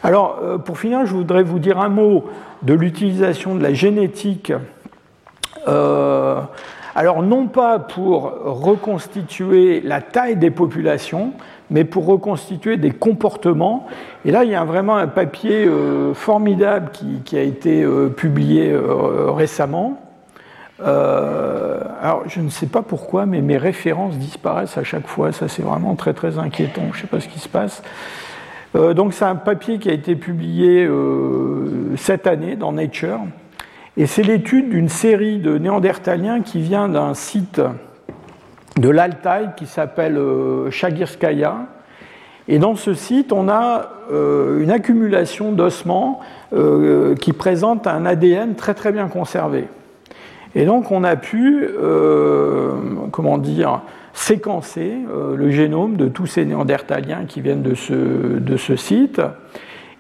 Alors, 0.03 0.39
euh, 0.43 0.59
pour 0.59 0.79
finir, 0.79 1.07
je 1.07 1.15
voudrais 1.15 1.43
vous 1.43 1.59
dire 1.59 1.81
un 1.81 1.89
mot 1.89 2.25
de 2.63 2.75
l'utilisation 2.75 3.55
de 3.55 3.63
la 3.63 3.73
génétique. 3.73 4.53
Euh, 5.67 6.41
alors, 6.95 7.23
non 7.23 7.47
pas 7.47 7.79
pour 7.79 8.33
reconstituer 8.45 9.81
la 9.81 10.01
taille 10.01 10.37
des 10.37 10.51
populations, 10.51 11.33
mais 11.71 11.85
pour 11.85 12.07
reconstituer 12.07 12.77
des 12.77 12.91
comportements. 12.91 13.87
Et 14.27 14.31
là, 14.31 14.45
il 14.45 14.51
y 14.51 14.55
a 14.55 14.65
vraiment 14.65 14.97
un 14.97 15.07
papier 15.07 15.65
euh, 15.65 16.13
formidable 16.13 16.91
qui, 17.25 17.37
a 17.39 17.43
été 17.43 17.87
publié 18.17 18.77
récemment. 19.35 20.01
alors, 20.79 22.25
je 22.27 22.41
ne 22.41 22.51
sais 22.51 22.67
pas 22.67 22.83
pourquoi, 22.83 23.25
mais 23.25 23.41
mes 23.41 23.57
références 23.57 24.17
disparaissent 24.19 24.77
à 24.77 24.85
chaque 24.85 25.07
fois. 25.07 25.33
Ça, 25.33 25.49
c'est 25.49 25.63
vraiment 25.63 25.95
très, 25.95 26.13
très 26.13 26.39
inquiétant. 26.39 26.83
Je 26.93 26.99
ne 26.99 27.01
sais 27.01 27.07
pas 27.07 27.21
ce 27.21 27.29
qui 27.29 27.39
se 27.39 27.49
passe. 27.49 27.83
Euh, 28.77 28.93
donc 28.93 29.15
c'est 29.15 29.25
un 29.25 29.37
papier 29.37 29.79
qui 29.79 29.89
a 29.89 29.93
été 29.93 30.17
publié 30.17 30.85
euh, 30.85 31.95
cette 31.97 32.27
année 32.27 32.57
dans 32.57 32.73
Nature, 32.73 33.21
et 33.97 34.07
c'est 34.07 34.23
l'étude 34.23 34.71
d'une 34.71 34.89
série 34.89 35.39
de 35.39 35.59
néandertaliens 35.59 36.41
qui 36.41 36.61
vient 36.61 36.89
d'un 36.89 37.15
site 37.15 37.61
de 38.77 38.89
l'Altaï 38.89 39.51
qui 39.57 39.67
s'appelle 39.67 40.19
euh, 40.19 40.71
Chagirskaya. 40.71 41.67
Et 42.49 42.59
dans 42.59 42.75
ce 42.75 42.93
site, 42.93 43.33
on 43.33 43.49
a 43.49 43.89
une 44.11 44.71
accumulation 44.71 45.53
d'ossements 45.53 46.21
qui 46.53 47.33
présente 47.33 47.87
un 47.87 48.05
ADN 48.05 48.55
très 48.55 48.75
très 48.75 48.93
bien 48.93 49.09
conservé. 49.09 49.67
Et 50.55 50.65
donc 50.65 50.91
on 50.91 51.05
a 51.05 51.17
pu, 51.17 51.69
comment 53.11 53.39
dire, 53.39 53.83
séquencer 54.15 54.95
euh, 55.11 55.37
le 55.37 55.51
génome 55.51 55.97
de 55.97 56.09
tous 56.09 56.27
ces 56.27 56.45
néandertaliens 56.45 57.25
qui 57.27 57.41
viennent 57.41 57.63
de 57.63 57.75
ce, 57.75 58.39
de 58.39 58.57
ce 58.57 58.77
site. 58.77 59.21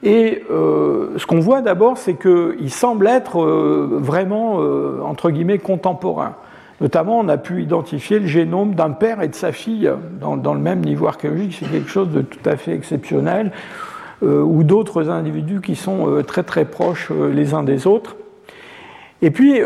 Et 0.02 0.44
euh, 0.50 1.18
ce 1.18 1.26
qu'on 1.26 1.40
voit 1.40 1.60
d'abord, 1.60 1.98
c'est 1.98 2.14
qu'ils 2.14 2.70
semblent 2.70 3.06
être 3.06 3.42
euh, 3.42 3.98
vraiment, 4.00 4.58
entre 5.04 5.30
guillemets, 5.30 5.58
contemporains. 5.58 6.36
Notamment, 6.80 7.18
on 7.18 7.28
a 7.28 7.36
pu 7.36 7.62
identifier 7.62 8.18
le 8.18 8.26
génome 8.26 8.74
d'un 8.74 8.90
père 8.90 9.22
et 9.22 9.28
de 9.28 9.34
sa 9.34 9.52
fille 9.52 9.90
dans, 10.20 10.36
dans 10.36 10.54
le 10.54 10.60
même 10.60 10.80
niveau 10.80 11.06
archéologique. 11.06 11.56
C'est 11.58 11.70
quelque 11.70 11.90
chose 11.90 12.10
de 12.10 12.22
tout 12.22 12.48
à 12.48 12.56
fait 12.56 12.72
exceptionnel. 12.72 13.52
ou 14.22 14.64
d'autres 14.64 15.10
individus 15.10 15.60
qui 15.60 15.76
sont 15.76 16.22
très 16.26 16.42
très 16.42 16.64
proches 16.64 17.10
les 17.10 17.54
uns 17.54 17.62
des 17.62 17.86
autres. 17.86 18.16
Et 19.22 19.30
puis, 19.30 19.60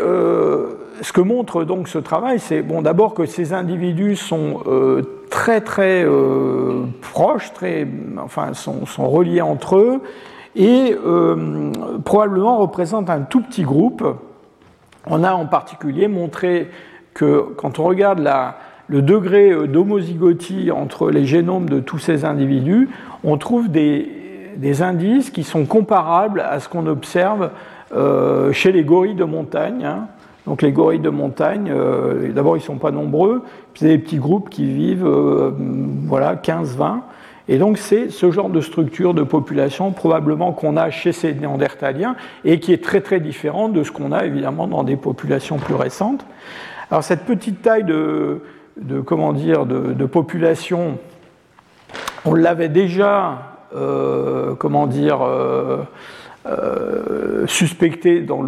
ce 1.01 1.13
que 1.13 1.21
montre 1.21 1.63
donc 1.63 1.87
ce 1.87 1.97
travail, 1.97 2.39
c'est 2.39 2.61
bon, 2.61 2.81
d'abord 2.81 3.13
que 3.13 3.25
ces 3.25 3.53
individus 3.53 4.15
sont 4.15 4.61
euh, 4.67 5.01
très 5.29 5.61
très 5.61 6.03
euh, 6.03 6.85
proches, 7.01 7.53
très, 7.53 7.87
enfin, 8.23 8.53
sont, 8.53 8.85
reliés 9.09 9.41
entre 9.41 9.77
eux, 9.77 10.01
et 10.55 10.95
euh, 11.05 11.71
probablement 12.03 12.57
représentent 12.57 13.09
un 13.09 13.21
tout 13.21 13.41
petit 13.41 13.63
groupe. 13.63 14.03
On 15.07 15.23
a 15.23 15.33
en 15.33 15.45
particulier 15.45 16.07
montré 16.07 16.69
que 17.13 17.45
quand 17.57 17.79
on 17.79 17.83
regarde 17.83 18.19
la, 18.19 18.57
le 18.87 19.01
degré 19.01 19.67
d'homozygotie 19.67 20.71
entre 20.71 21.09
les 21.09 21.25
génomes 21.25 21.69
de 21.69 21.79
tous 21.79 21.99
ces 21.99 22.25
individus, 22.25 22.89
on 23.23 23.37
trouve 23.37 23.69
des, 23.69 24.15
indices 24.81 25.29
qui 25.29 25.43
sont 25.43 25.65
comparables 25.65 26.41
à 26.41 26.59
ce 26.59 26.67
qu'on 26.67 26.85
observe 26.85 27.51
chez 28.51 28.71
les 28.71 28.83
gorilles 28.83 29.15
de 29.15 29.23
montagne. 29.23 29.85
Hein. 29.85 30.07
Donc 30.45 30.61
les 30.61 30.71
gorilles 30.71 30.99
de 30.99 31.09
montagne, 31.09 31.71
euh, 31.73 32.31
d'abord 32.31 32.55
ils 32.57 32.61
ne 32.61 32.65
sont 32.65 32.77
pas 32.77 32.91
nombreux, 32.91 33.43
c'est 33.75 33.87
des 33.87 33.97
petits 33.97 34.17
groupes 34.17 34.49
qui 34.49 34.65
vivent 34.65 35.05
euh, 35.05 35.51
voilà, 36.05 36.35
15-20. 36.35 37.01
Et 37.47 37.57
donc 37.57 37.77
c'est 37.77 38.09
ce 38.09 38.31
genre 38.31 38.49
de 38.49 38.61
structure 38.61 39.13
de 39.13 39.23
population 39.23 39.91
probablement 39.91 40.51
qu'on 40.51 40.77
a 40.77 40.91
chez 40.91 41.11
ces 41.11 41.33
néandertaliens 41.33 42.15
et 42.45 42.59
qui 42.59 42.73
est 42.73 42.83
très 42.83 43.01
très 43.01 43.19
différent 43.19 43.69
de 43.69 43.83
ce 43.83 43.91
qu'on 43.91 44.11
a 44.11 44.25
évidemment 44.25 44.67
dans 44.67 44.83
des 44.83 44.95
populations 44.95 45.57
plus 45.57 45.75
récentes. 45.75 46.25
Alors 46.91 47.03
cette 47.03 47.25
petite 47.25 47.61
taille 47.61 47.83
de, 47.83 48.41
comment 49.05 49.33
dire, 49.33 49.65
de, 49.65 50.05
population, 50.05 50.97
on 52.23 52.33
l'avait 52.35 52.69
déjà, 52.69 53.57
euh, 53.75 54.53
comment 54.55 54.85
dire, 54.85 55.19
euh, 56.45 57.45
suspectés 57.47 58.21
dans 58.21 58.41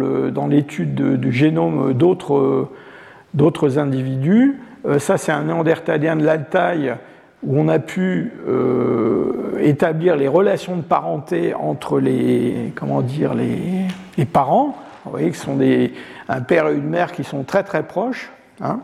l'étude 0.48 0.94
dans 0.94 1.16
du 1.16 1.30
génome 1.30 1.92
d'autres 1.92 3.78
individus. 3.78 4.58
Euh, 4.86 4.98
ça, 4.98 5.18
c'est 5.18 5.30
un 5.30 5.44
néandertalien 5.44 6.16
de 6.16 6.24
l'Altaï 6.24 6.94
où 7.42 7.60
on 7.60 7.68
a 7.68 7.78
pu 7.78 8.32
euh, 8.48 9.58
établir 9.60 10.16
les 10.16 10.26
relations 10.26 10.76
de 10.76 10.82
parenté 10.82 11.52
entre 11.52 12.00
les, 12.00 12.72
comment 12.76 13.02
dire, 13.02 13.34
les, 13.34 14.24
parents. 14.24 14.74
Vous 15.04 15.10
voyez 15.10 15.30
que 15.30 15.36
ce 15.36 15.44
sont 15.44 15.56
des, 15.56 15.92
un 16.30 16.40
père 16.40 16.68
et 16.68 16.74
une 16.74 16.88
mère 16.88 17.12
qui 17.12 17.24
sont 17.24 17.42
très 17.42 17.62
très 17.62 17.82
proches. 17.82 18.30
Hein. 18.62 18.80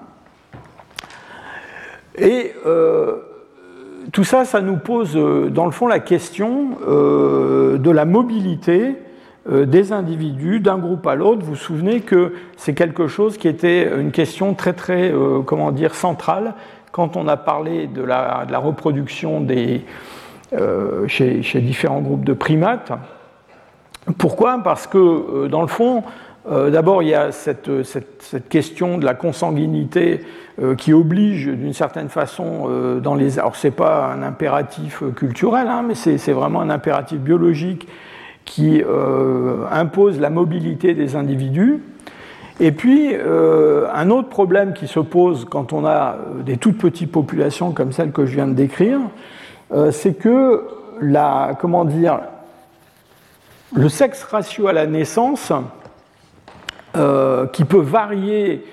Et 2.19 2.53
tout 4.13 4.25
ça, 4.25 4.45
ça 4.45 4.61
nous 4.61 4.77
pose 4.77 5.15
dans 5.15 5.67
le 5.67 5.71
fond 5.71 5.87
la 5.87 6.01
question 6.01 6.79
de 6.87 7.91
la 7.91 8.05
mobilité 8.05 8.97
euh, 9.51 9.65
des 9.65 9.93
individus 9.93 10.61
d'un 10.61 10.77
groupe 10.77 11.07
à 11.07 11.15
l'autre. 11.15 11.41
Vous 11.41 11.53
vous 11.53 11.57
souvenez 11.57 12.01
que 12.01 12.35
c'est 12.59 12.75
quelque 12.75 13.09
chose 13.09 13.39
qui 13.39 13.49
était 13.49 13.89
une 13.99 14.11
question 14.11 14.53
très 14.53 14.75
très 14.75 15.11
euh, 15.11 15.41
comment 15.41 15.73
dire 15.73 15.95
centrale 15.95 16.53
quand 16.93 17.17
on 17.17 17.27
a 17.29 17.39
parlé 17.39 17.87
de 17.87 18.03
la, 18.03 18.45
reproduction 18.59 19.47
euh, 20.53 21.07
chez, 21.07 21.61
différents 21.61 22.01
groupes 22.01 22.25
de 22.25 22.35
primates. 22.35 22.93
Pourquoi? 24.19 24.61
Parce 24.63 24.87
que 24.87 25.47
dans 25.47 25.63
le 25.63 25.69
fond, 25.69 26.03
d'abord 26.51 27.03
il 27.03 27.11
y 27.11 27.15
a 27.15 27.31
cette, 27.31 27.71
question 28.49 28.99
de 28.99 29.05
la 29.05 29.15
consanguinité 29.15 30.23
qui 30.77 30.93
oblige 30.93 31.47
d'une 31.47 31.73
certaine 31.73 32.09
façon 32.09 32.99
dans 33.01 33.15
les. 33.15 33.39
Alors 33.39 33.55
c'est 33.55 33.71
pas 33.71 34.13
un 34.13 34.23
impératif 34.23 35.03
culturel, 35.15 35.69
hein, 35.69 35.85
mais 35.87 35.95
c'est 35.95 36.33
vraiment 36.33 36.61
un 36.61 36.71
impératif 36.71 37.19
biologique 37.19 37.89
qui 38.49 38.83
euh, 38.83 39.67
impose 39.71 40.19
la 40.19 40.31
mobilité 40.31 40.95
des 40.95 41.17
individus. 41.17 41.83
Et 42.61 42.73
puis, 42.73 43.11
euh, 43.13 43.87
un 43.95 44.09
autre 44.09 44.31
problème 44.31 44.73
qui 44.73 44.89
se 44.89 45.01
pose 45.01 45.45
quand 45.45 45.75
on 45.75 45.85
a 45.85 46.15
euh, 46.15 46.43
des 46.43 46.57
toutes 46.57 46.79
petites 46.79 47.13
populations 47.13 47.73
comme 47.73 47.93
celle 47.93 48.11
que 48.11 48.25
je 48.25 48.35
viens 48.35 48.49
de 48.49 48.55
décrire, 48.55 49.01
c'est 49.91 50.15
que 50.15 50.67
la, 50.99 51.51
comment 51.61 51.85
dire, 51.85 52.21
le 53.75 53.91
sexe 53.91 54.25
ratio 54.25 54.67
à 54.69 54.73
la 54.73 54.87
naissance, 54.87 55.53
qui 57.53 57.65
peut 57.65 57.83
varier 57.83 58.65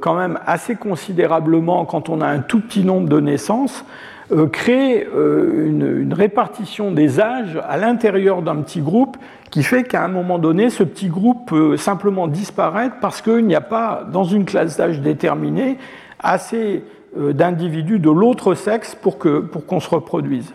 quand 0.00 0.14
même 0.14 0.38
assez 0.46 0.76
considérablement 0.76 1.84
quand 1.84 2.08
on 2.08 2.20
a 2.20 2.26
un 2.26 2.38
tout 2.38 2.60
petit 2.60 2.84
nombre 2.84 3.08
de 3.08 3.20
naissances, 3.20 3.84
euh, 4.30 4.46
crée 4.46 5.08
euh, 5.14 5.66
une, 5.66 6.12
répartition 6.12 6.90
des 6.90 7.18
âges 7.18 7.58
à 7.66 7.78
l'intérieur 7.78 8.42
d'un 8.42 8.56
petit 8.56 8.80
groupe 8.80 9.16
qui 9.50 9.62
fait 9.62 9.84
qu'à 9.84 10.04
un 10.04 10.08
moment 10.08 10.38
donné, 10.38 10.68
ce 10.68 10.82
petit 10.82 11.08
groupe 11.08 11.48
peut 11.48 11.78
simplement 11.78 12.28
disparaître 12.28 12.96
parce 13.00 13.22
qu'il 13.22 13.46
n'y 13.46 13.54
a 13.54 13.62
pas, 13.62 14.06
dans 14.12 14.24
une 14.24 14.44
classe 14.44 14.76
d'âge 14.76 15.00
déterminée, 15.00 15.78
assez 16.20 16.84
euh, 17.16 17.32
d'individus 17.32 18.00
de 18.00 18.10
l'autre 18.10 18.52
sexe 18.54 18.94
pour 18.94 19.18
qu'on 19.18 19.48
pour 19.50 19.82
se 19.82 19.88
reproduise. 19.88 20.52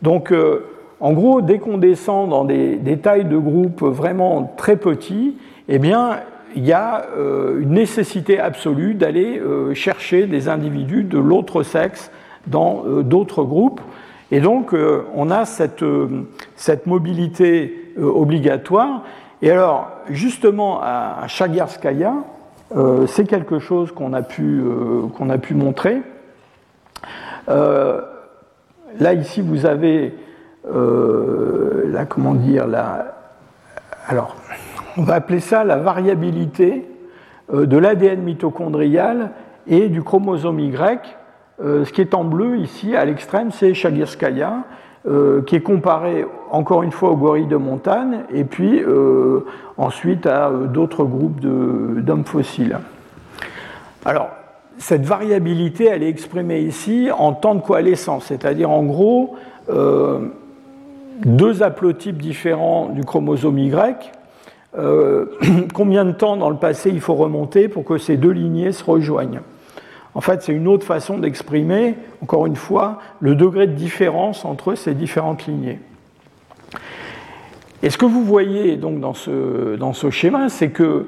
Donc, 0.00 0.34
en 0.98 1.12
gros, 1.12 1.42
dès 1.42 1.60
qu'on 1.60 1.78
descend 1.78 2.30
dans 2.30 2.44
des, 2.44 2.74
des, 2.74 2.98
tailles 2.98 3.24
de 3.24 3.36
groupe 3.36 3.82
vraiment 3.82 4.52
très 4.56 4.74
petits, 4.74 5.36
eh 5.68 5.78
bien, 5.78 6.16
il 6.54 6.64
y 6.64 6.72
a 6.72 7.06
une 7.16 7.70
nécessité 7.70 8.38
absolue 8.38 8.94
d'aller 8.94 9.40
chercher 9.74 10.26
des 10.26 10.48
individus 10.48 11.04
de 11.04 11.18
l'autre 11.18 11.62
sexe 11.62 12.10
dans 12.46 12.84
d'autres 13.02 13.44
groupes. 13.44 13.80
Et 14.30 14.40
donc, 14.40 14.74
on 15.14 15.30
a 15.30 15.44
cette, 15.44 15.84
cette 16.56 16.86
mobilité 16.86 17.92
obligatoire. 17.98 19.02
Et 19.42 19.50
alors, 19.50 19.90
justement, 20.08 20.80
à 20.82 21.26
Chagarskaya, 21.28 22.14
c'est 23.06 23.26
quelque 23.26 23.58
chose 23.58 23.92
qu'on 23.92 24.12
a, 24.12 24.22
pu, 24.22 24.62
a 25.28 25.38
pu 25.38 25.54
montrer. 25.54 26.02
là, 27.48 29.14
ici, 29.14 29.42
vous 29.42 29.66
avez 29.66 30.14
la, 30.64 32.04
comment 32.06 32.34
dire, 32.34 32.66
la, 32.66 33.14
alors, 34.08 34.36
on 34.96 35.02
va 35.02 35.14
appeler 35.14 35.40
ça 35.40 35.64
la 35.64 35.76
variabilité 35.76 36.86
euh, 37.52 37.66
de 37.66 37.76
l'ADN 37.76 38.20
mitochondrial 38.20 39.30
et 39.66 39.88
du 39.88 40.02
chromosome 40.02 40.60
Y. 40.60 41.16
Euh, 41.62 41.84
ce 41.84 41.92
qui 41.92 42.00
est 42.00 42.14
en 42.14 42.24
bleu 42.24 42.58
ici, 42.58 42.96
à 42.96 43.04
l'extrême, 43.04 43.50
c'est 43.52 43.74
Chagirskaya, 43.74 44.64
euh, 45.06 45.42
qui 45.42 45.56
est 45.56 45.60
comparé 45.60 46.26
encore 46.50 46.82
une 46.82 46.92
fois 46.92 47.10
au 47.10 47.16
gorille 47.16 47.46
de 47.46 47.56
montagne 47.56 48.20
et 48.32 48.44
puis 48.44 48.82
ensuite 49.78 50.26
à 50.26 50.50
d'autres 50.50 51.04
groupes 51.04 51.40
d'hommes 51.40 52.24
fossiles. 52.24 52.78
Alors, 54.04 54.28
cette 54.78 55.04
variabilité, 55.04 55.86
elle 55.86 56.02
est 56.02 56.08
exprimée 56.08 56.60
ici 56.60 57.08
en 57.16 57.32
temps 57.32 57.54
de 57.54 57.62
coalescence, 57.62 58.26
c'est-à-dire 58.26 58.70
en 58.70 58.82
gros 58.82 59.36
deux 61.24 61.62
haplotypes 61.62 62.18
différents 62.18 62.88
du 62.88 63.02
chromosome 63.02 63.58
Y 63.58 64.12
euh, 64.78 65.26
combien 65.74 66.04
de 66.04 66.12
temps 66.12 66.36
dans 66.36 66.50
le 66.50 66.56
passé 66.56 66.90
il 66.90 67.00
faut 67.00 67.14
remonter 67.14 67.68
pour 67.68 67.84
que 67.84 67.98
ces 67.98 68.16
deux 68.16 68.30
lignées 68.30 68.72
se 68.72 68.84
rejoignent? 68.84 69.40
En 70.14 70.20
fait, 70.20 70.42
c'est 70.42 70.52
une 70.52 70.68
autre 70.68 70.84
façon 70.84 71.18
d'exprimer, 71.18 71.94
encore 72.22 72.46
une 72.46 72.56
fois, 72.56 72.98
le 73.20 73.34
degré 73.34 73.66
de 73.66 73.72
différence 73.72 74.44
entre 74.44 74.74
ces 74.74 74.94
différentes 74.94 75.46
lignées. 75.46 75.80
Et 77.82 77.90
ce 77.90 77.98
que 77.98 78.04
vous 78.04 78.22
voyez 78.22 78.76
donc 78.76 79.00
dans 79.00 79.14
ce, 79.14 79.76
dans 79.76 79.92
ce 79.92 80.10
schéma, 80.10 80.48
c'est 80.48 80.70
que 80.70 81.06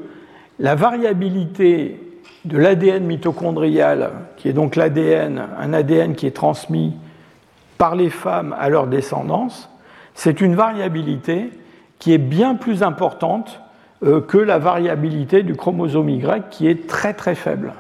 la 0.59 0.75
variabilité 0.75 2.01
de 2.45 2.59
l'ADN 2.59 3.05
mitochondrial, 3.05 4.11
qui 4.37 4.49
est 4.49 4.53
donc 4.53 4.77
l'ADN, 4.77 5.47
un 5.59 5.73
ADN 5.73 6.15
qui 6.15 6.27
est 6.27 6.35
transmis 6.37 6.95
par 7.79 7.95
les 7.95 8.11
femmes 8.11 8.55
à 8.59 8.69
leur 8.69 8.87
descendance, 8.87 9.71
c'est 10.15 10.41
une 10.41 10.55
variabilité 10.55 11.51
qui 12.05 12.13
est 12.13 12.19
bien 12.19 12.55
plus 12.55 12.83
importante 12.83 13.63
euh, 14.03 14.21
que 14.21 14.37
la 14.37 14.59
variabilité 14.59 15.43
du 15.43 15.55
chromosome 15.55 16.11
Y 16.11 16.51
qui 16.51 16.69
est 16.69 16.87
très 16.87 17.15
très 17.15 17.35
faible. 17.35 17.73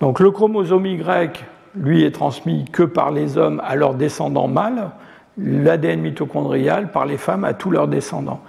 Donc 0.00 0.20
le 0.20 0.30
chromosome 0.30 0.84
Y, 0.84 1.46
lui, 1.74 2.04
est 2.04 2.10
transmis 2.10 2.66
que 2.70 2.82
par 2.82 3.10
les 3.10 3.38
hommes 3.38 3.62
à 3.64 3.74
leurs 3.74 3.94
descendants 3.94 4.48
mâles, 4.48 4.90
l'ADN 5.38 6.02
mitochondrial 6.02 6.92
par 6.92 7.06
les 7.06 7.16
femmes 7.16 7.44
à 7.44 7.54
tous 7.54 7.70
leurs 7.70 7.88
descendants. 7.88 8.42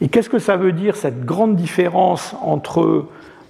Et 0.00 0.08
qu'est-ce 0.08 0.30
que 0.30 0.38
ça 0.38 0.56
veut 0.56 0.72
dire 0.72 0.96
cette 0.96 1.26
grande 1.26 1.54
différence 1.54 2.34
entre 2.42 3.04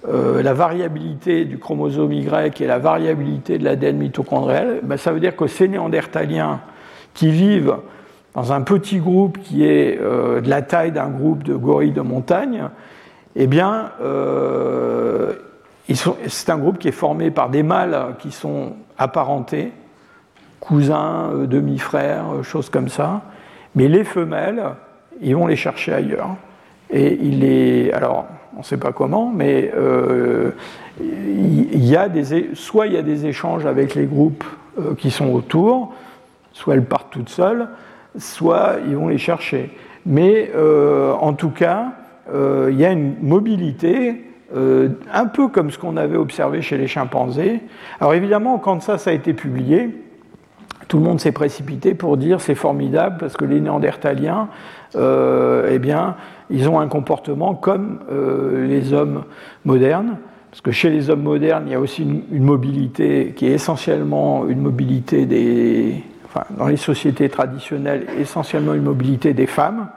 euh, 0.09 0.43
la 0.43 0.53
variabilité 0.53 1.45
du 1.45 1.57
chromosome 1.57 2.11
Y 2.11 2.61
et 2.61 2.67
la 2.67 2.79
variabilité 2.79 3.57
de 3.57 3.63
l'ADN 3.63 3.95
mitochondrial? 3.95 4.81
Ben, 4.83 4.97
Ça 4.97 5.13
veut 5.13 5.21
dire 5.21 5.37
que 5.37 5.47
ces 5.47 5.69
néandertaliens 5.69 6.59
qui 7.13 7.31
vivent 7.31 7.77
dans 8.37 8.53
un 8.53 8.61
petit 8.61 8.99
groupe 8.99 9.39
qui 9.39 9.65
est 9.65 9.99
euh, 9.99 10.41
de 10.41 10.49
la 10.49 10.61
taille 10.61 10.91
d'un 10.91 11.09
groupe 11.09 11.41
de 11.41 11.55
gorilles 11.55 11.91
de 11.91 12.01
montagne, 12.01 12.65
eh 13.35 13.47
bien, 13.47 13.89
euh, 13.99 15.33
c'est 16.27 16.51
un 16.51 16.59
groupe 16.59 16.77
qui 16.77 16.87
est 16.87 16.91
formé 16.91 17.31
par 17.31 17.49
des 17.49 17.63
mâles 17.63 18.15
qui 18.19 18.31
sont 18.31 18.73
apparentés, 18.99 19.71
cousins, 20.59 21.31
euh, 21.33 21.47
demi-frères, 21.47 22.25
choses 22.43 22.69
comme 22.69 22.89
ça, 22.89 23.23
mais 23.73 23.87
les 23.87 24.03
femelles, 24.03 24.63
ils 25.19 25.35
vont 25.35 25.47
les 25.47 25.55
chercher 25.55 25.93
ailleurs. 25.93 26.35
Et 26.91 27.17
il 27.19 27.43
est, 27.43 27.91
alors, 27.91 28.27
on 28.55 28.59
ne 28.59 28.63
sait 28.63 28.77
pas 28.77 28.91
comment, 28.91 29.31
mais 29.35 29.71
il 31.01 31.85
y 31.85 31.97
a 31.97 32.07
des, 32.07 32.53
soit 32.53 32.85
il 32.85 32.93
y 32.93 32.97
a 32.97 33.01
des 33.01 33.25
échanges 33.25 33.65
avec 33.65 33.95
les 33.95 34.05
groupes 34.05 34.45
qui 34.99 35.09
sont 35.09 35.33
autour, 35.33 35.93
soit 36.53 36.75
elles 36.75 36.85
partent 36.85 37.09
toutes 37.11 37.29
seules, 37.29 37.67
soit 38.17 38.77
ils 38.87 38.95
vont 38.95 39.07
les 39.07 39.17
chercher. 39.17 39.71
Mais 40.07 40.49
euh, 40.55 41.11
en 41.13 41.33
tout 41.33 41.49
cas, 41.49 41.91
euh, 42.33 42.69
il 42.71 42.79
y 42.79 42.85
a 42.85 42.91
une 42.91 43.15
mobilité 43.21 44.23
euh, 44.55 44.89
un 45.13 45.25
peu 45.25 45.49
comme 45.49 45.69
ce 45.69 45.77
qu'on 45.77 45.97
avait 45.97 46.15
observé 46.15 46.61
chez 46.61 46.77
les 46.77 46.87
chimpanzés. 46.87 47.59
Alors 47.99 48.13
évidemment, 48.13 48.57
quand 48.57 48.81
ça, 48.81 48.97
ça 48.97 49.09
a 49.09 49.13
été 49.13 49.33
publié, 49.33 49.89
tout 50.87 50.97
le 50.97 51.03
monde 51.03 51.19
s'est 51.19 51.33
précipité 51.33 51.93
pour 51.93 52.15
dire 52.15 52.39
c'est 52.39 52.55
formidable 52.55 53.17
parce 53.19 53.35
que 53.35 53.43
les 53.43 53.59
Néandertaliens, 53.59 54.47
eh 54.95 55.79
bien, 55.79 56.15
ils 56.49 56.69
ont 56.69 56.79
un 56.79 56.87
comportement 56.87 57.53
comme 57.55 57.99
les 58.09 58.93
hommes 58.93 59.25
modernes. 59.65 60.15
Parce 60.49 60.61
que 60.61 60.71
chez 60.71 60.89
les 60.89 61.09
hommes 61.09 61.23
modernes, 61.23 61.63
il 61.67 61.73
y 61.73 61.75
a 61.75 61.79
aussi 61.79 62.03
une 62.03 62.43
mobilité 62.43 63.33
qui 63.35 63.47
est 63.47 63.51
essentiellement 63.51 64.47
une 64.47 64.61
mobilité 64.61 65.25
des, 65.25 66.03
dans 66.51 66.67
les 66.67 66.77
sociétés 66.77 67.29
traditionnelles, 67.29 68.05
essentiellement 68.19 68.73
une 68.73 68.83
mobilité 68.83 69.33
des 69.33 69.47
femmes. 69.47 69.87